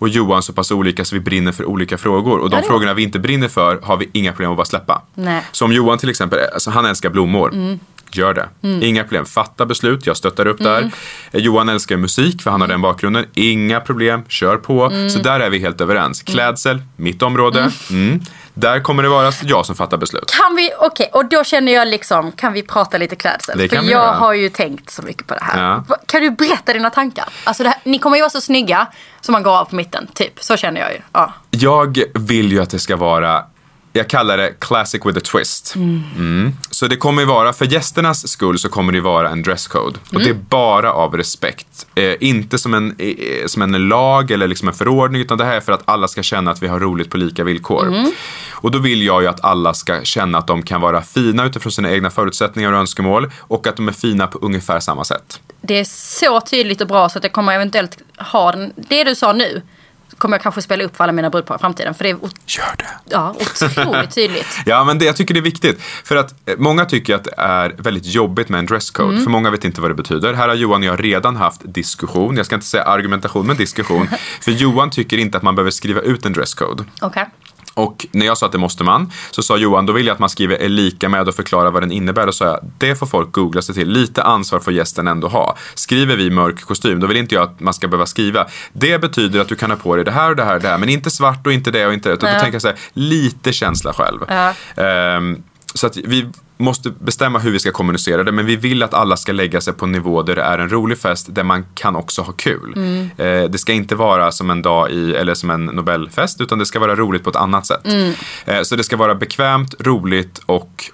och 0.00 0.08
Johan 0.08 0.42
så 0.42 0.52
pass 0.52 0.70
olika 0.70 1.04
så 1.04 1.14
vi 1.14 1.20
brinner 1.20 1.52
för 1.52 1.64
olika 1.64 1.98
frågor. 1.98 2.38
Och 2.38 2.50
de 2.50 2.56
Ja, 2.56 2.62
frågorna 2.62 2.94
vi 2.94 3.02
inte 3.02 3.18
brinner 3.18 3.48
för 3.48 3.80
har 3.82 3.96
vi 3.96 4.08
inga 4.12 4.32
problem 4.32 4.50
att 4.50 4.56
bara 4.56 4.64
släppa. 4.64 5.02
Nej. 5.14 5.42
Som 5.52 5.72
Johan 5.72 5.98
till 5.98 6.10
exempel, 6.10 6.38
alltså 6.54 6.70
han 6.70 6.86
älskar 6.86 7.10
blommor. 7.10 7.78
Gör 8.12 8.34
det. 8.34 8.48
Inga 8.86 9.02
problem. 9.02 9.26
Fatta 9.26 9.66
beslut, 9.66 10.06
jag 10.06 10.16
stöttar 10.16 10.46
upp 10.46 10.58
där. 10.58 10.90
Eh, 11.32 11.40
Johan 11.40 11.68
älskar 11.68 11.96
musik 11.96 12.42
för 12.42 12.50
han 12.50 12.60
har 12.60 12.68
den 12.68 12.80
bakgrunden. 12.82 13.26
Inga 13.34 13.80
problem, 13.80 14.22
kör 14.28 14.56
på. 14.56 14.90
Så 15.10 15.18
där 15.18 15.40
är 15.40 15.50
vi 15.50 15.58
helt 15.58 15.80
överens. 15.80 16.22
Klädsel, 16.22 16.82
mitt 16.96 17.22
område. 17.22 17.70
Mm. 17.90 18.20
Där 18.54 18.80
kommer 18.80 19.02
det 19.02 19.08
vara 19.08 19.32
jag 19.44 19.66
som 19.66 19.76
fattar 19.76 19.96
beslut. 19.96 20.34
Kan 20.46 20.56
vi, 20.56 20.70
okej, 20.78 21.10
och 21.12 21.28
då 21.28 21.44
känner 21.44 21.72
jag 21.72 21.88
liksom, 21.88 22.32
kan 22.32 22.52
vi 22.52 22.62
prata 22.62 22.98
lite 22.98 23.16
klädsel? 23.16 23.58
Det 23.58 23.68
För 23.68 23.76
kan 23.76 23.84
vi 23.86 23.92
jag 23.92 24.02
göra. 24.02 24.12
har 24.12 24.32
ju 24.32 24.48
tänkt 24.48 24.90
så 24.90 25.02
mycket 25.02 25.26
på 25.26 25.34
det 25.34 25.40
här. 25.42 25.62
Ja. 25.88 25.96
Kan 26.06 26.20
du 26.22 26.30
berätta 26.30 26.72
dina 26.72 26.90
tankar? 26.90 27.24
Alltså 27.44 27.64
här, 27.64 27.74
ni 27.84 27.98
kommer 27.98 28.16
ju 28.16 28.22
vara 28.22 28.30
så 28.30 28.40
snygga 28.40 28.86
som 29.20 29.32
man 29.32 29.42
går 29.42 29.50
av 29.58 29.64
på 29.64 29.74
mitten, 29.76 30.06
typ. 30.14 30.32
Så 30.44 30.56
känner 30.56 30.80
jag 30.80 30.92
ju. 30.92 30.98
Ja. 31.12 31.32
Jag 31.50 31.98
vill 32.14 32.52
ju 32.52 32.60
att 32.62 32.70
det 32.70 32.78
ska 32.78 32.96
vara 32.96 33.44
jag 33.92 34.08
kallar 34.08 34.36
det 34.36 34.54
classic 34.58 35.06
with 35.06 35.18
a 35.18 35.20
twist. 35.20 35.74
Mm. 35.76 36.52
Så 36.70 36.86
det 36.86 36.96
kommer 36.96 37.22
ju 37.22 37.28
vara, 37.28 37.52
för 37.52 37.64
gästernas 37.64 38.28
skull 38.28 38.58
så 38.58 38.68
kommer 38.68 38.92
det 38.92 39.00
vara 39.00 39.30
en 39.30 39.42
dresscode. 39.42 39.98
Och 40.12 40.20
det 40.20 40.30
är 40.30 40.34
bara 40.34 40.92
av 40.92 41.16
respekt. 41.16 41.86
Eh, 41.94 42.14
inte 42.20 42.58
som 42.58 42.74
en, 42.74 42.96
eh, 42.98 43.46
som 43.46 43.62
en 43.62 43.88
lag 43.88 44.30
eller 44.30 44.48
liksom 44.48 44.68
en 44.68 44.74
förordning 44.74 45.22
utan 45.22 45.38
det 45.38 45.44
här 45.44 45.56
är 45.56 45.60
för 45.60 45.72
att 45.72 45.82
alla 45.84 46.08
ska 46.08 46.22
känna 46.22 46.50
att 46.50 46.62
vi 46.62 46.66
har 46.66 46.80
roligt 46.80 47.10
på 47.10 47.16
lika 47.16 47.44
villkor. 47.44 48.04
Och 48.50 48.70
då 48.70 48.78
vill 48.78 49.02
jag 49.02 49.22
ju 49.22 49.28
att 49.28 49.44
alla 49.44 49.74
ska 49.74 50.04
känna 50.04 50.38
att 50.38 50.46
de 50.46 50.62
kan 50.62 50.80
vara 50.80 51.02
fina 51.02 51.44
utifrån 51.44 51.72
sina 51.72 51.90
egna 51.90 52.10
förutsättningar 52.10 52.72
och 52.72 52.78
önskemål 52.78 53.30
och 53.38 53.66
att 53.66 53.76
de 53.76 53.88
är 53.88 53.92
fina 53.92 54.26
på 54.26 54.38
ungefär 54.38 54.80
samma 54.80 55.04
sätt. 55.04 55.40
Det 55.60 55.78
är 55.78 55.84
så 55.84 56.40
tydligt 56.40 56.80
och 56.80 56.86
bra 56.86 57.08
så 57.08 57.18
att 57.18 57.24
jag 57.24 57.32
kommer 57.32 57.54
eventuellt 57.54 57.98
ha 58.18 58.52
den, 58.52 58.72
det 58.76 59.04
du 59.04 59.14
sa 59.14 59.32
nu. 59.32 59.62
Kommer 60.20 60.36
jag 60.36 60.42
kanske 60.42 60.62
spela 60.62 60.84
upp 60.84 60.96
för 60.96 61.04
alla 61.04 61.12
mina 61.12 61.30
brudpar 61.30 61.56
i 61.56 61.58
framtiden. 61.58 61.94
För 61.94 62.04
det 62.04 62.10
är 62.10 62.16
Gör 62.46 62.76
det! 62.78 62.84
ja, 63.04 63.34
otroligt 63.62 64.14
tydligt. 64.14 64.46
Ja, 64.66 64.84
men 64.84 64.98
det, 64.98 65.04
jag 65.04 65.16
tycker 65.16 65.34
det 65.34 65.40
är 65.40 65.42
viktigt. 65.42 65.82
För 65.82 66.16
att 66.16 66.48
eh, 66.48 66.54
många 66.58 66.84
tycker 66.84 67.14
att 67.14 67.24
det 67.24 67.34
är 67.36 67.74
väldigt 67.78 68.06
jobbigt 68.06 68.48
med 68.48 68.58
en 68.58 68.66
dresscode. 68.66 69.12
Mm. 69.12 69.24
För 69.24 69.30
många 69.30 69.50
vet 69.50 69.64
inte 69.64 69.80
vad 69.80 69.90
det 69.90 69.94
betyder. 69.94 70.34
Här 70.34 70.48
har 70.48 70.54
Johan 70.54 70.80
och 70.80 70.86
jag 70.86 71.04
redan 71.04 71.36
haft 71.36 71.60
diskussion. 71.64 72.36
Jag 72.36 72.46
ska 72.46 72.54
inte 72.54 72.66
säga 72.66 72.84
argumentation, 72.84 73.46
men 73.46 73.56
diskussion. 73.56 74.08
för 74.40 74.50
Johan 74.50 74.90
tycker 74.90 75.18
inte 75.18 75.36
att 75.36 75.42
man 75.42 75.54
behöver 75.54 75.70
skriva 75.70 76.00
ut 76.00 76.26
en 76.26 76.32
dresscode. 76.32 76.84
Okej. 77.00 77.26
Och 77.74 78.06
när 78.12 78.26
jag 78.26 78.38
sa 78.38 78.46
att 78.46 78.52
det 78.52 78.58
måste 78.58 78.84
man, 78.84 79.10
så 79.30 79.42
sa 79.42 79.56
Johan, 79.56 79.86
då 79.86 79.92
vill 79.92 80.06
jag 80.06 80.14
att 80.14 80.18
man 80.20 80.28
skriver 80.30 80.56
är 80.56 80.68
lika 80.68 81.08
med 81.08 81.28
och 81.28 81.34
förklarar 81.34 81.70
vad 81.70 81.82
den 81.82 81.92
innebär. 81.92 82.26
Då 82.26 82.32
sa 82.32 82.44
jag, 82.44 82.58
det 82.78 82.96
får 82.96 83.06
folk 83.06 83.32
googla 83.32 83.62
sig 83.62 83.74
till. 83.74 83.88
Lite 83.88 84.22
ansvar 84.22 84.60
får 84.60 84.72
gästen 84.72 85.08
ändå 85.08 85.28
ha. 85.28 85.56
Skriver 85.74 86.16
vi 86.16 86.30
mörk 86.30 86.60
kostym, 86.60 87.00
då 87.00 87.06
vill 87.06 87.16
inte 87.16 87.34
jag 87.34 87.44
att 87.44 87.60
man 87.60 87.74
ska 87.74 87.88
behöva 87.88 88.06
skriva. 88.06 88.46
Det 88.72 89.00
betyder 89.00 89.40
att 89.40 89.48
du 89.48 89.54
kan 89.56 89.70
ha 89.70 89.76
på 89.78 89.96
dig 89.96 90.04
det 90.04 90.10
här 90.10 90.30
och 90.30 90.36
det 90.36 90.44
här 90.44 90.54
och 90.54 90.62
det 90.62 90.68
här, 90.68 90.78
men 90.78 90.88
inte 90.88 91.10
svart 91.10 91.46
och 91.46 91.52
inte 91.52 91.70
det 91.70 91.86
och 91.86 91.92
inte 91.94 92.08
det. 92.08 92.14
Utan 92.14 92.28
då 92.30 92.36
Ja. 92.36 92.40
tänker 92.40 92.54
jag 92.54 92.62
så 92.62 92.68
här, 92.68 92.76
lite 92.92 93.52
känsla 93.52 93.92
själv. 93.92 94.20
Ja. 94.28 94.54
Ehm, 94.84 95.42
så 95.74 95.86
att 95.86 95.96
vi 95.96 96.26
måste 96.56 96.90
bestämma 96.90 97.38
hur 97.38 97.50
vi 97.50 97.58
ska 97.58 97.70
kommunicera 97.70 98.24
det, 98.24 98.32
men 98.32 98.46
vi 98.46 98.56
vill 98.56 98.82
att 98.82 98.94
alla 98.94 99.16
ska 99.16 99.32
lägga 99.32 99.60
sig 99.60 99.72
på 99.72 99.84
en 99.84 99.92
nivå 99.92 100.22
där 100.22 100.36
det 100.36 100.42
är 100.42 100.58
en 100.58 100.68
rolig 100.68 100.98
fest 100.98 101.26
där 101.30 101.42
man 101.42 101.66
kan 101.74 101.96
också 101.96 102.22
ha 102.22 102.32
kul. 102.32 102.72
Mm. 102.76 103.10
Eh, 103.16 103.50
det 103.50 103.58
ska 103.58 103.72
inte 103.72 103.94
vara 103.94 104.32
som 104.32 104.50
en 104.50 104.62
dag 104.62 104.90
i, 104.90 105.14
eller 105.14 105.34
som 105.34 105.50
en 105.50 105.66
Nobelfest, 105.66 106.40
utan 106.40 106.58
det 106.58 106.66
ska 106.66 106.78
vara 106.78 106.96
roligt 106.96 107.24
på 107.24 107.30
ett 107.30 107.36
annat 107.36 107.66
sätt. 107.66 107.86
Mm. 107.86 108.12
Eh, 108.46 108.62
så 108.62 108.76
det 108.76 108.84
ska 108.84 108.96
vara 108.96 109.14
bekvämt, 109.14 109.74
roligt 109.78 110.40
och 110.46 110.84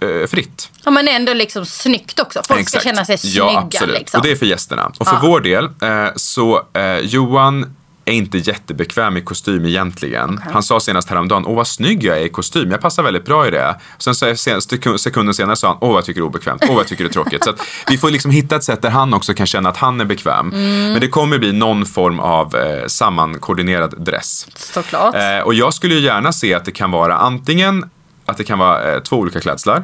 eh, 0.00 0.26
fritt. 0.26 0.70
Ja, 0.84 0.90
men 0.90 1.08
ändå 1.08 1.34
liksom 1.34 1.66
snyggt 1.66 2.20
också. 2.20 2.40
Folk 2.48 2.60
Exakt. 2.60 2.82
ska 2.82 2.90
känna 2.90 3.04
sig 3.04 3.18
snygga. 3.18 3.36
Ja, 3.36 3.58
absolut. 3.58 3.98
Liksom. 3.98 4.20
Och 4.20 4.26
det 4.26 4.32
är 4.32 4.36
för 4.36 4.46
gästerna. 4.46 4.92
Och 4.98 5.06
för 5.06 5.14
Ja. 5.14 5.20
vår 5.22 5.40
del, 5.40 5.64
eh, 5.64 6.06
så 6.16 6.62
eh, 6.72 6.98
Johan 6.98 7.76
är 8.04 8.12
inte 8.12 8.38
jättebekväm 8.38 9.16
i 9.16 9.20
kostym 9.20 9.64
egentligen. 9.64 10.40
Han 10.52 10.62
sa 10.62 10.80
senast 10.80 11.08
häromdagen, 11.08 11.46
åh 11.46 11.56
vad 11.56 11.66
snygg 11.66 12.04
jag 12.04 12.18
är 12.18 12.24
i 12.24 12.28
kostym, 12.28 12.70
jag 12.70 12.80
passar 12.80 13.02
väldigt 13.02 13.24
bra 13.24 13.48
i 13.48 13.50
det. 13.50 13.76
Sen 13.98 14.14
så 14.14 14.36
sen, 14.36 14.60
sekunden 14.98 15.34
senare 15.34 15.56
sa 15.56 15.68
han, 15.68 15.76
åh 15.80 15.88
vad 15.88 15.96
jag 15.96 16.04
tycker 16.04 16.20
det 16.20 16.24
är 16.24 16.28
obekvämt, 16.28 16.62
åh 16.64 16.74
vad 16.74 16.80
jag 16.80 16.88
tycker 16.88 17.04
det 17.04 17.10
är 17.10 17.12
tråkigt. 17.12 17.44
Så 17.44 17.54
vi 17.88 17.98
får 17.98 18.10
liksom 18.10 18.30
hitta 18.30 18.56
ett 18.56 18.64
sätt 18.64 18.82
där 18.82 18.90
han 18.90 19.14
också 19.14 19.34
kan 19.34 19.46
känna 19.46 19.68
att 19.68 19.76
han 19.76 20.00
är 20.00 20.04
bekväm. 20.04 20.48
Men 20.48 21.00
det 21.00 21.08
kommer 21.08 21.38
bli 21.38 21.52
någon 21.52 21.86
form 21.86 22.20
av 22.20 22.56
eh, 22.56 22.86
sammankoordinerad 22.86 24.04
dress. 24.04 24.46
Såklart. 24.54 25.14
Eh, 25.14 25.38
och 25.44 25.54
jag 25.54 25.74
skulle 25.74 25.94
ju 25.94 26.00
gärna 26.00 26.32
se 26.32 26.54
att 26.54 26.64
det 26.64 26.72
kan 26.72 26.90
vara 26.90 27.16
antingen 27.16 27.90
att 28.26 28.36
det 28.36 28.44
kan 28.44 28.58
vara 28.58 28.94
eh, 28.94 29.00
två 29.02 29.16
olika 29.16 29.40
klädslar. 29.40 29.82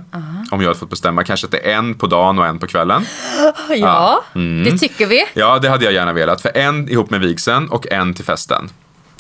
Om 0.51 0.61
jag 0.61 0.69
hade 0.69 0.79
fått 0.79 0.91
bestämma. 0.91 1.25
Kanske 1.25 1.47
att 1.47 1.51
det 1.51 1.73
är 1.73 1.77
en 1.79 1.95
på 1.95 2.07
dagen 2.07 2.39
och 2.39 2.47
en 2.47 2.59
på 2.59 2.67
kvällen. 2.67 3.07
ja, 3.77 4.25
det 4.65 4.79
tycker 4.79 5.07
vi. 5.07 5.25
Ja, 5.35 5.59
det 5.59 5.69
hade 5.69 5.85
jag 5.85 5.95
gärna 5.95 6.13
velat. 6.13 6.41
För 6.41 6.57
en 6.57 6.89
ihop 6.89 7.11
med 7.11 7.21
vigseln 7.21 7.69
och 7.69 7.93
en 7.93 8.15
till 8.15 8.25
festen. 8.25 8.71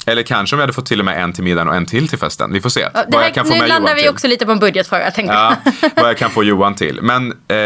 Eller 0.06 0.22
kanske 0.22 0.56
om 0.56 0.60
jag 0.60 0.62
hade 0.62 0.72
fått 0.72 0.86
till 0.86 0.98
och 0.98 1.04
med 1.04 1.22
en 1.22 1.32
till 1.32 1.44
middagen 1.44 1.68
och 1.68 1.74
en 1.76 1.86
till 1.86 2.08
till 2.08 2.18
festen. 2.18 2.52
Vi 2.52 2.60
får 2.60 2.68
se. 2.70 2.80
Ja, 2.80 2.90
vad 2.94 3.06
Det 3.10 3.16
jag 3.16 3.22
här, 3.22 3.30
kan 3.30 3.44
få 3.46 3.52
nu 3.52 3.60
med 3.60 3.68
landar 3.68 3.88
Johan 3.88 3.96
vi 3.96 4.02
till. 4.02 4.10
också 4.10 4.26
lite 4.26 4.46
på 4.46 4.52
en 4.52 4.58
budgetfråga 4.58 5.12
Ja, 5.16 5.56
vad 5.96 6.08
jag 6.08 6.16
kan 6.16 6.30
få 6.30 6.44
Johan 6.44 6.74
till. 6.74 6.98
Men 7.02 7.32
eh, 7.48 7.56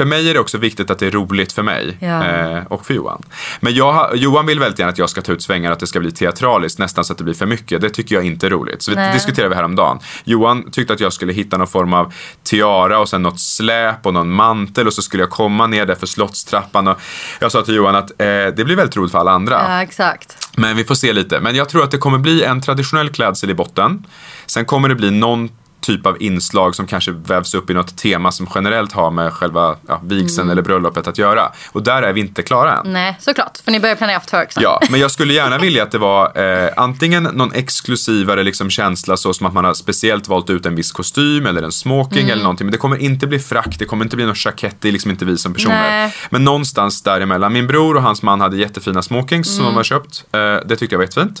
för 0.00 0.04
mig 0.04 0.30
är 0.30 0.34
det 0.34 0.40
också 0.40 0.58
viktigt 0.58 0.90
att 0.90 0.98
det 0.98 1.06
är 1.06 1.10
roligt 1.10 1.52
för 1.52 1.62
mig 1.62 1.96
Ja. 2.00 2.24
eh, 2.26 2.62
och 2.68 2.86
för 2.86 2.94
Johan. 2.94 3.22
Men 3.60 3.74
jag, 3.74 4.16
Johan 4.16 4.46
vill 4.46 4.58
väldigt 4.60 4.78
gärna 4.78 4.92
att 4.92 4.98
jag 4.98 5.10
ska 5.10 5.22
ta 5.22 5.32
ut 5.32 5.42
svängar, 5.42 5.72
att 5.72 5.80
det 5.80 5.86
ska 5.86 6.00
bli 6.00 6.12
teatraliskt, 6.12 6.78
nästan 6.78 7.04
så 7.04 7.12
att 7.12 7.18
det 7.18 7.24
blir 7.24 7.34
för 7.34 7.46
mycket. 7.46 7.80
Det 7.80 7.90
tycker 7.90 8.14
jag 8.14 8.24
inte 8.24 8.46
är 8.46 8.50
roligt. 8.50 8.82
Så 8.82 8.90
vi 8.90 8.96
Nej. 8.96 9.12
diskuterade 9.12 9.48
vi 9.48 9.54
häromdagen. 9.54 9.98
Johan 10.24 10.70
tyckte 10.70 10.92
att 10.92 11.00
jag 11.00 11.12
skulle 11.12 11.32
hitta 11.32 11.56
någon 11.58 11.66
form 11.66 11.92
av 11.92 12.12
tiara 12.42 12.98
och 12.98 13.08
sen 13.08 13.22
något 13.22 13.40
släp 13.40 14.06
och 14.06 14.14
någon 14.14 14.30
mantel 14.30 14.86
och 14.86 14.92
så 14.92 15.02
skulle 15.02 15.22
jag 15.22 15.30
komma 15.30 15.66
ner 15.66 15.86
där 15.86 15.94
för 15.94 16.06
slottstrappan. 16.06 16.88
Och 16.88 16.98
jag 17.40 17.52
sa 17.52 17.62
till 17.62 17.74
Johan 17.74 17.94
att 17.94 18.10
eh, 18.10 18.26
det 18.26 18.64
blir 18.64 18.76
väldigt 18.76 18.96
roligt 18.96 19.12
för 19.12 19.18
alla 19.18 19.30
andra. 19.32 19.62
Ja, 19.68 19.82
exakt. 19.82 20.48
Men 20.56 20.76
vi 20.76 20.84
får 20.84 20.94
se 20.94 21.12
lite. 21.12 21.40
Men 21.40 21.54
jag 21.56 21.68
tror 21.68 21.84
att 21.84 21.90
det 21.90 21.98
kommer 21.98 22.18
bli 22.18 22.44
en 22.44 22.60
traditionell 22.60 23.08
klädsel 23.10 23.50
i 23.50 23.54
botten. 23.54 24.06
Sen 24.46 24.64
kommer 24.64 24.88
det 24.88 24.94
bli 24.94 25.10
någon 25.10 25.48
typ 25.80 26.06
av 26.06 26.22
inslag 26.22 26.74
som 26.74 26.86
kanske 26.86 27.12
vävs 27.12 27.54
upp 27.54 27.70
i 27.70 27.74
något 27.74 27.96
tema 27.96 28.32
som 28.32 28.48
generellt 28.54 28.92
har 28.92 29.10
med 29.10 29.32
själva 29.32 29.76
ja, 29.88 30.00
vigseln 30.04 30.40
Mm. 30.40 30.52
eller 30.52 30.62
bröllopet 30.62 31.06
att 31.08 31.18
göra. 31.18 31.52
Och 31.72 31.82
där 31.82 32.02
är 32.02 32.12
vi 32.12 32.20
inte 32.20 32.42
klara 32.42 32.76
än. 32.76 32.92
Nej, 32.92 33.16
såklart. 33.20 33.58
För 33.64 33.72
ni 33.72 33.80
börjar 33.80 33.96
planera 33.96 34.20
två 34.20 34.36
veckor 34.36 34.52
sedan. 34.52 34.62
Ja, 34.62 34.80
men 34.90 35.00
jag 35.00 35.10
skulle 35.10 35.32
gärna 35.34 35.58
vilja 35.58 35.82
att 35.82 35.90
det 35.92 35.98
var 35.98 36.38
eh, 36.64 36.70
antingen 36.76 37.22
någon 37.22 37.52
exklusivare 37.52 38.42
liksom 38.42 38.70
känsla 38.70 39.16
så 39.16 39.34
som 39.34 39.46
att 39.46 39.52
man 39.54 39.64
har 39.64 39.74
speciellt 39.74 40.28
valt 40.28 40.50
ut 40.50 40.66
en 40.66 40.74
viss 40.74 40.92
kostym 40.92 41.46
eller 41.46 41.62
en 41.62 41.72
smoking 41.72 42.18
Mm. 42.18 42.32
eller 42.32 42.42
någonting. 42.42 42.66
Men 42.66 42.72
det 42.72 42.78
kommer 42.78 42.96
inte 42.96 43.26
bli 43.26 43.38
frack, 43.38 43.76
det 43.78 43.84
kommer 43.84 44.04
inte 44.04 44.16
bli 44.16 44.24
någon 44.26 44.34
jackett, 44.44 44.76
det 44.80 44.88
är 44.88 44.92
liksom 44.92 45.10
inte 45.10 45.24
vi 45.24 45.38
som 45.38 45.54
personer. 45.54 45.90
Nej. 45.90 46.14
Men 46.30 46.44
någonstans 46.44 47.02
däremellan. 47.02 47.52
Min 47.52 47.66
bror 47.66 47.96
och 47.96 48.02
hans 48.02 48.22
man 48.22 48.40
hade 48.40 48.56
jättefina 48.56 49.02
smokings 49.02 49.48
Mm. 49.48 49.56
som 49.56 49.64
de 49.66 49.76
har 49.76 49.84
köpt. 49.84 50.24
Eh, 50.32 50.40
det 50.40 50.76
tyckte 50.76 50.94
jag 50.94 50.98
var 50.98 51.04
jättefint. 51.04 51.40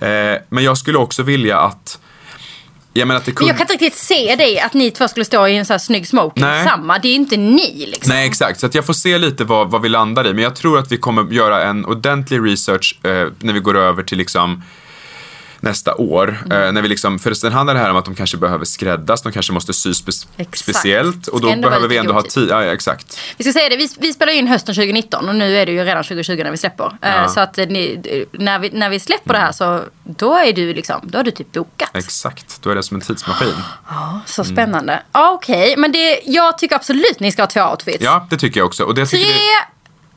Eh, 0.00 0.42
men 0.48 0.64
jag 0.64 0.78
skulle 0.78 0.98
också 0.98 1.22
vilja 1.22 1.60
att 1.60 1.98
jag 2.92 3.08
menar 3.08 3.18
att 3.18 3.24
det 3.24 3.30
Men 3.30 3.36
kunde... 3.36 3.50
jag 3.50 3.56
kan 3.56 3.64
inte 3.64 3.84
riktigt 3.84 4.00
se 4.00 4.36
dig 4.36 4.60
att 4.60 4.74
ni 4.74 4.90
två 4.90 5.08
skulle 5.08 5.24
stå 5.24 5.46
i 5.46 5.56
en 5.56 5.66
sån 5.66 5.74
här 5.74 5.78
snygg 5.78 6.08
smoking 6.08 6.44
Nej. 6.44 6.64
samma. 6.64 6.98
Det 6.98 7.08
är 7.08 7.14
inte 7.14 7.36
ni 7.36 7.86
liksom. 7.86 8.14
Nej, 8.14 8.26
exakt. 8.26 8.60
Så 8.60 8.66
att 8.66 8.74
jag 8.74 8.86
får 8.86 8.92
se 8.92 9.18
lite 9.18 9.44
vad, 9.44 9.70
vad 9.70 9.82
vi 9.82 9.88
landar 9.88 10.26
i. 10.26 10.34
Men 10.34 10.44
jag 10.44 10.56
tror 10.56 10.78
att 10.78 10.92
vi 10.92 10.96
kommer 10.96 11.32
göra 11.32 11.64
en 11.64 11.84
ordentlig 11.84 12.44
research 12.44 12.98
eh, 13.02 13.28
när 13.38 13.52
vi 13.52 13.60
går 13.60 13.76
över 13.76 14.02
till 14.02 14.18
liksom 14.18 14.62
nästa 15.60 15.94
år. 15.94 16.42
Mm. 16.46 16.62
Eh, 16.66 16.72
när 16.72 16.82
vi 16.82 16.88
liksom, 16.88 17.18
för 17.18 17.34
sen 17.34 17.52
handlar 17.52 17.74
det 17.74 17.80
här 17.80 17.90
om 17.90 17.96
att 17.96 18.04
de 18.04 18.14
kanske 18.14 18.36
behöver 18.36 18.64
skräddas, 18.64 19.22
de 19.22 19.32
kanske 19.32 19.52
måste 19.52 19.72
sy 19.72 19.90
spe- 19.92 20.26
Exakt. 20.36 20.58
speciellt. 20.58 21.26
Och 21.26 21.40
då 21.40 21.48
ändå 21.48 21.68
behöver 21.68 21.88
vi 21.88 21.96
ändå 21.96 22.12
ha 22.12 22.22
tid. 22.22 22.48
Ja, 22.50 22.64
ja, 22.64 22.72
exakt. 22.72 23.18
Vi 23.36 23.44
ska 23.44 23.52
säga 23.52 23.68
det, 23.68 23.76
vi, 23.76 23.88
vi 23.98 24.12
spelar 24.12 24.32
in 24.32 24.46
hösten 24.46 24.74
2019 24.74 25.28
och 25.28 25.34
nu 25.34 25.56
är 25.56 25.66
det 25.66 25.72
ju 25.72 25.84
redan 25.84 26.04
2020 26.04 26.40
när 26.44 26.50
vi 26.50 26.56
släpper. 26.56 26.84
Eh, 27.02 27.10
Ja. 27.10 27.28
Så 27.28 27.40
att 27.40 27.58
eh, 27.58 27.66
ni, 27.66 28.26
när, 28.32 28.58
vi, 28.58 28.70
när 28.70 28.90
vi 28.90 29.00
släpper 29.00 29.32
det 29.32 29.38
här 29.40 29.52
så 29.52 29.80
då 30.04 30.36
är 30.36 30.52
du 30.52 30.74
liksom, 30.74 31.00
då 31.02 31.18
har 31.18 31.24
du 31.24 31.30
typ 31.30 31.52
bokat. 31.52 31.90
Exakt. 31.96 32.62
Då 32.62 32.70
är 32.70 32.74
det 32.74 32.82
som 32.82 32.94
en 32.94 33.00
tidsmaskin. 33.00 33.54
Så 34.26 34.44
spännande. 34.44 35.02
Ja, 35.12 35.30
Okej, 35.30 35.74
men 35.76 35.92
det, 35.92 36.20
jag 36.26 36.58
tycker 36.58 36.76
absolut 36.76 37.20
ni 37.20 37.32
ska 37.32 37.42
ha 37.42 37.46
två 37.46 37.60
outfits. 37.70 38.04
Ja, 38.04 38.26
det 38.30 38.36
tycker 38.36 38.60
jag 38.60 38.66
också. 38.66 38.84
Och 38.84 38.94
det 38.94 39.06
Tre. 39.06 39.18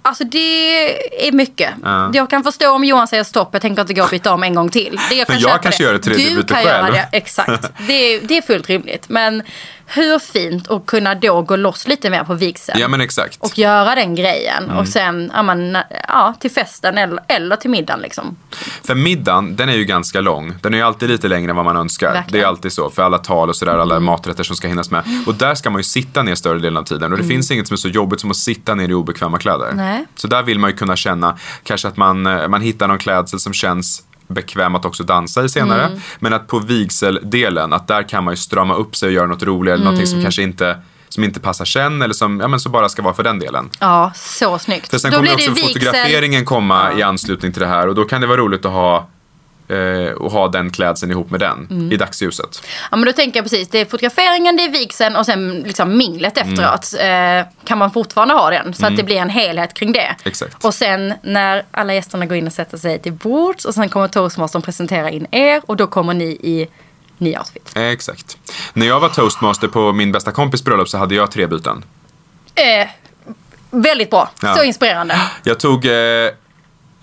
Alltså 0.03 0.23
det 0.23 1.27
är 1.27 1.31
mycket. 1.31 1.69
Ja. 1.83 2.11
Jag 2.13 2.29
kan 2.29 2.43
förstå 2.43 2.71
om 2.71 2.83
Johan 2.83 3.07
säger 3.07 3.23
stopp, 3.23 3.49
jag 3.51 3.61
tänker 3.61 3.81
inte 3.81 3.93
gå 3.93 4.03
och 4.03 4.09
byta 4.09 4.33
om 4.33 4.43
en 4.43 4.55
gång 4.55 4.69
till. 4.69 4.99
Det 5.09 5.15
jag 5.15 5.27
kan 5.27 5.35
jag 5.39 5.41
köpa 5.51 5.57
kanske 5.63 5.83
det. 5.83 5.87
gör 5.87 5.95
ett 5.95 6.03
tredje 6.03 6.29
Du 6.29 6.35
byte 6.35 6.47
kan 6.53 6.57
själv. 6.63 6.69
göra 6.69 6.91
det, 6.91 7.17
exakt. 7.17 7.71
Det 7.87 7.93
är, 7.93 8.21
det 8.21 8.37
är 8.37 8.41
fullt 8.41 8.69
rimligt. 8.69 9.09
Men 9.09 9.43
hur 9.85 10.19
fint 10.19 10.71
att 10.71 10.85
kunna 10.85 11.15
då 11.15 11.41
gå 11.41 11.55
loss 11.55 11.87
lite 11.87 12.09
mer 12.09 12.23
på 12.23 12.33
vigseln. 12.33 12.79
Ja, 12.79 12.87
men 12.87 13.01
exakt. 13.01 13.37
Och 13.39 13.57
göra 13.57 13.95
den 13.95 14.15
grejen. 14.15 14.63
Mm. 14.63 14.77
Och 14.77 14.87
sen 14.87 15.31
ja, 15.33 15.43
men, 15.43 15.77
ja, 16.07 16.33
till 16.39 16.51
festen 16.51 16.97
eller, 16.97 17.23
eller 17.27 17.55
till 17.55 17.69
middagen. 17.69 18.01
Liksom. 18.01 18.37
För 18.83 18.95
middagen, 18.95 19.55
den 19.55 19.69
är 19.69 19.73
ju 19.73 19.85
ganska 19.85 20.21
lång. 20.21 20.53
Den 20.61 20.73
är 20.73 20.77
ju 20.77 20.83
alltid 20.83 21.09
lite 21.09 21.27
längre 21.27 21.49
än 21.49 21.55
vad 21.55 21.65
man 21.65 21.77
önskar. 21.77 22.07
Verkligen. 22.07 22.23
Mm. 22.23 22.31
Det 22.31 22.45
är 22.45 22.47
alltid 22.47 22.73
så, 22.73 22.89
för 22.89 23.03
alla 23.03 23.17
tal 23.17 23.49
och 23.49 23.55
sådär, 23.55 23.77
alla 23.77 23.99
maträtter 23.99 24.43
som 24.43 24.55
ska 24.55 24.67
hinnas 24.67 24.91
med. 24.91 25.03
Och 25.27 25.35
där 25.35 25.55
ska 25.55 25.69
man 25.69 25.79
ju 25.79 25.83
sitta 25.83 26.23
ner 26.23 26.35
större 26.35 26.59
delen 26.59 26.77
av 26.77 26.83
tiden. 26.83 27.11
Och 27.11 27.17
det 27.17 27.23
finns 27.23 27.51
inget 27.51 27.67
som 27.67 27.75
är 27.75 27.77
så 27.77 27.89
jobbigt 27.89 28.21
som 28.21 28.31
att 28.31 28.37
sitta 28.37 28.75
ner 28.75 28.89
i 28.89 28.93
obekväma 28.93 29.37
kläder. 29.37 29.71
Nej. 29.73 30.05
Så 30.15 30.27
där 30.27 30.43
vill 30.43 30.59
man 30.59 30.69
ju 30.69 30.75
kunna 30.75 30.95
känna, 30.95 31.37
kanske 31.63 31.87
att 31.87 31.97
man, 31.97 32.25
eh, 32.25 32.47
man 32.47 32.61
hittar 32.61 32.87
någon 32.87 32.97
klädsel 32.97 33.39
som 33.39 33.53
känns 33.53 34.03
bekväm 34.33 34.75
att 34.75 34.85
också 34.85 35.03
dansa 35.03 35.43
i 35.43 35.49
senare. 35.49 35.85
Mm. 35.85 35.99
Men 36.19 36.33
att 36.33 36.47
på 36.47 36.59
vigseldelen, 36.59 37.73
att 37.73 37.87
där 37.87 38.09
kan 38.09 38.23
man 38.23 38.31
ju 38.33 38.37
strama 38.37 38.75
upp 38.75 38.95
sig 38.95 39.07
och 39.07 39.13
göra 39.13 39.27
något 39.27 39.43
roligt 39.43 39.73
eller 39.73 39.83
någonting 39.83 40.07
Mm. 40.07 40.11
som 40.11 40.23
kanske 40.23 40.43
inte 40.43 40.77
som 41.09 41.23
inte 41.23 41.39
passar 41.39 41.65
sen 41.65 42.01
eller 42.01 42.13
som 42.13 42.39
ja, 42.39 42.47
men 42.47 42.59
som 42.59 42.71
bara 42.71 42.89
ska 42.89 43.01
vara 43.01 43.13
för 43.13 43.23
den 43.23 43.39
delen. 43.39 43.69
Ja, 43.79 44.11
så 44.15 44.59
snyggt. 44.59 44.89
För 44.89 44.97
sen 44.97 45.11
Då 45.11 45.17
kommer 45.17 45.35
blir 45.35 45.49
också 45.49 45.67
fotograferingen 45.67 46.45
komma 46.45 46.93
i 46.93 47.03
anslutning 47.03 47.51
till 47.51 47.61
det 47.61 47.67
här 47.67 47.87
och 47.87 47.95
då 47.95 48.05
kan 48.05 48.21
det 48.21 48.27
vara 48.27 48.37
roligt 48.37 48.65
att 48.65 48.71
ha, 48.71 49.07
eh, 49.67 50.25
att 50.25 50.31
ha 50.31 50.47
den 50.47 50.71
klädseln 50.71 51.11
ihop 51.11 51.29
med 51.31 51.39
den 51.39 51.67
Mm. 51.71 51.91
i 51.91 51.97
dagsljuset. 51.97 52.61
Ja 52.91 52.97
men 52.97 53.05
då 53.05 53.13
tänker 53.13 53.37
jag 53.37 53.45
precis, 53.45 53.67
det 53.69 53.79
är 53.79 53.85
fotograferingen, 53.85 54.57
det 54.57 54.63
är 54.63 54.69
vigseln 54.71 55.15
och 55.15 55.25
sen 55.25 55.63
liksom 55.65 55.97
minglet 55.97 56.37
Mm. 56.37 56.53
efteråt. 56.53 56.93
Eh, 56.99 57.53
kan 57.65 57.77
man 57.77 57.91
fortfarande 57.91 58.33
ha 58.33 58.49
den 58.49 58.73
så 58.73 58.85
att 58.85 58.97
det 58.97 59.03
blir 59.03 59.17
en 59.17 59.29
helhet 59.29 59.73
kring 59.73 59.91
det. 59.91 60.15
Exakt. 60.23 60.65
Och 60.65 60.73
sen 60.73 61.13
när 61.23 61.63
alla 61.71 61.93
gästerna 61.93 62.25
går 62.25 62.37
in 62.37 62.47
och 62.47 62.53
sätter 62.53 62.77
sig 62.77 62.99
till 62.99 63.13
bords 63.13 63.65
och 63.65 63.73
sen 63.73 63.89
kommer 63.89 64.07
toastmastern 64.07 64.61
presentera 64.61 65.09
in 65.09 65.27
er 65.31 65.61
och 65.65 65.75
då 65.77 65.87
kommer 65.87 66.13
ni 66.13 66.25
i 66.25 66.67
ny 67.17 67.37
outfit. 67.37 67.71
Exakt. 67.75 68.37
När 68.73 68.85
jag 68.87 68.99
var 68.99 69.09
toastmaster 69.09 69.67
på 69.67 69.91
min 69.91 70.11
bästa 70.11 70.31
kompis 70.31 70.63
bröllop 70.63 70.89
så 70.89 70.97
hade 70.97 71.15
jag 71.15 71.31
tre 71.31 71.47
byten. 71.47 71.85
Eh, 72.55 72.87
väldigt 73.71 74.09
bra, 74.09 74.29
Ja. 74.41 74.55
så 74.55 74.63
inspirerande. 74.63 75.21
Jag 75.43 75.59
tog, 75.59 75.85
eh, 75.85 75.91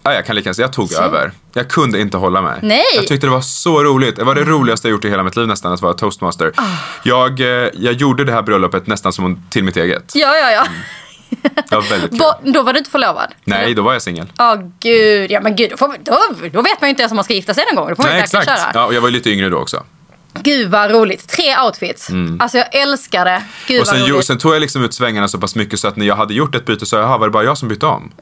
ja, 0.03 0.15
jag 0.15 0.27
kan 0.27 0.37
lika 0.37 0.53
jag 0.57 0.73
tog 0.73 0.89
Så. 0.91 1.03
över. 1.03 1.33
Jag 1.53 1.69
kunde 1.71 2.01
inte 2.01 2.17
hålla 2.17 2.43
mig. 2.43 2.59
Nej. 2.63 2.83
Jag 2.95 3.07
tyckte 3.07 3.27
det 3.27 3.31
var 3.31 3.41
så 3.41 3.85
roligt. 3.85 4.17
Det 4.17 4.25
var 4.25 4.35
det 4.35 4.45
roligaste 4.45 4.89
jag 4.89 4.93
gjort 4.93 5.05
i 5.05 5.11
hela 5.11 5.23
mitt 5.23 5.37
liv 5.37 5.47
nästan, 5.47 5.73
att 5.73 5.83
vara 5.83 5.95
toastmaster. 5.95 6.53
Ah. 6.57 6.63
Jag, 7.03 7.41
eh, 7.41 7.47
jag 7.75 7.93
gjorde 7.93 8.25
det 8.25 8.33
här 8.33 8.43
bröllopet 8.43 8.87
nästan 8.87 9.13
som 9.13 9.43
till 9.51 9.65
mitt 9.65 9.77
eget. 9.77 10.13
Ja, 10.15 10.37
ja, 10.37 10.51
ja. 10.51 10.67
Väldigt 11.91 12.11
kul. 12.11 12.19
Bo- 12.19 12.53
då 12.53 12.63
var 12.63 12.73
du 12.73 12.79
inte 12.79 12.91
förlovad? 12.91 13.29
Nej, 13.45 13.75
då 13.75 13.83
var 13.83 13.93
jag 13.93 14.03
singel. 14.03 14.33
Ja, 14.39 14.63
gud. 14.81 15.31
Ja, 15.31 15.41
men 15.41 15.57
gud, 15.57 15.71
då, 15.71 15.77
får, 15.77 15.97
då, 16.03 16.19
då 16.53 16.63
vet 16.63 16.81
man 16.81 16.89
ju 16.89 16.91
inte 16.91 17.03
ens 17.03 17.13
om 17.13 17.17
man 17.17 17.25
ska 17.25 17.35
gifta 17.35 17.55
sig 17.55 17.65
någon 17.73 17.77
gång. 17.77 17.89
Då 17.89 17.95
får 17.97 18.03
man 18.03 18.13
Nej, 18.13 18.23
exakt. 18.23 18.47
köra. 18.47 18.71
Ja, 18.75 18.87
och 18.87 18.95
jag 18.95 19.01
var 19.01 19.09
ju 19.09 19.15
lite 19.15 19.31
yngre 19.31 19.49
då 19.49 19.57
också. 19.59 19.83
Gud 20.35 20.71
vad 20.71 20.91
roligt. 20.91 21.29
Tre 21.29 21.57
outfits. 21.67 22.11
Alltså 22.39 22.59
jag 22.59 22.75
älskar 22.75 23.25
det. 23.25 23.43
Gud 23.67 23.77
Mm. 23.77 23.83
Och 23.83 23.87
sen, 23.89 24.01
vad 24.01 24.11
roligt. 24.11 24.27
sen 24.27 24.39
tog 24.39 24.55
jag 24.55 24.61
liksom 24.61 24.85
ut 24.85 24.95
svängarna 24.95 25.29
så 25.29 25.39
pass 25.39 25.55
mycket 25.55 25.81
så 25.81 25.89
att 25.89 25.97
när 25.97 26.07
jag 26.07 26.17
hade 26.17 26.35
gjort 26.35 26.55
ett 26.55 26.67
byte 26.67 26.87
så 26.87 26.97
jaha, 26.97 27.19
var 27.19 27.27
det 27.27 27.31
bara 27.31 27.45
jag 27.45 27.59
som 27.59 27.69
bytte 27.69 27.87
om? 27.87 28.13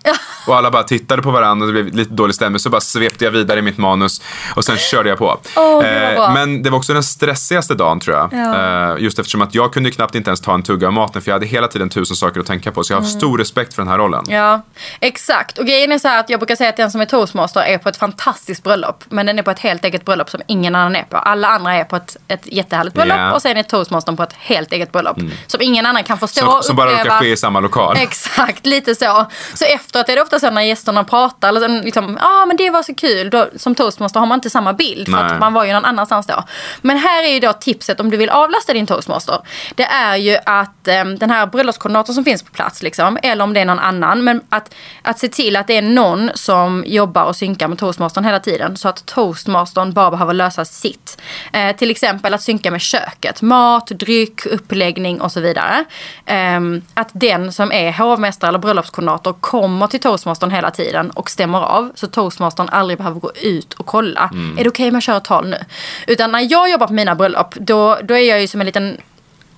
Och 0.46 0.56
alla 0.56 0.70
bara 0.70 0.82
tittade 0.82 1.22
på 1.22 1.30
varandra 1.30 1.66
och 1.66 1.72
det 1.72 1.82
blev 1.82 1.94
lite 1.96 2.14
dålig 2.14 2.34
stämning. 2.34 2.58
Så 2.58 2.70
bara 2.70 2.80
svepte 2.80 3.24
jag 3.24 3.30
vidare 3.30 3.58
i 3.58 3.62
mitt 3.62 3.78
manus 3.78 4.22
och 4.54 4.64
sen 4.64 4.76
körde 4.76 5.08
jag 5.08 5.18
på. 5.18 5.40
Eh, 5.56 5.62
vad 5.62 5.82
bra. 6.14 6.30
men 6.34 6.62
det 6.62 6.70
var 6.70 6.78
också 6.78 6.92
den 6.92 7.02
stressigaste 7.02 7.74
dagen 7.74 8.00
tror 8.00 8.16
jag. 8.16 8.28
Ja. 8.32 8.92
Eh, 8.94 9.02
just 9.02 9.18
eftersom 9.18 9.42
att 9.42 9.54
jag 9.54 9.72
kunde 9.72 9.90
knappt 9.90 10.14
inte 10.14 10.30
ens 10.30 10.40
ta 10.40 10.54
en 10.54 10.62
tugga 10.62 10.86
av 10.86 10.92
maten 10.92 11.22
för 11.22 11.30
jag 11.30 11.34
hade 11.34 11.46
hela 11.46 11.68
tiden 11.68 11.88
tusen 11.88 12.16
saker 12.16 12.40
att 12.40 12.46
tänka 12.46 12.72
på. 12.72 12.84
Så 12.84 12.92
jag 12.92 13.00
har 13.00 13.04
stor 13.06 13.38
respekt 13.38 13.74
för 13.74 13.82
den 13.82 13.88
här 13.90 13.98
rollen. 13.98 14.24
Mm. 14.28 14.34
Ja, 14.40 14.62
exakt. 15.00 15.58
Och 15.58 15.66
grejen 15.66 15.92
är 15.92 15.98
så 15.98 16.08
här 16.08 16.20
att 16.20 16.30
jag 16.30 16.40
brukar 16.40 16.56
säga 16.56 16.70
att 16.70 16.76
den 16.76 16.90
som 16.90 17.00
är 17.00 17.04
toastmaster 17.06 17.60
är 17.60 17.78
på 17.78 17.88
ett 17.88 17.96
fantastiskt 17.96 18.62
bröllop. 18.64 19.04
Men 19.08 19.26
den 19.26 19.38
är 19.38 19.42
på 19.42 19.50
ett 19.50 19.58
helt 19.58 19.84
eget 19.84 20.04
bröllop 20.04 20.30
som 20.30 20.40
ingen 20.46 20.74
annan 20.74 20.96
är 20.96 21.02
på. 21.02 21.16
Alla 21.16 21.48
andra 21.48 21.74
är 21.74 21.84
på 21.84 21.97
ett, 21.98 22.16
ett 22.28 22.42
jättehärligt 22.44 22.94
bröllop 22.94 23.16
Ja. 23.18 23.32
och 23.32 23.42
sen 23.42 23.56
är 23.56 23.62
toastmastern 23.62 24.16
på 24.16 24.22
ett 24.22 24.32
helt 24.32 24.72
eget 24.72 24.92
bröllop. 24.92 25.18
Som 25.46 25.60
ingen 25.62 25.86
annan 25.86 26.04
kan 26.04 26.18
förstå 26.18 26.40
Som, 26.50 26.62
som 26.62 26.76
bara 26.76 26.90
råkar 26.90 27.20
ske 27.20 27.32
i 27.32 27.36
samma 27.36 27.60
lokal. 27.60 27.96
Exakt, 28.00 28.66
lite 28.66 28.94
så. 28.94 29.26
Så 29.54 29.64
efteråt 29.64 30.08
är 30.08 30.16
det 30.16 30.22
ofta 30.22 30.40
så 30.40 30.50
när 30.50 30.62
gästerna 30.62 31.04
pratar, 31.04 31.48
eller 31.48 31.82
liksom, 31.82 32.18
ja 32.20 32.42
ah, 32.42 32.46
men 32.46 32.56
det 32.56 32.70
var 32.70 32.82
så 32.82 32.94
kul. 32.94 33.30
Då, 33.30 33.48
som 33.56 33.74
toastmaster 33.74 34.20
har 34.20 34.26
man 34.26 34.36
inte 34.36 34.50
samma 34.50 34.72
bild 34.72 35.06
för 35.06 35.12
Nej. 35.22 35.32
att 35.32 35.40
man 35.40 35.52
var 35.54 35.64
ju 35.64 35.72
någon 35.72 35.84
annanstans 35.84 36.26
då. 36.26 36.44
Men 36.82 36.98
här 36.98 37.22
är 37.22 37.32
ju 37.32 37.40
då 37.40 37.52
tipset 37.52 38.00
om 38.00 38.10
du 38.10 38.16
vill 38.16 38.30
avlasta 38.30 38.72
din 38.72 38.86
toastmaster. 38.86 39.38
Det 39.74 39.84
är 39.84 40.16
ju 40.16 40.36
att 40.46 40.88
eh, 40.88 41.04
den 41.04 41.30
här 41.30 41.46
bröllopskoordinatorn 41.46 42.14
som 42.14 42.24
finns 42.24 42.42
på 42.42 42.52
plats, 42.52 42.82
liksom, 42.82 43.18
eller 43.22 43.44
om 43.44 43.54
det 43.54 43.60
är 43.60 43.64
någon 43.64 43.78
annan, 43.78 44.24
men 44.24 44.40
att, 44.48 44.74
att 45.02 45.18
se 45.18 45.28
till 45.28 45.56
att 45.56 45.66
det 45.66 45.76
är 45.76 45.82
någon 45.82 46.30
som 46.34 46.84
jobbar 46.86 47.24
och 47.24 47.36
synkar 47.36 47.68
med 47.68 47.78
toastmastern 47.78 48.24
hela 48.24 48.40
tiden. 48.40 48.76
Så 48.76 48.88
att 48.88 49.06
toastmastern 49.06 49.92
bara 49.92 50.10
behöver 50.10 50.34
lösa 50.34 50.64
sitt. 50.64 51.18
Eh, 51.52 51.76
till 51.76 51.87
till 51.88 51.92
exempel 51.92 52.34
att 52.34 52.42
synka 52.42 52.70
med 52.70 52.80
köket. 52.80 53.42
Mat, 53.42 53.86
dryck, 53.86 54.46
uppläggning 54.46 55.20
och 55.20 55.32
så 55.32 55.40
vidare. 55.40 55.84
Ehm, 56.26 56.82
att 56.94 57.08
den 57.12 57.52
som 57.52 57.72
är 57.72 57.92
hovmästare 57.92 58.48
eller 58.48 58.58
bröllopskoordinator 58.58 59.32
kommer 59.32 59.86
till 59.86 60.00
toastmastern 60.00 60.50
hela 60.50 60.70
tiden 60.70 61.10
och 61.10 61.30
stämmer 61.30 61.58
av. 61.58 61.92
Så 61.94 62.06
toastmastern 62.06 62.68
aldrig 62.68 62.98
behöver 62.98 63.20
gå 63.20 63.32
ut 63.42 63.74
och 63.74 63.86
kolla. 63.86 64.30
Är 64.32 64.64
det 64.64 64.68
okej 64.68 64.68
okay 64.68 64.88
om 64.88 64.94
jag 64.94 65.02
kör 65.02 65.16
ett 65.16 65.24
tal 65.24 65.48
nu? 65.48 65.58
Utan 66.06 66.32
när 66.32 66.52
jag 66.52 66.70
jobbar 66.70 66.86
på 66.86 66.92
mina 66.92 67.14
bröllop 67.14 67.54
då, 67.54 67.98
då 68.02 68.14
är 68.14 68.28
jag 68.28 68.40
ju 68.40 68.46
som 68.46 68.60
en 68.60 68.66
liten 68.66 68.96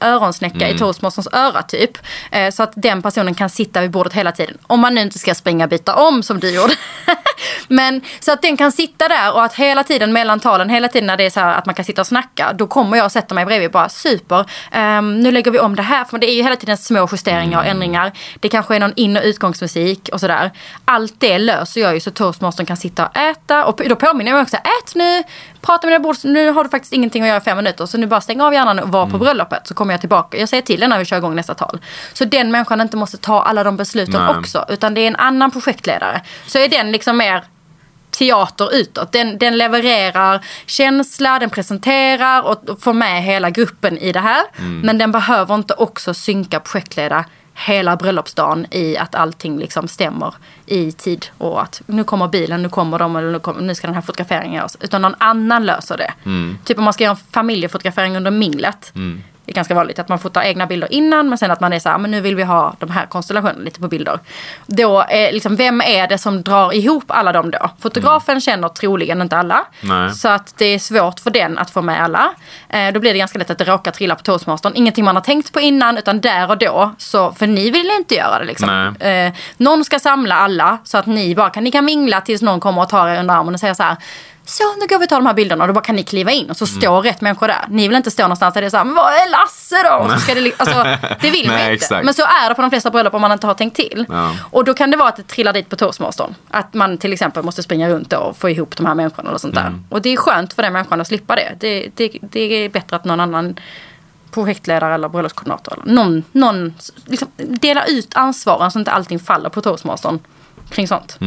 öronsnäcka 0.00 0.68
i 0.68 0.78
toastmasterns 0.78 1.28
öra 1.32 1.62
typ. 1.62 1.98
Eh, 2.30 2.50
så 2.50 2.62
att 2.62 2.72
den 2.76 3.02
personen 3.02 3.34
kan 3.34 3.50
sitta 3.50 3.80
vid 3.80 3.90
bordet 3.90 4.12
hela 4.12 4.32
tiden. 4.32 4.58
Om 4.66 4.80
man 4.80 4.94
nu 4.94 5.00
inte 5.00 5.18
ska 5.18 5.34
springa 5.34 5.64
och 5.64 5.70
byta 5.70 5.94
om 5.94 6.22
som 6.22 6.40
du 6.40 6.54
gjorde. 6.54 6.74
Men 7.68 8.00
så 8.20 8.32
att 8.32 8.42
den 8.42 8.56
kan 8.56 8.72
sitta 8.72 9.08
där 9.08 9.32
och 9.32 9.44
att 9.44 9.54
hela 9.54 9.84
tiden 9.84 10.12
mellan 10.12 10.40
talen, 10.40 10.70
hela 10.70 10.88
tiden 10.88 11.06
när 11.06 11.16
det 11.16 11.24
är 11.24 11.30
så 11.30 11.40
här 11.40 11.58
att 11.58 11.66
man 11.66 11.74
kan 11.74 11.84
sitta 11.84 12.00
och 12.00 12.06
snacka. 12.06 12.52
Då 12.52 12.66
kommer 12.66 12.96
jag 12.96 13.04
och 13.04 13.12
sätter 13.12 13.34
mig 13.34 13.46
bredvid 13.46 13.66
och 13.66 13.72
bara 13.72 13.88
super. 13.88 14.46
Um, 14.74 15.20
nu 15.20 15.32
lägger 15.32 15.50
vi 15.50 15.58
om 15.58 15.76
det 15.76 15.82
här. 15.82 16.04
För 16.04 16.18
det 16.18 16.30
är 16.30 16.34
ju 16.34 16.42
hela 16.42 16.56
tiden 16.56 16.76
små 16.76 17.08
justeringar 17.12 17.58
och 17.58 17.66
ändringar. 17.66 18.12
Det 18.40 18.48
kanske 18.48 18.76
är 18.76 18.80
någon 18.80 18.92
in 18.96 19.16
och 19.16 19.22
utgångsmusik 19.22 20.08
och 20.12 20.20
sådär. 20.20 20.50
Allt 20.84 21.14
det 21.18 21.38
löser 21.38 21.80
jag 21.80 21.94
ju 21.94 22.00
så 22.00 22.10
toastmastern 22.10 22.66
kan 22.66 22.76
sitta 22.76 23.06
och 23.06 23.16
äta. 23.16 23.64
Och 23.64 23.80
då 23.88 23.96
påminner 23.96 24.30
jag 24.30 24.36
mig 24.36 24.42
också, 24.42 24.56
ät 24.56 24.94
nu, 24.94 25.22
prata 25.60 25.86
med 25.86 25.94
dina 25.94 26.02
bord. 26.02 26.16
Nu 26.24 26.50
har 26.50 26.64
du 26.64 26.70
faktiskt 26.70 26.92
ingenting 26.92 27.22
att 27.22 27.28
göra 27.28 27.38
i 27.38 27.40
fem 27.40 27.56
minuter. 27.56 27.86
Så 27.86 27.98
nu 27.98 28.06
bara 28.06 28.20
stäng 28.20 28.40
av 28.40 28.54
hjärnan 28.54 28.78
och 28.78 28.88
var 28.88 29.06
på 29.06 29.18
bröllopet. 29.18 29.66
Så 29.66 29.74
kommer 29.74 29.94
jag 29.94 30.00
tillbaka. 30.00 30.38
Jag 30.38 30.48
säger 30.48 30.62
till 30.62 30.88
när 30.88 30.98
vi 30.98 31.04
kör 31.04 31.16
igång 31.16 31.36
nästa 31.36 31.54
tal. 31.54 31.78
Så 32.12 32.24
den 32.24 32.50
människan 32.50 32.80
inte 32.80 32.96
måste 32.96 33.16
ta 33.16 33.42
alla 33.42 33.64
de 33.64 33.76
besluten 33.76 34.22
Nej. 34.26 34.36
också. 34.36 34.64
Utan 34.68 34.94
det 34.94 35.00
är 35.00 35.08
en 35.08 35.16
annan 35.16 35.50
projektledare. 35.50 36.20
Så 36.46 36.58
är 36.58 36.68
den 36.68 36.92
liksom 36.92 37.16
mer 37.16 37.44
teater 38.10 38.74
utåt. 38.74 39.12
Den, 39.12 39.38
den 39.38 39.58
levererar 39.58 40.44
känsla, 40.66 41.38
den 41.38 41.50
presenterar 41.50 42.42
och 42.42 42.82
får 42.82 42.92
med 42.92 43.22
hela 43.22 43.50
gruppen 43.50 43.98
i 43.98 44.12
det 44.12 44.20
här. 44.20 44.42
Men 44.82 44.98
den 44.98 45.12
behöver 45.12 45.54
inte 45.54 45.74
också 45.74 46.14
synka 46.14 46.60
projektleda 46.60 47.24
hela 47.54 47.96
bröllopsdagen 47.96 48.66
i 48.70 48.96
att 48.96 49.14
allting 49.14 49.58
liksom 49.58 49.88
stämmer 49.88 50.34
i 50.66 50.92
tid 50.92 51.26
och 51.38 51.62
att 51.62 51.82
nu 51.86 52.04
kommer 52.04 52.28
bilen, 52.28 52.62
nu 52.62 52.68
kommer 52.68 52.98
de 52.98 53.16
eller 53.16 53.32
nu, 53.32 53.38
kommer, 53.38 53.60
nu 53.60 53.74
ska 53.74 53.86
den 53.86 53.94
här 53.94 54.02
fotograferingen 54.02 54.54
göras. 54.54 54.76
Utan 54.80 55.02
någon 55.02 55.14
annan 55.18 55.66
löser 55.66 55.96
det. 55.96 56.12
Typ 56.64 56.78
om 56.78 56.84
man 56.84 56.92
ska 56.92 57.04
göra 57.04 57.16
en 57.16 57.32
familjefotografering 57.32 58.16
under 58.16 58.30
minglet. 58.30 58.92
Det 59.50 59.52
är 59.52 59.56
ganska 59.56 59.74
vanligt 59.74 59.98
att 59.98 60.08
man 60.08 60.18
fotar 60.18 60.42
egna 60.42 60.66
bilder 60.66 60.92
innan 60.92 61.28
men 61.28 61.38
sen 61.38 61.50
att 61.50 61.60
man 61.60 61.72
är 61.72 61.78
så 61.78 61.88
här, 61.88 61.98
men 61.98 62.10
nu 62.10 62.20
vill 62.20 62.36
vi 62.36 62.42
ha 62.42 62.74
de 62.78 62.90
här 62.90 63.06
konstellationerna 63.06 63.64
lite 63.64 63.80
på 63.80 63.88
bilder. 63.88 64.18
Då 64.66 65.04
är 65.08 65.32
liksom, 65.32 65.56
vem 65.56 65.80
är 65.80 66.08
det 66.08 66.18
som 66.18 66.42
drar 66.42 66.74
ihop 66.74 67.04
alla 67.06 67.32
dem 67.32 67.50
då? 67.50 67.70
Fotografen 67.80 68.40
känner 68.40 68.68
troligen 68.68 69.22
inte 69.22 69.36
alla. 69.36 69.64
Nej. 69.80 70.14
Så 70.14 70.28
att 70.28 70.54
det 70.58 70.64
är 70.64 70.78
svårt 70.78 71.20
för 71.20 71.30
den 71.30 71.58
att 71.58 71.70
få 71.70 71.82
med 71.82 72.02
alla. 72.02 72.32
Eh, 72.68 72.92
då 72.92 73.00
blir 73.00 73.12
det 73.12 73.18
ganska 73.18 73.38
lätt 73.38 73.50
att 73.50 73.58
det 73.58 73.64
råkar 73.64 73.90
trilla 73.90 74.14
på 74.14 74.22
toastmastern. 74.22 74.72
Ingenting 74.74 75.04
man 75.04 75.16
har 75.16 75.22
tänkt 75.22 75.52
på 75.52 75.60
innan 75.60 75.98
utan 75.98 76.20
där 76.20 76.50
och 76.50 76.58
då. 76.58 76.94
Så, 76.98 77.32
för 77.32 77.46
ni 77.46 77.70
vill 77.70 77.90
inte 77.98 78.14
göra 78.14 78.38
det 78.38 78.44
liksom. 78.44 78.96
Eh, 79.00 79.32
någon 79.56 79.84
ska 79.84 79.98
samla 79.98 80.34
alla 80.34 80.78
så 80.84 80.98
att 80.98 81.06
ni 81.06 81.34
bara 81.34 81.50
kan, 81.50 81.64
ni 81.64 81.70
kan 81.70 81.84
mingla 81.84 82.20
tills 82.20 82.42
någon 82.42 82.60
kommer 82.60 82.82
och 82.82 82.88
tar 82.88 83.08
er 83.08 83.20
under 83.20 83.34
armen 83.34 83.54
och 83.54 83.60
säger 83.60 83.74
så 83.74 83.82
här 83.82 83.96
så 84.44 84.62
nu 84.80 84.86
går 84.86 84.98
vi 84.98 85.04
och 85.04 85.08
tar 85.08 85.16
de 85.16 85.26
här 85.26 85.34
bilderna 85.34 85.64
och 85.64 85.68
då 85.68 85.74
bara 85.74 85.84
kan 85.84 85.96
ni 85.96 86.02
kliva 86.02 86.30
in 86.30 86.50
och 86.50 86.56
så 86.56 86.64
Mm. 86.64 86.80
står 86.80 87.02
rätt 87.02 87.20
människor 87.20 87.48
där. 87.48 87.64
Ni 87.68 87.88
vill 87.88 87.96
inte 87.96 88.10
stå 88.10 88.22
någonstans 88.22 88.54
där 88.54 88.60
det 88.60 88.66
är 88.66 88.70
såhär, 88.70 88.84
men 88.84 88.94
vad 88.94 89.12
är 89.12 89.30
Lasse 89.30 89.82
då? 89.82 89.94
Och 89.94 90.10
Så 90.10 90.20
ska 90.20 90.34
det, 90.34 90.52
alltså, 90.56 90.84
det 91.20 91.30
vill 91.30 91.46
man 91.50 91.58
inte. 91.58 91.70
exakt. 91.70 92.04
Men 92.04 92.14
så 92.14 92.22
är 92.22 92.48
det 92.48 92.54
på 92.54 92.62
de 92.62 92.70
flesta 92.70 92.90
bröllop 92.90 93.14
om 93.14 93.20
man 93.20 93.32
inte 93.32 93.46
har 93.46 93.54
tänkt 93.54 93.76
till. 93.76 94.06
Ja. 94.08 94.32
Och 94.50 94.64
då 94.64 94.74
kan 94.74 94.90
det 94.90 94.96
vara 94.96 95.08
att 95.08 95.16
det 95.16 95.22
trillar 95.22 95.52
dit 95.52 95.68
på 95.68 95.76
toastmastern. 95.76 96.34
Att 96.50 96.74
man 96.74 96.98
till 96.98 97.12
exempel 97.12 97.42
måste 97.42 97.62
springa 97.62 97.88
runt 97.88 98.12
och 98.12 98.36
få 98.36 98.50
ihop 98.50 98.76
de 98.76 98.86
här 98.86 98.94
människorna 98.94 99.28
eller 99.28 99.38
sånt 99.38 99.54
där. 99.54 99.66
Mm. 99.66 99.84
Och 99.88 100.02
det 100.02 100.10
är 100.12 100.16
skönt 100.16 100.52
för 100.52 100.62
den 100.62 100.72
människan 100.72 101.00
att 101.00 101.06
slippa 101.06 101.36
det. 101.36 101.54
Det, 101.60 101.90
det. 101.94 102.18
det 102.22 102.40
är 102.40 102.68
bättre 102.68 102.96
att 102.96 103.04
någon 103.04 103.20
annan 103.20 103.56
projektledare 104.30 104.94
eller 104.94 105.08
bröllopskoordinator 105.08 105.72
eller 105.82 105.92
någon, 105.94 106.24
någon 106.32 106.74
liksom, 107.04 107.28
dela 107.36 107.84
ut 107.84 108.08
ansvaren 108.14 108.70
så 108.70 108.78
inte 108.78 108.90
allting 108.90 109.18
faller 109.18 109.48
på 109.48 109.60
toastmastern 109.60 110.18
kring 110.70 110.88
sånt. 110.88 111.18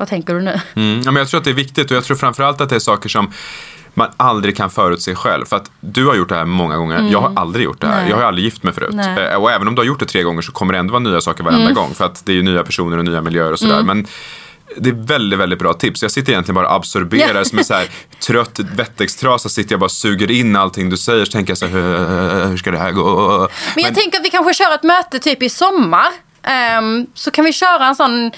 Vad 0.00 0.08
tänker 0.08 0.34
du 0.34 0.40
nu? 0.40 0.60
Mm, 0.76 1.00
men 1.04 1.16
jag 1.16 1.28
tror 1.28 1.38
att 1.38 1.44
det 1.44 1.50
är 1.50 1.54
viktigt 1.54 1.90
och 1.90 1.96
jag 1.96 2.04
tror 2.04 2.16
framförallt 2.16 2.60
att 2.60 2.68
det 2.68 2.74
är 2.74 2.78
saker 2.80 3.08
som 3.08 3.32
man 3.94 4.08
aldrig 4.16 4.56
kan 4.56 4.70
förutse 4.70 5.14
själv. 5.14 5.44
För 5.46 5.56
att 5.56 5.70
du 5.80 6.06
har 6.06 6.14
gjort 6.14 6.28
det 6.28 6.34
här 6.34 6.44
många 6.44 6.76
gånger. 6.76 7.08
Jag 7.12 7.20
har 7.20 7.32
aldrig 7.36 7.64
gjort 7.64 7.80
det 7.80 7.86
här. 7.86 7.92
Mm. 7.94 8.04
Nej. 8.04 8.10
Jag 8.10 8.16
har 8.18 8.24
aldrig 8.24 8.44
gift 8.44 8.62
mig 8.62 8.72
förut. 8.74 8.90
Nej. 8.92 9.08
Mm. 9.08 9.24
Eh, 9.32 9.34
Och 9.34 9.50
även 9.52 9.68
om 9.68 9.74
du 9.74 9.80
har 9.80 9.86
gjort 9.86 10.00
det 10.00 10.06
tre 10.06 10.22
gånger 10.22 10.42
så 10.42 10.52
kommer 10.52 10.72
det 10.72 10.78
ändå 10.78 10.92
vara 10.92 11.02
nya 11.02 11.20
saker 11.20 11.44
varenda 11.44 11.72
gång. 11.72 11.94
För 11.94 12.04
att 12.04 12.26
det 12.26 12.32
är 12.32 12.36
ju 12.36 12.42
nya 12.42 12.62
personer 12.64 12.98
och 12.98 13.04
nya 13.04 13.22
miljöer 13.22 13.52
och 13.52 13.58
sådär. 13.58 13.82
Men 13.82 14.06
det 14.76 14.90
är 14.90 14.94
väldigt, 15.06 15.38
väldigt 15.38 15.58
bra 15.58 15.72
tips. 15.74 16.02
Jag 16.02 16.10
sitter 16.10 16.32
egentligen 16.32 16.54
bara 16.54 16.68
och 16.68 16.74
absorberar 16.74 17.44
som 17.44 17.58
en 17.58 17.64
så 17.64 17.74
här 17.74 17.88
trött 18.26 18.58
vettextrasa. 18.76 19.48
Sitter 19.48 19.72
jag 19.72 19.80
bara 19.80 19.84
och 19.84 19.90
suger 19.90 20.30
in 20.30 20.56
allting 20.56 20.90
du 20.90 20.96
säger. 20.96 21.24
Så 21.24 21.32
tänker 21.32 21.50
jag 21.50 21.58
så 21.58 21.66
här, 21.66 22.46
"Hur- 22.48 22.56
ska 22.56 22.70
det 22.70 22.78
här 22.78 22.90
gå? 22.92 23.48
Men 23.74 23.84
jag 23.84 23.94
tänker 23.94 24.18
att 24.18 24.24
vi 24.24 24.30
kanske 24.30 24.54
kör 24.54 24.74
ett 24.74 24.82
möte 24.82 25.18
typ 25.18 25.42
i 25.42 25.48
sommar. 25.48 26.06
Ehm, 26.42 27.06
så 27.14 27.30
kan 27.30 27.44
vi 27.44 27.52
köra 27.52 27.86
en 27.86 27.94
sån 27.96 28.30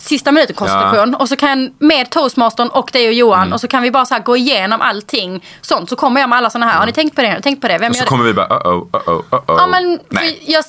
sista 0.00 0.32
minuten 0.32 0.56
konstellation 0.56 1.14
och 1.14 1.28
så 1.28 1.36
kan 1.36 1.74
med 1.78 2.10
toastmastern 2.10 2.68
och 2.68 2.90
dig 2.92 3.08
och 3.08 3.14
Johan 3.14 3.40
Mm. 3.42 3.52
och 3.52 3.60
så 3.60 3.68
kan 3.68 3.82
vi 3.82 3.90
bara 3.90 4.04
så 4.06 4.18
gå 4.24 4.36
igenom 4.36 4.80
allting 4.80 5.44
sånt. 5.60 5.88
Så 5.88 5.96
kommer 5.96 6.20
jag 6.20 6.28
med 6.30 6.36
alla 6.38 6.50
såna 6.50 6.66
här. 6.66 6.78
Har 6.78 6.86
ni 6.86 6.92
tänkt 6.92 7.16
på 7.16 7.22
det? 7.22 7.40
Tänkt 7.42 7.60
på 7.62 7.68
det? 7.68 7.78
Vem 7.78 7.90
och 7.90 7.96
så 7.96 8.00
gör 8.00 8.04
det? 8.04 8.08
kommer 8.08 8.24
vi 8.24 8.34
bara, 8.34 8.46
uh-oh, 8.48 8.90
uh-oh, 8.90 9.22
uh-oh. 9.30 9.42
Ja 9.46 9.66
men 9.66 9.98
Nej. 10.08 10.42
jag, 10.46 10.64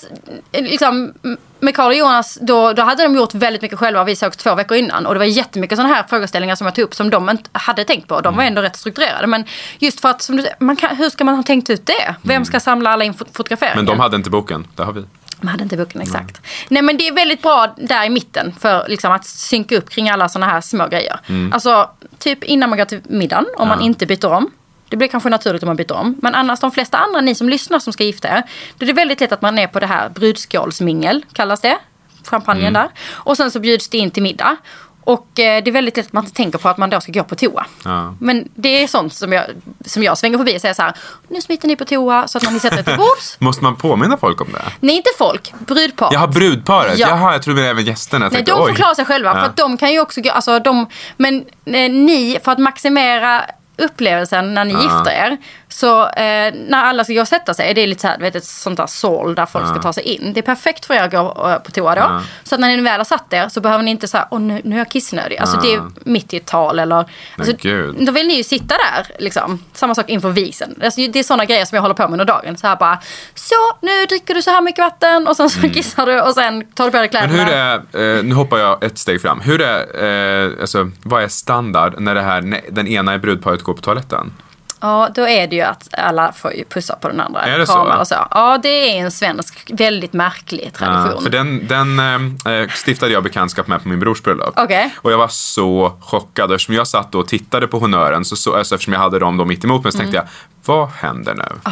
liksom, 0.52 1.14
med 1.60 1.76
Carl 1.76 1.88
och 1.88 1.96
Jonas 1.96 2.38
då, 2.42 2.74
då 2.74 2.82
hade 2.84 3.04
de 3.04 3.16
gjort 3.16 3.34
väldigt 3.34 3.62
mycket 3.62 3.80
själva 3.80 4.04
vi 4.04 4.16
sågs 4.16 4.38
två 4.38 4.56
veckor 4.56 4.78
innan. 4.78 5.06
Och 5.06 5.14
det 5.14 5.20
var 5.20 5.26
jättemycket 5.26 5.78
sådana 5.78 5.94
här 5.96 6.04
frågeställningar 6.10 6.56
som 6.56 6.66
jag 6.68 6.76
tog 6.76 6.84
upp 6.86 6.96
som 6.96 7.10
de 7.10 7.30
inte 7.30 7.50
hade 7.54 7.84
tänkt 7.84 8.08
på. 8.08 8.22
De 8.22 8.36
var 8.36 8.44
ändå 8.44 8.62
rätt 8.62 8.76
strukturerade. 8.76 9.28
Men 9.28 9.46
just 9.80 10.02
för 10.02 10.10
att, 10.10 10.22
som 10.22 10.38
du, 10.38 10.48
man 10.60 10.76
kan, 10.76 10.96
hur 10.96 11.10
ska 11.10 11.24
man 11.24 11.36
ha 11.36 11.44
tänkt 11.44 11.70
ut 11.70 11.86
det? 11.86 12.16
Vem 12.22 12.46
ska 12.46 12.60
samla 12.60 12.90
alla 12.90 13.04
in 13.04 13.14
fot- 13.14 13.28
fotograferingar? 13.34 13.76
Men 13.76 13.86
de 13.86 14.00
hade 14.00 14.16
inte 14.16 14.30
boken, 14.30 14.68
det 14.76 14.84
har 14.84 14.94
vi. 14.94 15.04
Man 15.42 15.52
hade 15.52 15.64
inte 15.64 15.78
boken 15.78 16.02
exakt. 16.02 16.42
Nej 16.70 16.82
men 16.82 16.98
det 16.98 17.08
är 17.08 17.14
väldigt 17.14 17.42
bra 17.42 17.76
där 17.78 18.06
i 18.06 18.10
mitten 18.10 18.54
för 18.60 18.86
liksom, 18.88 19.12
att 19.12 19.26
synka 19.26 19.78
upp 19.78 19.90
kring 19.90 20.10
alla 20.10 20.30
sådana 20.30 20.52
här 20.52 20.62
små 20.62 20.88
grejer. 20.88 21.20
Alltså 21.52 21.90
typ 22.20 22.44
innan 22.44 22.70
man 22.70 22.78
går 22.78 22.86
till 22.86 23.02
middagen 23.04 23.46
om 23.58 23.68
man 23.68 23.82
inte 23.82 24.06
byter 24.06 24.26
om. 24.26 24.52
Det 24.90 24.98
blir 24.98 25.08
kanske 25.08 25.30
naturligt 25.30 25.64
om 25.64 25.68
man 25.68 25.76
byter 25.76 25.94
om. 25.94 26.16
Men 26.22 26.36
annars 26.36 26.60
de 26.60 26.72
flesta 26.72 26.98
andra 26.98 27.22
ni 27.22 27.36
som 27.36 27.50
lyssnar 27.50 27.80
som 27.80 27.94
ska 27.94 28.04
gifta 28.04 28.28
er. 28.28 28.44
Då 28.78 28.84
är 28.84 28.88
det 28.88 28.94
väldigt 28.94 29.20
lätt 29.20 29.32
att 29.32 29.42
man 29.42 29.60
är 29.60 29.68
på 29.68 29.80
det 29.80 29.86
här 29.88 30.10
brudskålsmingel 30.10 31.26
kallas 31.34 31.62
det. 31.62 31.78
Champagnen 32.24 32.74
där. 32.74 32.90
Och 33.10 33.38
sen 33.38 33.52
så 33.52 33.60
bjuds 33.60 33.90
det 33.90 33.98
in 33.98 34.12
till 34.12 34.24
middag. 34.24 34.58
Och 35.04 35.40
eh, 35.40 35.64
det 35.64 35.70
är 35.70 35.72
väldigt 35.72 35.98
lätt 35.98 36.06
att 36.06 36.14
man 36.14 36.24
inte 36.24 36.36
tänker 36.36 36.60
på 36.60 36.70
att 36.70 36.78
man 36.78 36.90
då 36.90 37.02
ska 37.02 37.12
gå 37.12 37.24
på 37.24 37.36
toa. 37.36 37.66
Ja. 37.86 38.16
Men 38.20 38.50
det 38.56 38.84
är 38.84 38.88
sånt 38.88 39.14
som 39.14 39.34
jag, 39.34 39.46
som 39.86 40.04
jag 40.04 40.18
svänger 40.18 40.38
förbi 40.38 40.58
och 40.58 40.62
säger 40.62 40.74
så 40.74 40.82
här. 40.82 40.94
Nu 41.30 41.42
smiter 41.42 41.68
ni 41.68 41.76
på 41.76 41.86
toa 41.86 42.28
så 42.28 42.38
att 42.38 42.54
ni 42.54 42.60
sätter 42.60 42.78
er 42.80 42.84
till 42.84 42.98
bords. 42.98 43.36
Måste 43.40 43.64
man 43.64 43.76
påminna 43.76 44.18
folk 44.18 44.42
om 44.42 44.48
det? 44.54 44.62
Nej 44.80 44.96
inte 44.96 45.10
folk, 45.18 45.54
brudpar. 45.60 46.10
Jaha, 46.14 46.28
brudparet. 46.28 46.98
Ja. 46.98 47.08
Jaha, 47.10 47.34
jag 47.34 47.42
trodde 47.44 47.68
även 47.68 47.86
gästerna. 47.86 48.26
Jag 48.26 48.32
Nej, 48.32 48.38
tänkte, 48.38 48.52
de 48.52 48.68
får 48.68 48.76
klara 48.76 48.96
sig 48.96 49.06
själva. 49.06 49.30
Ja. 49.30 49.36
För 49.36 49.42
att 49.46 49.58
de 49.58 49.78
kan 49.78 49.92
ju 49.92 50.00
också, 50.00 50.22
gå- 50.22 50.32
alltså 50.32 50.60
de, 50.60 50.88
men 51.18 51.36
eh, 51.66 51.92
ni, 51.92 52.40
för 52.44 52.52
att 52.52 52.60
maximera 52.60 53.46
upplevelsen 53.78 54.54
när 54.54 54.66
ni 54.66 54.74
gifter 54.74 55.12
er. 55.12 55.38
Så 55.74 56.08
eh, 56.08 56.54
när 56.54 56.84
alla 56.84 57.04
ska 57.04 57.14
gå 57.14 57.22
och 57.22 57.28
sätta 57.28 57.54
sig, 57.54 57.74
det 57.74 57.82
är 57.82 57.88
lite 57.88 58.02
så 58.02 58.08
här, 58.08 58.18
vet, 58.20 58.36
ett 58.36 58.46
sånt 58.46 58.78
där 58.78 58.88
sål 58.88 59.36
där 59.36 59.46
folk 59.46 59.68
ska 59.68 59.82
ta 59.82 59.94
sig 59.94 60.04
in. 60.04 60.34
Det 60.34 60.40
är 60.40 60.42
perfekt 60.42 60.86
för 60.86 60.94
er 60.94 61.04
att 61.04 61.12
gå 61.12 61.50
eh, 61.50 61.58
på 61.58 61.72
toa 61.72 61.96
då. 61.96 62.02
Ja. 62.02 62.22
Så 62.44 62.56
att 62.56 62.62
när 62.62 62.78
ni 62.78 62.82
väl 62.82 63.00
har 63.00 63.06
satt 63.06 63.34
er 63.34 63.50
så 63.50 63.62
behöver 63.62 63.84
ni 63.84 63.92
inte 63.92 64.08
säga, 64.08 64.28
åh 64.32 64.40
nu, 64.40 64.62
nu 64.64 64.76
är 64.76 64.80
jag 64.80 64.90
kissnödig. 64.90 65.38
Alltså 65.38 65.58
det 65.58 65.74
är 65.74 65.82
mitt 66.06 66.34
i 66.34 66.38
ett 66.38 66.46
tal 66.46 66.80
eller. 66.80 67.06
Alltså, 67.38 67.54
då 68.00 68.12
vill 68.12 68.28
ni 68.28 68.34
ju 68.34 68.44
sitta 68.44 68.76
där 68.78 69.08
liksom. 69.20 69.64
Samma 69.74 69.96
sak 69.96 70.10
inför 70.10 70.30
visen. 70.30 70.80
Alltså, 70.84 71.02
det 71.08 71.20
är 71.20 71.24
sådana 71.24 71.46
grejer 71.46 71.66
som 71.66 71.76
jag 71.76 71.82
håller 71.82 71.96
på 71.96 72.04
med 72.04 72.12
under 72.12 72.26
dagen. 72.26 72.58
Så 72.58 72.68
här 72.68 72.76
bara, 72.76 73.00
så 73.36 73.56
nu 73.82 74.06
dricker 74.06 74.34
du 74.34 74.42
så 74.42 74.50
här 74.50 74.62
mycket 74.62 74.84
vatten 74.86 75.28
och 75.28 75.36
sen 75.36 75.50
så 75.50 75.70
kissar 75.70 76.06
du 76.06 76.22
och 76.22 76.34
sen 76.34 76.66
tar 76.66 76.86
du 76.86 76.92
på 76.92 76.98
dig 76.98 77.12
Mm. 77.12 77.36
Men 77.36 77.46
kläderna. 77.46 77.82
hur 77.92 78.02
är, 78.02 78.18
eh, 78.18 78.24
nu 78.24 78.36
hoppar 78.36 78.58
jag 78.58 78.84
ett 78.84 78.98
steg 78.98 79.22
fram. 79.22 79.40
Hur 79.42 79.62
är, 79.62 80.46
eh, 80.46 80.52
alltså, 80.62 80.92
vad 81.04 81.24
är 81.24 81.28
standard 81.28 82.00
när 82.00 82.16
det 82.16 82.22
här, 82.22 82.42
när 82.42 82.62
den 82.70 82.88
ena 82.88 83.16
i 83.16 83.18
brudparet 83.18 83.62
går 83.64 83.74
på 83.74 83.82
toaletten? 83.82 84.34
Ja, 84.82 85.10
då 85.16 85.28
är 85.28 85.48
det 85.48 85.56
ju 85.56 85.62
att 85.62 85.88
alla 85.98 86.32
får 86.32 86.54
ju 86.54 86.64
pussa 86.66 86.96
på 86.96 87.08
den 87.08 87.20
andra. 87.22 87.42
Är 87.42 87.60
det 87.60 87.68
så? 87.68 87.80
Och 88.00 88.08
så. 88.08 88.16
Ja, 88.32 88.60
det 88.64 88.70
är 88.98 89.02
en 89.02 89.12
svensk 89.12 89.72
väldigt 89.74 90.14
märklig 90.14 90.74
tradition. 90.74 91.12
Ja, 91.16 91.22
för 91.22 91.30
den, 91.30 91.68
den 91.68 92.00
eh, 92.00 92.70
stiftade 92.70 93.12
jag 93.12 93.24
bekantskap 93.24 93.68
med 93.68 93.84
på 93.84 93.90
min 93.90 94.00
brors 94.00 94.22
bröllop. 94.24 94.54
Okej. 94.58 94.96
Och 94.98 95.12
jag 95.12 95.18
var 95.18 95.28
så 95.28 95.98
chockad. 96.02 96.52
Eftersom 96.52 96.76
jag 96.76 96.88
satt 96.88 97.16
och 97.16 97.28
tittade 97.28 97.68
på 97.68 97.80
honnören, 97.80 98.26
så, 98.26 98.36
så, 98.36 98.56
alltså, 98.56 98.76
eftersom 98.76 98.94
jag 98.94 99.00
hade 99.00 99.20
dem 99.20 99.38
då 99.38 99.46
mitt 99.46 99.64
emot 99.64 99.84
mig, 99.84 99.92
så 99.92 99.98
tänkte 99.98 100.18
Mm. 100.18 100.30
jag, 100.66 100.76
vad 100.76 100.90
händer 100.90 101.34
nu? 101.34 101.72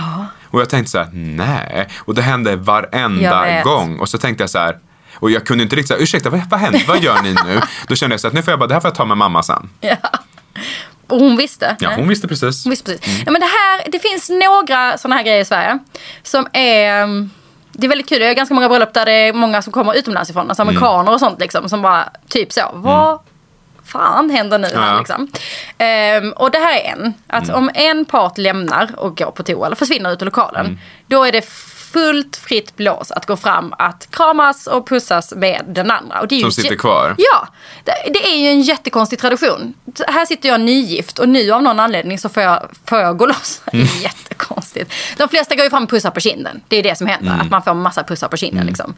Och 0.49 0.61
jag 0.61 0.69
tänkte 0.69 0.91
så 0.91 0.97
här, 0.97 1.09
nej. 1.13 1.87
Och 1.99 2.15
det 2.15 2.21
hände 2.21 2.55
varenda 2.55 3.61
gång. 3.63 3.99
Och 3.99 4.09
så 4.09 4.17
tänkte 4.17 4.43
jag 4.43 4.49
så 4.49 4.59
här, 4.59 4.77
och 5.15 5.31
jag 5.31 5.45
kunde 5.45 5.63
inte 5.63 5.75
riktigt 5.75 5.87
säga, 5.87 5.99
ursäkta, 6.03 6.29
vad, 6.29 6.41
vad 6.49 6.59
händer? 6.59 6.83
Vad 6.87 7.03
gör 7.03 7.21
ni 7.21 7.33
nu? 7.45 7.61
Då 7.87 7.95
kände 7.95 8.13
jag 8.13 8.19
så 8.19 8.27
att 8.27 8.33
nu 8.33 8.41
får 8.41 8.51
jag 8.51 8.59
bara, 8.59 8.67
det 8.67 8.73
här 8.73 8.81
får 8.81 8.87
jag 8.89 8.95
ta 8.95 9.05
med 9.05 9.17
mamma 9.17 9.43
sen. 9.43 9.69
Ja. 9.81 9.95
Och 11.09 11.19
hon 11.19 11.37
visste? 11.37 11.75
Ja, 11.79 11.89
hon 11.95 12.07
visste 12.07 12.27
precis. 12.27 12.63
Hon 12.63 12.69
visste 12.69 12.97
precis. 12.97 13.23
Ja, 13.25 13.31
men 13.31 13.41
det, 13.41 13.47
här, 13.47 13.91
det 13.91 13.99
finns 13.99 14.29
några 14.29 14.97
sådana 14.97 15.15
här 15.15 15.23
grejer 15.23 15.39
i 15.41 15.45
Sverige 15.45 15.79
som 16.23 16.47
är 16.53 17.03
um, 17.03 17.29
det 17.71 17.87
är 17.87 17.89
väldigt 17.89 18.09
kul. 18.09 18.21
Jag 18.21 18.27
har 18.27 18.33
ganska 18.33 18.55
många 18.55 18.69
bröllop 18.69 18.93
där 18.93 19.05
det 19.05 19.11
är 19.11 19.33
många 19.33 19.61
som 19.61 19.73
kommer 19.73 19.93
utomlands 19.93 20.29
ifrån. 20.29 20.49
Alltså 20.49 20.61
amerikaner 20.61 21.11
och 21.11 21.19
sånt 21.19 21.39
liksom. 21.39 21.69
Som 21.69 21.81
bara 21.81 22.09
typ 22.27 22.51
så. 22.53 22.61
Vad 22.73 23.19
fan 23.85 24.29
händer 24.29 24.57
nu 24.59 24.67
här 24.67 24.91
Ja. 24.93 24.97
liksom. 24.99 25.31
Ehm, 25.77 26.31
och 26.31 26.51
det 26.51 26.57
här 26.59 26.79
är 26.79 26.91
en. 26.91 27.13
Att 27.27 27.43
Mm. 27.43 27.55
om 27.55 27.69
en 27.73 28.05
part 28.05 28.37
lämnar 28.37 28.89
och 28.99 29.17
går 29.17 29.31
på 29.31 29.43
toa 29.43 29.65
eller 29.65 29.75
försvinner 29.75 30.11
ut 30.13 30.21
ur 30.21 30.25
lokalen. 30.25 30.65
Mm. 30.65 30.79
Då 31.07 31.23
är 31.23 31.31
det 31.31 31.45
fullt 31.93 32.35
fritt 32.37 32.75
blås 32.75 33.11
att 33.11 33.25
gå 33.25 33.37
fram, 33.37 33.73
att 33.77 34.07
kramas 34.11 34.67
och 34.67 34.87
pussas 34.87 35.33
med 35.35 35.65
den 35.67 35.91
andra. 35.91 36.19
Och 36.21 36.27
det 36.27 36.35
är 36.35 36.41
Som 36.41 36.51
sitter 36.51 36.75
kvar. 36.75 37.15
Ja, 37.17 37.47
det, 37.83 37.91
det 38.13 38.27
är 38.27 38.37
ju 38.37 38.47
en 38.47 38.61
jättekonstig 38.61 39.19
tradition. 39.19 39.73
Här 40.07 40.25
sitter 40.25 40.49
jag 40.49 40.61
nygift 40.61 41.19
och 41.19 41.29
nu 41.29 41.51
av 41.51 41.63
någon 41.63 41.79
anledning 41.79 42.19
så 42.19 42.29
får 42.29 42.43
jag, 42.43 42.69
får 42.85 42.99
jag 42.99 43.17
gå 43.17 43.25
loss. 43.25 43.61
Mm. 43.73 43.87
jättekonstigt. 44.01 44.93
De 45.17 45.29
flesta 45.29 45.55
går 45.55 45.63
ju 45.63 45.69
fram 45.69 45.83
och 45.83 45.89
pussar 45.89 46.11
på 46.11 46.19
kinden. 46.19 46.61
Det 46.67 46.77
är 46.77 46.83
det 46.83 46.97
som 46.97 47.07
händer, 47.07 47.31
Mm. 47.33 47.41
att 47.45 47.51
man 47.51 47.63
får 47.63 47.73
massa 47.73 48.03
pussar 48.03 48.27
på 48.27 48.37
kinden. 48.37 48.65
Liksom. 48.65 48.93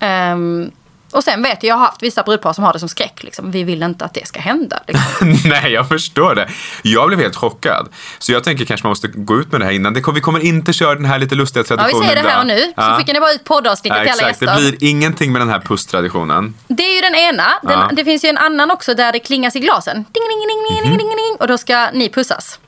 Ehm, 0.00 0.70
och 1.12 1.24
sen 1.24 1.42
vet 1.42 1.62
jag, 1.62 1.70
jag 1.70 1.74
har 1.78 1.86
haft 1.86 2.02
vissa 2.02 2.22
brudpar 2.22 2.52
som 2.52 2.64
har 2.64 2.72
det 2.72 2.78
som 2.78 2.88
skräck. 2.88 3.22
Liksom. 3.22 3.50
Vi 3.50 3.64
vill 3.64 3.82
inte 3.82 4.04
att 4.04 4.14
det 4.14 4.26
ska 4.26 4.40
hända. 4.40 4.80
Liksom. 4.86 5.36
Nej, 5.50 5.72
jag 5.72 5.88
förstår 5.88 6.34
det. 6.34 6.48
Jag 6.82 7.08
blev 7.08 7.20
helt 7.20 7.36
chockad. 7.36 7.88
Så 8.18 8.32
jag 8.32 8.44
tänker 8.44 8.64
kanske 8.64 8.86
man 8.86 8.90
måste 8.90 9.08
gå 9.08 9.38
ut 9.40 9.52
med 9.52 9.60
det 9.60 9.64
här 9.64 9.72
innan. 9.72 9.94
Det 9.94 10.00
kom, 10.00 10.14
vi 10.14 10.20
kommer 10.20 10.40
inte 10.44 10.72
köra 10.72 10.94
den 10.94 11.04
här 11.04 11.18
lite 11.18 11.34
lustiga 11.34 11.64
Ja, 11.68 11.74
vi 11.74 11.76
traditionen 11.82 12.08
säger 12.08 12.22
det 12.22 12.28
här 12.28 12.40
och 12.40 12.46
nu, 12.46 12.60
så 12.60 12.72
Ja. 12.76 12.96
skickar 12.98 13.14
ni 13.14 13.20
bara 13.20 13.32
ut 13.32 13.44
poddavsnittet 13.44 13.98
Ja, 13.98 14.02
till 14.04 14.12
alla 14.12 14.30
exakt, 14.30 14.40
det 14.40 14.46
gäster. 14.62 14.78
blir 14.78 14.88
ingenting 14.90 15.32
med 15.32 15.40
den 15.40 15.48
här 15.48 15.60
pusstraditionen. 15.60 16.54
Det 16.68 16.82
är 16.82 16.94
ju 16.94 17.00
den 17.00 17.14
ena. 17.14 17.44
Den, 17.62 17.72
Ja. 17.78 17.90
Det 17.92 18.04
finns 18.04 18.24
ju 18.24 18.28
en 18.28 18.38
annan 18.38 18.70
också 18.70 18.94
där 18.94 19.12
det 19.12 19.18
klingas 19.18 19.56
i 19.56 19.60
glasen. 19.60 19.94
Ding, 19.96 20.04
ding, 20.28 20.40
ding, 20.48 20.48
ding, 20.48 20.98
ding, 20.98 20.98
ding, 20.98 21.16
ding. 21.16 21.36
Och 21.40 21.48
då 21.48 21.58
ska 21.58 21.90
ni 21.92 22.08
pussas. 22.08 22.58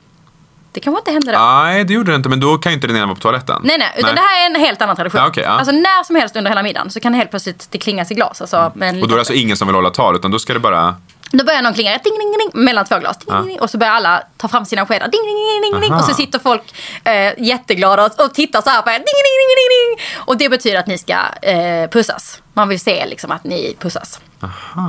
Det 0.75 0.81
kanske 0.81 0.99
inte 0.99 1.11
händer 1.11 1.33
då. 1.33 1.39
Nej, 1.39 1.83
det 1.83 1.93
gjorde 1.93 2.11
det 2.11 2.15
inte, 2.15 2.29
men 2.29 2.39
då 2.39 2.57
kan 2.57 2.71
ju 2.71 2.73
inte 2.73 2.87
den 2.87 2.95
ena 2.95 3.05
vara 3.05 3.15
på 3.15 3.21
toaletten. 3.21 3.61
Nej, 3.63 3.77
nej, 3.77 3.91
utan 3.97 4.15
det 4.15 4.21
här 4.21 4.41
är 4.41 4.45
en 4.45 4.55
helt 4.55 4.81
annan 4.81 4.95
tradition. 4.95 5.21
Ja, 5.21 5.27
okej, 5.27 5.43
ja. 5.43 5.49
Alltså 5.49 5.71
när 5.71 6.03
som 6.03 6.15
helst 6.15 6.35
under 6.35 6.51
hela 6.51 6.63
middagen 6.63 6.89
så 6.91 6.99
kan 6.99 7.11
det 7.11 7.17
helt 7.17 7.29
plötsligt 7.29 7.67
det 7.71 7.77
klingas 7.77 8.11
i 8.11 8.13
glas. 8.13 8.41
Alltså, 8.41 8.71
en 8.81 9.01
Och 9.01 9.07
då 9.07 9.13
är 9.13 9.17
det 9.17 9.21
alltså 9.21 9.33
ingen 9.33 9.57
som 9.57 9.67
vill 9.67 9.75
hålla 9.75 9.89
tal, 9.89 10.15
utan 10.15 10.31
då 10.31 10.39
ska 10.39 10.53
det 10.53 10.59
bara... 10.59 10.95
Då 11.31 11.45
börjar 11.45 11.61
någon 11.61 11.73
klinga 11.73 11.91
ding, 11.91 12.19
ding, 12.19 12.31
ding, 12.31 12.63
mellan 12.63 12.85
två 12.85 12.99
glas. 12.99 13.17
Ding, 13.17 13.35
ding, 13.35 13.47
ding, 13.47 13.59
och 13.59 13.69
så 13.69 13.77
börjar 13.77 13.93
alla 13.93 14.23
ta 14.37 14.47
fram 14.47 14.65
sina 14.65 14.85
skedar. 14.85 15.07
Ding, 15.07 15.21
ding, 15.25 15.35
ding, 15.35 15.71
ding, 15.71 15.81
ding, 15.81 15.91
Aha. 15.91 16.01
och 16.01 16.05
så 16.09 16.13
sitter 16.13 16.39
folk 16.39 16.75
eh, 17.03 17.33
jätteglada 17.37 18.05
och, 18.05 18.25
och 18.25 18.33
tittar 18.33 18.61
så 18.61 18.69
här 18.69 18.81
på 18.81 18.89
er. 18.89 18.93
Ding, 18.93 19.03
ding, 19.05 19.37
ding, 19.39 19.51
ding, 19.59 19.69
ding. 19.75 20.05
Och 20.25 20.37
det 20.37 20.49
betyder 20.49 20.79
att 20.79 20.87
ni 20.87 20.97
ska 20.97 21.17
eh, 21.41 21.89
pussas. 21.89 22.41
Man 22.57 22.67
vill 22.69 22.79
se 22.79 23.05
liksom 23.05 23.31
att 23.31 23.43
ni 23.43 23.75
pussas. 23.79 24.19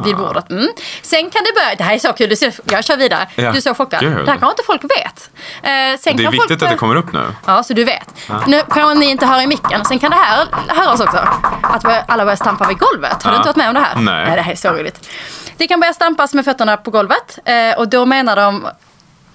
Vid 0.04 0.16
bordet. 0.16 0.50
Mm. 0.50 0.68
Sen 1.02 1.30
kan 1.30 1.42
det 1.44 1.52
börja, 1.60 1.74
det 1.74 1.84
här 1.84 1.94
är 1.94 1.98
så 1.98 2.12
kul, 2.12 2.28
du 2.28 2.36
ser, 2.36 2.54
jag 2.64 2.84
kör 2.84 2.96
vidare. 2.96 3.28
Ja, 3.34 3.50
Du 3.50 3.56
är 3.56 3.60
så 3.60 3.74
chockad. 3.74 4.00
gud. 4.00 4.12
Det 4.12 4.18
här 4.18 4.24
kanske 4.38 4.50
inte 4.50 4.62
folk 4.66 4.84
vet. 4.84 5.30
Eh, 5.62 6.00
sen 6.00 6.16
Det 6.16 6.24
är 6.24 6.30
viktigt 6.30 6.40
folk 6.50 6.62
att 6.62 6.70
det 6.70 6.76
kommer 6.76 6.96
upp 6.96 7.12
nu. 7.12 7.24
Ja, 7.46 7.62
så 7.62 7.72
du 7.74 7.84
vet. 7.84 8.14
Nu 8.46 8.62
kanske 8.70 8.94
ni 8.94 9.06
inte 9.10 9.26
hör 9.26 9.40
i 9.42 9.46
micken. 9.46 9.84
Sen 9.84 9.98
kan 9.98 10.10
det 10.10 10.16
här 10.16 10.46
höras 10.68 11.00
också. 11.00 11.16
Att 11.62 12.10
alla 12.10 12.24
börjar 12.24 12.36
stampa 12.36 12.68
vid 12.68 12.78
golvet. 12.78 13.22
Har 13.22 13.30
du 13.30 13.36
Ja. 13.36 13.40
inte 13.40 13.48
varit 13.48 13.56
med 13.56 13.68
om 13.68 13.74
det 13.74 13.80
här? 13.80 13.96
Nej. 13.96 14.36
det 14.36 14.42
här 14.42 14.52
är 14.52 14.56
så 14.56 14.68
roligt. 14.68 15.08
Det 15.56 15.66
kan 15.66 15.80
börja 15.80 15.92
stampas 15.92 16.34
med 16.34 16.44
fötterna 16.44 16.76
på 16.76 16.90
golvet. 16.90 17.38
Eh, 17.44 17.78
och 17.78 17.88
då 17.88 18.06
menar 18.06 18.36
de 18.36 18.68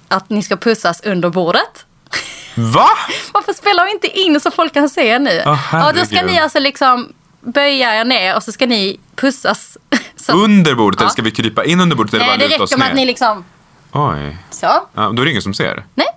att 0.08 0.30
ni 0.30 0.44
ska 0.44 0.56
pussas 0.58 1.02
under 1.02 1.30
bordet. 1.30 1.86
Va? 2.56 2.88
Varför 3.34 3.54
spelar 3.54 3.86
vi 3.86 3.92
inte 3.92 4.08
in 4.20 4.40
så 4.40 4.52
folk 4.52 4.74
kan 4.74 4.90
se 4.90 5.20
nu? 5.20 5.44
Åh, 5.46 5.60
ja, 5.72 5.92
då 5.96 6.06
ska 6.06 6.22
ni 6.22 6.40
alltså 6.40 6.60
liksom 6.60 7.14
böja 7.42 7.96
er 8.00 8.06
ner 8.06 8.36
och 8.36 8.44
så 8.44 8.52
ska 8.52 8.66
ni 8.66 9.00
pussas. 9.16 9.78
Så, 10.16 10.34
Under 10.34 10.76
bordet, 10.76 11.00
Ja. 11.00 11.04
eller 11.04 11.12
ska 11.12 11.22
vi 11.22 11.32
krypa 11.32 11.64
in 11.66 11.80
under 11.82 11.96
bordet 11.96 12.14
eller 12.14 12.26
Nej, 12.26 12.38
bara 12.38 12.44
det 12.44 12.50
luta 12.50 12.64
oss 12.64 12.72
räcker 12.72 12.80
med 12.80 12.88
att 12.88 12.94
ni 12.96 13.02
ner? 13.02 13.06
liksom... 13.06 13.46
Oj. 13.92 14.38
Så. 14.50 14.66
Ja, 14.94 15.12
då 15.14 15.22
är 15.22 15.26
det 15.26 15.30
ingen 15.32 15.42
som 15.42 15.54
ser. 15.54 15.86
Nej. 15.96 16.08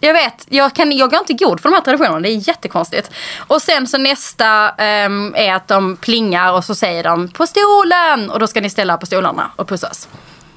Jag 0.00 0.14
vet, 0.14 0.46
jag, 0.48 0.74
kan, 0.74 0.92
jag 0.92 1.10
går 1.10 1.18
inte 1.20 1.44
god 1.44 1.60
för 1.60 1.68
de 1.68 1.74
här 1.74 1.82
traditionerna. 1.82 2.20
Det 2.20 2.28
är 2.28 2.48
jättekonstigt. 2.48 3.10
Och 3.38 3.62
sen 3.62 3.86
så 3.86 3.98
nästa 3.98 4.70
ehm, 4.70 5.34
är 5.36 5.54
att 5.54 5.68
de 5.68 5.96
plingar 5.96 6.52
och 6.52 6.64
så 6.64 6.74
säger 6.74 7.04
de 7.04 7.28
på 7.28 7.46
stolen. 7.46 8.30
Och 8.30 8.38
då 8.40 8.46
ska 8.46 8.60
ni 8.60 8.70
ställa 8.70 8.96
på 8.96 9.06
stolarna 9.06 9.50
och 9.56 9.68
pussas. 9.68 10.08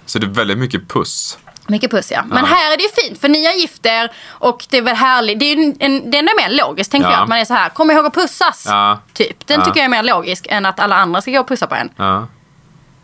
Så 0.05 0.19
det 0.19 0.25
är 0.25 0.29
väldigt 0.29 0.57
mycket 0.57 0.87
puss. 0.89 1.37
Mycket 1.67 1.91
puss 1.91 2.11
ja. 2.11 2.23
Men 2.27 2.45
här 2.45 2.73
är 2.73 2.77
det 2.77 2.83
ju 2.83 2.89
fint 2.89 3.21
för 3.21 3.29
ni 3.29 3.45
har 3.45 3.53
gift 3.53 3.85
er 3.85 4.11
och 4.29 4.65
det 4.69 4.77
är 4.77 4.81
väl 4.81 4.95
härligt. 4.95 5.39
Det 5.39 5.45
är 5.45 5.55
ju 5.55 5.75
en, 5.79 6.11
det 6.11 6.17
är 6.17 6.23
mer 6.49 6.57
logiskt 6.57 6.91
tänker 6.91 7.09
Ja. 7.09 7.13
jag. 7.13 7.23
Att 7.23 7.29
man 7.29 7.39
är 7.39 7.45
så 7.45 7.53
här, 7.53 7.69
kom 7.69 7.91
ihåg 7.91 8.05
att 8.05 8.13
pussas. 8.13 8.65
Ja. 8.69 8.99
Typ. 9.13 9.47
Den 9.47 9.59
Ja. 9.59 9.65
tycker 9.65 9.79
jag 9.79 9.85
är 9.85 9.89
mer 9.89 10.03
logisk 10.03 10.47
än 10.49 10.65
att 10.65 10.79
alla 10.79 10.95
andra 10.95 11.21
ska 11.21 11.31
gå 11.31 11.39
och 11.39 11.47
pussa 11.47 11.67
på 11.67 11.75
en. 11.75 11.89
Ja. 11.95 12.27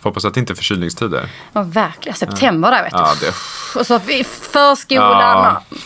Får 0.01 0.09
hoppas 0.09 0.25
att 0.25 0.33
det 0.33 0.39
inte 0.39 0.53
är 0.53 0.55
förkylningstider. 0.55 1.29
Ja, 1.53 1.61
verkligen. 1.61 2.15
September 2.17 2.71
där 2.71 2.83
vet 2.83 2.91
du. 2.93 2.97
Ja, 2.99 3.13
det... 3.21 3.33
Och 3.79 3.87
så 3.87 3.99
förskolan. 4.51 5.11
Ja. 5.21 5.61
Ja. 5.71 5.77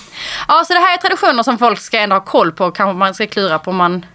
ja, 0.48 0.64
så 0.66 0.74
det 0.74 0.80
här 0.80 0.94
är 0.94 0.98
traditioner 0.98 1.44
som 1.44 1.58
folk 1.58 1.80
ska 1.80 2.00
ändå 2.00 2.16
ha 2.16 2.22
koll 2.22 2.52
på. 2.52 2.72
Kanske 2.72 2.94
man 2.94 3.14
ska 3.14 3.28
klura 3.28 3.60
på 3.60 3.70
om 3.72 3.78
man 3.78 4.06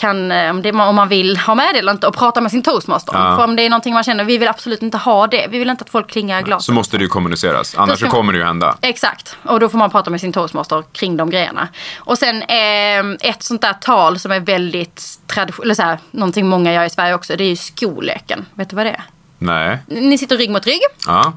kan, 0.00 0.32
eh, 0.32 0.50
om, 0.50 0.62
det, 0.62 0.72
om 0.72 0.94
man 0.94 1.08
vill 1.08 1.36
ha 1.36 1.54
med 1.54 1.68
det 1.74 1.78
eller 1.78 1.92
inte 1.92 2.06
och 2.06 2.14
prata 2.16 2.40
med 2.40 2.50
sin 2.50 2.62
toastmaster. 2.62 3.12
Ja. 3.14 3.36
För 3.36 3.44
om 3.44 3.56
det 3.56 3.62
är 3.66 3.70
någonting 3.70 3.94
man 3.94 4.04
känner, 4.04 4.24
vi 4.24 4.38
vill 4.38 4.48
absolut 4.48 4.82
inte 4.82 4.98
ha 4.98 5.26
det. 5.26 5.46
Vi 5.50 5.58
vill 5.58 5.70
inte 5.70 5.82
att 5.84 5.90
folk 5.90 6.10
klingar 6.10 6.42
glaset. 6.42 6.64
Så 6.66 6.72
måste 6.72 6.96
det 6.98 7.02
ju 7.02 7.08
kommuniceras, 7.08 7.74
annars 7.78 8.00
så 8.00 8.06
kommer 8.06 8.32
det 8.32 8.38
ju 8.38 8.44
hända. 8.44 8.76
Exakt, 8.80 9.36
och 9.44 9.60
då 9.60 9.68
får 9.68 9.78
man 9.78 9.90
prata 9.90 10.10
med 10.10 10.20
sin 10.20 10.32
toastmaster 10.32 10.84
kring 10.92 11.16
de 11.16 11.30
grejerna. 11.30 11.68
Och 11.98 12.18
sen 12.18 12.42
eh, 12.42 13.28
ett 13.30 13.42
sånt 13.42 13.60
där 13.62 13.72
tal 13.72 14.18
som 14.18 14.32
är 14.32 14.40
väldigt 14.40 15.04
traditionellt, 15.26 15.64
eller 15.64 15.74
så 15.74 15.82
här, 15.82 15.98
någonting 16.10 16.48
många 16.48 16.72
gör 16.72 16.84
i 16.84 16.90
Sverige 16.90 17.14
också, 17.14 17.36
det 17.36 17.44
är 17.44 17.48
ju 17.48 17.56
skoleken. 17.56 18.46
Vet 18.54 18.70
du 18.70 18.76
vad 18.76 18.86
det 18.86 18.90
är? 18.90 19.02
Nej. 19.38 19.78
Ni 19.86 20.18
sitter 20.18 20.36
rygg 20.36 20.50
mot 20.50 20.66
rygg, 20.66 20.80
Ja. 21.06 21.32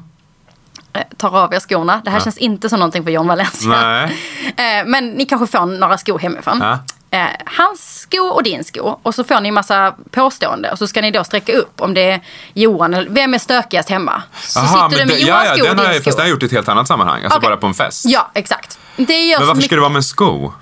eh, 0.92 1.02
tar 1.16 1.38
av 1.38 1.54
er 1.54 1.60
skorna. 1.60 2.00
Det 2.04 2.10
här 2.10 2.20
känns 2.20 2.38
inte 2.38 2.68
som 2.68 2.78
någonting 2.78 3.04
för 3.04 3.10
John 3.10 3.26
Valencia. 3.26 3.68
Nej. 3.70 4.16
Eh, 4.56 4.86
Men 4.86 5.10
ni 5.10 5.24
kanske 5.24 5.58
får 5.58 5.66
några 5.66 5.98
skor 5.98 6.18
hemifrån. 6.18 6.58
Ja. 6.62 6.78
Eh, 7.14 7.26
hans 7.44 8.00
sko 8.00 8.18
och 8.18 8.42
din 8.42 8.64
sko. 8.64 8.98
Och 9.02 9.14
så 9.14 9.24
får 9.24 9.40
ni 9.40 9.50
massa 9.50 9.94
påstående. 10.10 10.70
Och 10.72 10.78
så 10.78 10.86
ska 10.86 11.00
ni 11.00 11.10
då 11.10 11.24
sträcka 11.24 11.52
upp 11.52 11.80
om 11.80 11.94
det 11.94 12.00
är 12.10 12.20
Johan 12.54 12.94
eller 12.94 13.10
vem 13.10 13.34
är 13.34 13.38
stökigast 13.38 13.90
hemma. 13.90 14.22
Så 14.40 14.58
Aha, 14.60 14.90
sitter 14.90 15.02
du 15.04 15.06
med 15.12 15.16
det- 15.16 15.26
Johans 15.26 15.44
ja, 15.48 15.54
sko 15.54 15.62
och 15.62 15.68
den 15.68 15.78
har 15.78 15.84
din 15.84 15.92
jag, 15.92 16.02
sko. 16.02 16.04
fast 16.04 16.16
det 16.18 16.22
har 16.22 16.28
jag 16.28 16.34
gjort 16.34 16.42
i 16.42 16.46
ett 16.46 16.52
helt 16.52 16.68
annat 16.68 16.88
sammanhang. 16.88 17.22
Alltså 17.24 17.38
Okej. 17.38 17.48
bara 17.48 17.56
på 17.56 17.66
en 17.66 17.74
fest. 17.74 18.04
Ja, 18.08 18.30
exakt. 18.34 18.78
Det 18.96 19.18
gör 19.24 19.38
Men 19.38 19.46
varför 19.46 19.56
mycket 19.56 19.68
ska 19.68 19.74
det 19.74 19.80
vara 19.80 19.90
med 19.90 19.96
en 19.96 20.02
sko? 20.02 20.52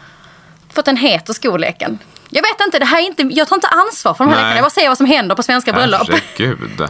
för 0.72 0.80
att 0.80 0.86
den 0.86 0.96
heter 0.96 1.32
skoleken. 1.32 1.98
Jag 2.30 2.42
vet 2.42 2.60
inte, 2.66 2.78
det 2.78 2.84
här 2.84 2.98
är 3.02 3.06
inte, 3.06 3.22
jag 3.22 3.48
tar 3.48 3.56
inte 3.56 3.68
ansvar 3.68 4.14
för 4.14 4.24
de 4.24 4.30
här 4.30 4.36
Nej. 4.36 4.42
lekarna. 4.44 4.56
Jag 4.56 4.64
bara 4.64 4.70
säger 4.70 4.88
vad 4.88 4.96
som 4.96 5.06
händer 5.06 5.34
på 5.34 5.42
svenska 5.42 5.72
bröllop. 5.72 6.08
Herregud. 6.10 6.88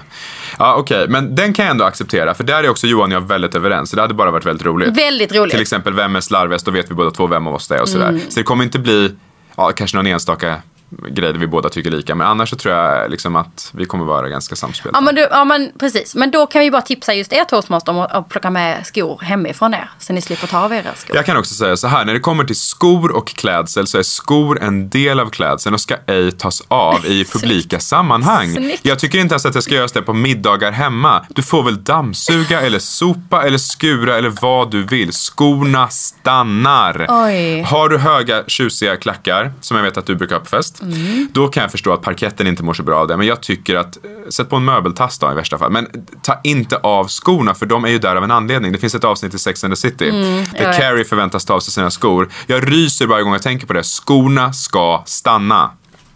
Ja, 0.59 0.75
okej, 0.75 1.09
men 1.09 1.35
den 1.35 1.55
kan 1.55 1.65
jag 1.65 1.71
ändå 1.71 1.85
acceptera. 1.85 2.35
För 2.35 2.45
där 2.45 2.65
är 2.65 2.69
också 2.69 2.87
Johan 2.87 3.13
och 3.13 3.17
jag 3.17 3.21
väldigt 3.21 3.55
överens. 3.55 3.91
Så 3.91 3.97
det 3.97 4.03
hade 4.03 4.15
bara 4.15 4.31
varit 4.31 4.47
väldigt 4.47 4.67
roligt. 4.67 4.97
Väldigt 4.97 5.33
roligt. 5.35 5.51
Till 5.53 5.61
exempel, 5.63 5.95
vem 5.95 6.17
är 6.17 6.21
slarvigast? 6.21 6.67
Då 6.67 6.71
vet 6.71 6.91
vi 6.91 6.95
båda 6.95 7.11
två 7.11 7.27
vem 7.27 7.47
av 7.47 7.55
oss 7.55 7.69
det 7.69 7.77
är 7.77 7.81
och 7.83 7.89
sådär. 7.89 8.09
Mm. 8.09 8.21
Så 8.29 8.41
det 8.41 8.43
kommer 8.43 8.65
inte 8.65 8.79
bli, 8.79 9.15
ja, 9.57 9.73
kanske 9.73 9.97
någon 9.97 10.07
enstaka 10.07 10.63
grej 11.09 11.33
där 11.33 11.41
vi 11.41 11.47
båda 11.47 11.69
tycker 11.69 11.91
lika. 11.91 12.15
Men 12.15 12.27
annars 12.27 12.51
så 12.51 12.57
tror 12.57 12.75
jag 12.75 13.11
liksom 13.11 13.37
att 13.37 13.71
vi 13.75 13.85
kommer 13.85 14.05
vara 14.05 14.29
ganska 14.29 14.57
samspelta. 14.57 14.97
Ja 14.97 15.01
men, 15.01 15.15
du, 15.15 15.21
ja 15.21 15.45
men 15.45 15.73
precis. 15.79 16.15
Men 16.15 16.31
då 16.31 16.47
kan 16.47 16.61
vi 16.61 16.71
bara 16.71 16.83
tipsa 16.83 17.15
just 17.15 17.33
er 17.33 17.45
toastmaster 17.45 17.93
om 17.93 17.99
att, 17.99 18.13
att 18.13 18.29
plocka 18.29 18.51
med 18.51 18.87
skor 18.87 19.21
hemifrån 19.23 19.75
er. 19.75 19.91
Så 19.99 20.13
ni 20.13 20.23
slipper 20.23 20.47
ta 20.47 20.59
av 20.59 20.73
era 20.73 20.95
skor. 20.95 21.17
Jag 21.17 21.27
kan 21.27 21.37
också 21.37 21.55
säga 21.55 21.77
så 21.77 21.89
här, 21.89 22.05
när 22.05 22.15
det 22.15 22.21
kommer 22.21 22.45
till 22.45 22.61
skor 22.61 23.17
och 23.17 23.27
klädsel 23.27 23.87
så 23.87 23.99
är 23.99 24.03
skor 24.03 24.63
en 24.63 24.89
del 24.89 25.21
av 25.21 25.31
klädseln 25.31 25.75
och 25.75 25.81
ska 25.81 25.97
ej 26.07 26.33
tas 26.33 26.63
av 26.69 27.07
i 27.07 27.25
publika 27.33 27.81
sammanhang. 27.81 28.53
Snyggt. 28.53 28.81
Jag 28.83 28.99
tycker 28.99 29.19
inte 29.19 29.33
ens 29.33 29.47
att 29.47 29.53
det 29.53 29.63
ska 29.63 29.75
göras 29.75 29.93
det 29.93 30.03
på 30.03 30.13
middagar 30.13 30.73
hemma. 30.73 31.27
Du 31.29 31.43
får 31.43 31.63
väl 31.63 31.85
dammsuga 31.85 32.61
eller 32.61 32.79
sopa 32.79 33.43
eller 33.47 33.59
skura 33.59 34.19
eller 34.19 34.33
vad 34.41 34.71
du 34.71 34.83
vill. 34.83 35.13
Skorna 35.13 35.89
stannar. 35.89 37.07
Oj. 37.09 37.63
Har 37.63 37.89
du 37.89 37.99
höga 37.99 38.45
tjusiga 38.47 38.97
klackar, 38.97 39.53
som 39.61 39.77
jag 39.77 39.85
vet 39.85 39.97
att 39.97 40.07
du 40.07 40.15
brukar 40.15 40.35
ha 40.37 40.41
på 40.41 40.47
fest, 40.47 40.82
Mm. 40.83 41.29
då 41.33 41.49
kan 41.49 41.63
jag 41.63 41.71
förstå 41.71 41.93
att 41.93 42.03
parketten 42.03 42.47
inte 42.47 42.63
mår 42.63 42.75
så 42.75 42.83
bra 42.83 43.01
av 43.01 43.09
det. 43.09 43.17
Men 43.17 43.27
jag 43.27 43.41
tycker 43.41 43.77
att, 43.77 43.97
eh, 43.97 44.11
sätt 44.31 44.51
på 44.51 44.57
en 44.57 44.65
möbeltass 44.65 45.19
då 45.19 45.33
i 45.33 45.35
värsta 45.35 45.59
fall. 45.59 45.71
Men 45.73 45.89
ta 46.23 46.41
inte 46.45 46.77
av 46.77 47.09
skorna 47.09 47.55
för 47.55 47.67
de 47.67 47.85
är 47.85 47.89
ju 47.89 47.99
där 47.99 48.17
av 48.17 48.25
en 48.25 48.31
anledning. 48.31 48.73
Det 48.73 48.79
finns 48.79 48.95
ett 48.95 49.05
avsnitt 49.05 49.35
i 49.35 49.39
Sex 49.39 49.65
and 49.65 49.73
the 49.73 49.77
City 49.77 50.11
där 50.11 50.11
Mm, 50.11 50.45
vet. 50.45 50.77
Carrie 50.79 51.05
förväntas 51.05 51.45
ta 51.45 51.55
av 51.55 51.61
sig 51.61 51.73
sina 51.73 51.91
skor. 51.91 52.29
Jag 52.47 52.73
ryser 52.73 53.07
varje 53.07 53.23
gång 53.23 53.33
jag 53.33 53.43
tänker 53.43 53.67
på 53.67 53.73
det. 53.73 53.83
Skorna 53.83 54.53
ska 54.53 55.03
stanna. 55.07 55.71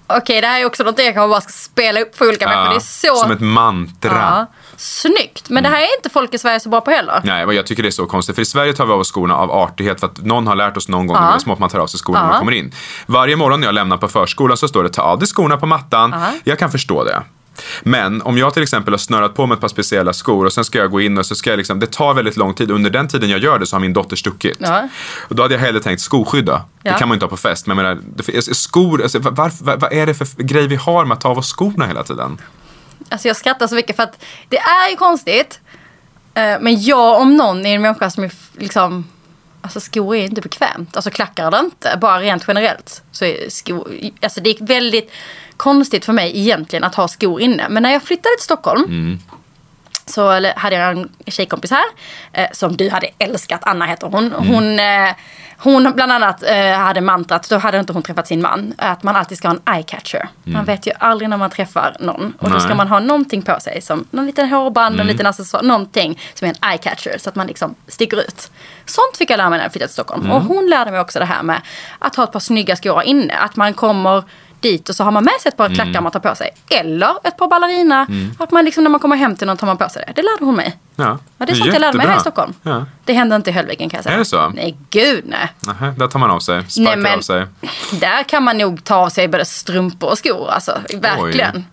Okej, 0.06 0.40
det 0.40 0.46
här 0.46 0.60
är 0.60 0.64
också 0.64 0.84
något 0.84 0.98
jag 0.98 1.14
kanske 1.14 1.28
bara 1.28 1.40
ska 1.40 1.52
spela 1.52 2.00
upp 2.00 2.16
för 2.16 2.28
olika 2.28 2.48
människor. 2.48 2.70
Det 2.70 2.76
är 2.76 2.80
så... 2.80 3.14
Som 3.16 3.30
ett 3.30 3.40
mantra. 3.40 4.10
ja. 4.12 4.46
Snyggt. 4.76 5.50
Men 5.50 5.62
det 5.62 5.68
här 5.68 5.78
är 5.80 5.96
inte 5.96 6.10
folk 6.10 6.34
i 6.34 6.38
Sverige 6.38 6.60
så 6.60 6.68
bra 6.68 6.80
på 6.80 6.90
heller. 6.90 7.20
Nej, 7.24 7.46
men 7.46 7.56
jag 7.56 7.66
tycker 7.66 7.82
det 7.82 7.88
är 7.88 7.90
så 7.90 8.06
konstigt. 8.06 8.34
För 8.34 8.42
i 8.42 8.46
Sverige 8.46 8.72
tar 8.72 8.86
vi 8.86 8.92
av 8.92 9.00
oss 9.00 9.12
skorna 9.12 9.36
av 9.36 9.50
artighet 9.50 10.00
för 10.00 10.06
att 10.06 10.24
någon 10.24 10.46
har 10.46 10.54
lärt 10.54 10.76
oss 10.76 10.88
någon 10.88 11.06
gång 11.06 11.16
när 11.16 11.26
vi 11.26 11.32
var 11.32 11.38
små 11.38 11.52
att 11.52 11.58
man 11.58 11.70
tar 11.70 11.78
av 11.78 11.86
sig 11.86 11.98
skorna 12.00 12.18
när 12.20 12.26
man 12.26 12.34
Ja. 12.34 12.38
kommer 12.38 12.52
in. 12.52 12.72
Varje 13.06 13.36
morgon 13.36 13.60
när 13.60 13.66
jag 13.66 13.74
lämnar 13.74 13.96
på 13.96 14.08
förskolan 14.08 14.56
så 14.56 14.68
står 14.68 14.82
det 14.82 14.88
ta 14.88 15.02
av 15.02 15.18
dig 15.18 15.28
skorna 15.28 15.56
på 15.56 15.66
mattan. 15.66 16.10
Ja. 16.16 16.32
Jag 16.44 16.58
kan 16.58 16.70
förstå 16.70 17.04
det. 17.04 17.22
Men 17.82 18.22
om 18.22 18.38
jag 18.38 18.54
till 18.54 18.62
exempel 18.62 18.92
har 18.94 18.98
snörat 18.98 19.34
på 19.34 19.46
mig 19.46 19.54
ett 19.54 19.60
par 19.60 19.68
speciella 19.68 20.12
skor 20.12 20.44
och 20.46 20.52
sen 20.52 20.64
ska 20.64 20.78
jag 20.78 20.90
gå 20.90 21.00
in 21.00 21.18
och 21.18 21.26
så 21.26 21.34
ska 21.34 21.50
jag 21.50 21.56
liksom, 21.56 21.80
det 21.80 21.92
tar 21.92 22.14
väldigt 22.14 22.36
lång 22.36 22.54
tid. 22.54 22.70
Under 22.70 22.90
den 22.90 23.08
tiden 23.08 23.30
jag 23.30 23.40
gör 23.40 23.58
det 23.58 23.66
så 23.66 23.76
har 23.76 23.80
min 23.80 23.92
dotter 23.92 24.16
stuckit. 24.16 24.56
Ja. 24.60 24.88
Och 25.28 25.34
då 25.34 25.42
hade 25.42 25.54
jag 25.54 25.60
hellre 25.60 25.80
tänkt 25.80 26.00
skoskydd 26.00 26.44
då. 26.44 26.52
Det 26.82 26.88
Ja. 26.88 26.96
kan 26.98 27.08
man 27.08 27.14
ju 27.14 27.16
inte 27.16 27.24
ha 27.24 27.30
på 27.30 27.36
fest. 27.36 27.66
Men 27.66 27.78
jag 27.78 27.84
menar, 27.84 28.52
skor, 28.54 29.02
alltså, 29.02 29.18
varför, 29.18 29.64
vad, 29.64 29.80
vad 29.80 29.92
är 29.92 30.06
det 30.06 30.14
för 30.14 30.26
grej 30.42 30.66
vi 30.66 30.76
har 30.76 31.04
med 31.04 31.14
att 31.14 31.20
ta 31.20 31.28
av 31.28 31.38
oss 31.38 31.52
skorna 31.52 31.86
hela 31.86 32.02
tiden? 32.02 32.38
Alltså 33.08 33.28
jag 33.28 33.36
skrattar 33.36 33.66
så 33.66 33.74
mycket 33.74 33.96
för 33.96 34.02
att 34.02 34.24
det 34.48 34.58
är 34.58 34.90
ju 34.90 34.96
konstigt. 34.96 35.60
Eh, 36.34 36.56
men 36.60 36.82
jag 36.82 37.20
om 37.20 37.36
någon 37.36 37.66
är 37.66 37.74
en 37.74 37.82
människa 37.82 38.10
som 38.10 38.24
är 38.24 38.32
liksom... 38.58 39.08
Alltså 39.60 39.80
skor 39.80 40.16
är 40.16 40.24
inte 40.24 40.40
bekvämt. 40.40 40.96
Alltså 40.96 41.10
klackar 41.10 41.50
det 41.50 41.58
inte. 41.58 41.98
Bara 42.00 42.20
rent 42.20 42.44
generellt. 42.48 43.02
Så 43.12 43.24
är 43.24 43.50
skor... 43.50 43.88
Alltså 44.22 44.40
det 44.40 44.50
är 44.50 44.66
väldigt 44.66 45.10
konstigt 45.56 46.04
för 46.04 46.12
mig 46.12 46.38
egentligen 46.38 46.84
att 46.84 46.94
ha 46.94 47.08
skor 47.08 47.40
inne. 47.40 47.66
Men 47.68 47.82
när 47.82 47.92
jag 47.92 48.02
flyttade 48.02 48.36
till 48.36 48.44
Stockholm. 48.44 48.84
Mm 48.84 49.18
så 50.10 50.50
hade 50.56 50.76
jag 50.76 50.98
en 50.98 51.08
tjejkompis 51.26 51.70
här. 51.70 51.84
Eh, 52.32 52.46
som 52.52 52.76
du 52.76 52.90
hade 52.90 53.08
älskat. 53.18 53.60
Anna 53.62 53.86
heter 53.86 54.06
hon. 54.06 54.32
Hon, 54.32 54.80
eh, 54.80 55.14
hon 55.58 55.92
bland 55.94 56.12
annat 56.12 56.42
eh, 56.42 56.72
hade 56.72 57.00
mantrat, 57.00 57.48
då 57.48 57.58
hade 57.58 57.78
inte 57.78 57.92
hon 57.92 58.02
träffat 58.02 58.26
sin 58.26 58.42
man. 58.42 58.74
Att 58.78 59.02
man 59.02 59.16
alltid 59.16 59.38
ska 59.38 59.48
ha 59.48 59.54
en 59.54 59.74
eye 59.74 59.82
catcher. 59.82 60.28
Man 60.44 60.64
vet 60.64 60.86
ju 60.86 60.92
aldrig 60.98 61.30
när 61.30 61.36
man 61.36 61.50
träffar 61.50 61.96
någon. 62.00 62.34
Och 62.38 62.50
då 62.50 62.60
ska 62.60 62.68
Nej. 62.68 62.76
man 62.76 62.88
ha 62.88 63.00
någonting 63.00 63.42
på 63.42 63.60
sig. 63.60 63.80
Som 63.80 64.04
någon 64.10 64.26
liten 64.26 64.48
hårband, 64.48 65.00
en 65.00 65.06
liten 65.06 65.26
accessoar. 65.26 65.62
Någonting 65.62 66.20
som 66.34 66.48
är 66.48 66.54
en 66.60 66.70
eye 66.70 66.78
catcher. 66.78 67.18
Så 67.18 67.28
att 67.28 67.34
man 67.34 67.46
liksom 67.46 67.74
sticker 67.86 68.16
ut. 68.16 68.50
Sånt 68.84 69.16
fick 69.16 69.30
jag 69.30 69.38
lära 69.38 69.50
mig 69.50 69.58
när 69.58 69.64
jag 69.64 69.72
flyttade 69.72 69.88
till 69.88 69.94
Stockholm. 69.94 70.30
Och 70.30 70.42
hon 70.42 70.66
lärde 70.70 70.90
mig 70.90 71.00
också 71.00 71.18
det 71.18 71.24
här 71.24 71.42
med 71.42 71.60
att 71.98 72.16
ha 72.16 72.24
ett 72.24 72.32
par 72.32 72.40
snygga 72.40 72.76
skor 72.76 73.02
inne. 73.02 73.34
Att 73.34 73.56
man 73.56 73.74
kommer 73.74 74.24
dit 74.60 74.88
och 74.88 74.94
så 74.96 75.04
har 75.04 75.10
man 75.10 75.24
med 75.24 75.34
sig 75.40 75.48
ett 75.48 75.56
par 75.56 75.74
klackar 75.74 76.00
man 76.00 76.12
tar 76.12 76.20
på 76.20 76.34
sig. 76.34 76.50
Eller 76.70 77.10
ett 77.24 77.36
par 77.36 77.48
ballerina. 77.48 78.06
Att 78.38 78.50
man 78.50 78.64
liksom 78.64 78.84
när 78.84 78.90
man 78.90 79.00
kommer 79.00 79.16
hem 79.16 79.36
till 79.36 79.46
någon 79.46 79.56
tar 79.56 79.66
man 79.66 79.76
på 79.76 79.88
sig 79.88 80.04
det. 80.06 80.12
Det 80.16 80.22
lärde 80.22 80.44
hon 80.44 80.54
mig. 80.56 80.76
Ja, 80.96 81.18
Ja, 81.38 81.46
det 81.46 81.52
är 81.52 81.56
sånt 81.56 81.72
jag 81.72 81.80
lärde 81.80 81.96
mig 81.98 82.06
här 82.06 82.16
i. 82.16 82.20
Stockholm. 82.20 82.54
Ja. 82.62 82.84
Det 83.04 83.12
hände 83.12 83.36
inte 83.36 83.50
i 83.50 83.52
Höllviken 83.52 83.90
kan 83.90 83.98
jag 83.98 84.04
säga. 84.04 84.14
Är 84.14 84.18
det 84.18 84.24
så? 84.24 84.48
Nej, 84.48 84.76
gud 84.90 85.24
nej. 85.26 85.52
Nähä, 85.66 85.94
där 85.98 86.06
tar 86.06 86.18
man 86.18 86.30
av 86.30 86.40
sig, 86.40 86.64
sparkar 86.68 86.90
Nej, 86.90 86.96
men- 87.02 87.18
av 87.18 87.22
sig. 87.22 87.46
Där 88.00 88.22
kan 88.22 88.42
man 88.42 88.58
nog 88.58 88.84
ta 88.84 88.94
av 88.96 89.08
sig 89.08 89.28
både 89.28 89.44
strumpor 89.44 90.10
och 90.10 90.18
skor. 90.18 90.50
Alltså, 90.50 90.78
verkligen. 90.94 91.64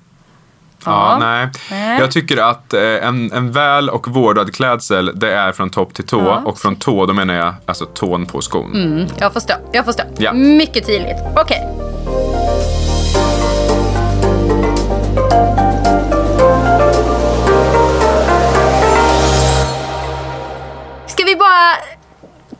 Ja, 0.86 0.92
Ja. 0.92 1.18
nej. 1.20 1.48
Nej. 1.72 2.00
Jag 2.00 2.12
tycker 2.12 2.38
att 2.38 2.74
eh, 2.74 2.82
en, 2.82 3.32
en 3.32 3.52
väl 3.52 3.90
och 3.90 4.08
vårdad 4.08 4.56
klädsel, 4.56 5.12
det 5.16 5.34
är 5.34 5.52
från 5.52 5.70
topp 5.70 5.94
till 5.94 6.06
tå. 6.06 6.22
Ja. 6.22 6.42
Och 6.46 6.60
från 6.60 6.76
tå, 6.76 7.06
då 7.06 7.14
menar 7.14 7.34
jag 7.34 7.54
alltså 7.66 7.86
tån 7.86 8.26
på 8.26 8.42
skon. 8.42 8.74
Mm, 8.76 9.08
jag 9.20 9.34
förstår. 9.34 9.56
Jag 9.72 9.86
förstår. 9.86 10.06
Ja. 10.18 10.34
Mycket 10.34 10.86
tydligt. 10.86 11.18
Okej. 11.36 11.62
Ska 11.72 11.93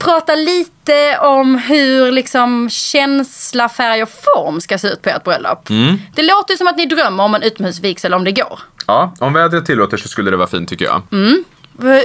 prata 0.04 0.36
lite 0.36 1.18
om 1.22 1.56
hur 1.58 2.12
liksom 2.12 2.70
känsla, 2.70 3.70
färg 3.70 4.04
och 4.04 4.10
form 4.10 4.62
ska 4.62 4.78
se 4.78 4.88
ut 4.88 5.02
på 5.02 5.10
ert 5.10 5.24
bröllop? 5.24 5.70
Mm. 5.70 5.98
Det 6.16 6.22
låter 6.22 6.56
som 6.56 6.68
att 6.68 6.78
ni 6.78 6.86
drömmer 6.86 7.24
om 7.24 7.36
en 7.36 7.42
utomhusvigsel 7.42 8.14
om 8.14 8.24
det 8.24 8.32
går. 8.32 8.60
Ja, 8.88 9.14
om 9.20 9.34
vädret 9.34 9.66
tillåter 9.66 9.98
så 9.98 10.08
skulle 10.08 10.32
det 10.32 10.38
vara 10.38 10.48
fint 10.48 10.70
tycker 10.70 10.86
jag. 10.86 11.02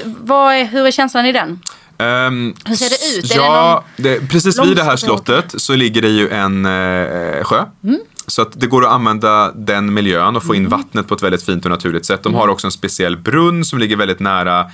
Vad 0.04 0.54
är, 0.54 0.64
hur 0.64 0.86
är 0.86 0.90
känslan 0.90 1.26
i 1.26 1.32
den? 1.32 1.60
Ehm, 1.98 2.54
Hur 2.64 2.74
ser 2.74 2.88
det 3.14 3.18
ut? 3.18 3.34
Ja, 3.36 3.84
det 3.96 4.28
precis 4.30 4.58
vid 4.64 4.76
det 4.76 4.82
här 4.82 4.96
slottet 4.96 5.54
så 5.56 5.74
ligger 5.74 6.02
det 6.02 6.08
ju 6.08 6.28
en 6.30 6.66
eh, 6.66 7.44
sjö. 7.44 7.64
Mm. 7.84 8.00
Så 8.26 8.42
att 8.42 8.60
det 8.60 8.66
går 8.66 8.84
att 8.86 8.92
använda 8.92 9.52
den 9.54 9.94
miljön 9.94 10.36
och 10.36 10.44
få 10.44 10.54
in 10.54 10.68
vattnet 10.68 11.08
på 11.08 11.14
ett 11.14 11.22
väldigt 11.22 11.42
fint 11.44 11.64
och 11.64 11.70
naturligt 11.70 12.06
sätt. 12.06 12.22
De 12.22 12.28
Mm. 12.28 12.40
har 12.40 12.48
också 12.48 12.66
en 12.66 12.70
speciell 12.70 13.16
brunn 13.16 13.64
som 13.64 13.78
ligger 13.78 13.96
väldigt 13.96 14.20
nära 14.20 14.66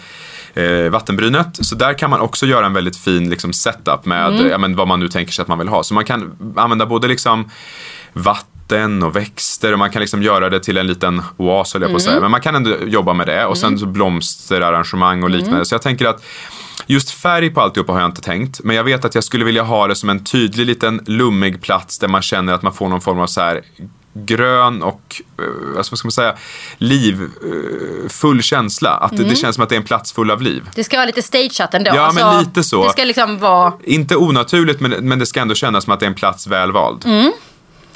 eh, 0.54 0.90
vattenbrynet. 0.90 1.58
Så 1.66 1.74
där 1.74 1.98
kan 1.98 2.10
man 2.10 2.20
också 2.20 2.46
göra 2.46 2.66
en 2.66 2.72
väldigt 2.72 2.96
fin 2.96 3.30
liksom, 3.30 3.52
setup 3.52 4.04
med 4.04 4.26
Mm. 4.26 4.46
ja, 4.50 4.58
men, 4.58 4.76
vad 4.76 4.88
man 4.88 5.00
nu 5.00 5.08
tänker 5.08 5.32
sig 5.32 5.42
att 5.42 5.48
man 5.48 5.58
vill 5.58 5.68
ha. 5.68 5.82
Så 5.82 5.94
man 5.94 6.04
kan 6.04 6.52
använda 6.56 6.86
både 6.86 7.08
liksom 7.08 7.50
vatten 8.12 9.02
och 9.02 9.16
växter 9.16 9.72
och 9.72 9.78
man 9.78 9.90
kan 9.90 10.00
liksom 10.00 10.22
göra 10.22 10.50
det 10.50 10.60
till 10.60 10.76
en 10.76 10.86
liten 10.86 11.22
oas 11.36 11.72
höll 11.72 11.82
jag 11.82 11.90
på 11.90 11.96
att 11.96 12.02
Mm. 12.02 12.10
säga. 12.12 12.20
Men 12.20 12.30
man 12.30 12.40
kan 12.40 12.54
ändå 12.54 12.76
jobba 12.86 13.14
med 13.14 13.26
det 13.26 13.44
och 13.46 13.58
sen 13.58 13.78
så 13.78 13.86
blomsterarrangemang 13.86 15.22
och 15.22 15.30
liknande. 15.30 15.56
Mm. 15.56 15.64
Så 15.64 15.74
jag 15.74 15.82
tänker 15.82 16.06
att 16.06 16.24
just 16.86 17.10
färg 17.10 17.50
på 17.50 17.60
alltihopa 17.60 17.92
har 17.92 18.00
jag 18.00 18.08
inte 18.08 18.20
tänkt. 18.22 18.60
Men 18.64 18.76
jag 18.76 18.84
vet 18.84 19.04
att 19.04 19.14
jag 19.14 19.24
skulle 19.24 19.44
vilja 19.44 19.62
ha 19.62 19.86
det 19.86 19.94
som 19.96 20.08
en 20.10 20.24
tydlig 20.24 20.66
liten 20.66 21.00
lummig 21.06 21.62
plats 21.62 21.98
där 21.98 22.08
man 22.08 22.22
känner 22.22 22.52
att 22.52 22.62
man 22.62 22.72
får 22.72 22.88
någon 22.88 23.00
form 23.00 23.18
av 23.20 23.26
så 23.26 23.40
här 23.40 23.60
grön 24.14 24.82
och, 24.82 25.22
eh, 25.38 25.76
alltså 25.78 25.92
vad 25.92 25.98
ska 25.98 26.06
man 26.06 26.12
säga, 26.12 26.34
livfull 26.78 28.42
känsla. 28.42 28.90
Att 28.90 29.10
det, 29.10 29.16
Mm. 29.16 29.28
det 29.28 29.36
känns 29.36 29.54
som 29.54 29.62
att 29.62 29.68
det 29.68 29.74
är 29.74 29.80
en 29.80 29.82
plats 29.84 30.12
full 30.12 30.30
av 30.30 30.42
liv. 30.42 30.62
Det 30.74 30.84
ska 30.84 30.96
vara 30.96 31.06
lite 31.06 31.22
stageat 31.22 31.74
ändå. 31.74 31.90
Ja, 31.94 32.12
men 32.14 32.38
lite 32.38 32.64
så. 32.64 32.84
Det 32.84 32.90
ska 32.90 33.04
liksom 33.04 33.38
vara... 33.38 33.72
Inte 33.84 34.16
onaturligt 34.16 34.80
men, 34.80 34.90
men 35.08 35.18
det 35.18 35.26
ska 35.26 35.40
ändå 35.40 35.54
kännas 35.54 35.84
som 35.84 35.92
att 35.92 36.00
det 36.00 36.06
är 36.06 36.10
en 36.10 36.14
plats 36.14 36.46
väl 36.46 36.72
vald. 36.72 37.04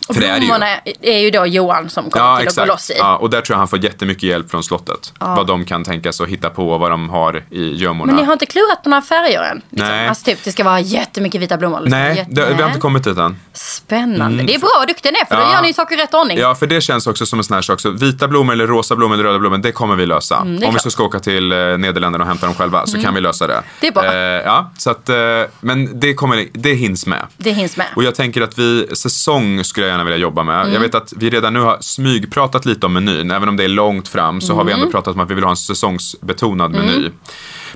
Och 0.09 0.15
För 0.15 0.23
det 0.23 0.29
är 0.29 0.35
ju. 0.35 0.41
blommorna 0.41 0.67
är 1.01 1.19
ju 1.19 1.31
då 1.31 1.47
Johan 1.47 1.91
som 1.91 2.11
kommer 2.11 2.27
Ja, 2.27 2.39
till 2.39 2.49
att 2.49 2.55
gå 2.57 2.63
exakt. 2.63 2.69
loss 2.69 2.91
i. 2.91 2.95
Ja, 2.99 3.17
och 3.17 3.31
där 3.31 3.41
tror 3.41 3.55
jag 3.55 3.59
han 3.59 3.69
får 3.69 3.85
jättemycket 3.85 4.23
hjälp 4.23 4.51
från 4.51 4.63
slottet. 4.63 5.13
Vad 5.21 5.47
de 5.47 5.65
kan 5.65 5.85
tänka 5.85 6.13
sig 6.13 6.25
att 6.25 6.31
hitta 6.31 6.51
på 6.51 6.71
och 6.71 6.81
vad 6.81 6.91
de 6.91 7.09
har 7.11 7.45
i 7.51 7.75
gömmorna. 7.77 8.13
Men 8.13 8.21
ni 8.21 8.27
har 8.27 8.33
inte 8.33 8.47
klurat 8.47 8.83
på 8.83 8.89
några 8.91 9.03
färger 9.03 9.43
än? 9.43 9.63
Liksom. 9.71 9.89
Nej. 9.89 10.09
Alltså 10.09 10.25
typ 10.25 10.45
det 10.45 10.53
ska 10.53 10.65
vara 10.65 10.81
jättemycket 10.81 11.41
vita 11.41 11.57
blommor. 11.57 11.81
Liksom. 11.81 11.99
Nej, 12.01 12.17
Jätte- 12.17 12.31
det, 12.31 12.55
vi 12.55 12.63
har 12.63 12.69
inte 12.69 12.81
kommit 12.81 13.05
dit 13.05 13.19
än. 13.19 13.37
Spännande. 13.53 14.43
Det 14.43 14.55
är 14.55 14.59
bra 14.59 14.69
vad 14.79 14.89
duktig 14.89 15.13
ni 15.13 15.19
är 15.19 15.25
för 15.25 15.35
då 15.37 15.41
Ja. 15.43 15.53
gör 15.53 15.63
ni 15.63 15.69
ju 15.69 15.75
saker 15.75 15.97
i 15.99 16.03
rätt 16.03 16.15
ordning. 16.15 16.39
Ja, 16.39 16.55
för 16.55 16.67
det 16.67 16.81
känns 16.81 17.07
också 17.07 17.27
som 17.27 17.39
en 17.39 17.45
sån 17.45 17.55
här 17.55 17.63
sak. 17.63 17.81
Så 17.81 17.91
vita 17.91 18.29
blommor 18.29 18.53
eller 18.53 18.67
rosa 18.67 18.97
blommor 18.97 19.15
eller 19.15 19.25
röda 19.25 19.39
blommor, 19.39 19.59
det 19.59 19.73
kommer 19.73 19.97
vi 19.97 20.07
lösa. 20.07 20.37
Mm, 20.37 20.49
Om 20.49 20.61
vi 20.61 20.67
klart. 20.67 20.83
så 20.83 20.91
ska 20.91 21.05
åka 21.05 21.21
till 21.21 21.53
eh, 21.53 21.59
Nederländerna 21.59 22.25
och 22.25 22.29
hämta 22.29 22.47
dem 22.47 22.55
själva 22.55 22.87
så 22.87 23.03
kan 23.03 23.15
vi 23.15 23.21
lösa 23.21 23.47
det. 23.47 23.63
Det 23.81 23.87
är 23.87 23.93
bra. 23.93 24.05
Eh, 24.05 24.13
ja, 24.45 24.71
så 24.79 24.91
att, 24.91 25.09
eh, 25.09 25.17
men 25.61 26.01
det, 26.01 26.15
kommer, 26.15 26.47
det 26.53 26.75
hinns 26.75 27.07
med. 27.07 27.27
Det 27.37 27.51
hinns 27.53 27.77
med. 27.77 27.87
Och 27.97 28.05
jag 28.05 28.15
tänker 28.15 28.41
att 28.43 28.59
vi, 28.59 28.87
säsong 28.97 29.65
skulle 29.65 29.87
jag 29.87 29.98
gärna 29.99 30.05
vilja 30.11 30.19
jobba 30.19 30.43
med. 30.43 30.61
Mm. 30.61 30.73
Jag 30.73 30.81
vet 30.81 30.95
att 30.95 31.13
vi 31.17 31.31
redan 31.31 31.53
nu 31.55 31.61
har 31.61 31.77
smygpratat 31.81 32.67
lite 32.67 32.87
om 32.87 32.93
menyn. 32.93 33.31
Även 33.31 33.49
om 33.49 33.57
det 33.57 33.65
är 33.65 33.69
långt 33.69 34.09
fram 34.09 34.41
så 34.41 34.55
har 34.55 34.65
vi 34.65 34.73
Mm. 34.73 34.81
ändå 34.83 34.93
pratat 34.93 35.15
om 35.15 35.21
att 35.21 35.31
vi 35.31 35.35
vill 35.35 35.45
ha 35.45 35.51
en 35.51 35.57
säsongsbetonad 35.57 36.71
meny. 36.71 37.11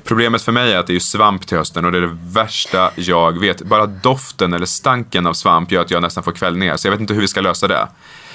Problemet 0.03 0.41
för 0.41 0.51
mig 0.51 0.73
är 0.73 0.77
att 0.77 0.87
det 0.87 0.95
är 0.95 0.99
svamp 0.99 1.47
till 1.47 1.57
hösten 1.57 1.85
och 1.85 1.91
det 1.91 1.97
är 1.97 2.01
det 2.01 2.17
värsta 2.27 2.91
jag 2.95 3.39
vet. 3.39 3.61
Bara 3.61 3.85
doften 3.85 4.53
eller 4.53 4.65
stanken 4.65 5.27
av 5.27 5.33
svamp 5.33 5.71
gör 5.71 5.81
att 5.81 5.91
jag 5.91 6.01
nästan 6.01 6.23
får 6.23 6.31
kvällningar. 6.31 6.77
Så 6.77 6.87
jag 6.87 6.91
vet 6.91 7.01
inte 7.01 7.13
hur 7.13 7.21
vi 7.21 7.27
ska 7.27 7.41
lösa 7.41 7.67
det. 7.67 7.87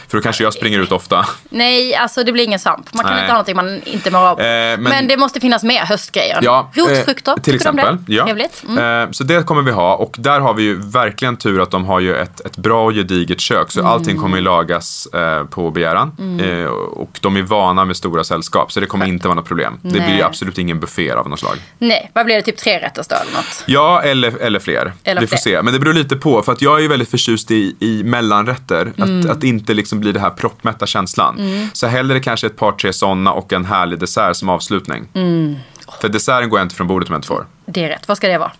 För 0.09 0.19
då 0.19 0.23
kanske 0.23 0.45
jag 0.45 0.53
springer 0.55 0.79
ut 0.79 0.93
ofta. 0.93 1.27
Nej, 1.49 1.95
alltså 1.95 2.25
det 2.25 2.33
blir 2.33 2.45
ingen 2.45 2.59
svamp. 2.59 2.95
Man 2.95 3.05
kan 3.05 3.13
Nej. 3.15 3.21
inte 3.23 3.33
ha 3.33 3.35
någonting 3.35 3.57
man 3.57 3.81
inte 3.85 4.11
mår 4.11 4.19
av. 4.19 4.41
Eh, 4.41 4.45
men- 4.47 4.83
men... 4.83 5.09
det 5.09 5.17
måste 5.17 5.41
finnas 5.41 5.63
mer 5.65 5.81
höstgrejer. 5.81 6.39
Ja, 6.43 6.71
eh, 6.77 6.81
Rotfrukter, 6.81 7.35
till 7.35 7.43
du 7.59 7.69
om 7.69 7.79
exempel. 7.79 7.97
det? 8.07 8.15
Ja. 8.15 8.25
Trevligt. 8.25 8.65
Mm. 8.69 9.03
Eh, 9.05 9.11
så 9.11 9.25
det 9.25 9.47
kommer 9.47 9.63
vi 9.63 9.71
ha 9.71 9.95
och 9.95 10.17
där 10.19 10.41
har 10.41 10.55
vi 10.55 10.63
ju 10.63 10.75
verkligen 10.91 11.37
tur 11.37 11.63
att 11.63 11.71
de 11.71 11.85
har 11.85 12.01
ju 12.01 12.17
ett, 12.17 12.41
ett 12.41 12.57
bra 12.57 12.85
och 12.85 12.93
gediget 12.93 13.41
kök 13.41 13.71
så 13.71 13.87
allting 13.87 14.11
Mm. 14.11 14.23
kommer 14.23 14.37
ju 14.37 14.43
lagas 14.43 15.07
eh, 15.07 15.45
på 15.45 15.71
begäran. 15.71 16.39
Eh, 16.43 16.65
och 16.73 17.19
de 17.21 17.37
är 17.37 17.43
vana 17.43 17.85
med 17.85 17.97
stora 17.97 18.25
sällskap 18.25 18.73
så 18.73 18.81
det 18.81 18.87
kommer 18.87 19.07
inte 19.07 19.29
vara 19.29 19.35
något 19.35 19.49
problem. 19.49 19.79
Det 19.83 19.89
blir 19.91 20.01
Nej. 20.01 20.23
absolut 20.23 20.59
ingen 20.59 20.81
buffé 20.81 21.11
av 21.11 21.29
något 21.29 21.41
slag. 21.41 21.57
Nej, 21.79 22.11
vad 22.15 22.25
blir 22.25 22.35
det? 22.37 22.43
Typ 22.43 22.57
tre 22.57 22.79
rätter 22.79 23.05
då 23.09 23.17
eller 23.17 23.33
något? 23.33 23.65
Ja, 23.67 24.03
eller, 24.03 24.39
eller 24.39 24.59
fler. 24.61 24.93
Eller 25.05 25.21
vi 25.21 25.27
får 25.27 25.37
fler. 25.37 25.57
se. 25.57 25.63
Men 25.63 25.73
det 25.73 25.79
beror 25.81 25.95
lite 25.95 26.17
på. 26.17 26.43
För 26.43 26.53
att 26.53 26.63
jag 26.63 26.77
är 26.79 26.83
ju 26.83 26.89
väldigt 26.89 27.11
förtjust 27.11 27.51
i, 27.51 27.77
i 27.81 28.03
mellanrätter. 28.05 28.93
Mm. 28.99 29.21
Att, 29.21 29.27
att 29.37 29.45
inte 29.45 29.75
liksom 29.75 29.98
bli 29.99 30.13
det 30.13 30.21
här 30.21 30.31
proppmätta 30.31 30.87
känslan. 30.87 31.41
Så 31.73 31.87
hellre 31.87 32.21
kanske 32.21 32.47
ett 32.47 32.57
par, 32.57 32.73
tre 32.73 32.93
sådana 32.93 33.33
och 33.33 33.53
en 33.53 33.65
härlig 33.65 33.99
dessert 33.99 34.37
som 34.37 34.49
avslutning. 34.49 35.09
Mm. 35.15 35.57
För 36.01 36.09
desserten 36.09 36.51
går 36.51 36.59
jag 36.59 36.65
inte 36.65 36.75
från 36.75 36.87
bordet 36.87 37.09
om 37.09 37.13
jag 37.13 37.19
inte 37.19 37.29
får. 37.29 37.47
Det 37.67 37.85
är 37.85 37.89
rätt. 37.89 38.09
Vad 38.09 38.17
ska 38.17 38.29
det 38.29 38.39
vara? 38.39 38.53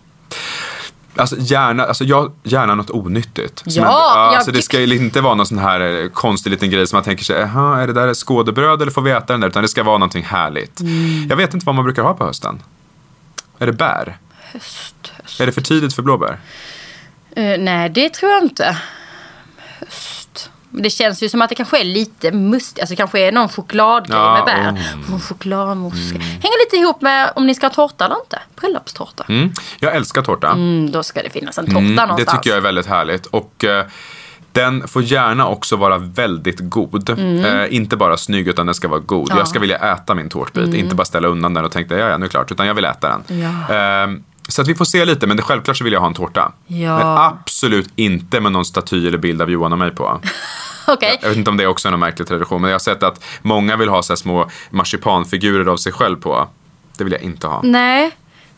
Alltså 1.15 1.35
gärna, 1.39 1.83
alltså 1.85 2.03
jag, 2.03 2.31
gärna 2.43 2.75
något 2.75 2.89
onyttigt. 2.89 3.63
Ja, 3.65 3.83
ja, 3.83 4.35
alltså 4.35 4.51
det 4.51 4.61
ska 4.61 4.79
ju 4.79 4.95
inte 4.95 5.21
vara 5.21 5.35
någon 5.35 5.45
sån 5.45 5.57
här 5.57 6.03
eh, 6.03 6.09
konstig 6.09 6.49
liten 6.51 6.69
grej 6.69 6.87
som 6.87 6.97
man 6.97 7.03
tänker 7.03 7.23
sig, 7.23 7.39
"Jaha, 7.39 7.81
är 7.81 7.87
det 7.87 7.93
där 7.93 8.13
skådebröd 8.13 8.81
eller 8.81 8.91
får 8.91 9.01
vi 9.01 9.11
äta 9.11 9.33
den 9.33 9.39
där? 9.41 9.47
Utan 9.47 9.61
det 9.61 9.67
ska 9.67 9.83
vara 9.83 9.97
någonting 9.97 10.23
härligt. 10.23 10.79
Mm. 10.79 11.27
Jag 11.29 11.35
vet 11.37 11.53
inte 11.53 11.65
vad 11.65 11.75
man 11.75 11.83
brukar 11.83 12.03
ha 12.03 12.13
på 12.13 12.25
hösten. 12.25 12.61
Är 13.59 13.65
det 13.65 13.73
bär? 13.73 14.17
Höst, 14.53 15.11
höst. 15.23 15.41
Är 15.41 15.45
det 15.45 15.51
för 15.51 15.61
tidigt 15.61 15.93
för 15.93 16.01
blåbär? 16.01 16.37
Eh, 17.35 17.59
nej, 17.59 17.89
det 17.89 18.13
tror 18.13 18.31
jag 18.31 18.43
inte. 18.43 18.77
Höst. 19.79 20.18
Det 20.79 20.89
känns 20.89 21.23
ju 21.23 21.29
som 21.29 21.41
att 21.41 21.49
det 21.49 21.55
kanske 21.55 21.79
är 21.79 21.83
lite 21.83 22.31
mustigt. 22.31 22.79
Alltså 22.79 22.91
det 22.93 22.95
kanske 22.97 23.19
är 23.19 23.31
någon 23.31 23.49
chokladgrej 23.49 24.17
Ja, 24.19 24.33
med 24.33 24.45
bär. 24.45 24.69
mm. 24.69 25.13
Oh, 25.15 25.19
chokladmousse. 25.19 26.13
Hänger 26.19 26.65
lite 26.65 26.75
ihop 26.77 27.01
med 27.01 27.31
om 27.35 27.47
ni 27.47 27.55
ska 27.55 27.65
ha 27.65 27.73
tårta 27.73 28.05
eller 28.05 28.15
inte. 28.25 28.39
Bröllopstårta. 28.61 29.25
Mm. 29.29 29.51
Jag 29.79 29.95
älskar 29.95 30.21
tårta. 30.21 30.47
Mm, 30.51 30.91
då 30.91 31.03
ska 31.03 31.23
det 31.23 31.29
finnas 31.29 31.57
en 31.57 31.65
tårta 31.65 31.77
Mm, 31.79 31.95
det 31.95 32.05
någonstans. 32.05 32.37
tycker 32.37 32.49
jag 32.49 32.57
är 32.57 32.61
väldigt 32.61 32.85
härligt. 32.85 33.25
Och 33.25 33.63
eh, 33.63 33.85
den 34.51 34.87
får 34.87 35.03
gärna 35.03 35.47
också 35.47 35.75
vara 35.75 35.97
väldigt 35.97 36.59
god. 36.59 37.09
Eh, 37.09 37.75
inte 37.75 37.97
bara 37.97 38.17
snygg 38.17 38.47
utan 38.47 38.65
den 38.65 38.75
ska 38.75 38.87
vara 38.87 38.99
god. 38.99 39.17
Mm. 39.19 39.25
Ja. 39.27 39.31
Mm. 39.33 39.37
Jag 39.39 39.47
ska 39.47 39.59
vilja 39.59 39.77
äta 39.93 40.15
min 40.15 40.29
tårtbit. 40.29 40.73
Inte 40.73 40.95
bara 40.95 41.05
ställa 41.05 41.27
undan 41.27 41.53
den 41.53 41.65
och 41.65 41.71
tänka 41.71 41.97
ja, 41.97 42.09
ja, 42.09 42.17
nu 42.17 42.23
är 42.25 42.27
det 42.27 42.31
klart. 42.31 42.51
Utan 42.51 42.67
jag 42.67 42.73
vill 42.73 42.85
äta 42.85 43.09
den. 43.27 43.39
Ja. 43.39 43.75
Eh, 43.75 44.09
så 44.47 44.61
att 44.61 44.67
vi 44.67 44.75
får 44.75 44.85
se 44.85 45.05
lite, 45.05 45.27
men 45.27 45.37
det, 45.37 45.43
självklart 45.43 45.77
så 45.77 45.83
vill 45.83 45.93
jag 45.93 45.99
ha 45.99 46.07
en 46.07 46.13
tårta. 46.13 46.51
Ja. 46.67 46.97
Men 46.97 47.07
absolut 47.07 47.89
inte 47.95 48.39
med 48.39 48.51
någon 48.51 48.65
staty 48.65 49.07
eller 49.07 49.17
bild 49.17 49.41
av 49.41 49.51
Johan 49.51 49.71
och 49.73 49.79
mig 49.79 49.91
på. 49.91 50.21
Okej. 50.93 51.17
Jag 51.21 51.29
vet 51.29 51.37
inte 51.37 51.49
om 51.49 51.57
det 51.57 51.63
är 51.63 51.67
också 51.67 51.87
är 51.87 51.91
någon 51.91 51.99
märklig 51.99 52.27
tradition, 52.27 52.61
men 52.61 52.69
jag 52.69 52.75
har 52.75 52.79
sett 52.79 53.03
att 53.03 53.23
många 53.41 53.75
vill 53.75 53.89
ha 53.89 54.03
så 54.03 54.15
små 54.15 54.49
marsipanfigurer 54.69 55.65
av 55.71 55.77
sig 55.77 55.91
själv 55.91 56.15
på. 56.15 56.47
Det 56.97 57.03
vill 57.03 57.13
jag 57.13 57.21
inte 57.21 57.47
ha. 57.47 57.61
Nej, 57.63 58.11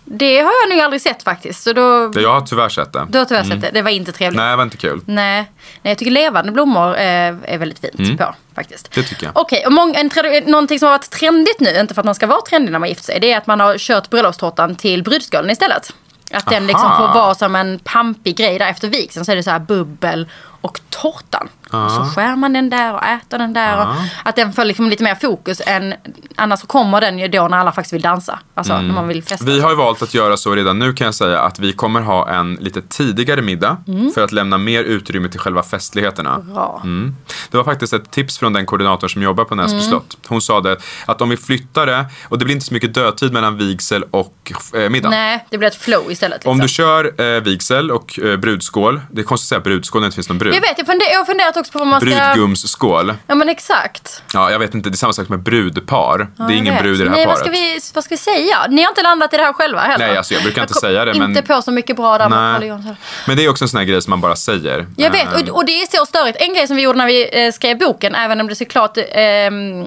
det 0.05 0.37
har 0.39 0.51
jag 0.63 0.69
nog 0.69 0.79
aldrig 0.79 1.01
sett 1.01 1.23
faktiskt. 1.23 1.63
Så 1.63 1.73
då, 1.73 2.11
Jag 2.15 2.33
har 2.33 2.41
tyvärr 2.41 2.69
sett 2.69 2.93
det. 2.93 3.07
du 3.09 3.17
har 3.17 3.25
tyvärr 3.25 3.43
sett 3.43 3.61
det. 3.61 3.69
Det 3.73 3.81
var 3.81 3.91
inte 3.91 4.11
trevligt. 4.11 4.37
Nej, 4.37 4.49
det 4.49 4.55
var 4.55 4.63
inte 4.63 4.77
kul. 4.77 5.01
Nej. 5.05 5.51
Nej, 5.81 5.91
jag 5.91 5.97
tycker 5.97 6.11
levande 6.11 6.51
blommor 6.51 6.95
eh, 6.97 7.03
är 7.43 7.57
väldigt 7.57 7.79
fint 7.79 8.17
på 8.19 8.35
faktiskt. 8.55 8.95
Mm. 8.95 9.03
Det 9.03 9.09
tycker 9.09 9.25
jag. 9.25 9.37
Okej, 9.37 9.65
och 9.65 9.71
många, 9.73 9.99
en, 9.99 10.09
trad- 10.09 10.47
någonting 10.47 10.79
som 10.79 10.85
har 10.85 10.93
varit 10.93 11.09
trendigt 11.09 11.59
nu, 11.59 11.79
inte 11.79 11.93
för 11.93 12.01
att 12.01 12.05
man 12.05 12.15
ska 12.15 12.27
vara 12.27 12.41
trendig 12.41 12.71
när 12.71 12.79
man 12.79 12.89
gifter 12.89 13.03
sig, 13.03 13.19
det 13.19 13.31
är 13.33 13.37
att 13.37 13.47
man 13.47 13.59
har 13.59 13.77
kört 13.77 14.09
bröllopstårtan 14.09 14.75
till 14.75 15.03
brudskålen 15.03 15.49
istället. 15.49 15.93
Att 16.33 16.45
den 16.49 16.67
liksom 16.67 16.97
får 16.97 17.07
vara 17.07 17.35
som 17.35 17.55
en 17.55 17.79
pampig 17.83 18.37
grej 18.37 18.59
där 18.59 18.67
efter 18.69 18.87
vigseln 18.87 19.25
så 19.25 19.31
är 19.31 19.35
det 19.35 19.43
så 19.43 19.49
här 19.51 19.59
bubbel 19.59 20.29
och 20.61 20.79
tårtan. 20.89 21.47
Och 21.71 21.91
så 21.91 22.03
skär 22.15 22.35
man 22.35 22.53
den 22.53 22.69
där 22.69 22.93
och 22.93 23.03
äter 23.03 23.37
den 23.37 23.53
där. 23.53 23.81
Och 23.81 23.87
att 24.23 24.35
den 24.35 24.53
får 24.53 24.65
liksom 24.65 24.89
lite 24.89 25.03
mer 25.03 25.15
fokus 25.15 25.61
än 25.65 25.93
annars 26.35 26.59
så 26.59 26.67
kommer 26.67 27.01
den 27.01 27.19
ju 27.19 27.27
då 27.27 27.47
när 27.47 27.57
alla 27.57 27.71
faktiskt 27.71 27.93
vill 27.93 28.01
dansa. 28.01 28.39
Alltså 28.53 28.81
när 28.81 28.93
man 28.93 29.07
vill 29.07 29.23
festa. 29.23 29.45
Vi 29.45 29.59
har 29.59 29.69
ju 29.69 29.75
valt 29.75 30.01
att 30.01 30.13
göra 30.13 30.37
så 30.37 30.55
redan 30.55 30.79
nu 30.79 30.93
kan 30.93 31.05
jag 31.05 31.13
säga 31.15 31.41
att 31.41 31.59
vi 31.59 31.73
kommer 31.73 32.01
ha 32.01 32.29
en 32.29 32.55
lite 32.55 32.81
tidigare 32.81 33.41
middag 33.41 33.77
för 34.15 34.23
att 34.23 34.31
lämna 34.31 34.57
mer 34.57 34.83
utrymme 34.83 35.29
till 35.29 35.39
själva 35.39 35.63
festligheterna. 35.63 36.39
Bra. 36.39 36.81
Mm. 36.83 37.15
Det 37.51 37.57
var 37.57 37.63
faktiskt 37.63 37.93
ett 37.93 38.11
tips 38.11 38.37
från 38.37 38.53
den 38.53 38.65
koordinator 38.65 39.07
som 39.07 39.21
jobbar 39.21 39.43
på 39.43 39.55
Näsby 39.55 39.71
Mm. 39.77 39.89
slott. 39.89 40.17
Hon 40.27 40.41
sa 40.41 40.61
det 40.61 40.77
att 41.05 41.21
om 41.21 41.29
vi 41.29 41.37
flyttar 41.37 41.85
det, 41.85 42.05
och 42.29 42.39
det 42.39 42.45
blir 42.45 42.55
inte 42.55 42.65
så 42.65 42.73
mycket 42.73 42.93
dödtid 42.93 43.33
mellan 43.33 43.57
vigsel 43.57 44.03
och 44.11 44.51
eh, 44.73 44.89
middag. 44.89 45.09
Nej, 45.09 45.45
det 45.49 45.57
blir 45.57 45.67
ett 45.67 45.75
flow 45.75 46.11
istället. 46.11 46.35
Liksom. 46.37 46.51
Om 46.51 46.59
du 46.59 46.67
kör 46.67 47.21
eh, 47.35 47.41
vigsel 47.41 47.91
och 47.91 48.19
eh, 48.19 48.37
brudskål, 48.37 49.01
det 49.11 49.21
är 49.21 49.25
konstigt 49.25 49.45
att 49.45 49.49
säga 49.49 49.59
brudskål 49.59 50.01
när 50.01 50.05
det 50.05 50.07
inte 50.07 50.15
finns 50.15 50.29
någon 50.29 50.37
brud. 50.37 50.50
Jag 50.53 50.61
vet, 50.61 50.77
jag, 50.77 50.87
funder, 50.87 51.05
jag 51.11 51.17
har 51.17 51.25
funderat 51.25 51.57
också 51.57 51.71
på 51.71 51.79
vad 51.79 51.87
man 51.87 52.01
ska... 52.01 52.09
Brudgumsskål. 52.09 53.13
Ja 53.27 53.35
men 53.35 53.49
exakt. 53.49 54.23
Ja, 54.33 54.51
jag 54.51 54.59
vet 54.59 54.73
inte, 54.73 54.89
det 54.89 54.93
är 54.95 54.97
samma 54.97 55.13
sak 55.13 55.29
med 55.29 55.39
brudpar. 55.39 56.17
det 56.17 56.43
är 56.43 56.47
jag 56.47 56.51
ingen 56.57 56.73
vet. 56.73 56.83
brud 56.83 57.01
i 57.01 57.03
det 57.03 57.09
här 57.09 57.15
Nej, 57.17 57.25
paret. 57.25 57.39
vad 57.39 57.47
ska, 57.47 57.49
vi, 57.51 57.79
vad 57.93 58.03
ska 58.03 58.13
vi 58.15 58.17
säga? 58.19 58.57
Ni 58.69 58.81
har 58.81 58.89
inte 58.89 59.01
landat 59.01 59.33
i 59.33 59.37
det 59.37 59.43
här 59.43 59.53
själva 59.53 59.79
heller. 59.81 60.07
Nej, 60.07 60.17
alltså 60.17 60.33
jag 60.33 60.43
brukar 60.43 60.61
inte 60.61 60.73
kom 60.73 60.79
säga 60.81 61.05
det, 61.05 61.13
men- 61.13 61.29
Inte 61.29 61.41
på 61.41 61.61
så 61.61 61.71
mycket 61.71 61.95
bra 61.95 62.17
där 62.17 62.29
med. 62.29 62.95
Men 63.27 63.37
det 63.37 63.45
är 63.45 63.49
också 63.49 63.65
en 63.65 63.69
sån 63.69 63.77
här 63.77 63.85
grej 63.85 64.01
som 64.01 64.09
man 64.11 64.21
bara 64.21 64.35
säger. 64.35 64.87
Jag 64.97 65.11
vet, 65.11 65.21
Eh, 65.21 65.33
och, 65.41 65.49
och 65.57 65.65
det 65.65 65.81
är 65.81 65.97
så 65.97 66.05
störigt. 66.05 66.37
En 66.41 66.53
grej 66.53 66.67
som 66.67 66.75
vi 66.75 66.81
gjorde 66.81 66.97
när 66.97 67.07
vi 67.07 67.45
eh, 67.45 67.51
skrev 67.51 67.77
boken, 67.77 68.15
även 68.15 68.41
om 68.41 68.47
det 68.47 68.55
såklart 68.55 68.97
ehm, 69.11 69.85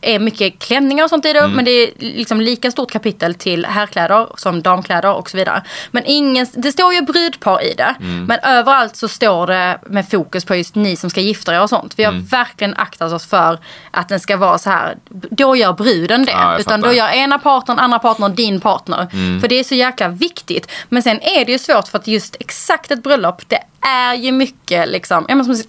är 0.00 0.18
mycket 0.18 0.58
klänningar 0.58 1.04
och 1.04 1.10
sånt 1.10 1.26
i 1.26 1.32
det. 1.32 1.38
Mm. 1.38 1.52
Men 1.52 1.64
det 1.64 1.70
är 1.70 1.90
liksom 1.98 2.40
lika 2.40 2.70
stort 2.70 2.90
kapitel 2.90 3.34
till 3.34 3.66
herrkläder 3.66 4.26
som 4.36 4.62
damkläder 4.62 5.12
och 5.14 5.30
så 5.30 5.36
vidare. 5.36 5.62
Men 5.90 6.02
ingen, 6.06 6.46
det 6.54 6.72
står 6.72 6.94
ju 6.94 7.02
brudpar 7.02 7.62
i 7.64 7.74
det. 7.74 7.94
Mm. 8.00 8.24
Men 8.24 8.38
överallt 8.42 8.96
så 8.96 9.08
står 9.08 9.46
det 9.46 9.78
med 9.86 10.08
fokus 10.10 10.44
på 10.44 10.56
just 10.56 10.74
ni 10.74 10.96
som 10.96 11.10
ska 11.10 11.20
gifta 11.20 11.54
er 11.54 11.62
och 11.62 11.68
sånt. 11.68 11.94
Vi 11.96 12.04
har 12.04 12.12
Mm. 12.12 12.24
verkligen 12.24 12.74
aktat 12.76 13.12
oss 13.12 13.26
för 13.26 13.58
att 13.90 14.08
den 14.08 14.20
ska 14.20 14.36
vara 14.36 14.58
så 14.58 14.70
här. 14.70 14.96
Då 15.10 15.56
gör 15.56 15.72
bruden 15.72 16.24
det. 16.24 16.32
Ja, 16.32 16.58
utan 16.58 16.80
då 16.80 16.92
gör 16.92 17.08
ena 17.08 17.38
partnern, 17.38 17.78
andra 17.78 17.98
partnern 17.98 18.34
din 18.34 18.60
partner. 18.60 19.06
Mm. 19.12 19.40
För 19.40 19.48
det 19.48 19.58
är 19.58 19.64
så 19.64 19.74
jäkla 19.74 20.08
viktigt. 20.08 20.70
Men 20.88 21.02
sen 21.02 21.20
är 21.22 21.44
det 21.44 21.52
ju 21.52 21.58
svårt 21.58 21.88
för 21.88 21.98
att 21.98 22.06
just 22.06 22.36
exakt 22.40 22.90
ett 22.90 23.02
bröllop, 23.02 23.42
det 23.48 23.60
är 23.80 24.14
ju 24.14 24.32
mycket 24.32 24.88
liksom, 24.88 25.26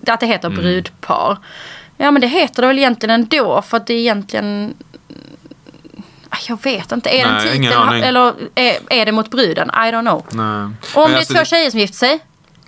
att 0.08 0.20
det 0.20 0.26
heter 0.28 0.48
Mm. 0.48 0.60
brudpar. 0.62 1.38
Ja 1.98 2.12
men 2.12 2.22
det 2.22 2.28
heter 2.28 2.62
det 2.62 2.68
väl 2.68 2.78
egentligen 2.80 3.14
ändå 3.22 3.62
för 3.62 3.78
att 3.78 3.88
det 3.88 3.94
är 3.94 3.98
egentligen 4.00 4.74
Ah, 6.30 6.38
jag 6.48 6.64
vet 6.64 6.92
inte, 6.92 7.10
är 7.10 7.24
det 7.24 7.30
en 7.30 7.36
Nej, 7.46 7.56
ingen 7.58 7.72
titel 7.72 8.04
eller 8.04 8.34
är, 8.56 8.78
är 8.90 9.06
det 9.06 9.12
mot 9.12 9.32
bruden? 9.32 9.70
I 9.70 9.92
don't 9.92 10.02
know. 10.02 10.26
Nej. 10.32 10.70
Och 10.96 11.04
om 11.04 11.10
det 11.12 11.16
är 11.16 11.20
alltså, 11.20 11.34
två 11.34 11.46
tjejer 11.46 11.72
som 11.72 11.80
gifter 11.80 11.98
sig, 11.98 12.20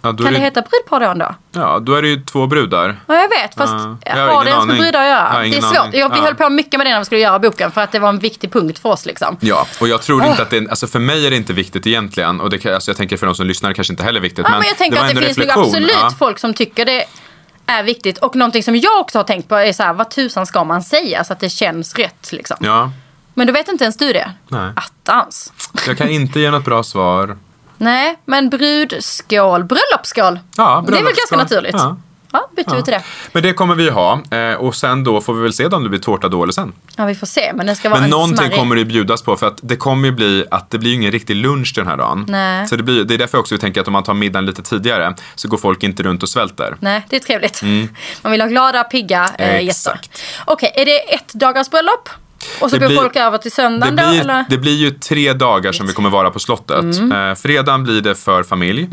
ja, 0.02 0.14
kan 0.14 0.28
är 0.28 0.32
det 0.32 0.40
heta 0.40 0.62
brudpar 0.62 1.00
då 1.00 1.06
ändå? 1.06 1.36
Ja, 1.52 1.80
då 1.80 1.96
är 1.96 2.02
det 2.02 2.08
ju 2.08 2.22
två 2.26 2.48
brudar. 2.48 3.00
Ja, 3.08 3.16
jag 3.16 3.30
vet. 3.30 3.56
Fast 3.56 3.74
Ja, 3.74 3.98
jag 4.18 4.28
har 4.28 4.44
det 4.44 4.50
ens 4.52 4.66
med 4.66 4.78
brudar 4.78 5.02
att 5.02 5.08
göra? 5.10 5.40
det 5.42 5.58
är 5.58 5.62
svårt. 5.62 5.78
aning. 5.78 6.00
Jag, 6.00 6.10
vi 6.10 6.18
Ja. 6.18 6.24
höll 6.24 6.36
på 6.36 6.50
mycket 6.50 6.78
med 6.78 6.88
det 6.88 6.92
när 6.92 7.00
vi 7.00 7.06
skulle 7.06 7.22
göra 7.22 7.40
boken 7.40 7.72
för 7.72 7.82
att 7.82 7.92
det 7.92 8.00
var 8.00 8.10
en 8.10 8.20
viktig 8.20 8.52
punkt 8.52 8.80
för 8.80 8.90
oss. 8.90 9.06
Liksom. 9.06 9.38
Ja, 9.40 9.68
och 9.82 9.88
jag 9.88 10.02
tror 10.02 10.24
Ah. 10.24 10.28
inte 10.30 10.42
att 10.42 10.50
det, 10.50 10.70
alltså 10.70 10.88
för 10.88 11.00
mig 11.00 11.26
är 11.28 11.30
det 11.30 11.36
inte 11.38 11.54
viktigt 11.54 11.88
egentligen. 11.88 12.42
Och 12.42 12.50
det, 12.50 12.66
alltså 12.66 12.92
jag 12.92 12.98
tänker 12.98 13.18
för 13.18 13.26
de 13.26 13.36
som 13.36 13.46
lyssnar 13.48 13.74
kanske 13.74 13.94
inte 13.94 14.04
heller 14.04 14.20
viktigt. 14.20 14.40
Ja, 14.46 14.50
men 14.52 14.60
men 14.60 14.68
jag 14.68 14.78
tänker 14.78 14.98
var 15.00 15.06
att 15.06 15.16
det 15.16 15.22
finns 15.26 15.38
reflektion. 15.38 15.64
absolut 15.64 16.18
folk 16.20 16.40
som 16.40 16.54
tycker 16.54 16.86
det 16.86 17.04
är 17.70 17.84
viktigt. 17.84 18.18
Och 18.18 18.36
någonting 18.36 18.64
som 18.64 18.76
jag 18.76 19.00
också 19.00 19.20
har 19.20 19.24
tänkt 19.24 19.50
på 19.50 19.56
är 19.56 19.74
så 19.74 19.84
här, 19.84 19.94
vad 19.94 20.10
tusan 20.10 20.46
ska 20.46 20.64
man 20.64 20.84
säga 20.84 21.24
så 21.24 21.34
att 21.34 21.40
det 21.40 21.50
känns 21.50 21.96
rätt 21.96 22.32
liksom. 22.32 22.58
Ja, 22.60 22.92
Men 23.34 23.48
du 23.48 23.54
vet 23.54 23.68
inte 23.68 23.84
ens 23.84 23.98
du 23.98 24.14
det? 24.14 24.32
Nej. 24.48 24.72
Attans. 24.76 25.54
jag 25.88 25.98
kan 25.98 26.10
inte 26.10 26.40
ge 26.40 26.52
något 26.52 26.66
bra 26.66 26.84
svar. 26.84 27.38
Nej, 27.78 28.20
men 28.26 28.50
brudskål, 28.50 29.64
bröllopsskål. 29.64 30.40
Ja, 30.58 30.84
det 30.88 30.92
är 30.98 31.04
väl 31.04 31.04
ganska 31.04 31.36
bröllopsskål. 31.36 31.38
naturligt. 31.40 31.76
Ja. 31.76 31.98
Ja, 32.32 32.50
byter 32.56 32.76
vi 32.76 32.84
till 32.84 32.94
det. 32.94 33.04
Men 33.32 33.44
det 33.44 33.54
kommer 33.54 33.76
vi 33.76 33.90
ha. 33.90 34.22
Eh, 34.32 34.54
och 34.54 34.76
sen 34.76 35.04
då 35.04 35.22
får 35.22 35.34
vi 35.34 35.42
väl 35.42 35.54
se 35.54 35.66
om 35.66 35.84
det 35.84 35.90
blir 35.90 36.00
tårta 36.00 36.28
då 36.30 36.44
eller 36.44 36.54
sen. 36.54 36.74
Ja, 36.96 37.06
vi 37.06 37.16
får 37.16 37.28
se. 37.28 37.52
Men 37.56 37.66
det 37.66 37.76
ska 37.76 37.90
vara 37.90 38.00
Men 38.00 38.04
en 38.04 38.10
någonting 38.10 38.38
smarrig. 38.38 38.56
kommer 38.58 38.76
det 38.76 38.86
bjudas 38.86 39.22
på 39.22 39.36
för 39.38 39.48
att 39.48 39.60
det 39.62 39.76
kommer 39.76 40.08
ju 40.08 40.12
bli 40.12 40.46
att 40.52 40.70
det 40.70 40.78
blir 40.78 40.90
ju 40.90 40.96
ingen 40.96 41.12
riktig 41.12 41.36
lunch 41.36 41.72
den 41.76 41.88
här 41.88 41.98
dagen. 41.98 42.26
Nej. 42.30 42.68
Så 42.68 42.76
det, 42.76 42.84
blir, 42.84 43.04
det 43.04 43.14
är 43.14 43.18
därför 43.18 43.38
också 43.38 43.56
vi 43.56 43.60
tänker 43.60 43.82
att 43.82 43.88
om 43.88 43.94
man 43.94 44.04
tar 44.04 44.14
middagen 44.14 44.46
lite 44.46 44.62
tidigare 44.64 45.16
så 45.36 45.48
går 45.48 45.58
folk 45.58 45.84
inte 45.84 46.04
runt 46.04 46.24
och 46.24 46.30
svälter. 46.30 46.76
Nej, 46.80 47.06
det 47.10 47.16
är 47.16 47.20
trevligt. 47.20 47.62
Man 48.22 48.32
vill 48.32 48.42
ha 48.42 48.48
glada, 48.48 48.84
pigga 48.84 49.30
eh, 49.38 49.64
gäster. 49.66 49.92
Mm. 49.92 50.00
Exakt. 50.04 50.22
Okej, 50.46 50.72
är 50.76 50.86
det 50.86 51.14
ett 51.14 51.34
dagars 51.34 51.70
bröllop? 51.70 52.10
Och 52.62 52.70
så 52.70 52.76
Det 52.76 52.80
går 52.80 52.88
blir- 52.88 52.98
folk 52.98 53.16
över 53.16 53.38
till 53.38 53.50
Det 53.50 53.56
söndagen 53.56 53.96
då? 53.96 54.10
blir, 54.10 54.22
Eller? 54.22 54.46
det 54.50 54.58
blir 54.58 54.76
ju 54.76 54.92
tre 54.92 55.34
dagar 55.34 55.72
som 55.72 55.88
vi 55.88 55.94
kommer 55.94 56.10
vara 56.10 56.30
på 56.32 56.40
slottet. 56.40 56.80
Mm. 56.80 57.30
Eh, 57.32 57.36
fredagen 57.36 57.84
blir 57.84 58.02
det 58.02 58.16
för 58.16 58.44
familj. 58.44 58.88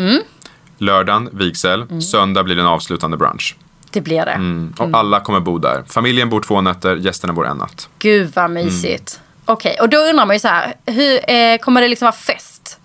Lördagen 0.79 1.29
vigsel. 1.33 1.83
Mm. 1.83 2.03
Söndag 2.03 2.43
blir 2.43 2.57
det 2.57 2.63
en 2.63 2.69
avslutande 2.69 3.17
brunch. 3.17 3.57
Det 3.91 4.01
blir 4.01 4.25
det. 4.25 4.31
Mm. 4.31 4.75
Och 4.79 4.89
alla 4.93 5.21
kommer 5.21 5.41
bo 5.41 5.59
där. 5.59 5.85
Familjen 5.89 6.31
bor 6.31 6.41
två 6.41 6.61
nätter, 6.61 6.97
gästerna 6.97 7.33
bor 7.33 7.47
en 7.47 7.57
natt. 7.57 7.89
Gud 7.99 8.33
vad 8.35 8.51
mysigt. 8.51 9.21
Okej, 9.45 9.77
och 9.81 9.89
då 9.89 9.97
undrar 9.97 10.27
man 10.27 10.37
ju 10.37 10.41
så 10.41 10.49
här. 10.49 10.75
Hur, 10.87 11.31
eh, 11.31 11.59
kommer 11.59 11.81
det 11.83 11.89
liksom 11.89 12.07
vara 12.07 12.17
fest? 12.17 12.79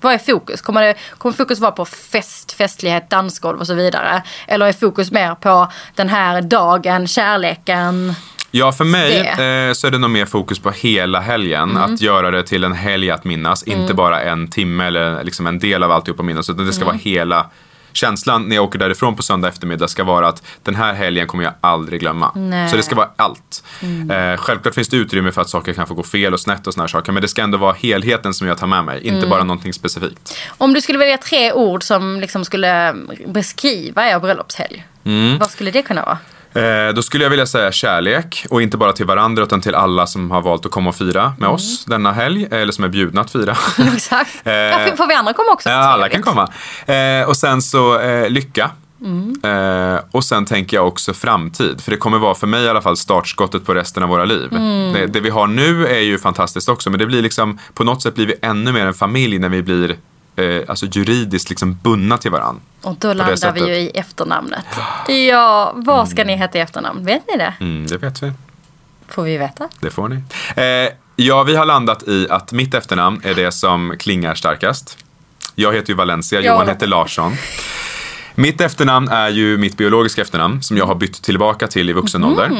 Vad 0.00 0.14
är 0.14 0.18
fokus? 0.18 0.62
Kommer, 0.62 0.82
det, 0.82 0.94
kommer 1.18 1.32
fokus 1.32 1.58
vara 1.58 1.72
på 1.72 1.84
fest, 1.84 2.52
festlighet, 2.52 3.10
dansgolv 3.10 3.58
och 3.58 3.66
så 3.66 3.74
vidare? 3.74 4.22
Eller 4.46 4.66
är 4.66 4.72
fokus 4.72 5.10
mer 5.10 5.34
på 5.34 5.72
den 5.94 6.08
här 6.08 6.42
dagen, 6.42 7.06
kärleken? 7.06 8.14
Ja, 8.50 8.72
för 8.72 8.84
mig. 8.84 9.20
Mm. 9.20 9.68
eh, 9.68 9.72
så 9.74 9.86
är 9.86 9.90
det 9.90 9.98
nog 9.98 10.10
mer 10.10 10.26
fokus 10.26 10.58
på 10.58 10.70
hela 10.70 11.20
helgen. 11.20 11.76
Att 11.76 12.00
göra 12.00 12.30
det 12.30 12.42
till 12.42 12.64
en 12.64 12.72
helg 12.72 13.10
att 13.10 13.24
minnas. 13.24 13.62
Inte 13.62 13.94
bara 13.94 14.20
en 14.22 14.48
timme 14.50 14.84
eller 14.86 15.24
liksom 15.24 15.46
en 15.46 15.58
del 15.58 15.82
av 15.82 15.90
alltihop 15.92 16.20
att 16.20 16.26
minnas. 16.26 16.50
Utan 16.50 16.66
det 16.66 16.72
ska 16.72 16.82
Mm. 16.84 16.94
vara 16.94 17.00
hela 17.04 17.46
Känslan 17.92 18.42
när 18.48 18.56
jag 18.56 18.64
åker 18.64 18.78
därifrån 18.78 19.16
på 19.16 19.22
söndag 19.22 19.48
eftermiddag 19.48 19.88
ska 19.88 20.04
vara 20.04 20.28
att 20.28 20.42
den 20.62 20.74
här 20.74 20.92
helgen 20.94 21.26
kommer 21.26 21.44
jag 21.44 21.52
aldrig 21.60 22.00
glömma. 22.00 22.32
Nej. 22.34 22.58
Mm. 22.58 22.68
Så 22.70 22.76
det 22.76 22.82
ska 22.82 22.94
vara 22.94 23.08
allt. 23.16 23.64
Eh, 24.10 24.36
självklart 24.40 24.74
finns 24.74 24.88
det 24.88 24.96
utrymme 24.96 25.32
för 25.32 25.40
att 25.42 25.48
saker 25.48 25.72
kan 25.72 25.86
få 25.86 25.94
gå 25.94 26.02
fel 26.02 26.32
och 26.32 26.40
snett 26.40 26.66
och 26.66 26.74
såna 26.74 26.82
här 26.82 26.88
saker. 26.88 27.12
Men 27.12 27.22
det 27.22 27.28
ska 27.28 27.42
ändå 27.42 27.58
vara 27.58 27.72
helheten 27.72 28.34
som 28.34 28.46
jag 28.46 28.58
tar 28.58 28.66
med 28.66 28.84
mig. 28.84 29.00
Inte 29.02 29.16
Mm. 29.18 29.30
bara 29.30 29.44
någonting 29.44 29.72
specifikt. 29.72 30.36
Om 30.58 30.72
du 30.74 30.80
skulle 30.80 30.98
välja 30.98 31.16
tre 31.18 31.52
ord 31.52 31.82
som 31.82 32.20
liksom 32.20 32.44
skulle 32.44 32.94
beskriva 33.26 34.08
er 34.08 34.18
bröllopshelg. 34.18 34.86
Mm. 35.04 35.38
Vad 35.38 35.50
skulle 35.50 35.70
det 35.70 35.82
kunna 35.82 36.04
vara? 36.04 36.18
Eh, 36.54 36.94
då 36.94 37.02
skulle 37.02 37.24
jag 37.24 37.30
vilja 37.30 37.46
säga 37.46 37.72
kärlek. 37.72 38.46
Och 38.50 38.62
inte 38.62 38.76
bara 38.76 38.92
till 38.92 39.06
varandra 39.06 39.42
utan 39.42 39.60
till 39.60 39.74
alla 39.74 40.06
som 40.06 40.30
har 40.30 40.42
valt 40.42 40.66
att 40.66 40.72
komma 40.72 40.88
och 40.88 40.96
fira 40.96 41.32
med 41.38 41.48
oss 41.48 41.84
denna 41.84 42.12
helg. 42.12 42.48
Eller 42.50 42.72
som 42.72 42.84
är 42.84 42.88
bjudna 42.88 43.20
att 43.20 43.30
fira. 43.30 43.56
Exakt. 43.94 44.30
Eh, 44.44 44.52
ja, 44.52 44.96
får- 44.96 45.06
vi 45.08 45.14
andra 45.14 45.32
komma 45.32 45.52
också? 45.52 45.68
Ja, 45.68 45.76
alla 45.76 46.08
kan 46.08 46.22
komma. 46.22 46.48
Eh, 46.86 47.28
och 47.28 47.36
sen 47.36 47.62
så 47.62 48.00
lycka. 48.28 48.70
Mm. 49.04 49.34
Och 50.10 50.24
sen 50.24 50.44
tänker 50.44 50.76
jag 50.76 50.86
också 50.88 51.14
framtid. 51.14 51.80
För 51.80 51.90
det 51.90 51.96
kommer 51.96 52.18
vara 52.18 52.34
för 52.34 52.46
mig 52.46 52.64
i 52.64 52.68
alla 52.68 52.82
fall 52.82 52.96
startskottet 52.96 53.66
på 53.66 53.74
resten 53.74 54.02
av 54.02 54.08
våra 54.08 54.24
liv. 54.24 54.48
Mm. 54.52 54.92
Det, 54.92 55.06
det 55.06 55.20
vi 55.20 55.30
har 55.30 55.46
nu 55.46 55.86
är 55.86 55.98
ju 56.00 56.18
fantastiskt 56.18 56.68
också. 56.68 56.90
Men 56.90 56.98
det 56.98 57.06
blir 57.06 57.22
liksom, 57.22 57.58
på 57.74 57.84
något 57.84 58.02
sätt 58.02 58.14
blir 58.14 58.26
vi 58.26 58.34
ännu 58.42 58.72
mer 58.72 58.86
en 58.86 58.94
familj 58.94 59.38
när 59.38 59.48
vi 59.48 59.62
blir 59.62 59.96
eh, 60.38 60.62
alltså 60.68 60.86
juridiskt 60.86 61.48
liksom 61.50 61.78
bundna 61.82 62.18
till 62.18 62.30
varandra. 62.30 62.62
Och 62.82 62.96
då 62.98 63.12
landar 63.12 63.52
vi 63.52 63.60
ju 63.60 63.74
i 63.74 63.90
efternamnet. 63.90 64.64
Ja, 65.28 65.72
vad 65.76 66.08
ska 66.08 66.24
ni 66.24 66.36
heta 66.36 66.58
i 66.58 66.60
efternamn? 66.60 67.04
Vet 67.04 67.22
ni 67.32 67.36
det? 67.36 67.54
Mm, 67.60 67.86
det 67.86 67.96
vet 67.96 68.22
vi. 68.22 68.32
Får 69.08 69.22
vi 69.22 69.36
veta? 69.38 69.68
Det 69.80 69.90
får 69.90 70.08
ni. 70.08 70.16
Eh, 70.56 70.92
ja, 71.16 71.42
vi 71.42 71.56
har 71.56 71.64
landat 71.64 72.08
i 72.08 72.26
att 72.30 72.52
mitt 72.52 72.74
efternamn 72.74 73.20
är 73.24 73.34
det 73.34 73.52
som 73.52 73.94
klingar 73.98 74.34
starkast. 74.34 74.98
Jag 75.54 75.72
heter 75.74 75.88
ju 75.90 75.94
Valencia, 75.96 76.40
Ja. 76.40 76.52
Johan 76.52 76.68
heter 76.68 76.86
Larsson. 76.86 77.36
Mitt 78.34 78.60
efternamn 78.60 79.08
är 79.08 79.28
ju 79.28 79.58
mitt 79.58 79.76
biologiska 79.76 80.22
efternamn 80.22 80.62
som 80.62 80.76
jag 80.76 80.86
har 80.86 80.94
bytt 80.94 81.22
tillbaka 81.22 81.66
till 81.66 81.90
i 81.90 81.92
vuxen 81.92 82.24
ålder. 82.24 82.50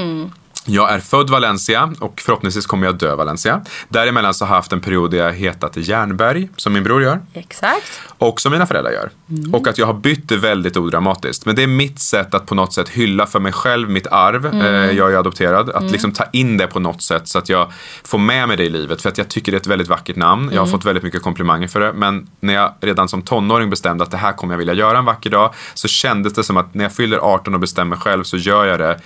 Jag 0.70 0.92
är 0.92 1.00
född 1.00 1.30
Valencia 1.30 1.92
och 2.00 2.20
förhoppningsvis 2.20 2.66
kommer 2.66 2.86
jag 2.86 2.98
dö 2.98 3.14
Valencia. 3.14 3.60
Däremellan 3.88 4.34
så 4.34 4.44
har 4.44 4.54
jag 4.54 4.56
haft 4.56 4.72
en 4.72 4.80
period 4.80 5.10
där 5.10 5.18
jag 5.18 5.32
hetat 5.32 5.76
Järnberg, 5.76 6.48
som 6.56 6.72
min 6.72 6.82
bror 6.82 7.02
gör. 7.02 7.20
Exakt. 7.34 8.00
Och 8.18 8.40
som 8.40 8.52
mina 8.52 8.66
föräldrar 8.66 8.92
gör. 8.92 9.10
Och 9.52 9.66
att 9.68 9.78
jag 9.78 9.86
har 9.86 9.94
bytt 9.94 10.28
det 10.28 10.36
väldigt 10.36 10.76
odramatiskt. 10.76 11.46
Men 11.46 11.56
det 11.56 11.62
är 11.62 11.66
mitt 11.66 11.98
sätt 11.98 12.34
att 12.34 12.46
på 12.46 12.54
något 12.54 12.72
sätt 12.72 12.88
hylla 12.88 13.26
för 13.26 13.40
mig 13.40 13.52
själv 13.52 13.90
mitt 13.90 14.06
arv. 14.06 14.46
Eh, 14.46 14.96
jag 14.96 15.12
är 15.12 15.16
adopterad. 15.16 15.70
Att 15.70 15.90
liksom 15.90 16.12
ta 16.12 16.24
in 16.32 16.56
det 16.56 16.66
på 16.66 16.80
något 16.80 17.02
sätt 17.02 17.28
så 17.28 17.38
att 17.38 17.48
jag 17.48 17.72
får 18.04 18.18
med 18.18 18.48
mig 18.48 18.56
det 18.56 18.64
i 18.64 18.70
livet. 18.70 19.02
För 19.02 19.08
att 19.08 19.18
jag 19.18 19.28
tycker 19.28 19.52
det 19.52 19.56
är 19.56 19.60
ett 19.60 19.66
väldigt 19.66 19.88
vackert 19.88 20.16
namn. 20.16 20.50
Jag 20.52 20.60
har 20.60 20.66
fått 20.66 20.84
väldigt 20.84 21.04
mycket 21.04 21.22
komplimanger 21.22 21.68
för 21.68 21.80
det. 21.80 21.92
Men 21.92 22.30
när 22.40 22.54
jag 22.54 22.74
redan 22.80 23.08
som 23.08 23.22
tonåring 23.22 23.70
bestämde 23.70 24.04
att 24.04 24.10
det 24.10 24.16
här 24.16 24.32
kommer 24.32 24.54
jag 24.54 24.58
vilja 24.58 24.74
göra 24.74 24.98
en 24.98 25.04
vacker 25.04 25.30
dag. 25.30 25.54
Så 25.74 25.88
kändes 25.88 26.32
det 26.32 26.44
som 26.44 26.56
att 26.56 26.74
när 26.74 26.84
jag 26.84 26.92
fyller 26.92 27.18
18 27.18 27.54
och 27.54 27.60
bestämmer 27.60 27.96
själv 27.96 28.24
så 28.24 28.36
gör 28.36 28.64
jag 28.64 28.78
det 28.78 29.00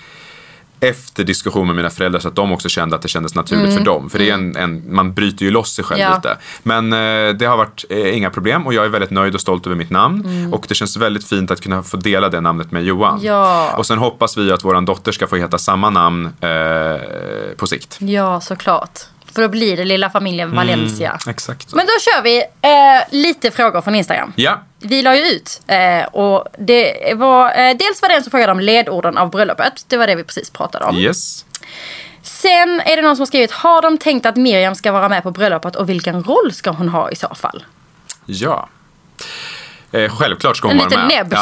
efter 0.82 1.24
diskussion 1.24 1.66
med 1.66 1.76
mina 1.76 1.90
föräldrar 1.90 2.20
så 2.20 2.28
att 2.28 2.34
de 2.36 2.52
också 2.52 2.68
kände 2.68 2.96
att 2.96 3.02
det 3.02 3.08
kändes 3.08 3.34
naturligt 3.34 3.74
för 3.76 3.84
dem. 3.84 4.10
För 4.10 4.18
det 4.18 4.30
är 4.30 4.34
en, 4.34 4.56
en, 4.56 4.94
man 4.94 5.14
bryter 5.14 5.44
ju 5.44 5.50
loss 5.50 5.72
sig 5.74 5.84
själv 5.84 6.00
Ja. 6.00 6.14
lite. 6.14 6.36
Men 6.62 6.92
eh, 6.92 7.34
det 7.34 7.44
har 7.44 7.56
varit 7.56 7.84
eh, 7.90 8.16
inga 8.16 8.30
problem 8.30 8.66
och 8.66 8.74
jag 8.74 8.84
är 8.84 8.88
väldigt 8.88 9.10
nöjd 9.10 9.34
och 9.34 9.40
stolt 9.40 9.66
över 9.66 9.76
mitt 9.76 9.90
namn. 9.90 10.24
Mm. 10.26 10.52
Och 10.52 10.64
det 10.68 10.74
känns 10.74 10.96
väldigt 10.96 11.24
fint 11.28 11.50
att 11.50 11.60
kunna 11.60 11.82
få 11.82 11.96
dela 11.96 12.28
det 12.28 12.40
namnet 12.40 12.70
med 12.70 12.84
Johan. 12.84 13.20
Ja. 13.22 13.74
Och 13.76 13.86
sen 13.86 13.98
hoppas 13.98 14.36
vi 14.36 14.52
att 14.52 14.64
vår 14.64 14.80
dotter 14.80 15.12
ska 15.12 15.26
få 15.26 15.36
heta 15.36 15.58
samma 15.58 15.90
namn 15.90 16.26
eh, 16.40 17.56
på 17.56 17.66
sikt. 17.66 17.96
Ja, 18.00 18.40
såklart. 18.40 19.00
För 19.34 19.42
då 19.42 19.48
blir 19.48 19.76
det 19.76 19.84
lilla 19.84 20.10
familjen 20.10 20.54
Valencia. 20.56 21.18
Exakt 21.28 21.70
så. 21.70 21.76
Men 21.76 21.86
då 21.86 21.92
kör 22.00 22.22
vi 22.22 22.38
eh, 22.40 23.02
lite 23.10 23.50
frågor 23.50 23.80
från 23.80 23.94
Instagram. 23.94 24.32
Ja, 24.36 24.62
Vi 24.78 25.02
la 25.02 25.16
ju 25.16 25.22
ut 25.22 25.62
eh, 25.66 26.04
och 26.04 26.44
det 26.58 27.14
var, 27.16 27.46
eh, 27.46 27.76
dels 27.76 28.02
var 28.02 28.08
det 28.08 28.14
en 28.14 28.22
som 28.22 28.30
frågade 28.30 28.52
om 28.52 28.60
ledorden 28.60 29.18
av 29.18 29.30
bröllopet. 29.30 29.84
Det 29.88 29.96
var 29.96 30.06
det 30.06 30.14
vi 30.14 30.24
precis 30.24 30.50
pratade 30.50 30.84
om. 30.84 30.96
yes. 30.96 31.44
Sen 32.22 32.80
är 32.80 32.96
det 32.96 33.02
någon 33.02 33.16
som 33.16 33.20
har 33.20 33.26
skrivit, 33.26 33.50
har 33.52 33.82
de 33.82 33.98
tänkt 33.98 34.26
att 34.26 34.36
Miriam 34.36 34.74
ska 34.74 34.92
vara 34.92 35.08
med 35.08 35.22
på 35.22 35.30
bröllopet 35.30 35.76
och 35.76 35.88
vilken 35.88 36.22
roll 36.24 36.52
ska 36.52 36.70
hon 36.70 36.88
ha 36.88 37.10
i 37.10 37.16
så 37.16 37.34
fall? 37.34 37.64
Ja. 38.26 38.68
Eh, 39.92 40.10
självklart 40.10 40.56
ska 40.56 40.68
hon 40.68 40.80
En 40.80 40.88
vara 40.88 41.06
med. 41.06 41.08
näbb. 41.30 41.32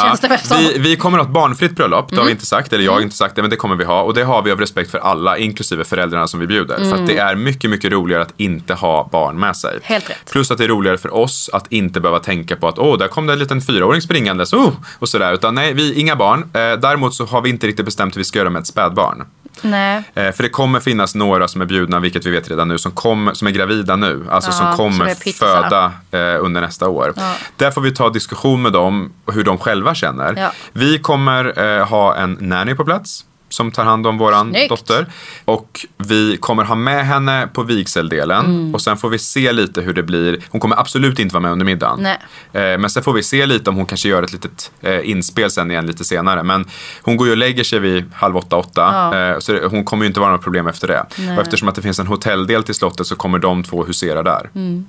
Mm. 0.51 0.73
vi, 0.73 0.79
vi 0.79 0.95
kommer 0.95 1.17
att 1.19 1.25
ha 1.25 1.29
ett 1.29 1.33
barnfritt 1.33 1.75
bröllop, 1.75 2.09
det 2.09 2.17
har 2.17 2.25
vi 2.25 2.31
inte 2.31 2.45
sagt, 2.45 2.73
eller 2.73 2.85
jag 2.85 2.91
har 2.91 3.01
inte 3.01 3.15
sagt 3.15 3.35
det, 3.35 3.41
men 3.41 3.49
det 3.51 3.55
kommer 3.55 3.75
vi 3.75 3.83
ha. 3.83 4.01
Och 4.01 4.13
det 4.13 4.23
har 4.23 4.41
vi 4.41 4.51
av 4.51 4.59
respekt 4.59 4.91
för 4.91 4.97
alla, 4.97 5.37
inklusive 5.37 5.83
föräldrarna 5.83 6.27
som 6.27 6.39
vi 6.39 6.47
bjuder. 6.47 6.75
För 6.89 6.95
att 6.95 7.07
det 7.07 7.17
är 7.17 7.35
mycket, 7.35 7.69
mycket 7.69 7.91
roligare 7.91 8.21
att 8.21 8.33
inte 8.37 8.73
ha 8.73 9.09
barn 9.11 9.39
med 9.39 9.57
sig. 9.57 9.71
Mm. 9.71 9.81
Helt 9.83 10.09
rätt. 10.09 10.31
Plus 10.31 10.51
att 10.51 10.57
det 10.57 10.63
är 10.63 10.67
roligare 10.67 10.97
för 10.97 11.13
oss 11.13 11.49
att 11.53 11.71
inte 11.71 11.99
behöva 11.99 12.19
tänka 12.19 12.55
på 12.55 12.67
att 12.67 12.79
åh, 12.79 12.97
där 12.97 13.07
kom 13.07 13.27
det 13.27 13.33
en 13.33 13.39
liten 13.39 13.61
fyraåring 13.61 14.01
springandes, 14.01 14.53
oh, 14.53 14.71
och 14.99 15.09
sådär. 15.09 15.33
Utan 15.33 15.55
nej, 15.55 15.73
vi 15.73 15.93
inga 15.93 16.15
barn. 16.15 16.39
Eh, 16.39 16.79
däremot 16.79 17.13
så 17.13 17.25
har 17.25 17.41
vi 17.41 17.49
inte 17.49 17.67
riktigt 17.67 17.85
bestämt 17.85 18.15
hur 18.15 18.19
vi 18.19 18.25
ska 18.25 18.39
göra 18.39 18.49
med 18.49 18.59
ett 18.59 18.67
spädbarn. 18.67 19.23
Nej. 19.61 20.03
Eh, 20.13 20.31
för 20.31 20.43
det 20.43 20.49
kommer 20.49 20.79
finnas 20.79 21.15
några 21.15 21.47
som 21.47 21.61
är 21.61 21.65
bjudna, 21.65 21.99
vilket 21.99 22.25
vi 22.25 22.31
vet 22.31 22.49
redan 22.49 22.67
nu, 22.67 22.77
som, 22.77 22.91
kommer, 22.91 23.33
som 23.33 23.47
är 23.47 23.51
gravida 23.51 23.95
nu. 23.95 24.25
Alltså 24.29 24.49
Ja, 24.49 24.53
som 24.53 24.67
som 24.67 24.77
kommer 24.77 25.05
pyttisar. 25.15 25.63
föda 25.63 25.91
eh, 26.11 26.45
under 26.45 26.61
nästa 26.61 26.89
år. 26.89 27.13
Där 27.57 27.71
får 27.71 27.81
vi 27.81 27.91
ta 27.91 28.09
diskussion 28.09 28.61
med 28.61 28.73
dem 28.73 29.13
och 29.25 29.33
hur 29.33 29.43
de 29.43 29.57
själva 29.57 29.95
känner. 29.95 30.33
Ja. 30.37 30.51
Vi 30.73 30.99
kommer 30.99 31.77
eh, 31.79 31.87
ha 31.87 32.15
en 32.15 32.37
nanny 32.39 32.75
på 32.75 32.85
plats 32.85 33.25
som 33.53 33.71
tar 33.71 33.83
hand 33.85 34.07
om 34.07 34.17
våran 34.17 34.49
Snyggt. 34.49 34.69
dotter. 34.69 35.05
Och 35.45 35.85
vi 35.97 36.37
kommer 36.37 36.63
ha 36.63 36.75
med 36.75 37.05
henne 37.07 37.47
på 37.53 37.63
vigseldelen 37.63 38.45
Mm. 38.45 38.73
och 38.73 38.81
sen 38.81 38.97
får 38.97 39.09
vi 39.09 39.19
se 39.19 39.51
lite 39.51 39.81
hur 39.81 39.93
det 39.93 40.03
blir. 40.03 40.37
Hon 40.49 40.61
kommer 40.61 40.79
absolut 40.79 41.19
inte 41.19 41.33
vara 41.33 41.41
med 41.41 41.51
under 41.51 41.65
middagen. 41.65 42.05
Eh, 42.05 42.17
men 42.53 42.89
sen 42.89 43.03
får 43.03 43.13
vi 43.13 43.23
se 43.23 43.45
lite 43.45 43.69
om 43.69 43.75
hon 43.75 43.85
kanske 43.85 44.09
gör 44.09 44.23
ett 44.23 44.31
litet 44.33 44.71
eh, 44.81 45.09
inspel 45.09 45.51
sen 45.51 45.71
igen 45.71 45.85
lite 45.87 46.03
senare. 46.03 46.43
Men 46.43 46.65
hon 47.01 47.17
går 47.17 47.27
ju 47.27 47.31
och 47.31 47.37
lägger 47.37 47.63
sig 47.63 47.79
vid 47.79 48.05
halv 48.13 48.37
åtta, 48.37 48.55
åtta. 48.57 48.81
Ja. 49.11 49.17
Eh, 49.31 49.39
så 49.39 49.51
det, 49.53 49.65
hon 49.67 49.83
kommer 49.85 50.03
ju 50.03 50.07
inte 50.07 50.19
vara 50.19 50.31
något 50.31 50.43
problem 50.43 50.67
efter 50.67 50.87
det. 50.87 51.05
Nej. 51.17 51.35
Och 51.35 51.41
eftersom 51.41 51.67
att 51.69 51.75
det 51.75 51.81
finns 51.81 51.99
en 51.99 52.07
hotelldel 52.07 52.63
till 52.63 52.75
slottet 52.75 53.07
så 53.07 53.15
kommer 53.15 53.39
de 53.39 53.63
två 53.63 53.83
husera 53.85 54.23
där. 54.23 54.49
Mm. 54.55 54.85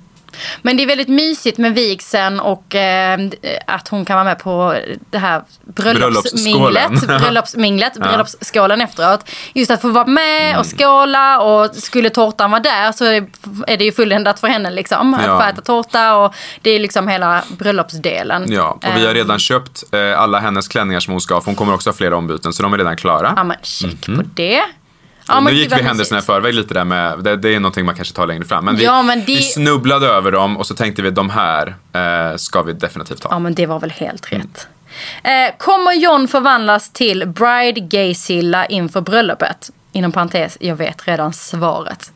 Men 0.61 0.77
det 0.77 0.83
är 0.83 0.87
väldigt 0.87 1.07
mysigt 1.07 1.57
med 1.57 1.75
vigseln 1.75 2.39
och 2.39 2.75
eh, 2.75 3.19
att 3.67 3.87
hon 3.87 4.05
kan 4.05 4.15
vara 4.15 4.23
med 4.23 4.39
på 4.39 4.75
det 5.09 5.17
här 5.17 5.41
bröllopsminglet. 5.65 7.07
Bröllopsminglet, 7.07 7.93
bröllopsskålen 7.93 8.81
efteråt. 8.81 9.29
Just 9.53 9.71
att 9.71 9.81
få 9.81 9.89
vara 9.89 10.05
med 10.05 10.23
Mm. 10.43 10.59
och 10.59 10.79
skåla 10.79 11.39
och 11.39 11.75
skulle 11.75 12.09
tårtan 12.09 12.51
vara 12.51 12.61
där 12.61 12.91
så 12.91 13.05
är 13.67 13.77
det 13.77 13.85
ju 13.85 13.91
fulländat 13.91 14.39
för 14.39 14.47
henne 14.47 14.71
liksom. 14.71 15.13
Att 15.13 15.25
Ja. 15.25 15.39
få 15.39 15.45
äta 15.47 15.61
tårta 15.61 16.15
och 16.15 16.33
det 16.61 16.71
är 16.71 16.79
liksom 16.79 17.07
hela 17.07 17.43
bröllopsdelen. 17.57 18.51
Ja, 18.51 18.69
och 18.69 18.83
vi 18.97 19.01
har 19.01 19.09
Eh, 19.11 19.13
redan 19.13 19.39
köpt 19.39 19.83
eh, 19.93 20.19
alla 20.21 20.39
hennes 20.39 20.67
klänningar 20.67 20.99
som 20.99 21.11
hon 21.11 21.21
ska. 21.21 21.41
För 21.41 21.45
hon 21.45 21.55
kommer 21.55 21.73
också 21.73 21.89
ha 21.89 21.95
flera 21.95 22.15
ombyten, 22.17 22.53
så 22.53 22.63
de 22.63 22.73
är 22.73 22.77
redan 22.77 22.95
klara. 22.97 23.33
Ja 23.37 23.43
men 23.43 23.57
check 23.63 24.05
på 24.05 24.21
det. 24.33 24.61
Ja, 25.27 25.39
nu 25.39 25.51
gick 25.51 25.77
vi 25.77 25.83
händelserna 25.83 26.19
i 26.19 26.23
förväg 26.23 26.53
lite 26.53 26.73
där 26.73 26.83
med, 26.85 27.19
det, 27.23 27.35
det 27.35 27.55
är 27.55 27.59
någonting 27.59 27.85
man 27.85 27.95
kanske 27.95 28.13
tar 28.15 28.27
längre 28.27 28.45
fram. 28.45 28.65
Men 28.65 28.75
vi, 28.75 28.83
Ja, 28.83 29.01
men 29.01 29.19
det- 29.19 29.25
vi 29.25 29.41
snubblade 29.41 30.07
över 30.07 30.31
dem 30.31 30.57
och 30.57 30.65
så 30.67 30.75
tänkte 30.75 31.01
vi 31.01 31.11
de 31.11 31.29
här 31.29 31.75
eh, 31.93 32.35
ska 32.37 32.61
vi 32.61 32.73
definitivt 32.73 33.23
ha. 33.23 33.31
Ja 33.31 33.39
men 33.39 33.53
det 33.55 33.65
var 33.65 33.79
väl 33.79 33.91
helt 33.91 34.31
rätt. 34.33 34.67
Eh, 35.23 35.31
kommer 35.59 35.93
John 35.93 36.27
förvandlas 36.27 36.89
till 36.89 37.27
Bride 37.27 37.79
Gaysilla 37.81 38.65
inför 38.65 39.01
bröllopet? 39.01 39.69
Inom 39.91 40.11
parentes, 40.11 40.57
jag 40.59 40.75
vet 40.75 41.07
redan 41.07 41.33
svaret. 41.33 42.11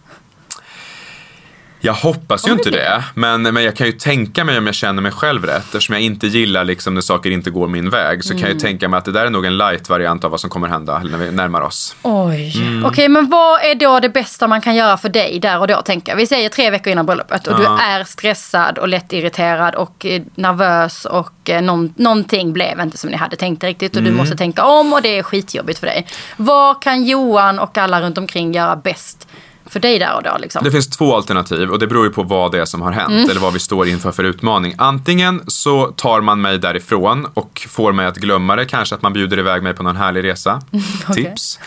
Jag 1.79 1.93
hoppas 1.93 2.47
ju 2.47 2.51
inte 2.51 2.69
det 2.69 3.03
men, 3.13 3.41
men 3.41 3.63
jag 3.63 3.75
kan 3.75 3.87
ju 3.87 3.93
tänka 3.93 4.43
mig 4.43 4.57
om 4.57 4.65
jag 4.65 4.75
känner 4.75 5.01
mig 5.01 5.11
själv 5.11 5.45
rätt. 5.45 5.57
Eftersom 5.65 5.93
jag 5.93 6.01
inte 6.01 6.27
gillar 6.27 6.63
liksom 6.65 6.93
när 6.93 7.01
saker 7.01 7.29
inte 7.31 7.49
går 7.49 7.67
min 7.67 7.89
väg 7.89 8.23
så 8.23 8.33
kan 8.33 8.41
jag 8.41 8.49
ju 8.49 8.59
tänka 8.59 8.87
mig 8.89 8.97
att 8.97 9.05
det 9.05 9.11
där 9.11 9.25
är 9.25 9.29
nog 9.29 9.45
en 9.45 9.57
light-variant 9.57 10.23
av 10.23 10.31
vad 10.31 10.39
som 10.39 10.49
kommer 10.49 10.67
hända 10.67 10.99
när 10.99 11.17
vi 11.17 11.31
närmar 11.31 11.61
oss. 11.61 11.95
Oj. 12.01 12.53
Mm. 12.61 12.85
Okej, 12.85 13.09
men 13.09 13.29
vad 13.29 13.61
är 13.61 13.75
då 13.75 13.99
det 13.99 14.09
bästa 14.09 14.47
man 14.47 14.61
kan 14.61 14.75
göra 14.75 14.97
för 14.97 15.09
dig 15.09 15.39
där 15.39 15.59
och 15.59 15.67
då? 15.67 15.81
Tänker 15.81 16.11
jag. 16.11 16.17
Vi 16.17 16.27
säger 16.27 16.49
tre 16.49 16.69
veckor 16.69 16.91
innan 16.91 17.05
bröllopet 17.05 17.47
och 17.47 17.53
Ja. 17.53 17.57
du 17.77 17.83
är 17.83 18.03
stressad 18.03 18.77
och 18.77 18.87
lättirriterad 18.87 19.75
och 19.75 20.05
eh, 20.05 20.21
nervös 20.35 21.05
och 21.05 21.49
eh, 21.49 21.61
någon, 21.61 21.93
någonting 21.97 22.53
blev 22.53 22.79
inte 22.79 22.97
som 22.97 23.09
ni 23.09 23.17
hade 23.17 23.35
tänkt 23.35 23.63
riktigt 23.63 23.91
och 23.91 23.97
Mm. 24.01 24.11
du 24.11 24.17
måste 24.17 24.35
tänka 24.37 24.63
om 24.65 24.93
och 24.93 25.01
det 25.01 25.17
är 25.17 25.23
skitjobbigt 25.23 25.79
för 25.79 25.87
dig. 25.87 26.07
Vad 26.37 26.81
kan 26.81 27.03
Johan 27.05 27.59
och 27.59 27.77
alla 27.77 28.01
runt 28.01 28.17
omkring 28.17 28.53
göra 28.53 28.75
bäst 28.75 29.27
för 29.69 29.79
dig 29.79 29.99
där 29.99 30.15
och 30.15 30.23
då? 30.23 30.37
Liksom? 30.39 30.63
Det 30.63 30.71
finns 30.71 30.87
två 30.87 31.15
alternativ 31.15 31.69
och 31.71 31.79
det 31.79 31.87
beror 31.87 32.05
ju 32.05 32.11
på 32.11 32.23
vad 32.23 32.51
det 32.51 32.59
är 32.61 32.65
som 32.65 32.81
har 32.81 32.91
hänt 32.91 33.07
Mm. 33.11 33.29
eller 33.29 33.39
vad 33.41 33.53
vi 33.53 33.59
står 33.59 33.87
inför 33.87 34.11
för 34.11 34.23
utmaning. 34.23 34.75
Antingen 34.77 35.41
så 35.47 35.85
tar 35.87 36.21
man 36.21 36.41
mig 36.41 36.57
därifrån 36.57 37.27
och 37.33 37.65
får 37.69 37.91
mig 37.93 38.05
att 38.05 38.17
glömma 38.17 38.55
det, 38.55 38.65
kanske 38.65 38.95
att 38.95 39.01
man 39.01 39.13
bjuder 39.13 39.39
iväg 39.39 39.63
mig 39.63 39.73
på 39.73 39.83
någon 39.83 39.95
härlig 39.95 40.23
resa. 40.23 40.61
Okej. 41.09 41.23
Tips. 41.25 41.59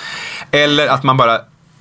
Eller 0.51 0.87
att 0.89 1.03
man 1.03 1.17
bara 1.17 1.39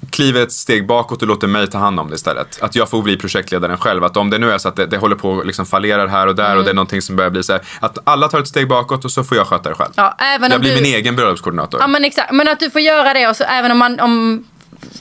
kliver 0.10 0.42
ett 0.44 0.52
steg 0.52 0.88
bakåt 0.88 1.22
och 1.22 1.28
låter 1.28 1.48
mig 1.48 1.68
ta 1.68 1.78
hand 1.78 2.00
om 2.00 2.10
det 2.10 2.16
istället. 2.16 2.62
Att 2.62 2.76
jag 2.76 2.90
får 2.90 3.02
bli 3.02 3.18
projektledaren 3.18 3.78
själv. 3.78 4.04
Att 4.04 4.18
om 4.18 4.30
det 4.30 4.38
nu 4.38 4.52
är 4.52 4.58
så 4.58 4.68
att 4.70 4.76
det, 4.76 4.86
det 4.86 4.98
håller 4.98 5.16
på 5.16 5.40
att 5.40 5.46
liksom 5.46 5.66
fallerar 5.66 6.08
här 6.08 6.28
och 6.28 6.36
där 6.36 6.46
Mm. 6.46 6.58
och 6.58 6.64
det 6.64 6.70
är 6.70 6.74
någonting 6.74 7.02
som 7.02 7.16
börjar 7.16 7.30
bli 7.32 7.44
så 7.44 7.54
här. 7.54 7.62
Att 7.80 7.98
alla 8.04 8.28
tar 8.28 8.40
ett 8.40 8.48
steg 8.48 8.68
bakåt 8.68 9.06
och 9.06 9.12
så 9.12 9.24
får 9.24 9.38
jag 9.38 9.48
sköta 9.48 9.70
det 9.70 9.76
själv. 9.76 9.92
Ja, 9.96 10.16
även 10.20 10.52
jag 10.52 10.62
blir 10.62 10.76
du... 10.76 10.82
min 10.82 10.94
egen 10.96 11.16
bröllopskoordinator. 11.16 11.80
Ja 11.82 11.88
men 11.88 12.06
exakt, 12.06 12.32
men 12.32 12.48
att 12.48 12.60
du 12.60 12.70
får 12.70 12.82
göra 12.82 13.14
det 13.14 13.28
och 13.28 13.36
så 13.36 13.44
även 13.44 13.72
om 13.72 13.78
man 13.78 14.00
om 14.00 14.44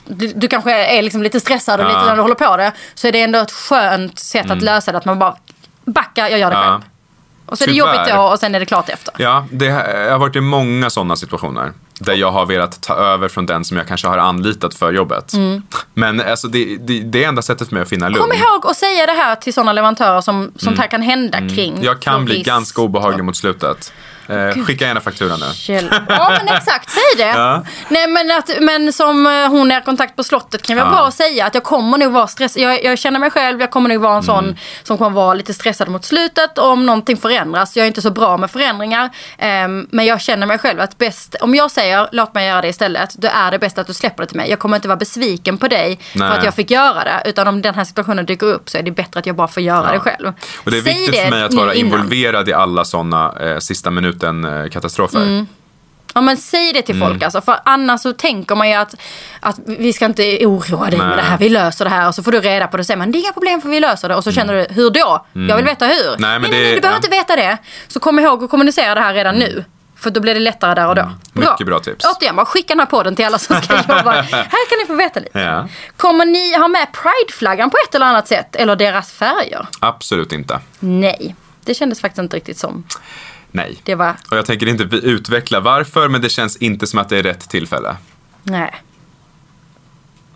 du, 0.07 0.27
du 0.27 0.47
kanske 0.47 0.71
är 0.71 1.01
liksom 1.01 1.23
lite 1.23 1.39
stressad 1.39 1.79
och 1.79 1.85
lite 1.85 2.05
när 2.05 2.15
du 2.15 2.21
håller 2.21 2.35
på 2.35 2.57
det 2.57 2.71
så 2.93 3.07
är 3.07 3.11
det 3.11 3.21
ändå 3.21 3.39
ett 3.39 3.51
skönt 3.51 4.19
sätt 4.19 4.51
att 4.51 4.61
lösa 4.61 4.91
det 4.91 4.97
att 4.97 5.05
man 5.05 5.19
bara 5.19 5.35
backar, 5.85 6.27
jag 6.29 6.39
gör 6.39 6.49
det 6.49 6.55
själv. 6.55 6.81
Och 7.45 7.57
så 7.57 7.63
är 7.63 7.67
det 7.67 7.73
Tyvärr. 7.73 7.95
jobbigt 7.95 8.13
då 8.13 8.21
och 8.21 8.39
sen 8.39 8.55
är 8.55 8.59
det 8.59 8.65
klart 8.65 8.89
efter. 8.89 9.13
Ja, 9.17 9.45
det 9.51 9.65
jag 9.65 10.11
har 10.11 10.19
varit 10.19 10.35
i 10.35 10.41
många 10.41 10.89
sådana 10.89 11.15
situationer. 11.15 11.71
Där 11.99 12.13
jag 12.13 12.31
har 12.31 12.45
velat 12.45 12.81
ta 12.81 12.93
över 12.93 13.27
från 13.27 13.45
den 13.45 13.65
som 13.65 13.77
jag 13.77 13.87
kanske 13.87 14.07
har 14.07 14.17
anlitat 14.17 14.75
för 14.75 14.91
jobbet. 14.91 15.33
Men 15.93 16.21
alltså, 16.21 16.47
det, 16.47 16.77
det, 16.79 17.01
det 17.03 17.23
är 17.23 17.27
enda 17.27 17.41
sättet 17.41 17.67
för 17.67 17.75
mig 17.75 17.81
att 17.81 17.89
finna 17.89 18.09
lugn. 18.09 18.23
Mm. 18.23 18.37
Kom 18.37 18.47
ihåg 18.47 18.67
att 18.67 18.77
säga 18.77 19.05
det 19.05 19.11
här 19.11 19.35
till 19.35 19.53
sådana 19.53 19.73
leverantörer 19.73 20.21
som 20.21 20.51
sånt 20.55 20.77
här 20.79 20.87
kan 20.87 21.01
hända 21.01 21.37
kring. 21.37 21.73
Mm. 21.73 21.83
Jag 21.83 21.99
kan 21.99 22.25
bli 22.25 22.41
ganska 22.41 22.81
obehaglig 22.81 23.23
mot 23.23 23.37
slutet. 23.37 23.93
Eh, 24.29 24.63
skicka 24.65 24.85
gärna 24.85 25.01
faktura 25.01 25.37
nu. 25.37 25.45
Ja 26.09 26.29
men 26.45 26.55
exakt, 26.55 26.89
säg 26.89 27.01
det. 27.17 27.23
Ja. 27.39 27.63
Nej 27.89 28.07
men, 28.07 28.31
att, 28.31 28.49
men 28.61 28.93
som 28.93 29.27
eh, 29.27 29.47
hon 29.47 29.71
är 29.71 29.81
kontakt 29.81 30.15
på 30.15 30.23
slottet 30.23 30.61
kan 30.67 30.77
vara 30.77 30.87
Ja. 30.91 31.07
att 31.07 31.13
säga 31.13 31.45
att 31.45 31.53
jag 31.53 31.63
kommer 31.63 31.97
nog 31.97 32.11
vara 32.13 32.27
stressad. 32.27 32.61
Jag, 32.63 32.83
jag 32.83 32.97
känner 32.99 33.19
mig 33.19 33.31
själv, 33.31 33.59
jag 33.61 33.71
kommer 33.71 33.89
nog 33.89 34.01
vara 34.01 34.15
en 34.17 34.23
sån 34.23 34.43
Mm. 34.43 34.55
som 34.83 34.97
kommer 34.97 35.09
vara 35.11 35.33
lite 35.33 35.53
stressad 35.53 35.87
mot 35.89 36.05
slutet 36.05 36.57
om 36.57 36.85
någonting 36.85 37.17
förändras. 37.17 37.75
Jag 37.77 37.83
är 37.83 37.87
inte 37.87 38.01
så 38.01 38.11
bra 38.11 38.37
med 38.37 38.51
förändringar. 38.51 39.09
ehm, 39.37 39.87
men 39.91 40.05
jag 40.05 40.21
känner 40.21 40.47
mig 40.47 40.57
själv 40.57 40.79
att 40.81 40.97
bäst, 40.97 41.35
om 41.41 41.55
jag 41.55 41.71
säger 41.71 42.09
låt 42.11 42.33
mig 42.33 42.47
göra 42.47 42.61
det 42.61 42.67
istället, 42.67 43.13
då 43.17 43.27
är 43.33 43.51
det 43.51 43.59
bäst 43.59 43.77
att 43.77 43.87
du 43.87 43.93
släpper 43.93 44.23
det 44.23 44.27
till 44.27 44.37
mig. 44.37 44.49
Jag 44.49 44.59
kommer 44.59 44.75
inte 44.75 44.87
vara 44.87 44.97
besviken 44.97 45.57
på 45.57 45.67
dig 45.67 45.99
Nej. 46.15 46.29
för 46.31 46.37
att 46.37 46.43
jag 46.45 46.53
fick 46.55 46.71
göra 46.71 47.03
det. 47.03 47.21
Utan 47.29 47.47
om 47.47 47.61
den 47.61 47.75
här 47.75 47.83
situationen 47.83 48.25
dyker 48.25 48.45
upp 48.47 48.69
så 48.69 48.77
är 48.77 48.83
det 48.83 48.91
bättre 48.91 49.19
att 49.19 49.25
jag 49.25 49.35
bara 49.35 49.47
får 49.47 49.63
göra 49.63 49.91
det 49.91 49.99
själv. 49.99 50.27
Och 50.63 50.71
det 50.71 50.77
är 50.77 50.81
Säg 50.81 50.93
viktigt 50.93 51.21
för 51.21 51.29
mig 51.29 51.43
att 51.43 51.53
vara 51.53 51.73
innan. 51.73 51.93
involverad 51.93 52.49
i 52.49 52.53
alla 52.53 52.85
sådana 52.85 53.33
eh, 53.41 53.57
sista 53.59 53.89
minuten-katastrofer. 54.21 55.21
Mm. 55.21 55.47
Ja 56.13 56.21
men 56.21 56.37
säg 56.37 56.73
det 56.73 56.81
till 56.81 56.95
Mm. 56.95 57.07
folk 57.09 57.23
alltså. 57.23 57.41
För 57.41 57.59
annars 57.65 58.01
så 58.01 58.13
tänker 58.13 58.55
man 58.55 58.69
ju 58.69 58.75
att, 58.75 58.95
att 59.39 59.55
vi 59.65 59.93
ska 59.93 60.05
inte 60.05 60.45
oroa 60.45 60.89
dig 60.89 60.99
med 60.99 61.17
det 61.17 61.21
här. 61.21 61.37
Vi 61.37 61.49
löser 61.49 61.85
det 61.85 61.91
här. 61.91 62.07
Och 62.07 62.15
så 62.15 62.23
får 62.23 62.31
du 62.31 62.39
reda 62.41 62.67
på 62.67 62.77
det 62.77 62.81
och 62.81 62.85
säger 62.85 62.97
man 62.97 63.11
det 63.11 63.17
är 63.17 63.19
inga 63.19 63.33
problem 63.33 63.61
för 63.61 63.69
vi 63.69 63.79
löser 63.79 64.09
det. 64.09 64.15
Och 64.15 64.23
så 64.23 64.31
känner 64.31 64.53
du, 64.53 64.67
hur 64.73 64.89
då? 64.89 65.25
Jag 65.33 65.55
vill 65.55 65.65
veta 65.65 65.85
hur. 65.85 66.07
Mm. 66.07 66.21
Nej, 66.21 66.39
men 66.39 66.51
nej, 66.51 66.59
det- 66.59 66.65
nej, 66.65 66.75
du 66.75 66.81
behöver 66.81 66.95
ja. 66.95 67.05
inte 67.05 67.09
veta 67.09 67.35
det. 67.35 67.57
Så 67.87 67.99
kom 67.99 68.19
ihåg 68.19 68.43
att 68.43 68.49
kommunicera 68.49 68.95
det 68.95 69.01
här 69.01 69.13
redan 69.13 69.35
nu. 69.35 69.65
För 69.95 70.09
då 70.09 70.19
blir 70.21 70.33
det 70.33 70.39
lättare 70.39 70.75
där 70.75 70.87
och 70.87 70.95
då. 70.95 71.11
Mycket 71.33 71.65
bra 71.67 71.79
tips. 71.79 72.05
Återigen, 72.05 72.35
bara 72.35 72.45
skicka 72.45 72.67
den 72.67 72.79
här 72.79 72.85
podden 72.85 73.15
till 73.15 73.25
alla 73.25 73.37
som 73.39 73.61
ska 73.61 73.73
jobba. 73.77 74.11
här 74.21 74.69
kan 74.69 74.77
ni 74.81 74.85
få 74.87 74.93
veta 74.93 75.19
lite. 75.19 75.39
Ja. 75.39 75.67
Kommer 75.97 76.25
ni 76.25 76.55
ha 76.57 76.67
med 76.67 76.87
prideflaggan 76.91 77.69
på 77.69 77.77
ett 77.87 77.95
eller 77.95 78.05
annat 78.05 78.27
sätt? 78.27 78.55
Eller 78.55 78.75
deras 78.75 79.11
färger? 79.11 79.67
Absolut 79.79 80.31
inte. 80.31 80.59
Nej. 80.79 81.35
Det 81.65 81.73
kändes 81.73 82.01
faktiskt 82.01 82.19
inte 82.19 82.35
riktigt 82.37 82.57
som 82.57 82.83
Nej. 83.51 83.77
det 83.83 83.95
var. 83.95 84.15
Och 84.31 84.37
jag 84.37 84.45
tänker 84.45 84.67
inte 84.67 84.83
utveckla 84.95 85.59
varför, 85.59 86.07
men 86.07 86.21
det 86.21 86.29
känns 86.29 86.57
inte 86.57 86.87
som 86.87 86.99
att 86.99 87.09
det 87.09 87.17
är 87.17 87.23
rätt 87.23 87.49
tillfälle. 87.49 87.95
Nej. 88.43 88.81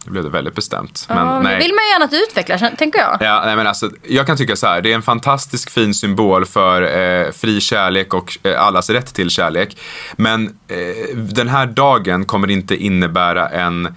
Det 0.05 0.11
blev 0.11 0.23
det 0.23 0.29
väldigt 0.29 0.55
bestämt. 0.55 1.05
Ja, 1.09 1.15
Men 1.15 1.27
det 1.27 1.49
nej. 1.49 1.57
vill 1.57 1.73
man 1.73 1.83
ju 1.83 1.89
gärna 1.91 2.05
att 2.05 2.29
utveckla, 2.29 2.71
tänker 2.77 2.99
jag. 2.99 3.17
Ja, 3.19 3.41
nej, 3.45 3.55
men 3.55 3.67
alltså, 3.67 3.89
jag 4.03 4.27
kan 4.27 4.37
tycka 4.37 4.55
så 4.55 4.67
här, 4.67 4.81
det 4.81 4.91
är 4.91 4.95
en 4.95 5.01
fantastisk 5.01 5.69
fin 5.69 5.93
symbol 5.93 6.45
för 6.45 6.81
eh, 6.81 7.31
fri 7.31 7.61
kärlek 7.61 8.13
och 8.13 8.37
eh, 8.43 8.61
allas 8.61 8.89
rätt 8.89 9.13
till 9.13 9.29
kärlek. 9.29 9.77
Men 10.15 10.47
eh, 10.67 11.15
den 11.15 11.47
här 11.47 11.65
dagen 11.65 12.25
kommer 12.25 12.49
inte 12.49 12.75
innebära 12.75 13.49
en 13.49 13.95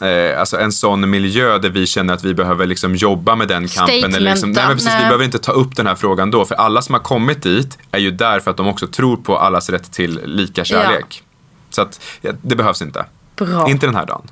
Eh, 0.00 0.40
alltså 0.40 0.58
en 0.58 0.72
sån 0.72 1.10
miljö 1.10 1.58
där 1.58 1.70
vi 1.70 1.86
känner 1.86 2.14
att 2.14 2.24
vi 2.24 2.34
behöver 2.34 2.66
liksom 2.66 2.94
jobba 2.94 3.36
med 3.36 3.48
den 3.48 3.68
kampen. 3.68 4.14
Eller 4.14 4.30
liksom, 4.30 4.52
nej, 4.52 4.64
men 4.66 4.76
precis, 4.76 4.88
nej. 4.88 4.98
Vi 4.98 5.04
behöver 5.04 5.24
inte 5.24 5.38
ta 5.38 5.52
upp 5.52 5.76
den 5.76 5.86
här 5.86 5.94
frågan 5.94 6.30
då. 6.30 6.44
För 6.44 6.54
alla 6.54 6.82
som 6.82 6.92
har 6.92 7.00
kommit 7.00 7.42
dit 7.42 7.78
är 7.90 7.98
ju 7.98 8.10
där 8.10 8.40
för 8.40 8.50
att 8.50 8.56
de 8.56 8.66
också 8.66 8.86
tror 8.86 9.16
på 9.16 9.38
allas 9.38 9.70
rätt 9.70 9.92
till 9.92 10.20
lika 10.24 10.64
kärlek. 10.64 11.22
Så 11.70 11.82
att 11.82 12.00
ja, 12.20 12.32
det 12.42 12.56
behövs 12.56 12.82
inte. 12.82 13.04
Bra. 13.36 13.68
Inte 13.68 13.86
den 13.86 13.94
här 13.94 14.06
dagen. 14.06 14.22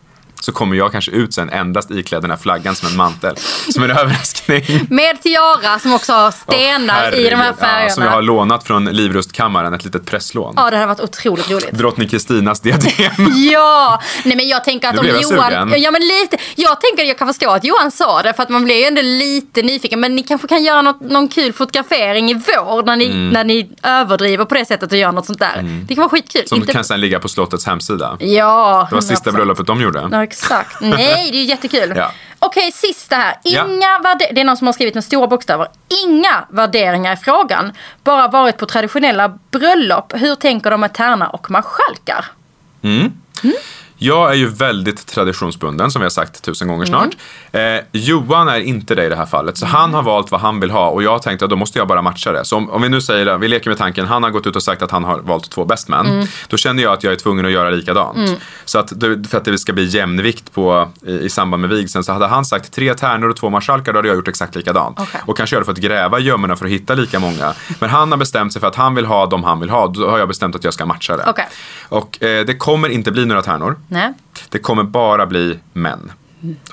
Så 0.41 0.53
kommer 0.53 0.77
jag 0.77 0.93
kanske 0.93 1.11
ut 1.11 1.35
sen 1.35 1.51
endast 1.51 1.91
iklädd 1.91 2.23
den 2.23 2.31
här 2.31 2.39
flaggan 2.39 2.75
som 2.75 2.89
en 2.89 2.97
mantel. 2.97 3.35
Som 3.73 3.83
en 3.85 3.91
överraskning. 3.99 4.65
Med 4.91 5.23
tiara 5.23 5.79
som 5.79 5.93
också 5.93 6.13
har 6.13 6.31
stenar 6.31 7.11
Åh, 7.13 7.19
i 7.19 7.31
de 7.31 7.37
här 7.37 7.53
färgerna. 7.53 7.83
Ja, 7.83 7.91
som 7.91 8.05
jag 8.05 8.11
har 8.11 8.23
lånat 8.23 8.65
från 8.65 8.85
Livrustkammaren, 8.85 9.75
ett 9.75 9.85
litet 9.85 10.07
presslån. 10.07 10.55
Ja, 10.57 10.71
det 10.71 10.77
hade 10.77 10.87
varit 10.87 11.01
otroligt 11.01 11.51
roligt. 11.51 11.73
Drottning 11.73 12.09
Kristinas 12.09 12.61
diadem. 12.61 13.13
Ja, 13.53 14.01
nej 14.25 14.37
men 14.37 14.49
jag 14.49 14.65
tänker 14.65 14.89
att 14.89 14.99
om 14.99 15.07
Johan... 15.07 15.23
sugen. 15.25 15.83
Ja 15.83 15.91
men 15.91 16.01
lite. 16.03 16.37
Jag 16.57 16.81
tänker 16.81 17.03
att 17.03 17.09
jag 17.09 17.19
kan 17.19 17.29
förstå 17.29 17.51
att 17.51 17.65
Johan 17.65 17.91
sa 17.91 18.23
det 18.23 18.35
för 18.35 18.43
att 18.43 18.49
man 18.49 18.65
blir 18.65 18.77
ju 18.77 18.85
ändå 18.85 19.03
lite 19.03 19.63
nyfiken. 19.63 20.01
Men 20.01 20.15
ni 20.17 20.23
kanske 20.23 20.49
kan 20.49 20.65
göra 20.65 20.83
något, 20.83 21.01
någon 21.01 21.29
kul 21.29 21.53
fotografering 21.53 22.31
i 22.31 22.35
vår 22.35 22.83
när 22.83 22.97
ni, 22.97 23.09
Mm. 23.09 23.29
när 23.29 23.45
ni 23.45 23.71
överdriver 23.83 24.45
på 24.45 24.55
det 24.55 24.65
sättet 24.65 24.93
och 24.93 24.99
gör 24.99 25.13
något 25.13 25.27
sånt 25.27 25.39
där. 25.39 25.83
Det 25.89 25.95
kan 25.95 26.03
vara 26.03 26.09
skitkul. 26.11 26.43
Som 26.49 26.59
Inte- 26.61 26.73
kan 26.73 26.85
sen 26.85 27.01
ligga 27.01 27.19
på 27.21 27.29
slottets 27.29 27.67
hemsida. 27.67 28.17
Ja, 28.21 28.87
Det 28.91 28.95
var 28.95 29.03
sista 29.03 29.31
100%. 29.31 29.33
bröllopet 29.35 29.67
de 29.67 29.81
gjorde. 29.81 30.09
Ja, 30.29 30.37
exakt. 30.37 30.81
Nej, 30.81 31.29
det 31.31 31.37
är 31.37 31.41
ju 31.41 31.45
jättekul. 31.45 31.93
Ja. 31.97 32.13
Okej, 32.39 32.73
sista 32.73 33.17
här. 33.17 33.35
Ja. 33.43 33.65
Inga 33.67 33.99
värde- 33.99 34.31
det 34.33 34.41
är 34.41 34.45
någon 34.45 34.57
som 34.57 34.67
har 34.67 34.73
skrivit 34.75 34.95
med 34.95 35.05
stora 35.05 35.27
bokstäver. 35.27 35.69
Inga 36.07 36.45
värderingar 36.51 37.13
i 37.13 37.17
frågan. 37.17 37.73
Bara 38.05 38.29
varit 38.29 38.57
på 38.57 38.67
traditionella 38.67 39.39
bröllop. 39.51 40.13
Hur 40.17 40.35
tänker 40.35 40.71
de 40.71 40.81
med 40.81 40.93
tärna 40.93 41.29
och 41.29 41.51
marskalkar? 41.51 42.25
Jag 44.01 44.31
är 44.31 44.35
ju 44.35 44.49
väldigt 44.49 45.07
traditionsbunden 45.07 45.91
som 45.91 46.01
vi 46.01 46.05
har 46.05 46.11
sagt 46.11 46.43
tusen 46.43 46.69
gånger 46.69 46.87
Mm. 46.89 47.01
snart. 47.01 47.17
Eh, 47.53 47.85
Johan 47.93 48.49
är 48.49 48.61
inte 48.61 48.95
det 48.95 49.05
i 49.05 49.09
det 49.09 49.17
här 49.17 49.27
fallet. 49.27 49.57
Så 49.57 49.67
han 49.67 49.95
har 49.95 50.03
valt 50.03 50.31
vad 50.31 50.41
han 50.41 50.61
vill 50.61 50.71
ha 50.71 50.89
och 50.89 51.03
jag 51.03 51.11
har 51.11 51.19
tänkt 51.19 51.43
att 51.43 51.51
då 51.51 51.57
måste 51.57 51.79
jag 51.79 51.89
bara 51.89 52.03
matcha 52.03 52.33
det. 52.33 52.45
Så 52.45 52.57
om, 52.57 52.71
om 52.71 52.83
vi 52.83 52.89
nu 52.89 53.01
säger 53.01 53.25
det, 53.25 53.37
vi 53.39 53.49
leker 53.49 53.71
med 53.71 53.79
tanken, 53.79 54.07
han 54.07 54.23
har 54.23 54.31
gått 54.31 54.47
ut 54.47 54.57
och 54.57 54.63
sagt 54.63 54.83
att 54.83 54.91
han 54.91 55.05
har 55.05 55.19
valt 55.19 55.51
två 55.51 55.65
best 55.65 55.89
man. 55.89 56.07
Mm. 56.07 56.27
Då 56.49 56.57
känner 56.57 56.83
jag 56.83 56.93
att 56.93 57.05
jag 57.05 57.13
är 57.13 57.17
tvungen 57.17 57.47
att 57.47 57.53
göra 57.53 57.71
likadant. 57.71 58.39
Så 58.65 58.79
att, 58.79 58.93
för 59.31 59.37
att 59.37 59.45
det 59.45 59.59
ska 59.59 59.73
bli 59.73 59.85
jämnvikt 59.85 60.53
på, 60.55 60.89
i, 61.07 61.13
i 61.13 61.29
samband 61.31 61.61
med 61.61 61.71
vigseln 61.71 62.05
så 62.05 62.13
hade 62.13 62.27
han 62.27 62.45
sagt 62.45 62.73
tre 62.73 62.95
tärnor 62.95 63.29
och 63.29 63.37
två 63.37 63.51
marskalkar 63.51 63.93
då 63.93 63.99
hade 63.99 64.09
jag 64.09 64.15
gjort 64.17 64.29
exakt 64.29 64.55
likadant. 64.55 65.01
Okej. 65.01 65.21
Och 65.27 65.37
kanske 65.37 65.57
jag 65.57 65.61
hade 65.61 65.67
fått 65.75 65.83
gräva 65.85 66.19
i 66.19 66.23
gömmorna 66.23 66.57
för 66.57 66.65
att 66.65 66.71
hitta 66.71 66.95
lika 66.95 67.19
många. 67.21 67.55
Men 67.81 67.91
han 67.91 68.11
har 68.13 68.19
bestämt 68.19 68.53
sig 68.53 68.61
för 68.61 68.69
att 68.69 68.77
han 68.77 68.95
vill 68.95 69.07
ha 69.07 69.27
de 69.27 69.45
han 69.45 69.61
vill 69.61 69.71
ha. 69.71 69.87
Då 69.87 70.11
har 70.11 70.19
jag 70.19 70.29
bestämt 70.29 70.57
att 70.57 70.65
jag 70.65 70.75
ska 70.75 70.87
matcha 70.87 71.17
det. 71.17 71.25
Okej. 71.27 71.47
Och 71.89 72.23
eh, 72.23 72.45
det 72.45 72.55
kommer 72.55 72.89
inte 72.89 73.11
bli 73.13 73.25
några 73.27 73.43
tärnor. 73.43 73.77
Nej. 73.89 74.13
Det 74.49 74.59
kommer 74.59 74.83
bara 74.83 75.27
bli 75.27 75.59
män. 75.73 76.13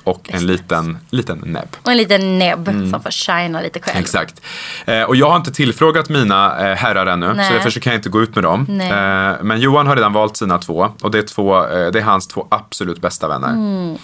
Och 0.04 0.30
en 0.34 0.46
liten, 0.46 0.98
liten 1.10 1.38
näbb. 1.46 1.76
Och 1.82 1.92
en 1.92 1.98
liten 1.98 2.40
näbb 2.40 2.66
som 2.66 3.04
får 3.04 3.12
shina 3.12 3.62
lite 3.62 3.80
själv. 3.80 3.96
Mm. 3.96 4.04
Exakt. 4.04 4.42
Eh, 4.86 5.02
och 5.02 5.16
jag 5.16 5.30
har 5.30 5.38
inte 5.38 5.52
tillfrågat 5.52 6.10
mina 6.10 6.70
eh, 6.70 6.76
herrar 6.76 7.06
ännu, 7.06 7.34
Nej. 7.34 7.48
så 7.48 7.54
därför 7.54 7.70
så 7.70 7.80
kan 7.80 7.94
jag 7.94 7.98
inte 7.98 8.10
gå 8.10 8.22
ut 8.22 8.36
med 8.36 8.44
dem. 8.44 8.82
Eh, 8.82 9.44
men 9.44 9.60
Johan 9.60 9.88
har 9.88 9.96
redan 9.96 10.14
valt 10.14 10.38
sina 10.38 10.58
två 10.58 10.90
och 11.02 11.12
det 11.12 11.18
är, 11.18 11.24
två, 11.24 11.66
eh, 11.66 11.92
det 11.92 12.00
är 12.00 12.04
hans 12.04 12.28
två 12.28 12.48
absolut 12.52 13.02
bästa 13.02 13.28
vänner. 13.28 13.98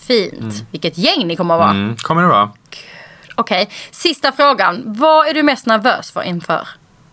Fint. 0.00 0.64
Vilket 0.70 0.98
gäng 0.98 1.26
ni 1.26 1.36
kommer 1.36 1.54
att 1.54 1.60
vara. 1.60 1.70
Mm, 1.70 1.96
kommer 1.96 2.22
det 2.22 2.28
vara. 2.28 2.50
Okej, 3.34 3.70
sista 3.90 4.32
frågan. 4.32 4.82
Vad 4.86 5.28
är 5.28 5.34
du 5.34 5.42
mest 5.42 5.66
nervös 5.66 6.10
för 6.10 6.22
inför 6.22 6.68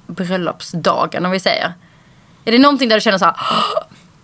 bröllopsdagen 0.07 1.25
om 1.25 1.31
vi 1.31 1.39
säger? 1.39 1.73
Är 2.45 2.51
det 2.51 2.59
någonting 2.59 2.89
där 2.89 2.95
du 2.95 3.01
känner 3.01 3.17
så 3.17 3.25
här, 3.25 3.35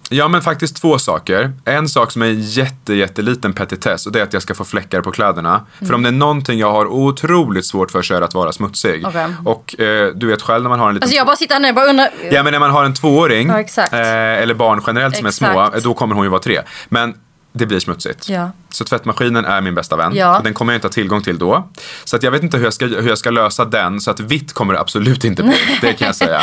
Ja 0.10 0.28
men 0.28 0.42
faktiskt 0.42 0.76
två 0.82 1.00
saker. 1.00 1.52
En 1.66 1.90
sak 1.90 2.12
som 2.12 2.22
är 2.22 2.26
jätte, 2.28 2.94
jätteliten 2.94 3.54
petitess 3.54 4.06
och 4.06 4.12
det 4.12 4.20
är 4.20 4.24
att 4.24 4.34
jag 4.34 4.42
ska 4.42 4.54
få 4.54 4.64
fläckar 4.66 5.02
på 5.02 5.12
kläderna. 5.12 5.66
För 5.80 5.94
om 5.94 6.04
det 6.04 6.10
är 6.10 6.14
någonting 6.14 6.60
jag 6.60 6.72
har 6.72 6.86
otroligt 6.86 7.66
svårt 7.66 7.92
för 7.92 8.02
så 8.02 8.14
är 8.14 8.20
det 8.20 8.26
att 8.26 8.34
vara 8.34 8.52
smutsig. 8.52 9.04
Okej. 9.08 9.28
Och 9.46 9.80
eh, 9.80 10.12
du 10.16 10.28
vet 10.28 10.42
själv 10.42 10.64
när 10.64 10.70
man 10.70 10.80
har 10.80 10.88
en 10.90 10.94
liten 10.94 11.06
alltså 11.06 11.18
jag 11.18 11.26
bara 11.26 11.36
sitter 11.36 11.54
här 11.56 11.62
nu 11.62 11.70
och 11.70 11.76
bara 11.76 11.86
undrar. 11.86 12.10
Ja 12.32 12.44
men 12.44 12.52
när 12.54 12.60
man 12.60 12.72
har 12.72 12.84
en 12.84 12.94
tvååring, 12.94 13.48
Ja, 13.50 13.60
exakt. 13.60 13.94
eh, 13.94 14.00
eller 14.02 14.54
barn 14.54 14.82
generellt 14.88 15.18
som 15.18 15.26
är 15.26 15.32
små, 15.32 15.48
Exakt. 15.66 15.84
då 15.84 15.94
kommer 15.94 16.16
hon 16.16 16.24
ju 16.26 16.30
vara 16.30 16.42
tre. 16.42 16.62
Men 16.90 17.14
det 17.58 17.66
blir 17.66 17.80
smutsigt. 17.80 18.30
Ja. 18.30 18.52
Så 18.70 18.84
tvättmaskinen 18.86 19.46
är 19.46 19.62
min 19.62 19.76
bästa 19.76 19.96
vän. 19.96 20.16
Ja. 20.16 20.42
Den 20.44 20.54
kommer 20.54 20.74
jag 20.74 20.78
inte 20.78 20.88
ha 20.88 20.92
tillgång 20.92 21.22
till 21.22 21.38
då. 21.38 21.70
Så 22.04 22.16
att 22.16 22.24
jag 22.24 22.32
vet 22.32 22.44
inte 22.44 22.58
hur 22.58 22.64
jag, 22.64 22.74
ska, 22.74 22.86
hur 22.86 23.10
jag 23.10 23.18
ska 23.18 23.30
lösa 23.30 23.66
den. 23.66 24.00
Så 24.02 24.12
att 24.12 24.20
vitt 24.20 24.54
kommer 24.54 24.74
det 24.74 24.80
absolut 24.80 25.24
inte 25.24 25.44
bli. 25.44 25.56
Det 25.82 25.94
kan 25.94 26.06
jag 26.06 26.16
säga. 26.16 26.40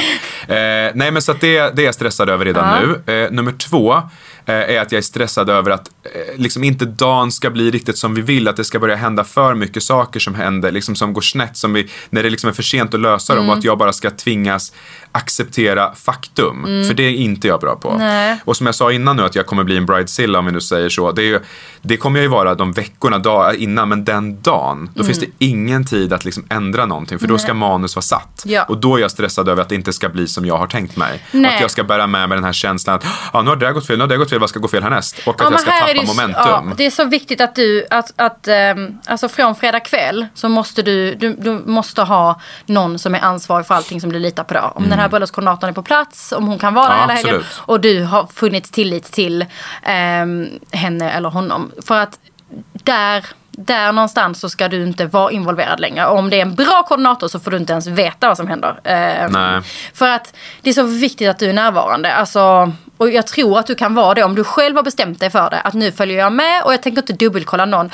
Eh, 0.48 0.92
nej 0.94 1.10
men 1.10 1.22
så 1.22 1.32
att 1.32 1.40
det, 1.40 1.76
det 1.76 1.82
är 1.82 1.86
jag 1.86 1.94
stressad 1.94 2.28
över 2.30 2.44
redan 2.44 2.82
Ja. 2.82 2.86
nu. 3.06 3.12
Eh, 3.14 3.30
nummer 3.30 3.52
två 3.52 4.02
är 4.52 4.80
att 4.80 4.92
jag 4.92 4.98
är 4.98 5.02
stressad 5.02 5.50
över 5.50 5.70
att 5.70 5.90
eh, 6.02 6.40
liksom 6.40 6.64
inte 6.64 6.84
dagen 6.84 7.32
ska 7.32 7.50
bli 7.50 7.70
riktigt 7.70 7.98
som 7.98 8.14
vi 8.14 8.22
vill. 8.22 8.48
Att 8.48 8.56
det 8.56 8.64
ska 8.64 8.78
börja 8.78 8.96
hända 8.96 9.24
för 9.24 9.54
mycket 9.54 9.82
saker 9.82 10.20
som 10.20 10.34
händer, 10.34 10.72
liksom 10.72 10.96
som 10.96 11.12
går 11.12 11.20
snett. 11.20 11.56
Som 11.56 11.72
vi, 11.72 11.88
när 12.10 12.22
det 12.22 12.30
liksom 12.30 12.50
är 12.50 12.54
för 12.54 12.62
sent 12.62 12.94
att 12.94 13.00
lösa 13.00 13.34
dem 13.34 13.48
och 13.48 13.56
att 13.56 13.64
jag 13.64 13.78
bara 13.78 13.92
ska 13.92 14.10
tvingas 14.10 14.72
acceptera 15.12 15.94
faktum. 15.94 16.62
För 16.64 16.94
det 16.94 17.02
är 17.02 17.10
inte 17.10 17.48
jag 17.48 17.60
bra 17.60 17.76
på. 17.76 17.96
Nej. 17.98 18.40
Och 18.44 18.56
som 18.56 18.66
jag 18.66 18.74
sa 18.74 18.92
innan 18.92 19.16
nu 19.16 19.22
att 19.22 19.34
jag 19.34 19.46
kommer 19.46 19.64
bli 19.64 19.76
en 19.76 19.86
bridezilla 19.86 20.38
om 20.38 20.46
vi 20.46 20.52
nu 20.52 20.60
säger 20.60 20.88
så. 20.88 21.12
Det, 21.12 21.22
ju, 21.22 21.40
det 21.82 21.96
kommer 21.96 22.18
jag 22.18 22.22
ju 22.22 22.28
vara 22.28 22.54
de 22.54 22.72
veckorna 22.72 23.18
dag, 23.18 23.54
innan 23.54 23.88
men 23.88 24.04
den 24.04 24.42
dagen 24.42 24.90
då 24.94 25.04
finns 25.04 25.20
det 25.20 25.26
ingen 25.38 25.84
tid 25.84 26.12
att 26.12 26.24
liksom 26.24 26.44
ändra 26.48 26.86
någonting 26.86 27.18
för 27.18 27.26
då 27.26 27.38
ska 27.38 27.54
manus 27.54 27.96
vara 27.96 28.02
satt. 28.02 28.42
Ja. 28.44 28.64
Och 28.64 28.78
då 28.78 28.96
är 28.96 29.00
jag 29.00 29.10
stressad 29.10 29.48
över 29.48 29.62
att 29.62 29.68
det 29.68 29.74
inte 29.74 29.92
ska 29.92 30.08
bli 30.08 30.28
som 30.28 30.46
jag 30.46 30.58
har 30.58 30.66
tänkt 30.66 30.96
mig. 30.96 31.22
Nej. 31.30 31.54
att 31.54 31.60
jag 31.60 31.70
ska 31.70 31.84
bära 31.84 32.06
med 32.06 32.28
mig 32.28 32.36
den 32.36 32.44
här 32.44 32.52
känslan 32.52 32.96
att 32.96 33.04
ah, 33.32 33.42
nu 33.42 33.48
har 33.48 33.56
det 33.56 33.72
gått 33.72 33.86
fel, 33.86 33.98
nu 33.98 34.02
har 34.02 34.08
det 34.08 34.16
gått 34.16 34.30
fel, 34.30 34.33
vad 34.38 34.48
ska 34.50 34.58
gå 34.58 34.68
fel 34.68 34.82
härnäst? 34.82 35.20
Och 35.26 35.34
att 35.34 35.40
Ja, 35.40 35.50
jag 35.50 35.60
ska 35.60 35.70
tappa 35.70 35.92
det, 35.92 36.06
momentum. 36.06 36.34
Ja, 36.46 36.64
det 36.76 36.86
är 36.86 36.90
så 36.90 37.04
viktigt 37.04 37.40
att 37.40 37.54
du, 37.54 37.86
att, 37.90 38.12
att 38.16 38.48
ehm, 38.48 38.98
alltså 39.06 39.28
från 39.28 39.54
fredag 39.54 39.80
kväll 39.80 40.26
så 40.34 40.48
måste 40.48 40.82
du, 40.82 41.14
du, 41.14 41.34
du 41.34 41.50
måste 41.66 42.02
ha 42.02 42.40
någon 42.66 42.98
som 42.98 43.14
är 43.14 43.20
ansvarig 43.20 43.66
för 43.66 43.74
allting 43.74 44.00
som 44.00 44.12
du 44.12 44.18
litar 44.18 44.44
på 44.44 44.54
då. 44.54 44.72
Om 44.74 44.88
den 44.88 44.98
här 44.98 45.08
bröllopskoordinatorn 45.08 45.70
är 45.70 45.74
på 45.74 45.82
plats, 45.82 46.32
om 46.32 46.46
hon 46.46 46.58
kan 46.58 46.74
vara 46.74 46.94
Mm. 46.94 47.08
Ja, 47.08 47.14
hela 47.14 47.28
helgen 47.28 47.44
och 47.56 47.80
du 47.80 48.04
har 48.04 48.26
funnits 48.26 48.70
tillit 48.70 49.12
till 49.12 49.46
ehm, 49.82 50.48
henne 50.72 51.10
eller 51.10 51.28
honom. 51.28 51.72
För 51.86 51.98
att 51.98 52.18
där, 52.72 53.24
där 53.58 53.92
någonstans 53.92 54.40
så 54.40 54.48
ska 54.48 54.68
du 54.68 54.82
inte 54.82 55.06
vara 55.06 55.32
involverad 55.32 55.80
längre. 55.80 56.06
Och 56.06 56.18
om 56.18 56.30
det 56.30 56.36
är 56.36 56.42
en 56.42 56.54
bra 56.54 56.82
koordinator 56.88 57.28
så 57.28 57.40
får 57.40 57.50
du 57.50 57.56
inte 57.56 57.72
ens 57.72 57.86
veta 57.86 58.28
vad 58.28 58.36
som 58.36 58.46
händer. 58.46 58.80
Ehm, 58.84 59.32
Nej. 59.32 59.60
För 59.94 60.08
att 60.08 60.34
det 60.62 60.70
är 60.70 60.74
så 60.74 60.82
viktigt 60.82 61.28
att 61.28 61.38
du 61.38 61.48
är 61.48 61.52
närvarande. 61.52 62.14
Alltså, 62.14 62.72
och 62.96 63.10
jag 63.10 63.26
tror 63.26 63.58
att 63.58 63.66
du 63.66 63.74
kan 63.74 63.94
vara 63.94 64.14
det 64.14 64.22
om 64.22 64.34
du 64.34 64.44
själv 64.44 64.76
har 64.76 64.82
bestämt 64.82 65.20
dig 65.20 65.30
för 65.30 65.50
det. 65.50 65.60
Att 65.60 65.74
nu 65.74 65.92
följer 65.92 66.18
jag 66.18 66.32
med 66.32 66.62
och 66.62 66.72
jag 66.72 66.82
tänker 66.82 67.02
inte 67.02 67.12
dubbelkolla 67.12 67.64
någon. 67.64 67.90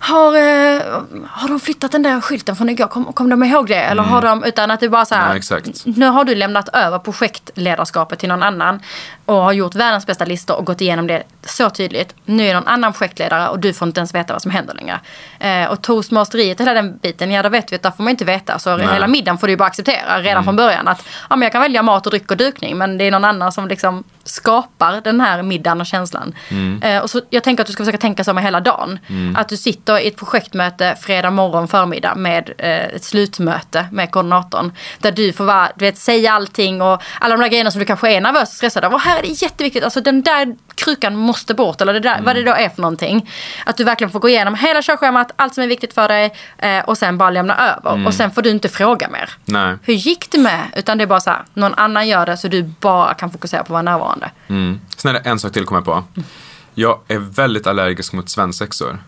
Har, 0.00 0.36
eh, 0.36 0.82
har 1.28 1.48
de 1.48 1.60
flyttat 1.60 1.92
den 1.92 2.02
där 2.02 2.20
skylten 2.20 2.56
från 2.56 2.68
igår? 2.68 2.86
Kom, 2.86 3.12
kom 3.12 3.28
de 3.28 3.42
ihåg 3.42 3.68
det? 3.68 3.82
Eller 3.82 4.02
har 4.02 4.22
de, 4.22 4.44
utan 4.44 4.70
att 4.70 4.80
det 4.80 4.88
bara 4.88 5.04
så 5.04 5.14
här. 5.14 5.40
Ja. 5.50 5.58
Nu 5.84 6.06
har 6.06 6.24
du 6.24 6.34
lämnat 6.34 6.68
över 6.68 6.98
projektledarskapet 6.98 8.18
till 8.18 8.28
någon 8.28 8.42
annan. 8.42 8.80
Och 9.24 9.34
har 9.34 9.52
gjort 9.52 9.74
världens 9.74 10.06
bästa 10.06 10.24
listor 10.24 10.56
och 10.56 10.66
gått 10.66 10.80
igenom 10.80 11.06
det 11.06 11.22
så 11.42 11.70
tydligt. 11.70 12.14
Nu 12.24 12.46
är 12.46 12.54
någon 12.54 12.66
annan 12.66 12.92
projektledare 12.92 13.48
och 13.48 13.58
du 13.58 13.72
får 13.72 13.88
inte 13.88 14.00
ens 14.00 14.14
veta 14.14 14.32
vad 14.32 14.42
som 14.42 14.50
händer 14.50 14.74
längre. 14.74 15.00
Eh, 15.38 15.70
och 15.70 15.82
toastmasteriet, 15.82 16.60
hela 16.60 16.74
den 16.74 16.98
biten, 16.98 17.30
ja 17.30 17.42
det 17.42 17.48
vet 17.48 17.72
vi 17.72 17.76
att 17.76 17.82
där 17.82 17.90
får 17.90 18.02
man 18.04 18.10
inte 18.10 18.24
veta. 18.24 18.58
Så 18.58 18.76
hela 18.76 19.06
middagen 19.06 19.38
får 19.38 19.46
du 19.46 19.56
bara 19.56 19.68
acceptera 19.68 20.20
redan 20.20 20.44
från 20.44 20.56
början. 20.56 20.88
Att 20.88 21.04
ja, 21.30 21.36
men 21.36 21.42
jag 21.42 21.52
kan 21.52 21.60
välja 21.60 21.82
mat 21.82 22.06
och 22.06 22.10
dryck 22.10 22.30
och 22.30 22.36
dukning 22.36 22.78
men 22.78 22.98
det 22.98 23.04
är 23.04 23.10
någon 23.10 23.24
annan 23.24 23.52
som 23.52 23.68
liksom 23.68 24.04
skapar 24.28 25.00
den 25.00 25.20
här 25.20 25.42
middagen 25.42 25.80
och 25.80 25.86
känslan. 25.86 26.34
Eh, 26.82 26.98
och 26.98 27.10
så, 27.10 27.20
jag 27.30 27.42
tänker 27.42 27.62
att 27.62 27.66
du 27.66 27.72
ska 27.72 27.82
försöka 27.82 27.98
tänka 27.98 28.24
så 28.24 28.32
med 28.32 28.44
hela 28.44 28.60
dagen. 28.60 28.98
Att 29.36 29.48
du 29.48 29.56
sitter 29.56 29.98
i 29.98 30.08
ett 30.08 30.16
projektmäte 30.16 30.96
fredag 31.00 31.30
morgon 31.30 31.68
förmiddag 31.68 32.14
med 32.14 32.50
eh, 32.58 32.84
ett 32.84 33.04
slutmöte 33.04 33.86
med 33.92 34.10
koordinatorn. 34.10 34.72
Där 34.98 35.12
du 35.12 35.32
får 35.32 35.44
vara, 35.44 35.68
du 35.76 35.84
vet, 35.84 35.98
säga 35.98 36.32
allting 36.32 36.82
och 36.82 37.02
alla 37.20 37.36
de 37.36 37.42
där 37.42 37.48
grejerna 37.48 37.70
som 37.70 37.78
du 37.78 37.84
kanske 37.84 38.12
är 38.12 38.20
nervös 38.20 38.48
och 38.48 38.56
stressad 38.56 38.84
av. 38.84 38.94
Och 38.94 39.00
här 39.00 39.18
är 39.18 39.22
det 39.22 39.42
jätteviktigt, 39.42 39.84
alltså 39.84 40.00
den 40.00 40.22
där 40.22 40.56
krukan 40.74 41.16
måste 41.16 41.54
bort 41.54 41.80
eller 41.80 41.92
det 41.92 42.00
där, 42.00 42.20
vad 42.22 42.36
det 42.36 42.42
då 42.42 42.52
är 42.52 42.68
för 42.68 42.82
någonting. 42.82 43.30
Att 43.66 43.76
du 43.76 43.84
verkligen 43.84 44.10
får 44.10 44.20
gå 44.20 44.28
igenom 44.28 44.54
hela 44.54 44.82
körschemat, 44.82 45.32
allt 45.36 45.54
som 45.54 45.64
är 45.64 45.68
viktigt 45.68 45.94
för 45.94 46.08
dig 46.08 46.34
eh, 46.58 46.78
och 46.84 46.98
sen 46.98 47.18
bara 47.18 47.30
lämna 47.30 47.56
över. 47.56 48.06
Och 48.06 48.14
sen 48.14 48.30
får 48.30 48.42
du 48.42 48.50
inte 48.50 48.68
fråga 48.68 49.08
mer. 49.08 49.30
Nej. 49.44 49.76
Hur 49.82 49.94
gick 49.94 50.30
det 50.30 50.38
med? 50.38 50.60
Utan 50.76 50.98
det 50.98 51.04
är 51.04 51.06
bara 51.06 51.20
så 51.20 51.30
här, 51.30 51.42
någon 51.54 51.74
annan 51.74 52.08
gör 52.08 52.26
det 52.26 52.36
så 52.36 52.48
du 52.48 52.62
bara 52.62 53.14
kan 53.14 53.30
fokusera 53.30 53.60
på 53.60 53.64
att 53.64 53.70
vara 53.70 53.82
närvarande. 53.82 54.17
Mm. 54.48 54.80
Sen 54.96 55.08
är 55.16 55.22
det 55.22 55.30
en 55.30 55.38
sak 55.38 55.52
till 55.52 55.64
kommer 55.64 55.78
jag 55.78 55.84
på. 55.84 56.22
Jag 56.74 57.00
är 57.08 57.18
väldigt 57.18 57.66
allergisk 57.66 58.12
mot 58.12 58.28
svensexor. 58.28 58.98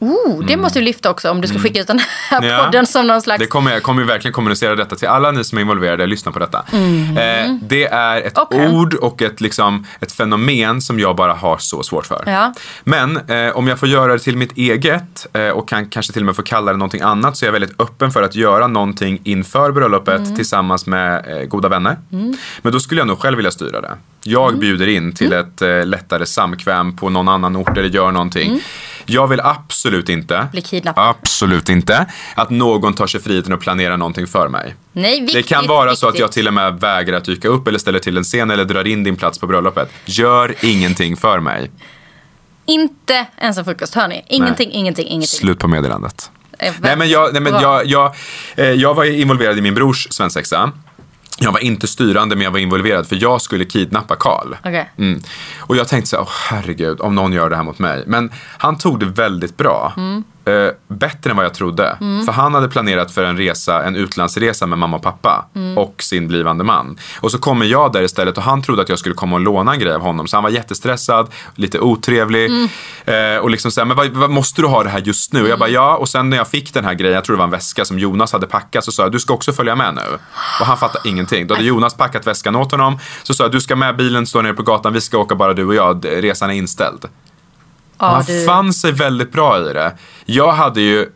Oh, 0.00 0.44
det 0.46 0.56
måste 0.56 0.78
du 0.78 0.84
lyfta 0.84 1.10
också 1.10 1.30
om 1.30 1.40
du 1.40 1.48
ska 1.48 1.58
skicka 1.58 1.80
ut 1.80 1.86
den 1.86 1.98
här 1.98 2.38
Mm. 2.38 2.50
Ja. 2.50 2.64
podden 2.64 2.86
som 2.86 3.06
någon 3.06 3.22
slags... 3.22 3.38
Det 3.40 3.46
kommer, 3.46 3.72
jag 3.72 3.82
kommer 3.82 4.04
verkligen 4.04 4.32
kommunicera 4.32 4.74
detta 4.76 4.96
till 4.96 5.08
alla 5.08 5.30
ni 5.30 5.44
som 5.44 5.58
är 5.58 5.62
involverade, 5.62 6.06
lyssna 6.06 6.32
på 6.32 6.38
detta. 6.38 6.58
Eh, 6.58 7.54
det 7.62 7.84
är 7.86 8.20
ett 8.22 8.38
Okej. 8.38 8.68
ord 8.68 8.94
och 8.94 9.22
ett, 9.22 9.40
liksom, 9.40 9.86
ett 10.00 10.12
fenomen 10.12 10.80
som 10.82 10.98
jag 11.00 11.16
bara 11.16 11.32
har 11.34 11.58
så 11.58 11.82
svårt 11.82 12.06
för. 12.06 12.22
Ja. 12.26 12.52
Men 12.84 13.16
eh, 13.16 13.56
om 13.56 13.68
jag 13.68 13.78
får 13.78 13.88
göra 13.88 14.12
det 14.12 14.18
till 14.18 14.36
mitt 14.36 14.52
eget 14.58 15.26
eh, 15.32 15.48
och 15.48 15.68
kan 15.68 15.86
kanske 15.86 16.12
till 16.12 16.22
och 16.22 16.26
med 16.26 16.36
få 16.36 16.42
kalla 16.42 16.72
det 16.72 16.78
någonting 16.78 17.00
annat 17.00 17.36
så 17.36 17.44
är 17.44 17.46
jag 17.46 17.52
väldigt 17.52 17.80
öppen 17.80 18.10
för 18.10 18.22
att 18.22 18.34
göra 18.34 18.66
någonting 18.66 19.20
inför 19.24 19.72
bröllopet 19.72 20.36
tillsammans 20.36 20.86
med 20.86 21.24
eh, 21.40 21.44
goda 21.48 21.68
vänner. 21.68 21.96
Men 22.62 22.72
då 22.72 22.80
skulle 22.80 23.00
jag 23.00 23.08
nog 23.08 23.18
själv 23.18 23.36
vilja 23.36 23.50
styra 23.50 23.80
det. 23.80 23.92
Jag 24.22 24.58
bjuder 24.58 24.86
in 24.86 25.12
till 25.14 25.32
ett 25.32 25.62
eh, 25.62 25.86
lättare 25.86 26.26
samkväm 26.26 26.96
på 26.96 27.10
någon 27.10 27.28
annan 27.28 27.56
ort 27.56 27.76
eller 27.78 27.88
gör 27.88 28.10
någonting. 28.12 28.60
Jag 29.10 29.26
vill 29.28 29.40
absolut 29.40 30.08
inte, 30.08 30.48
Bli 30.52 30.62
kidnappad. 30.62 31.08
absolut 31.08 31.68
inte, 31.68 32.06
att 32.34 32.50
någon 32.50 32.94
tar 32.94 33.06
sig 33.06 33.20
friheten 33.20 33.52
att 33.52 33.60
planera 33.60 33.96
någonting 33.96 34.26
för 34.26 34.48
mig. 34.48 34.74
Nej, 34.92 35.20
viktigt, 35.20 35.34
Det 35.48 35.54
kan 35.54 35.66
vara 35.66 35.96
så 35.96 36.06
att 36.06 36.12
viktigt. 36.12 36.20
jag 36.20 36.32
till 36.32 36.46
och 36.48 36.54
med 36.54 36.80
vägrar 36.80 37.16
att 37.16 37.24
dyka 37.24 37.48
upp 37.48 37.68
eller 37.68 37.78
ställer 37.78 37.98
till 37.98 38.16
en 38.16 38.24
scen 38.24 38.50
eller 38.50 38.64
drar 38.64 38.86
in 38.86 39.04
din 39.04 39.16
plats 39.16 39.38
på 39.38 39.46
bröllopet. 39.46 39.90
Gör 40.04 40.54
ingenting 40.62 41.16
för 41.16 41.40
mig. 41.40 41.70
inte 42.66 43.26
ens 43.38 43.58
en 43.58 43.64
frukost, 43.64 43.94
hör 43.94 44.08
ni? 44.08 44.24
Ingenting, 44.28 44.68
Nej. 44.68 44.76
ingenting, 44.78 45.06
ingenting. 45.06 45.26
Slut 45.38 45.58
på 45.58 45.68
meddelandet. 45.68 46.30
Eh, 46.58 46.72
Nej 46.80 46.96
men, 46.96 47.08
jag, 47.08 47.32
nej, 47.32 47.42
men 47.42 47.52
jag, 47.62 47.86
jag, 47.86 48.14
eh, 48.56 48.66
jag 48.70 48.94
var 48.94 49.04
involverad 49.04 49.58
i 49.58 49.60
min 49.60 49.74
brors 49.74 50.06
svensexa. 50.10 50.72
Jag 51.42 51.52
var 51.52 51.60
inte 51.60 51.86
styrande 51.86 52.36
men 52.36 52.44
jag 52.44 52.50
var 52.50 52.58
involverad 52.58 53.06
för 53.06 53.22
jag 53.22 53.40
skulle 53.40 53.64
kidnappa 53.64 54.16
Karl. 54.16 54.54
Okej. 54.64 54.90
Mm. 54.98 55.20
Och 55.58 55.76
jag 55.76 55.88
tänkte 55.88 56.10
så 56.10 56.16
här, 56.16 56.22
åh 56.22 56.30
herregud, 56.50 57.00
om 57.00 57.14
någon 57.14 57.32
gör 57.32 57.50
det 57.50 57.56
här 57.56 57.62
mot 57.62 57.78
mig. 57.78 58.04
Men 58.06 58.30
han 58.58 58.78
tog 58.78 59.00
det 59.00 59.06
väldigt 59.06 59.56
bra. 59.56 59.92
Mm. 59.96 60.24
Eh, 60.44 60.72
bättre 60.88 61.30
än 61.30 61.36
vad 61.36 61.44
jag 61.44 61.54
trodde. 61.54 61.96
För 61.98 62.32
han 62.32 62.54
hade 62.54 62.68
planerat 62.68 63.10
för 63.10 63.24
en 63.24 63.36
resa, 63.36 63.82
en 63.82 63.96
utlandsresa 63.96 64.66
med 64.66 64.78
mamma 64.78 64.96
och 64.96 65.02
pappa. 65.02 65.46
Mm. 65.54 65.78
Och 65.78 66.02
sin 66.02 66.28
blivande 66.28 66.64
man. 66.64 66.98
Och 67.20 67.30
så 67.30 67.38
kommer 67.38 67.66
jag 67.66 67.92
där 67.92 68.02
istället 68.02 68.36
och 68.36 68.42
han 68.42 68.62
trodde 68.62 68.82
att 68.82 68.88
jag 68.88 68.98
skulle 68.98 69.14
komma 69.14 69.36
och 69.36 69.40
låna 69.40 69.72
en 69.72 69.78
grej 69.78 69.92
av 69.92 70.00
honom. 70.00 70.26
Så 70.26 70.36
han 70.36 70.42
var 70.44 70.50
jättestressad, 70.50 71.30
lite 71.54 71.80
otrevlig. 71.80 72.50
Mm. 72.50 72.68
Eh, 73.04 73.42
och 73.42 73.50
liksom 73.50 73.70
så 73.70 73.80
här, 73.80 73.86
men 73.86 73.96
vad, 73.96 74.08
vad, 74.08 74.30
måste 74.30 74.62
du 74.62 74.68
ha 74.68 74.82
det 74.82 74.90
här 74.90 75.00
just 75.00 75.32
nu? 75.32 75.42
Och 75.42 75.48
jag 75.48 75.58
bara, 75.58 75.68
ja. 75.68 75.96
Och 75.96 76.08
sen 76.08 76.30
när 76.30 76.36
jag 76.36 76.48
fick 76.48 76.74
den 76.74 76.84
här 76.84 76.94
grejen, 76.94 77.14
jag 77.14 77.24
tror 77.24 77.36
det 77.36 77.38
var 77.38 77.44
en 77.44 77.50
väska 77.50 77.84
som 77.84 77.98
Jonas 77.98 78.32
hade 78.32 78.46
packat. 78.46 78.84
Så 78.84 78.92
sa 78.92 79.02
jag, 79.02 79.12
du 79.12 79.20
ska 79.20 79.34
också 79.34 79.52
följa 79.52 79.76
med 79.76 79.94
nu. 79.94 80.18
Och 80.60 80.66
han 80.66 80.76
fattade 80.76 81.08
ingenting. 81.08 81.46
Då 81.46 81.54
hade 81.54 81.66
Jonas 81.66 81.94
packat 81.94 82.26
väskan 82.26 82.56
åt 82.56 82.70
honom. 82.70 82.98
Så 83.22 83.34
sa 83.34 83.44
jag, 83.44 83.52
du 83.52 83.60
ska 83.60 83.76
med, 83.76 83.96
bilen 83.96 84.26
står 84.26 84.42
nere 84.42 84.54
på 84.54 84.62
gatan, 84.62 84.92
vi 84.92 85.00
ska 85.00 85.18
åka 85.18 85.34
bara 85.34 85.54
du 85.54 85.64
och 85.64 85.74
jag. 85.74 86.06
Resan 86.08 86.50
är 86.50 86.54
inställd. 86.54 87.08
Ja, 88.00 88.06
han 88.06 88.24
du- 88.26 88.44
fann 88.46 88.72
sig 88.72 88.92
väldigt 88.92 89.32
bra 89.32 89.70
i 89.70 89.72
det. 89.72 89.92
Jag 90.24 90.52
hade 90.52 90.80
ju 90.80 91.06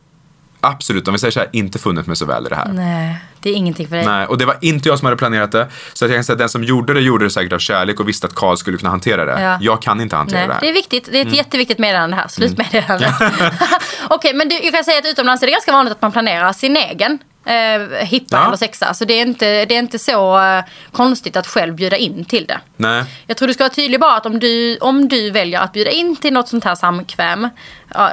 absolut, 0.61 1.09
om 1.09 1.12
vi 1.15 1.19
säger 1.19 1.32
så 1.32 1.40
här, 1.40 1.48
inte 1.52 1.78
funnit 1.78 2.06
mig 2.06 2.16
så 2.16 2.24
väl 2.27 2.47
i 2.47 2.48
det 2.48 2.56
här. 2.56 2.69
Nej, 2.73 3.16
det 3.40 3.51
är 3.51 3.55
ingenting 3.55 3.89
för 3.89 3.97
dig. 3.97 4.06
Nej, 4.06 4.27
och 4.27 4.39
det 4.39 4.44
var 4.47 4.56
inte 4.61 4.89
jag 4.89 4.98
som 4.98 5.06
hade 5.06 5.16
planerat 5.16 5.52
det. 5.52 5.69
Så 5.93 6.05
att 6.05 6.11
jag 6.11 6.16
kan 6.16 6.24
säga 6.24 6.35
att 6.35 6.39
den 6.39 6.48
som 6.48 6.65
gjorde 6.65 6.94
det 6.94 7.01
gjorde 7.01 7.24
det 7.24 7.31
säkert 7.31 7.52
av 7.52 7.59
kärlek 7.59 8.01
och 8.01 8.09
visste 8.09 8.27
att 8.27 8.35
Karl 8.35 8.56
skulle 8.56 8.78
kunna 8.78 8.90
hantera 8.90 9.24
det. 9.24 9.40
Ja. 9.43 9.59
Jag 9.61 9.82
kan 9.82 10.01
inte 10.01 10.16
hantera 10.16 10.39
Nej, 10.39 10.48
det 10.48 10.55
här. 10.55 10.61
det 10.61 10.69
är 10.69 10.73
viktigt. 10.73 11.05
Det 11.12 11.16
är 11.19 11.20
ett 11.20 11.27
Mm. 11.27 11.36
jätteviktigt 11.36 11.78
meddelande 11.78 12.16
här. 12.16 12.28
Slutmeddelande. 12.28 13.15
Okej, 14.11 14.35
men 14.35 14.48
du, 14.48 14.55
jag 14.62 14.73
kan 14.74 14.85
säga 14.85 14.98
att 14.98 15.06
utomlands 15.06 15.43
är 15.43 15.47
det 15.47 15.52
ganska 15.52 15.73
vanligt 15.73 15.93
att 15.94 16.02
man 16.02 16.12
planerar 16.12 16.52
sin 16.52 16.77
egen 16.77 17.19
eh, 17.45 18.07
hippa 18.07 18.37
Ja. 18.37 18.47
eller 18.47 18.57
sexa. 18.57 18.95
Så 18.95 19.05
det 19.05 19.15
är 19.15 19.23
inte, 19.23 19.65
det 19.65 19.75
är 19.75 19.79
inte 19.79 19.99
så 19.99 20.41
eh, 20.41 20.65
konstigt 20.93 21.37
att 21.37 21.47
själv 21.47 21.75
bjuda 21.75 21.97
in 21.97 22.25
till 22.25 22.47
det. 22.47 22.61
Nej. 22.77 23.05
Jag 23.27 23.37
tror 23.37 23.49
du 23.49 23.55
ska 23.55 23.65
vara 23.65 23.75
tydlig 23.75 24.01
bara 24.01 24.16
att 24.16 24.27
om 24.27 24.41
du, 24.41 24.77
om 24.81 25.09
du 25.09 25.31
väljer 25.31 25.61
att 25.61 25.73
bjuda 25.73 25.91
in 25.91 26.16
till 26.16 26.33
något 26.33 26.49
sånt 26.49 26.65
här 26.65 26.75
samkväm 26.75 27.49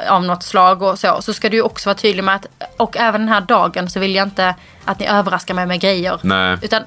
av 0.10 0.24
något 0.24 0.44
slag 0.44 0.82
och 0.82 1.00
så, 1.00 1.22
så 1.22 1.34
ska 1.34 1.50
du 1.50 1.62
också 1.62 1.90
vara 1.90 1.98
tydlig 1.98 2.24
med 2.24 2.36
att, 2.36 2.46
och 2.78 2.98
även 2.98 3.22
den 3.22 3.30
här 3.30 3.42
dagen 3.42 3.90
så 3.90 4.00
vill 4.00 4.16
jag 4.16 4.28
inte 4.28 4.56
att 4.86 5.00
ni 5.00 5.06
överraskar 5.08 5.54
mig 5.54 5.66
med 5.66 5.80
grejer. 5.80 6.20
Nej. 6.22 6.48
Mm. 6.48 6.60
Utan 6.62 6.84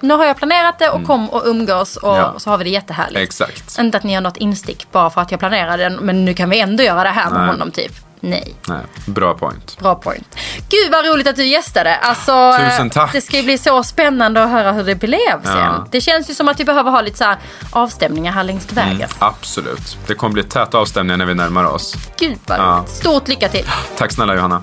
nu 0.00 0.14
har 0.14 0.24
jag 0.24 0.36
planerat 0.36 0.78
det 0.78 0.88
och 0.90 1.04
kom 1.04 1.30
och 1.30 1.42
umgås 1.46 1.96
och 1.96 2.16
Ja. 2.16 2.34
så 2.38 2.50
har 2.50 2.58
vi 2.58 2.64
det 2.64 2.70
jättehärligt. 2.70 3.20
Exakt. 3.22 3.78
Inte 3.78 3.96
att 3.98 4.04
ni 4.04 4.12
gör 4.14 4.20
något 4.20 4.36
instick 4.36 4.86
bara 4.92 5.10
för 5.10 5.20
att 5.20 5.30
jag 5.30 5.40
planerade 5.40 5.82
den, 5.82 5.94
men 5.94 6.24
nu 6.24 6.34
kan 6.34 6.50
vi 6.50 6.60
ändå 6.60 6.82
göra 6.82 7.02
det 7.02 7.08
här 7.10 7.30
med 7.30 7.40
Nej. 7.40 7.48
honom 7.50 7.70
typ. 7.70 7.92
Nej. 8.20 8.54
Nej. 8.68 8.80
Bra 9.06 9.34
point. 9.34 9.78
Bra 9.78 9.94
point. 9.94 10.36
Gud 10.68 10.92
vad 10.92 11.06
roligt 11.06 11.26
att 11.26 11.36
du 11.36 11.44
gästade. 11.46 11.96
Alltså, 11.96 12.52
Tusen 12.58 12.90
tack. 12.90 13.12
Det 13.12 13.20
ska 13.20 13.36
ju 13.36 13.42
bli 13.42 13.58
så 13.58 13.82
spännande 13.82 14.42
att 14.44 14.50
höra 14.50 14.72
hur 14.72 14.84
det 14.84 14.94
blev 14.94 15.42
sen. 15.44 15.56
Ja. 15.58 15.86
Det 15.90 16.00
känns 16.00 16.30
ju 16.30 16.34
som 16.34 16.48
att 16.48 16.60
vi 16.60 16.64
behöver 16.64 16.90
ha 16.90 17.00
lite 17.00 17.18
så 17.18 17.24
här 17.24 17.36
avstämningar 17.70 18.32
här 18.32 18.44
längs 18.44 18.72
vägen. 18.72 19.08
Absolut. 19.18 19.98
Det 20.06 20.14
kommer 20.14 20.32
bli 20.32 20.44
täta 20.44 20.78
avstämningar 20.78 21.16
när 21.16 21.26
vi 21.26 21.34
närmar 21.34 21.64
oss. 21.64 21.94
Gud 22.18 22.38
vad 22.46 22.58
Ja. 22.58 22.76
roligt. 22.78 22.90
Stort 22.90 23.28
lycka 23.28 23.48
till. 23.48 23.64
Tack 23.96 24.12
snälla 24.12 24.34
Johanna. 24.34 24.62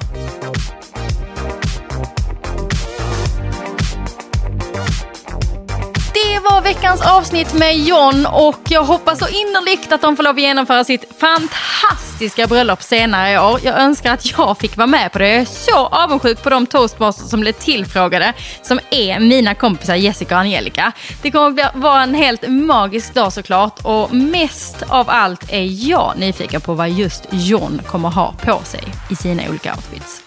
Det 6.36 6.41
var 6.41 6.62
veckans 6.62 7.02
avsnitt 7.02 7.53
med 7.53 7.78
John 7.78 8.26
och 8.26 8.60
jag 8.70 8.84
hoppas 8.84 9.20
så 9.20 9.28
innerligt 9.28 9.91
att 9.91 10.02
de 10.02 10.16
får 10.16 10.24
lov 10.24 10.36
att 10.36 10.41
genomföra 10.41 10.84
sitt 10.84 11.06
fantastiska 11.20 12.48
bröllop 12.48 12.84
senare 12.84 13.32
i 13.32 13.38
år. 13.38 13.60
Jag 13.64 13.80
önskar 13.80 14.14
att 14.14 14.32
jag 14.38 14.57
fick 14.57 14.78
vara 14.78 14.88
med 14.88 15.12
på 15.12 15.20
det. 15.20 15.30
Jag 15.30 15.41
är 15.41 15.45
så 15.45 15.78
avundsjuk 15.88 16.44
på 16.44 16.49
de 16.49 16.66
toastmasters 16.66 17.30
som 17.30 17.40
blev 17.40 17.52
tillfrågade 17.52 18.34
som 18.62 18.80
är 18.91 19.20
mina 19.20 19.56
kompisar 19.56 19.95
Jessica 19.95 20.36
och 20.36 20.41
Angelica. 20.41 20.91
Det 21.22 21.32
kommer 21.32 21.64
att 21.64 21.76
vara 21.76 22.03
en 22.03 22.14
helt 22.14 22.48
magisk 22.48 23.14
dag 23.14 23.34
såklart 23.34 23.80
och 23.84 24.14
mest 24.14 24.84
av 24.88 25.10
allt 25.10 25.53
är 25.53 25.90
jag 25.90 26.14
nyfiken 26.18 26.62
på 26.62 26.74
vad 26.74 26.90
just 26.90 27.24
John 27.32 27.82
kommer 27.88 28.10
ha 28.10 28.34
på 28.41 28.62
sig 28.64 28.84
i 29.10 29.16
sina 29.16 29.44
olika 29.49 29.76
outfits. 29.76 30.22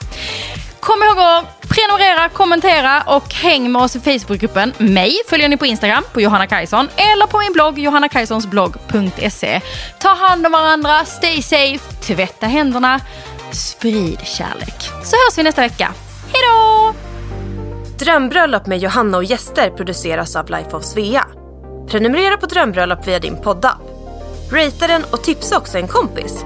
Kom 0.88 1.02
ihåg 1.02 1.18
att 1.18 1.68
prenumerera, 1.68 2.28
kommentera 2.28 3.02
och 3.02 3.34
häng 3.34 3.72
med 3.72 3.82
oss 3.82 3.96
i 3.96 4.00
Facebookgruppen. 4.00 4.72
Mig 4.78 5.16
följer 5.28 5.48
ni 5.48 5.56
på 5.56 5.66
Instagram 5.66 6.04
på 6.12 6.20
Johanna 6.20 6.46
Kajson 6.46 6.88
eller 6.96 7.26
på 7.26 7.38
min 7.38 7.52
blogg 7.52 7.78
johannakajsonsblogg.se. 7.78 9.60
Ta 10.00 10.08
hand 10.08 10.46
om 10.46 10.52
varandra, 10.52 11.04
stay 11.04 11.42
safe, 11.42 11.92
tvätta 11.94 12.46
händerna, 12.46 13.00
sprid 13.52 14.20
kärlek. 14.24 14.82
Så 15.04 15.16
hörs 15.16 15.38
vi 15.38 15.42
nästa 15.42 15.62
vecka. 15.62 15.94
Hej 16.32 16.42
då! 16.42 16.94
Drömbröllop 17.98 18.66
med 18.66 18.78
Johanna 18.78 19.16
och 19.16 19.24
gäster 19.24 19.70
produceras 19.70 20.36
av 20.36 20.50
Life 20.50 20.76
of 20.76 20.84
Svea. 20.84 21.26
Prenumerera 21.88 22.36
på 22.36 22.46
Drömbröllop 22.46 23.08
via 23.08 23.18
din 23.18 23.42
poddapp. 23.42 23.80
Ratea 24.52 24.88
den 24.88 25.04
och 25.04 25.22
tipsa 25.22 25.58
också 25.58 25.78
en 25.78 25.88
kompis. 25.88 26.44